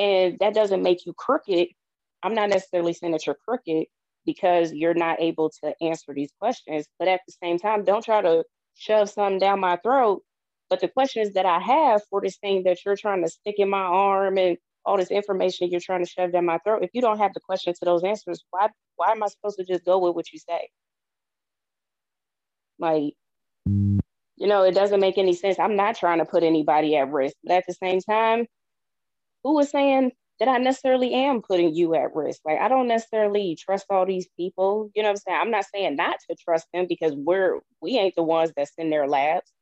And 0.00 0.38
that 0.40 0.54
doesn't 0.54 0.82
make 0.82 1.04
you 1.04 1.12
crooked. 1.12 1.68
I'm 2.22 2.34
not 2.34 2.48
necessarily 2.48 2.94
saying 2.94 3.12
that 3.12 3.26
you're 3.26 3.36
crooked 3.46 3.86
because 4.24 4.72
you're 4.72 4.94
not 4.94 5.20
able 5.20 5.50
to 5.62 5.74
answer 5.82 6.14
these 6.14 6.32
questions. 6.40 6.86
But 6.98 7.08
at 7.08 7.20
the 7.26 7.34
same 7.42 7.58
time, 7.58 7.84
don't 7.84 8.04
try 8.04 8.22
to 8.22 8.44
shove 8.74 9.10
something 9.10 9.38
down 9.38 9.60
my 9.60 9.76
throat. 9.76 10.22
But 10.70 10.80
the 10.80 10.88
questions 10.88 11.34
that 11.34 11.44
I 11.46 11.58
have 11.58 12.02
for 12.08 12.22
this 12.22 12.38
thing 12.38 12.62
that 12.64 12.78
you're 12.84 12.96
trying 12.96 13.22
to 13.22 13.28
stick 13.28 13.56
in 13.58 13.68
my 13.68 13.78
arm 13.82 14.38
and 14.38 14.56
all 14.86 14.96
this 14.96 15.10
information 15.10 15.68
you're 15.70 15.80
trying 15.80 16.04
to 16.04 16.10
shove 16.10 16.32
down 16.32 16.46
my 16.46 16.58
throat. 16.64 16.82
If 16.82 16.90
you 16.94 17.02
don't 17.02 17.18
have 17.18 17.34
the 17.34 17.40
questions 17.40 17.78
to 17.80 17.84
those 17.84 18.04
answers, 18.04 18.42
why 18.50 18.68
why 18.96 19.10
am 19.10 19.22
I 19.22 19.28
supposed 19.28 19.58
to 19.58 19.64
just 19.64 19.84
go 19.84 19.98
with 19.98 20.14
what 20.14 20.32
you 20.32 20.38
say? 20.38 20.68
Like, 22.78 23.14
you 24.36 24.46
know, 24.46 24.62
it 24.62 24.74
doesn't 24.74 25.00
make 25.00 25.18
any 25.18 25.34
sense. 25.34 25.58
I'm 25.58 25.76
not 25.76 25.96
trying 25.96 26.18
to 26.18 26.24
put 26.24 26.42
anybody 26.42 26.96
at 26.96 27.10
risk, 27.10 27.36
but 27.44 27.56
at 27.56 27.64
the 27.68 27.74
same 27.74 28.00
time, 28.00 28.46
who 29.44 29.54
was 29.54 29.70
saying 29.70 30.12
that 30.38 30.48
I 30.48 30.58
necessarily 30.58 31.12
am 31.14 31.42
putting 31.42 31.74
you 31.74 31.94
at 31.94 32.14
risk? 32.14 32.40
Like, 32.44 32.58
I 32.60 32.68
don't 32.68 32.88
necessarily 32.88 33.56
trust 33.56 33.86
all 33.90 34.06
these 34.06 34.28
people. 34.36 34.90
You 34.94 35.02
know 35.02 35.08
what 35.08 35.12
I'm 35.12 35.16
saying? 35.18 35.38
I'm 35.40 35.50
not 35.50 35.66
saying 35.72 35.96
not 35.96 36.18
to 36.28 36.36
trust 36.36 36.66
them 36.72 36.86
because 36.88 37.12
we're 37.14 37.60
we 37.80 37.98
ain't 37.98 38.14
the 38.16 38.22
ones 38.22 38.52
that's 38.56 38.72
in 38.78 38.90
their 38.90 39.06
labs, 39.06 39.52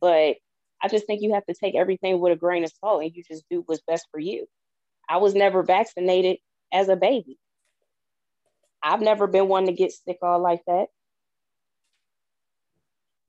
but 0.00 0.36
I 0.82 0.88
just 0.88 1.06
think 1.06 1.22
you 1.22 1.34
have 1.34 1.46
to 1.46 1.54
take 1.54 1.74
everything 1.74 2.20
with 2.20 2.32
a 2.32 2.36
grain 2.36 2.64
of 2.64 2.72
salt 2.80 3.02
and 3.02 3.12
you 3.14 3.22
just 3.28 3.44
do 3.50 3.62
what's 3.66 3.82
best 3.86 4.06
for 4.10 4.20
you. 4.20 4.46
I 5.08 5.18
was 5.18 5.34
never 5.34 5.62
vaccinated 5.62 6.38
as 6.72 6.88
a 6.88 6.96
baby. 6.96 7.38
I've 8.82 9.02
never 9.02 9.26
been 9.26 9.48
one 9.48 9.66
to 9.66 9.72
get 9.72 9.92
sick 9.92 10.18
all 10.22 10.40
like 10.40 10.62
that. 10.66 10.86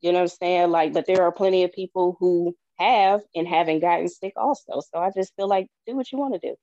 You 0.01 0.11
know 0.11 0.19
what 0.19 0.23
I'm 0.23 0.27
saying? 0.29 0.71
Like, 0.71 0.93
but 0.93 1.05
there 1.07 1.23
are 1.23 1.31
plenty 1.31 1.63
of 1.63 1.73
people 1.73 2.17
who 2.19 2.55
have 2.81 3.21
and 3.35 3.47
haven't 3.47 3.79
gotten 3.79 4.09
sick 4.09 4.33
also. 4.35 4.81
So 4.91 4.99
I 4.99 5.11
just 5.15 5.35
feel 5.35 5.47
like 5.47 5.67
do 5.87 5.95
what 5.95 6.11
you 6.11 6.17
want 6.17 6.33
to 6.33 6.39
do. 6.39 6.55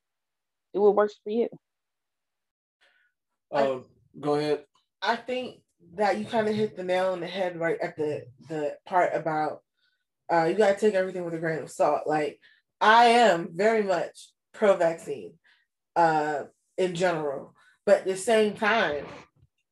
Do 0.74 0.82
what 0.82 0.94
works 0.94 1.14
for 1.24 1.30
you. 1.30 1.48
Um, 3.52 3.84
go 4.20 4.34
ahead. 4.34 4.64
I 5.00 5.16
think 5.16 5.60
that 5.94 6.18
you 6.18 6.24
kind 6.24 6.48
of 6.48 6.54
hit 6.54 6.76
the 6.76 6.84
nail 6.84 7.12
on 7.12 7.20
the 7.20 7.26
head 7.26 7.58
right 7.58 7.78
at 7.80 7.96
the 7.96 8.26
the 8.48 8.76
part 8.86 9.14
about 9.14 9.62
uh, 10.30 10.44
you 10.44 10.54
got 10.54 10.74
to 10.74 10.80
take 10.80 10.94
everything 10.94 11.24
with 11.24 11.34
a 11.34 11.38
grain 11.38 11.62
of 11.62 11.70
salt. 11.70 12.02
Like 12.06 12.38
I 12.80 13.06
am 13.06 13.50
very 13.54 13.82
much 13.82 14.30
pro 14.52 14.76
vaccine 14.76 15.34
uh, 15.96 16.44
in 16.76 16.94
general. 16.94 17.54
But 17.86 18.00
at 18.00 18.06
the 18.06 18.16
same 18.16 18.54
time, 18.54 19.06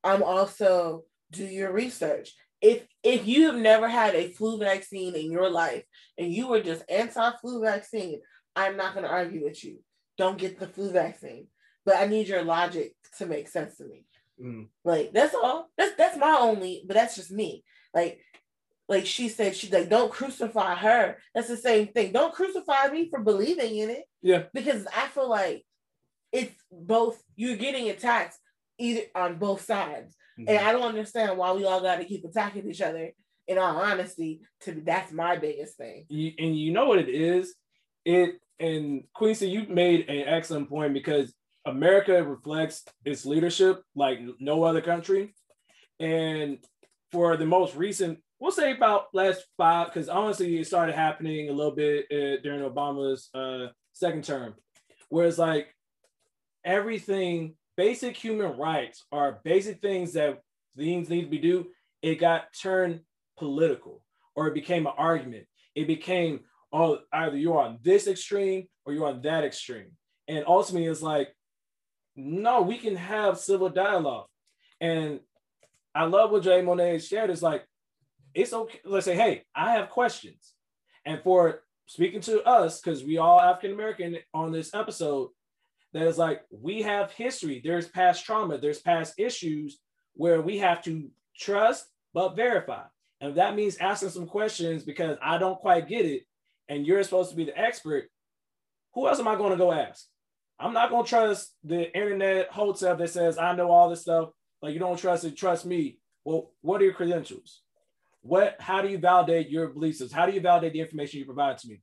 I'm 0.03 0.23
also 0.23 1.03
do 1.31 1.45
your 1.45 1.71
research. 1.71 2.33
If 2.61 2.87
if 3.03 3.27
you 3.27 3.47
have 3.47 3.55
never 3.55 3.87
had 3.87 4.15
a 4.15 4.29
flu 4.29 4.57
vaccine 4.57 5.15
in 5.15 5.31
your 5.31 5.49
life 5.49 5.83
and 6.17 6.33
you 6.33 6.47
were 6.47 6.61
just 6.61 6.83
anti-flu 6.89 7.61
vaccine, 7.61 8.21
I'm 8.55 8.77
not 8.77 8.95
gonna 8.95 9.07
argue 9.07 9.43
with 9.43 9.63
you. 9.63 9.79
Don't 10.17 10.37
get 10.37 10.59
the 10.59 10.67
flu 10.67 10.91
vaccine. 10.91 11.47
But 11.85 11.97
I 11.97 12.07
need 12.07 12.27
your 12.27 12.43
logic 12.43 12.93
to 13.17 13.25
make 13.25 13.47
sense 13.47 13.77
to 13.77 13.85
me. 13.85 14.05
Mm. 14.41 14.67
Like 14.83 15.13
that's 15.13 15.35
all. 15.35 15.69
That's 15.77 15.95
that's 15.95 16.17
my 16.17 16.37
only, 16.39 16.83
but 16.85 16.95
that's 16.95 17.15
just 17.15 17.31
me. 17.31 17.63
Like 17.93 18.19
like 18.89 19.05
she 19.05 19.29
said, 19.29 19.55
she's 19.55 19.71
like, 19.71 19.89
don't 19.89 20.11
crucify 20.11 20.75
her. 20.75 21.17
That's 21.35 21.49
the 21.49 21.57
same 21.57 21.87
thing. 21.87 22.13
Don't 22.13 22.33
crucify 22.33 22.87
me 22.87 23.09
for 23.09 23.19
believing 23.19 23.77
in 23.77 23.89
it. 23.89 24.05
Yeah. 24.21 24.43
Because 24.53 24.87
I 24.95 25.07
feel 25.07 25.29
like 25.29 25.65
it's 26.31 26.55
both, 26.71 27.21
you're 27.35 27.57
getting 27.57 27.89
attacked 27.89 28.37
either 28.77 29.01
on 29.13 29.39
both 29.39 29.61
sides. 29.61 30.15
Mm-hmm. 30.39 30.49
And 30.49 30.59
I 30.59 30.71
don't 30.71 30.83
understand 30.83 31.37
why 31.37 31.51
we 31.53 31.65
all 31.65 31.81
got 31.81 31.97
to 31.97 32.05
keep 32.05 32.23
attacking 32.25 32.69
each 32.69 32.81
other. 32.81 33.11
In 33.47 33.57
all 33.57 33.77
honesty, 33.77 34.41
to 34.61 34.81
that's 34.85 35.13
my 35.13 35.37
biggest 35.37 35.77
thing. 35.77 36.05
You, 36.09 36.33
and 36.37 36.57
you 36.57 36.73
know 36.73 36.87
what 36.87 36.99
it 36.99 37.07
is? 37.07 37.55
It 38.03 38.41
and 38.59 39.03
Queen 39.13 39.35
C, 39.35 39.47
you 39.47 39.65
made 39.69 40.09
an 40.09 40.27
excellent 40.27 40.67
point 40.67 40.93
because 40.93 41.33
America 41.65 42.21
reflects 42.23 42.83
its 43.05 43.25
leadership 43.25 43.81
like 43.95 44.19
no 44.39 44.63
other 44.63 44.81
country. 44.81 45.33
And 45.97 46.57
for 47.09 47.37
the 47.37 47.45
most 47.45 47.75
recent 47.75 48.19
we'll 48.39 48.51
say 48.51 48.71
about 48.75 49.07
last 49.13 49.45
five, 49.57 49.87
because 49.87 50.09
honestly, 50.09 50.57
it 50.57 50.67
started 50.67 50.95
happening 50.95 51.49
a 51.49 51.53
little 51.53 51.75
bit 51.75 52.05
uh, 52.11 52.41
during 52.41 52.61
Obama's 52.61 53.29
uh, 53.33 53.71
second 53.93 54.23
term, 54.23 54.55
where 55.09 55.27
it's 55.27 55.37
like 55.37 55.73
everything, 56.63 57.55
basic 57.77 58.17
human 58.17 58.57
rights 58.57 59.05
are 59.11 59.39
basic 59.43 59.79
things 59.79 60.13
that 60.13 60.41
things 60.75 61.09
need 61.09 61.21
to 61.21 61.29
be 61.29 61.37
do. 61.37 61.67
It 62.01 62.15
got 62.15 62.53
turned 62.59 63.01
political, 63.37 64.03
or 64.35 64.47
it 64.47 64.53
became 64.53 64.87
an 64.87 64.93
argument. 64.97 65.45
It 65.75 65.87
became, 65.87 66.41
oh, 66.73 66.99
either 67.13 67.37
you're 67.37 67.61
on 67.61 67.79
this 67.83 68.07
extreme 68.07 68.67
or 68.85 68.93
you're 68.93 69.07
on 69.07 69.21
that 69.21 69.43
extreme. 69.43 69.91
And 70.27 70.43
ultimately, 70.45 70.87
it's 70.87 71.01
like, 71.01 71.29
no, 72.15 72.61
we 72.61 72.77
can 72.77 72.95
have 72.95 73.39
civil 73.39 73.69
dialogue. 73.69 74.27
And 74.81 75.19
I 75.93 76.05
love 76.05 76.31
what 76.31 76.43
Jay 76.43 76.61
Monet 76.61 76.99
shared. 76.99 77.29
Is 77.29 77.43
like 77.43 77.63
it's 78.33 78.53
okay. 78.53 78.79
Let's 78.85 79.05
say, 79.05 79.15
hey, 79.15 79.43
I 79.55 79.73
have 79.73 79.89
questions. 79.89 80.53
And 81.05 81.21
for 81.23 81.61
speaking 81.85 82.21
to 82.21 82.43
us, 82.43 82.81
because 82.81 83.03
we 83.03 83.17
all 83.17 83.39
African 83.39 83.71
American 83.71 84.17
on 84.33 84.51
this 84.51 84.73
episode, 84.73 85.29
that 85.97 86.05
is 86.07 86.17
like 86.17 86.43
we 86.51 86.83
have 86.83 87.11
history. 87.11 87.59
There's 87.63 87.87
past 87.87 88.23
trauma. 88.23 88.59
There's 88.59 88.79
past 88.79 89.15
issues 89.17 89.79
where 90.13 90.41
we 90.41 90.59
have 90.59 90.83
to 90.83 91.09
trust 91.35 91.87
but 92.13 92.35
verify. 92.35 92.83
And 93.19 93.35
that 93.35 93.55
means 93.55 93.77
asking 93.77 94.09
some 94.09 94.27
questions 94.27 94.83
because 94.83 95.17
I 95.23 95.39
don't 95.39 95.59
quite 95.59 95.87
get 95.87 96.05
it, 96.05 96.27
and 96.69 96.85
you're 96.85 97.01
supposed 97.01 97.31
to 97.31 97.35
be 97.35 97.45
the 97.45 97.57
expert. 97.57 98.09
Who 98.93 99.07
else 99.07 99.19
am 99.19 99.27
I 99.27 99.35
going 99.35 99.51
to 99.51 99.57
go 99.57 99.71
ask? 99.71 100.05
I'm 100.59 100.73
not 100.73 100.91
going 100.91 101.03
to 101.03 101.09
trust 101.09 101.53
the 101.63 101.91
internet 101.95 102.51
hotel 102.51 102.95
that 102.95 103.09
says 103.09 103.39
I 103.39 103.55
know 103.55 103.71
all 103.71 103.89
this 103.89 104.01
stuff. 104.01 104.29
Like 104.61 104.73
you 104.73 104.79
don't 104.79 104.99
trust 104.99 105.23
it, 105.23 105.35
trust 105.35 105.65
me. 105.65 105.97
Well, 106.25 106.51
what 106.61 106.79
are 106.81 106.85
your 106.85 106.93
credentials? 106.93 107.61
What? 108.21 108.57
How 108.59 108.83
do 108.83 108.87
you 108.87 108.99
validate 108.99 109.49
your 109.49 109.69
beliefs? 109.69 110.11
How 110.11 110.27
do 110.27 110.31
you 110.31 110.41
validate 110.41 110.73
the 110.73 110.81
information 110.81 111.19
you 111.19 111.25
provide 111.25 111.57
to 111.59 111.67
me? 111.67 111.81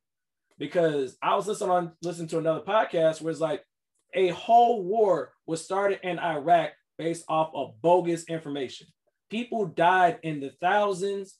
Because 0.56 1.16
I 1.20 1.34
was 1.34 1.48
listening 1.48 1.70
on 1.70 1.92
listening 2.02 2.28
to 2.28 2.38
another 2.38 2.60
podcast 2.60 3.20
where 3.20 3.32
it's 3.32 3.40
like 3.40 3.64
a 4.14 4.28
whole 4.28 4.82
war 4.82 5.32
was 5.46 5.64
started 5.64 6.00
in 6.02 6.18
Iraq 6.18 6.70
based 6.98 7.24
off 7.28 7.50
of 7.54 7.80
bogus 7.82 8.24
information. 8.24 8.86
People 9.30 9.66
died 9.66 10.18
in 10.22 10.40
the 10.40 10.50
thousands 10.60 11.36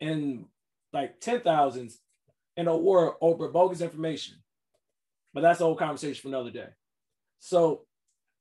and 0.00 0.44
like 0.92 1.20
ten 1.20 1.40
thousands 1.40 1.98
in 2.56 2.66
a 2.66 2.76
war 2.76 3.16
over 3.20 3.48
bogus 3.48 3.80
information. 3.80 4.36
But 5.32 5.42
that's 5.42 5.60
a 5.60 5.64
whole 5.64 5.76
conversation 5.76 6.20
for 6.20 6.28
another 6.28 6.50
day. 6.50 6.68
So 7.38 7.82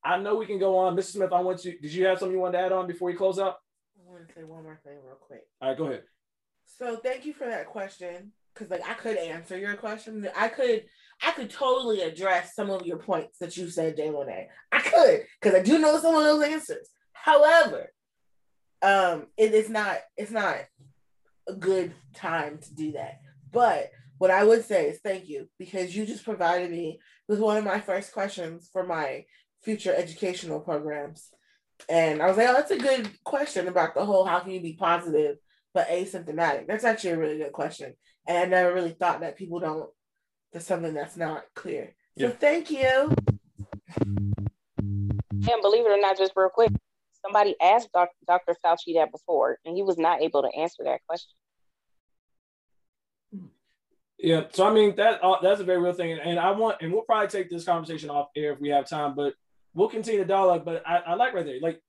I 0.03 0.17
know 0.17 0.35
we 0.35 0.45
can 0.45 0.59
go 0.59 0.77
on. 0.77 0.95
Mr. 0.95 1.13
Smith, 1.13 1.33
I 1.33 1.41
want 1.41 1.65
you. 1.65 1.79
Did 1.79 1.93
you 1.93 2.05
have 2.05 2.19
something 2.19 2.33
you 2.33 2.41
wanted 2.41 2.57
to 2.57 2.63
add 2.63 2.71
on 2.71 2.87
before 2.87 3.07
we 3.07 3.15
close 3.15 3.39
out? 3.39 3.57
I 3.97 4.09
want 4.09 4.27
to 4.27 4.33
say 4.33 4.43
one 4.43 4.63
more 4.63 4.79
thing 4.83 4.97
real 5.05 5.15
quick. 5.19 5.43
All 5.61 5.69
right, 5.69 5.77
go 5.77 5.85
ahead. 5.85 6.03
So 6.65 6.97
thank 6.97 7.25
you 7.25 7.33
for 7.33 7.45
that 7.45 7.67
question. 7.67 8.31
Cause 8.55 8.69
like 8.69 8.87
I 8.87 8.93
could 8.93 9.17
answer 9.17 9.57
your 9.57 9.75
question. 9.75 10.27
I 10.35 10.47
could 10.47 10.85
I 11.23 11.31
could 11.31 11.49
totally 11.49 12.01
address 12.01 12.55
some 12.55 12.69
of 12.69 12.85
your 12.85 12.97
points 12.97 13.39
that 13.39 13.57
you 13.57 13.69
said, 13.69 13.97
Jay 13.97 14.09
Monet. 14.09 14.49
I 14.71 14.79
could, 14.79 15.21
because 15.41 15.57
I 15.57 15.63
do 15.63 15.79
know 15.79 15.99
some 15.99 16.15
of 16.15 16.23
those 16.23 16.43
answers. 16.43 16.89
However, 17.13 17.91
um, 18.81 19.27
it 19.37 19.53
is 19.53 19.69
not 19.69 19.97
it's 20.17 20.31
not 20.31 20.57
a 21.47 21.53
good 21.53 21.93
time 22.13 22.59
to 22.59 22.73
do 22.73 22.91
that. 22.93 23.19
But 23.51 23.91
what 24.17 24.31
I 24.31 24.43
would 24.43 24.63
say 24.65 24.87
is 24.89 24.99
thank 24.99 25.27
you 25.27 25.49
because 25.57 25.95
you 25.95 26.05
just 26.05 26.23
provided 26.23 26.71
me 26.71 26.99
with 27.27 27.39
one 27.39 27.57
of 27.57 27.63
my 27.63 27.79
first 27.79 28.13
questions 28.13 28.69
for 28.71 28.85
my 28.85 29.25
future 29.63 29.93
educational 29.95 30.59
programs. 30.59 31.29
And 31.89 32.21
I 32.21 32.27
was 32.27 32.37
like, 32.37 32.47
oh, 32.47 32.53
that's 32.53 32.71
a 32.71 32.77
good 32.77 33.09
question 33.23 33.67
about 33.67 33.95
the 33.95 34.05
whole 34.05 34.25
how 34.25 34.39
can 34.39 34.51
you 34.51 34.61
be 34.61 34.73
positive 34.73 35.37
but 35.73 35.89
asymptomatic? 35.89 36.67
That's 36.67 36.85
actually 36.85 37.11
a 37.11 37.17
really 37.17 37.37
good 37.37 37.51
question. 37.51 37.93
And 38.27 38.37
I 38.37 38.45
never 38.45 38.73
really 38.73 38.91
thought 38.93 39.21
that 39.21 39.37
people 39.37 39.59
don't, 39.59 39.89
there's 40.51 40.65
something 40.65 40.93
that's 40.93 41.17
not 41.17 41.45
clear. 41.53 41.95
So 42.17 42.27
Yeah. 42.27 42.31
thank 42.31 42.71
you. 42.71 43.13
And 43.97 45.61
believe 45.61 45.85
it 45.85 45.89
or 45.91 45.99
not, 45.99 46.17
just 46.17 46.33
real 46.35 46.49
quick, 46.49 46.71
somebody 47.21 47.55
asked 47.61 47.91
Doc- 47.91 48.09
Dr. 48.25 48.55
Fauci 48.63 48.95
that 48.95 49.11
before, 49.11 49.59
and 49.65 49.75
he 49.75 49.83
was 49.83 49.97
not 49.97 50.21
able 50.21 50.41
to 50.41 50.49
answer 50.57 50.83
that 50.85 51.01
question. 51.07 51.33
Yeah, 54.17 54.45
so 54.51 54.65
I 54.65 54.73
mean 54.73 54.95
that 54.95 55.21
uh, 55.23 55.37
that's 55.41 55.59
a 55.59 55.63
very 55.65 55.79
real 55.79 55.91
thing, 55.93 56.13
and 56.17 56.39
I 56.39 56.51
want, 56.51 56.77
and 56.81 56.91
we'll 56.91 57.01
probably 57.03 57.27
take 57.27 57.49
this 57.49 57.65
conversation 57.65 58.09
off 58.09 58.29
air 58.35 58.53
if 58.53 58.59
we 58.61 58.69
have 58.69 58.87
time, 58.87 59.13
but 59.13 59.33
we'll 59.73 59.89
continue 59.89 60.21
the 60.21 60.25
dialogue. 60.25 60.63
But 60.63 60.83
I, 60.87 60.97
I 60.99 61.13
like 61.15 61.33
right 61.33 61.45
there, 61.45 61.59
like 61.61 61.81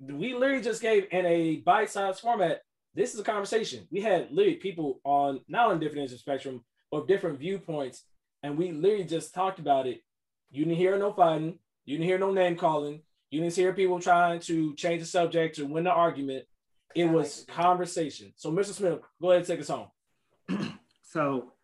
we 0.00 0.32
literally 0.32 0.62
just 0.62 0.80
gave 0.80 1.06
in 1.10 1.26
a 1.26 1.56
bite-sized 1.56 2.20
format. 2.20 2.62
This 2.94 3.14
is 3.14 3.20
a 3.20 3.24
conversation. 3.24 3.86
We 3.90 4.00
had 4.00 4.30
literally 4.30 4.56
people 4.56 5.00
on 5.04 5.40
not 5.48 5.70
on 5.70 5.80
different 5.80 6.02
ends 6.02 6.12
of 6.12 6.20
spectrum, 6.20 6.64
but 6.90 7.06
different 7.06 7.38
viewpoints, 7.38 8.04
and 8.42 8.56
we 8.56 8.72
literally 8.72 9.04
just 9.04 9.34
talked 9.34 9.58
about 9.58 9.86
it. 9.86 10.02
You 10.50 10.64
didn't 10.64 10.78
hear 10.78 10.98
no 10.98 11.12
fighting. 11.12 11.58
You 11.84 11.96
didn't 11.96 12.08
hear 12.08 12.18
no 12.18 12.32
name 12.32 12.56
calling. 12.56 13.02
You 13.30 13.40
didn't 13.40 13.54
hear 13.54 13.72
people 13.72 14.00
trying 14.00 14.40
to 14.40 14.74
change 14.74 15.00
the 15.00 15.06
subject 15.06 15.56
to 15.56 15.66
win 15.66 15.84
the 15.84 15.90
argument. 15.90 16.46
It 16.94 17.04
was 17.04 17.44
conversation. 17.48 18.32
So, 18.36 18.50
Mr. 18.50 18.72
Smith, 18.72 19.00
go 19.20 19.30
ahead 19.30 19.38
and 19.38 19.46
take 19.46 19.60
us 19.60 19.68
home. 19.68 19.88
So 21.10 21.54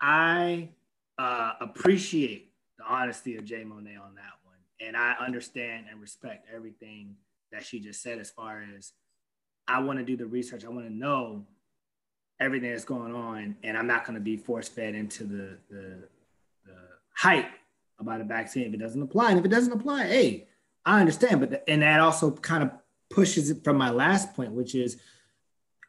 I 0.00 0.70
uh, 1.18 1.52
appreciate 1.60 2.52
the 2.78 2.84
honesty 2.88 3.36
of 3.36 3.44
Jay 3.44 3.62
Monet 3.62 3.96
on 3.96 4.14
that 4.14 4.32
one. 4.44 4.56
And 4.80 4.96
I 4.96 5.14
understand 5.20 5.86
and 5.90 6.00
respect 6.00 6.46
everything 6.54 7.16
that 7.52 7.66
she 7.66 7.80
just 7.80 8.02
said 8.02 8.18
as 8.18 8.30
far 8.30 8.64
as 8.76 8.92
I 9.68 9.80
want 9.80 9.98
to 9.98 10.06
do 10.06 10.16
the 10.16 10.24
research. 10.24 10.64
I 10.64 10.70
want 10.70 10.86
to 10.86 10.92
know 10.92 11.44
everything 12.40 12.70
that's 12.70 12.84
going 12.84 13.14
on. 13.14 13.56
And 13.62 13.76
I'm 13.76 13.86
not 13.86 14.04
going 14.04 14.14
to 14.14 14.20
be 14.20 14.36
force 14.36 14.68
fed 14.68 14.94
into 14.94 15.24
the, 15.24 15.58
the, 15.70 16.08
the 16.66 16.76
hype 17.14 17.50
about 17.98 18.20
a 18.20 18.24
vaccine 18.24 18.66
if 18.66 18.74
it 18.74 18.80
doesn't 18.80 19.02
apply. 19.02 19.30
And 19.30 19.38
if 19.38 19.44
it 19.44 19.50
doesn't 19.50 19.72
apply, 19.72 20.06
hey, 20.06 20.48
I 20.84 21.00
understand. 21.00 21.40
But, 21.40 21.64
and 21.68 21.82
that 21.82 22.00
also 22.00 22.30
kind 22.30 22.62
of 22.62 22.70
pushes 23.10 23.50
it 23.50 23.62
from 23.64 23.76
my 23.76 23.90
last 23.90 24.34
point, 24.34 24.52
which 24.52 24.74
is 24.74 24.98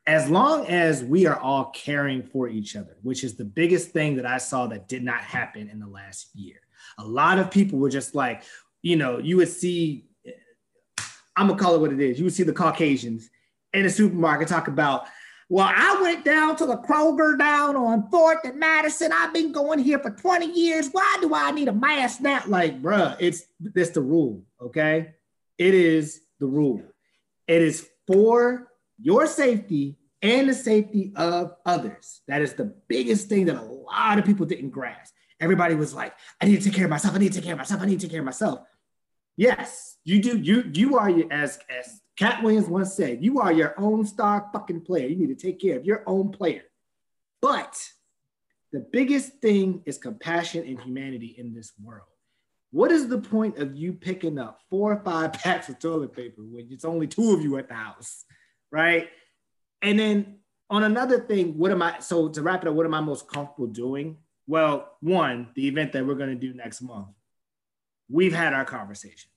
as 0.07 0.29
long 0.29 0.67
as 0.67 1.03
we 1.03 1.25
are 1.25 1.39
all 1.39 1.65
caring 1.73 2.21
for 2.21 2.47
each 2.47 2.75
other, 2.75 2.95
which 3.01 3.23
is 3.23 3.35
the 3.35 3.45
biggest 3.45 3.89
thing 3.89 4.15
that 4.17 4.25
I 4.25 4.37
saw 4.37 4.67
that 4.67 4.87
did 4.87 5.03
not 5.03 5.21
happen 5.21 5.67
in 5.69 5.79
the 5.79 5.87
last 5.87 6.27
year. 6.35 6.57
A 6.99 7.03
lot 7.03 7.39
of 7.39 7.49
people 7.49 7.79
were 7.79 7.89
just 7.89 8.13
like, 8.13 8.43
you 8.83 8.95
know, 8.95 9.17
you 9.17 9.37
would 9.37 9.49
see, 9.49 10.05
I'm 11.35 11.47
gonna 11.47 11.59
call 11.59 11.73
it 11.73 11.81
what 11.81 11.91
it 11.91 11.99
is. 11.99 12.19
You 12.19 12.25
would 12.25 12.33
see 12.33 12.43
the 12.43 12.53
Caucasians 12.53 13.31
in 13.73 13.83
the 13.83 13.89
supermarket 13.89 14.47
talk 14.47 14.67
about, 14.67 15.07
well, 15.47 15.71
I 15.73 16.01
went 16.01 16.25
down 16.25 16.55
to 16.57 16.65
the 16.65 16.77
Kroger 16.77 17.37
down 17.37 17.75
on 17.75 18.09
Fourth 18.09 18.39
and 18.45 18.59
Madison. 18.59 19.11
I've 19.13 19.33
been 19.33 19.51
going 19.51 19.79
here 19.79 19.99
for 19.99 20.09
20 20.09 20.47
years. 20.47 20.89
Why 20.91 21.17
do 21.21 21.35
I 21.35 21.51
need 21.51 21.67
a 21.67 21.73
mask 21.73 22.21
now? 22.21 22.41
Like, 22.47 22.81
bruh, 22.81 23.15
it's 23.19 23.43
that's 23.59 23.91
the 23.91 24.01
rule, 24.01 24.43
okay? 24.59 25.13
It 25.57 25.73
is 25.75 26.21
the 26.39 26.47
rule. 26.47 26.81
It 27.47 27.61
is 27.61 27.87
for 28.07 28.71
your 28.99 29.27
safety 29.27 29.97
and 30.21 30.49
the 30.49 30.53
safety 30.53 31.11
of 31.15 31.53
others. 31.65 32.21
That 32.27 32.41
is 32.41 32.53
the 32.53 32.73
biggest 32.87 33.29
thing 33.29 33.45
that 33.45 33.57
a 33.57 33.61
lot 33.61 34.17
of 34.17 34.25
people 34.25 34.47
didn't 34.47 34.71
grasp. 34.71 35.13
Everybody 35.39 35.75
was 35.75 35.93
like, 35.93 36.13
I 36.41 36.45
need 36.45 36.57
to 36.57 36.63
take 36.63 36.73
care 36.73 36.85
of 36.85 36.91
myself. 36.91 37.13
I 37.13 37.19
need 37.19 37.33
to 37.33 37.35
take 37.35 37.43
care 37.43 37.53
of 37.53 37.59
myself. 37.59 37.81
I 37.81 37.85
need 37.85 37.99
to 37.99 38.07
take 38.07 38.11
care 38.11 38.21
of 38.21 38.25
myself. 38.25 38.59
Yes, 39.37 39.97
you 40.03 40.21
do. 40.21 40.37
You 40.37 40.63
you 40.73 40.97
are 40.97 41.11
as 41.29 41.59
as 41.69 42.01
Katt 42.17 42.43
Williams 42.43 42.67
once 42.67 42.93
said, 42.93 43.23
you 43.23 43.39
are 43.39 43.51
your 43.51 43.73
own 43.77 44.05
star 44.05 44.49
fucking 44.53 44.81
player. 44.81 45.07
You 45.07 45.15
need 45.15 45.37
to 45.37 45.45
take 45.47 45.59
care 45.59 45.77
of 45.77 45.85
your 45.85 46.03
own 46.07 46.31
player. 46.31 46.63
But 47.41 47.77
the 48.71 48.79
biggest 48.79 49.39
thing 49.41 49.83
is 49.85 49.97
compassion 49.97 50.65
and 50.65 50.79
humanity 50.79 51.35
in 51.37 51.53
this 51.53 51.73
world. 51.81 52.07
What 52.71 52.91
is 52.91 53.07
the 53.07 53.19
point 53.19 53.57
of 53.57 53.75
you 53.75 53.93
picking 53.93 54.39
up 54.39 54.59
four 54.69 54.93
or 54.93 55.03
five 55.03 55.33
packs 55.43 55.69
of 55.69 55.79
toilet 55.79 56.13
paper 56.13 56.41
when 56.41 56.67
it's 56.71 56.85
only 56.85 57.07
two 57.07 57.33
of 57.33 57.41
you 57.41 57.57
at 57.57 57.67
the 57.67 57.73
house, 57.73 58.25
right? 58.71 59.09
And 59.81 59.99
then 59.99 60.39
on 60.69 60.83
another 60.83 61.19
thing, 61.19 61.57
what 61.57 61.71
am 61.71 61.81
I? 61.81 61.99
So 61.99 62.29
to 62.29 62.41
wrap 62.41 62.63
it 62.63 62.67
up, 62.67 62.73
what 62.73 62.85
am 62.85 62.93
I 62.93 63.01
most 63.01 63.27
comfortable 63.27 63.67
doing? 63.67 64.17
Well, 64.47 64.91
one, 65.01 65.49
the 65.55 65.67
event 65.67 65.91
that 65.93 66.05
we're 66.05 66.15
going 66.15 66.29
to 66.29 66.35
do 66.35 66.53
next 66.53 66.81
month. 66.81 67.07
We've 68.09 68.33
had 68.33 68.53
our 68.53 68.65
conversations. 68.65 69.31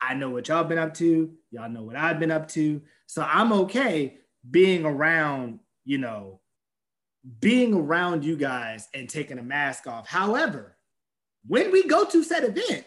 I 0.00 0.14
know 0.14 0.30
what 0.30 0.48
y'all 0.48 0.64
been 0.64 0.78
up 0.78 0.94
to. 0.94 1.32
Y'all 1.50 1.70
know 1.70 1.82
what 1.82 1.96
I've 1.96 2.18
been 2.18 2.30
up 2.30 2.48
to. 2.48 2.82
So 3.06 3.22
I'm 3.22 3.52
okay 3.52 4.18
being 4.48 4.84
around, 4.84 5.60
you 5.84 5.98
know, 5.98 6.40
being 7.40 7.74
around 7.74 8.24
you 8.24 8.36
guys 8.36 8.88
and 8.94 9.08
taking 9.08 9.38
a 9.38 9.42
mask 9.42 9.86
off. 9.86 10.08
However, 10.08 10.76
when 11.46 11.72
we 11.72 11.84
go 11.84 12.04
to 12.04 12.22
said 12.22 12.44
event, 12.44 12.84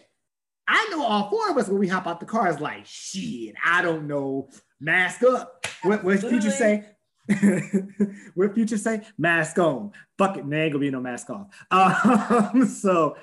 I 0.66 0.88
know 0.90 1.04
all 1.04 1.28
four 1.28 1.50
of 1.50 1.56
us 1.56 1.68
when 1.68 1.80
we 1.80 1.88
hop 1.88 2.06
out 2.06 2.20
the 2.20 2.26
car 2.26 2.48
is 2.48 2.60
like, 2.60 2.86
shit, 2.86 3.54
I 3.64 3.82
don't 3.82 4.06
know, 4.06 4.48
mask 4.80 5.22
up. 5.24 5.66
What 5.82 6.04
what 6.04 6.20
future 6.20 6.50
say? 6.50 6.84
what 8.34 8.54
future 8.54 8.78
say? 8.78 9.02
Mask 9.18 9.58
on. 9.58 9.92
Fuck 10.16 10.36
it, 10.36 10.46
man, 10.46 10.62
ain't 10.62 10.72
gonna 10.72 10.80
be 10.80 10.90
no 10.90 11.00
mask 11.00 11.28
off. 11.30 11.48
Um, 11.70 12.66
so 12.80 13.16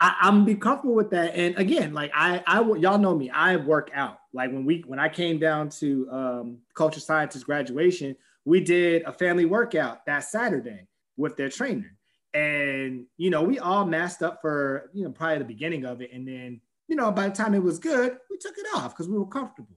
I, 0.00 0.16
I'm 0.22 0.44
be 0.44 0.54
comfortable 0.54 0.94
with 0.94 1.10
that. 1.10 1.34
And 1.34 1.56
again, 1.58 1.92
like 1.92 2.10
I, 2.14 2.42
I, 2.46 2.60
y'all 2.60 2.98
know 2.98 3.14
me. 3.14 3.30
I 3.30 3.56
work 3.56 3.90
out. 3.94 4.18
Like 4.32 4.50
when 4.50 4.64
we, 4.64 4.82
when 4.86 4.98
I 4.98 5.08
came 5.08 5.38
down 5.38 5.68
to 5.70 6.08
um, 6.10 6.58
culture 6.74 7.00
scientist 7.00 7.44
graduation, 7.44 8.16
we 8.44 8.60
did 8.60 9.02
a 9.02 9.12
family 9.12 9.44
workout 9.44 10.06
that 10.06 10.20
Saturday 10.20 10.86
with 11.16 11.36
their 11.36 11.50
trainer, 11.50 11.94
and 12.32 13.04
you 13.18 13.28
know 13.28 13.42
we 13.42 13.58
all 13.58 13.84
masked 13.84 14.22
up 14.22 14.40
for 14.40 14.90
you 14.94 15.04
know 15.04 15.10
probably 15.10 15.38
the 15.38 15.44
beginning 15.44 15.84
of 15.84 16.00
it, 16.00 16.10
and 16.12 16.26
then 16.26 16.60
you 16.88 16.96
know 16.96 17.12
by 17.12 17.28
the 17.28 17.34
time 17.34 17.54
it 17.54 17.62
was 17.62 17.78
good, 17.78 18.16
we 18.30 18.38
took 18.38 18.56
it 18.56 18.66
off 18.74 18.94
because 18.94 19.08
we 19.08 19.18
were 19.18 19.26
comfortable. 19.26 19.76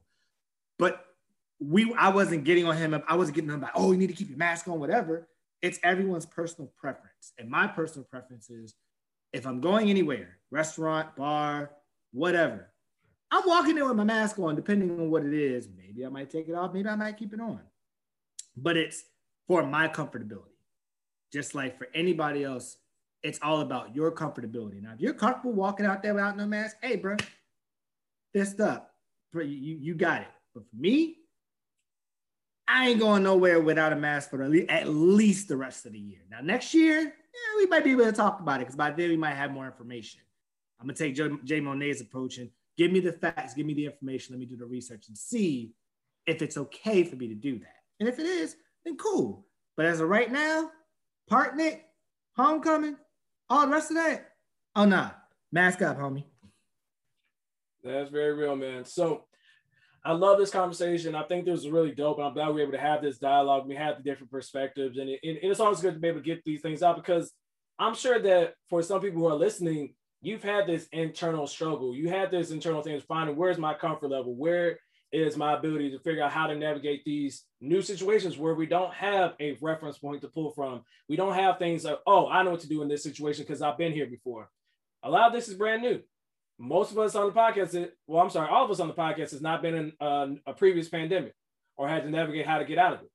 But 0.79 1.05
we, 1.59 1.93
I 1.95 2.09
wasn't 2.09 2.45
getting 2.45 2.65
on 2.65 2.77
him. 2.77 2.99
I 3.07 3.15
wasn't 3.15 3.35
getting 3.35 3.51
on 3.51 3.61
like, 3.61 3.71
oh, 3.75 3.91
you 3.91 3.97
need 3.97 4.07
to 4.07 4.13
keep 4.13 4.29
your 4.29 4.37
mask 4.37 4.67
on, 4.67 4.79
whatever. 4.79 5.27
It's 5.61 5.79
everyone's 5.83 6.25
personal 6.25 6.71
preference, 6.77 7.33
and 7.37 7.49
my 7.49 7.67
personal 7.67 8.05
preference 8.05 8.49
is 8.49 8.75
if 9.33 9.45
I'm 9.45 9.59
going 9.59 9.89
anywhere, 9.89 10.37
restaurant, 10.51 11.15
bar, 11.15 11.71
whatever, 12.11 12.69
I'm 13.31 13.43
walking 13.47 13.77
in 13.77 13.85
with 13.87 13.95
my 13.95 14.03
mask 14.03 14.37
on, 14.39 14.55
depending 14.55 14.91
on 14.91 15.09
what 15.09 15.25
it 15.25 15.33
is. 15.33 15.67
Maybe 15.75 16.05
I 16.05 16.09
might 16.09 16.29
take 16.29 16.47
it 16.47 16.53
off, 16.53 16.71
maybe 16.73 16.87
I 16.87 16.95
might 16.95 17.17
keep 17.17 17.33
it 17.33 17.41
on. 17.41 17.59
But 18.55 18.77
it's 18.77 19.03
for 19.47 19.65
my 19.65 19.87
comfortability. 19.87 20.53
Just 21.31 21.55
like 21.55 21.77
for 21.77 21.87
anybody 21.95 22.43
else, 22.43 22.77
It's 23.23 23.39
all 23.41 23.61
about 23.61 23.95
your 23.95 24.11
comfortability. 24.11 24.81
Now, 24.81 24.91
if 24.93 24.99
you're 24.99 25.13
comfortable 25.13 25.53
walking 25.53 25.85
out 25.85 26.03
there 26.03 26.13
without 26.13 26.35
no 26.35 26.45
mask, 26.45 26.75
hey, 26.81 26.97
bro, 26.97 27.15
fist 28.33 28.59
up. 28.59 28.93
Bro, 29.31 29.43
you, 29.45 29.77
you 29.77 29.95
got 29.95 30.21
it. 30.21 30.27
But 30.53 30.63
for 30.69 30.75
me, 30.75 31.15
I 32.67 32.89
ain't 32.89 32.99
going 32.99 33.23
nowhere 33.23 33.61
without 33.61 33.93
a 33.93 33.95
mask 33.95 34.29
for 34.29 34.43
at 34.43 34.89
least 34.89 35.47
the 35.47 35.55
rest 35.55 35.85
of 35.85 35.93
the 35.93 35.99
year. 35.99 36.19
Now, 36.29 36.41
next 36.41 36.73
year, 36.73 37.13
yeah, 37.33 37.57
we 37.57 37.65
might 37.65 37.83
be 37.83 37.91
able 37.91 38.05
to 38.05 38.11
talk 38.11 38.39
about 38.39 38.57
it 38.57 38.59
because 38.59 38.75
by 38.75 38.91
then 38.91 39.09
we 39.09 39.17
might 39.17 39.35
have 39.35 39.51
more 39.51 39.65
information. 39.65 40.21
I'm 40.79 40.87
gonna 40.87 40.97
take 40.97 41.15
Jay, 41.15 41.59
Monet's 41.59 42.01
approach 42.01 42.37
and 42.37 42.49
give 42.77 42.91
me 42.91 42.99
the 42.99 43.13
facts, 43.13 43.53
give 43.53 43.65
me 43.65 43.73
the 43.73 43.85
information, 43.85 44.33
let 44.33 44.39
me 44.39 44.45
do 44.45 44.57
the 44.57 44.65
research 44.65 45.05
and 45.07 45.17
see 45.17 45.71
if 46.25 46.41
it's 46.41 46.57
okay 46.57 47.03
for 47.03 47.15
me 47.15 47.27
to 47.27 47.35
do 47.35 47.59
that. 47.59 47.75
And 47.99 48.09
if 48.09 48.19
it 48.19 48.25
is, 48.25 48.55
then 48.85 48.97
cool. 48.97 49.45
But 49.75 49.85
as 49.85 49.99
of 49.99 50.09
right 50.09 50.31
now, 50.31 50.69
Park 51.29 51.55
Nick, 51.55 51.85
Homecoming, 52.35 52.97
all 53.49 53.65
the 53.65 53.71
rest 53.71 53.91
of 53.91 53.97
that, 53.97 54.31
oh 54.75 54.85
nah, 54.85 55.11
mask 55.51 55.81
up, 55.81 55.97
homie. 55.97 56.25
That's 57.83 58.09
very 58.09 58.33
real, 58.33 58.55
man. 58.55 58.85
So 58.85 59.25
I 60.05 60.11
love 60.11 60.37
this 60.37 60.51
conversation. 60.51 61.15
I 61.15 61.23
think 61.23 61.45
this 61.45 61.63
was 61.63 61.69
really 61.69 61.91
dope, 61.91 62.17
and 62.17 62.27
I'm 62.27 62.33
glad 62.33 62.53
we 62.53 62.61
are 62.61 62.63
able 62.63 62.73
to 62.73 62.79
have 62.79 63.01
this 63.01 63.17
dialogue. 63.17 63.67
We 63.67 63.75
have 63.75 63.97
the 63.97 64.03
different 64.03 64.31
perspectives, 64.31 64.97
and, 64.97 65.09
it, 65.09 65.19
and 65.23 65.37
it's 65.41 65.61
always 65.61 65.79
good 65.79 65.93
to 65.93 65.99
be 65.99 66.09
able 66.09 66.19
to 66.19 66.25
get 66.25 66.43
these 66.43 66.61
things 66.61 66.83
out 66.83 66.97
because 66.97 67.31
I'm 67.79 67.95
sure 67.95 68.19
that 68.19 68.55
for 68.69 68.81
some 68.81 68.99
people 68.99 69.21
who 69.21 69.27
are 69.27 69.35
listening, 69.35 69.95
you've 70.21 70.43
had 70.43 70.67
this 70.67 70.87
internal 70.91 71.47
struggle. 71.47 71.95
You 71.95 72.09
had 72.09 72.31
this 72.31 72.51
internal 72.51 72.81
thing 72.81 72.95
of 72.95 73.03
finding 73.05 73.35
where's 73.35 73.57
my 73.57 73.73
comfort 73.73 74.09
level, 74.09 74.35
where 74.35 74.77
is 75.13 75.37
my 75.37 75.53
ability 75.53 75.91
to 75.91 75.99
figure 75.99 76.23
out 76.23 76.31
how 76.31 76.47
to 76.47 76.55
navigate 76.55 77.05
these 77.05 77.43
new 77.61 77.81
situations 77.81 78.37
where 78.37 78.55
we 78.55 78.65
don't 78.65 78.93
have 78.93 79.33
a 79.39 79.55
reference 79.61 79.99
point 79.99 80.21
to 80.21 80.27
pull 80.27 80.51
from. 80.51 80.81
We 81.07 81.15
don't 81.15 81.35
have 81.35 81.59
things 81.59 81.83
like, 81.85 81.99
oh, 82.07 82.27
I 82.27 82.41
know 82.41 82.51
what 82.51 82.61
to 82.61 82.69
do 82.69 82.81
in 82.81 82.87
this 82.87 83.03
situation 83.03 83.43
because 83.43 83.61
I've 83.61 83.77
been 83.77 83.93
here 83.93 84.07
before. 84.07 84.49
A 85.03 85.09
lot 85.09 85.27
of 85.27 85.33
this 85.33 85.47
is 85.47 85.53
brand 85.53 85.83
new. 85.83 86.01
Most 86.59 86.91
of 86.91 86.99
us 86.99 87.15
on 87.15 87.27
the 87.27 87.33
podcast, 87.33 87.89
well, 88.07 88.21
I'm 88.21 88.29
sorry, 88.29 88.49
all 88.49 88.65
of 88.65 88.71
us 88.71 88.79
on 88.79 88.87
the 88.87 88.93
podcast 88.93 89.31
has 89.31 89.41
not 89.41 89.61
been 89.61 89.75
in 89.75 89.91
uh, 89.99 90.27
a 90.45 90.53
previous 90.53 90.87
pandemic 90.89 91.33
or 91.75 91.89
had 91.89 92.03
to 92.03 92.09
navigate 92.09 92.45
how 92.45 92.59
to 92.59 92.65
get 92.65 92.77
out 92.77 92.93
of 92.93 93.01
it. 93.01 93.11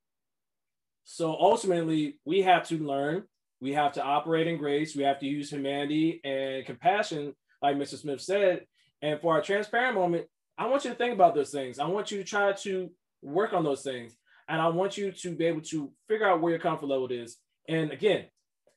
So 1.05 1.31
ultimately, 1.31 2.19
we 2.25 2.43
have 2.43 2.69
to 2.69 2.79
learn. 2.79 3.25
We 3.61 3.73
have 3.73 3.93
to 3.95 4.03
operate 4.03 4.47
in 4.47 4.59
grace. 4.59 4.95
We 4.95 5.05
have 5.05 5.19
to 5.21 5.27
use 5.27 5.51
humanity 5.51 6.21
and 6.23 6.67
compassion, 6.67 7.35
like 7.63 7.77
Mr. 7.77 7.97
Smith 7.97 8.21
said. 8.21 8.67
And 9.01 9.21
for 9.21 9.35
our 9.35 9.43
transparent 9.43 9.95
moment, 9.95 10.27
I 10.59 10.67
want 10.67 10.85
you 10.85 10.91
to 10.91 10.97
think 10.97 11.15
about 11.15 11.35
those 11.35 11.51
things. 11.51 11.79
I 11.79 11.87
want 11.87 12.11
you 12.11 12.19
to 12.19 12.25
try 12.25 12.53
to 12.53 12.91
work 13.23 13.53
on 13.53 13.65
those 13.65 13.83
things. 13.83 14.17
And 14.49 14.61
I 14.61 14.69
want 14.69 14.97
you 14.97 15.13
to 15.13 15.35
be 15.35 15.47
able 15.47 15.61
to 15.63 15.91
figure 16.09 16.29
out 16.29 16.41
where 16.41 16.53
your 16.53 16.61
comfort 16.61 16.87
level 16.87 17.09
is. 17.09 17.37
And 17.69 17.91
again, 17.93 18.27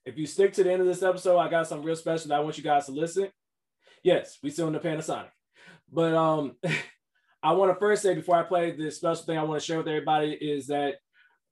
if 0.06 0.18
you 0.18 0.26
stick 0.26 0.54
to 0.54 0.64
the 0.64 0.72
end 0.72 0.82
of 0.82 0.88
this 0.88 1.04
episode, 1.04 1.38
I 1.38 1.50
got 1.50 1.68
something 1.68 1.86
real 1.86 1.96
special 1.96 2.30
that 2.30 2.36
I 2.36 2.40
want 2.40 2.58
you 2.58 2.64
guys 2.64 2.86
to 2.88 2.92
listen. 2.92 3.30
Yes, 4.03 4.38
we 4.41 4.49
still 4.49 4.68
in 4.68 4.73
the 4.73 4.80
Panasonic. 4.80 5.30
But 5.91 6.14
um, 6.14 6.56
I 7.44 7.53
want 7.53 7.73
to 7.73 7.80
first 7.80 8.02
say 8.02 8.14
before 8.14 8.36
I 8.36 8.44
play 8.44 8.72
this 8.72 8.98
special 8.98 9.23
thing 9.23 9.38
I 9.38 9.44
want 9.44 9.61
to 9.61 9.65
share 9.65 9.78
with 9.78 9.88
everybody 9.88 10.34
is 10.34 10.68
that 10.68 10.95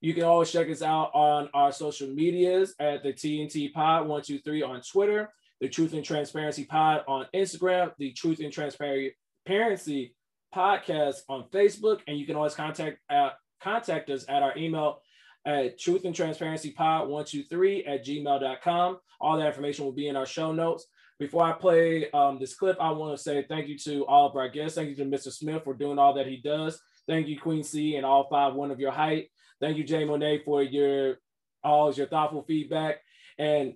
you 0.00 0.14
can 0.14 0.24
always 0.24 0.50
check 0.50 0.70
us 0.70 0.82
out 0.82 1.10
on 1.14 1.50
our 1.52 1.72
social 1.72 2.08
medias 2.08 2.74
at 2.80 3.02
the 3.02 3.12
TNT 3.12 3.72
Pod 3.72 4.02
123 4.02 4.62
on 4.62 4.80
Twitter, 4.80 5.30
the 5.60 5.68
Truth 5.68 5.92
and 5.92 6.04
Transparency 6.04 6.64
Pod 6.64 7.04
on 7.06 7.26
Instagram, 7.34 7.92
the 7.98 8.12
Truth 8.12 8.40
and 8.40 8.52
Transparency 8.52 10.14
podcast 10.54 11.16
on 11.28 11.44
Facebook, 11.52 12.00
and 12.06 12.18
you 12.18 12.26
can 12.26 12.36
always 12.36 12.54
contact 12.54 12.98
uh, 13.10 13.30
contact 13.62 14.10
us 14.10 14.24
at 14.28 14.42
our 14.42 14.56
email 14.56 15.00
at 15.46 15.78
truth 15.78 16.04
and 16.04 16.14
transparency 16.14 16.70
pod 16.70 17.08
123 17.08 17.84
at 17.84 18.04
gmail.com. 18.04 18.98
All 19.20 19.38
that 19.38 19.46
information 19.46 19.84
will 19.84 19.92
be 19.92 20.08
in 20.08 20.16
our 20.16 20.26
show 20.26 20.52
notes. 20.52 20.86
Before 21.20 21.44
I 21.44 21.52
play 21.52 22.10
um, 22.12 22.38
this 22.40 22.54
clip, 22.54 22.78
I 22.80 22.90
want 22.92 23.14
to 23.14 23.22
say 23.22 23.44
thank 23.46 23.68
you 23.68 23.76
to 23.80 24.06
all 24.06 24.26
of 24.26 24.36
our 24.36 24.48
guests. 24.48 24.74
Thank 24.74 24.88
you 24.88 24.96
to 24.96 25.04
Mr. 25.04 25.30
Smith 25.30 25.64
for 25.64 25.74
doing 25.74 25.98
all 25.98 26.14
that 26.14 26.26
he 26.26 26.38
does. 26.38 26.80
Thank 27.06 27.28
you, 27.28 27.38
Queen 27.38 27.62
C, 27.62 27.96
and 27.96 28.06
all 28.06 28.26
five 28.30 28.54
one 28.54 28.70
of 28.70 28.80
your 28.80 28.90
height. 28.90 29.28
Thank 29.60 29.76
you, 29.76 29.84
Jay 29.84 30.06
Monet, 30.06 30.44
for 30.46 30.62
your 30.62 31.18
all 31.62 31.92
your 31.92 32.06
thoughtful 32.06 32.42
feedback. 32.42 33.00
And 33.38 33.74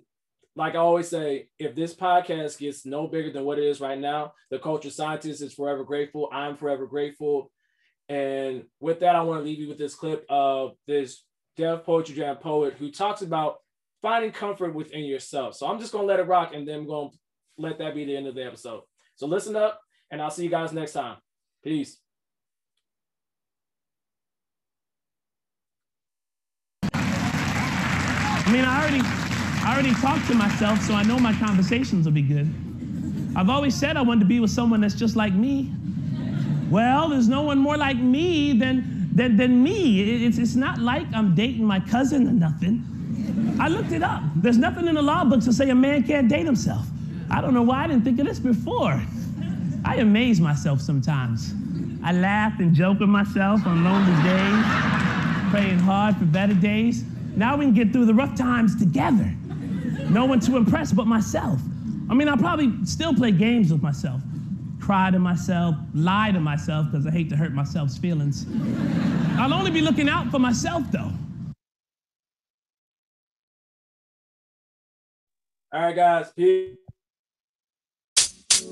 like 0.55 0.73
I 0.73 0.79
always 0.79 1.07
say, 1.07 1.49
if 1.59 1.75
this 1.75 1.93
podcast 1.93 2.57
gets 2.57 2.83
no 2.83 3.05
bigger 3.05 3.31
than 3.31 3.45
what 3.45 3.59
it 3.59 3.65
is 3.65 3.79
right 3.79 3.99
now, 3.99 4.33
the 4.49 4.57
culture 4.57 4.89
scientist 4.89 5.43
is 5.43 5.53
forever 5.53 5.83
grateful. 5.83 6.29
I'm 6.33 6.57
forever 6.57 6.87
grateful. 6.87 7.51
And 8.09 8.63
with 8.79 9.01
that, 9.01 9.15
I 9.15 9.21
want 9.21 9.41
to 9.41 9.45
leave 9.45 9.59
you 9.59 9.67
with 9.67 9.77
this 9.77 9.93
clip 9.93 10.25
of 10.29 10.71
this 10.87 11.23
Def 11.57 11.83
Poetry 11.83 12.15
Jam 12.15 12.37
poet 12.37 12.73
who 12.73 12.89
talks 12.89 13.21
about 13.21 13.57
finding 14.01 14.31
comfort 14.31 14.73
within 14.73 15.03
yourself. 15.03 15.55
So 15.55 15.67
I'm 15.67 15.79
just 15.79 15.91
going 15.91 16.03
to 16.03 16.07
let 16.07 16.19
it 16.19 16.27
rock 16.27 16.53
and 16.55 16.67
then 16.67 16.79
I'm 16.79 16.87
to 16.87 17.17
let 17.57 17.77
that 17.79 17.95
be 17.95 18.05
the 18.05 18.15
end 18.15 18.27
of 18.27 18.35
the 18.35 18.45
episode. 18.45 18.81
So 19.15 19.27
listen 19.27 19.55
up, 19.55 19.79
and 20.11 20.21
I'll 20.21 20.29
see 20.29 20.43
you 20.43 20.49
guys 20.49 20.73
next 20.73 20.93
time. 20.93 21.17
Peace. 21.63 21.97
I 26.93 28.51
mean, 28.51 28.63
I 28.63 28.81
already 28.81 29.01
I 29.63 29.73
already 29.73 29.93
talked 29.95 30.27
to 30.27 30.35
myself, 30.35 30.79
so 30.81 30.93
I 30.93 31.03
know 31.03 31.17
my 31.17 31.33
conversations 31.33 32.05
will 32.05 32.13
be 32.13 32.21
good. 32.21 32.53
I've 33.35 33.49
always 33.49 33.73
said 33.73 33.97
I 33.97 34.01
wanted 34.01 34.19
to 34.19 34.25
be 34.27 34.39
with 34.39 34.51
someone 34.51 34.81
that's 34.81 34.93
just 34.93 35.15
like 35.15 35.33
me. 35.33 35.71
Well, 36.69 37.09
there's 37.09 37.27
no 37.27 37.41
one 37.41 37.57
more 37.57 37.75
like 37.75 37.97
me 37.97 38.53
than, 38.53 39.09
than, 39.13 39.35
than 39.37 39.63
me. 39.63 40.25
It's, 40.25 40.37
it's 40.37 40.55
not 40.55 40.77
like 40.77 41.05
I'm 41.13 41.35
dating 41.35 41.65
my 41.65 41.79
cousin 41.79 42.27
or 42.27 42.31
nothing. 42.31 43.57
I 43.59 43.67
looked 43.67 43.91
it 43.91 44.03
up. 44.03 44.21
There's 44.35 44.57
nothing 44.57 44.87
in 44.87 44.95
the 44.95 45.01
law 45.01 45.25
books 45.25 45.45
to 45.45 45.53
say 45.53 45.69
a 45.69 45.75
man 45.75 46.03
can't 46.03 46.29
date 46.29 46.45
himself. 46.45 46.85
I 47.29 47.41
don't 47.41 47.53
know 47.53 47.63
why 47.63 47.83
I 47.83 47.87
didn't 47.87 48.03
think 48.03 48.19
of 48.19 48.25
this 48.25 48.39
before. 48.39 49.01
I 49.83 49.97
amaze 49.97 50.39
myself 50.39 50.81
sometimes. 50.81 51.53
I 52.03 52.11
laugh 52.11 52.59
and 52.59 52.73
joke 52.73 52.99
with 52.99 53.09
myself 53.09 53.65
on 53.65 53.83
lonely 53.83 54.13
days, 54.23 55.51
praying 55.51 55.79
hard 55.79 56.17
for 56.17 56.25
better 56.25 56.53
days. 56.53 57.03
Now 57.35 57.57
we 57.57 57.65
can 57.65 57.73
get 57.73 57.91
through 57.91 58.05
the 58.05 58.13
rough 58.13 58.35
times 58.35 58.75
together 58.77 59.35
no 60.09 60.25
one 60.25 60.39
to 60.41 60.57
impress 60.57 60.91
but 60.91 61.07
myself. 61.07 61.59
I 62.09 62.13
mean, 62.13 62.29
I'll 62.29 62.37
probably 62.37 62.71
still 62.85 63.13
play 63.13 63.31
games 63.31 63.71
with 63.71 63.81
myself, 63.81 64.21
cry 64.79 65.09
to 65.11 65.19
myself, 65.19 65.75
lie 65.93 66.31
to 66.31 66.39
myself 66.39 66.87
because 66.91 67.07
I 67.07 67.11
hate 67.11 67.29
to 67.29 67.35
hurt 67.35 67.53
myself's 67.53 67.97
feelings. 67.97 68.45
I'll 69.37 69.53
only 69.53 69.71
be 69.71 69.81
looking 69.81 70.07
out 70.07 70.29
for 70.29 70.39
myself, 70.39 70.83
though. 70.91 71.11
All 75.73 75.81
right, 75.81 75.95
guys. 75.95 76.31
Peace. 76.33 76.84
You 78.65 78.71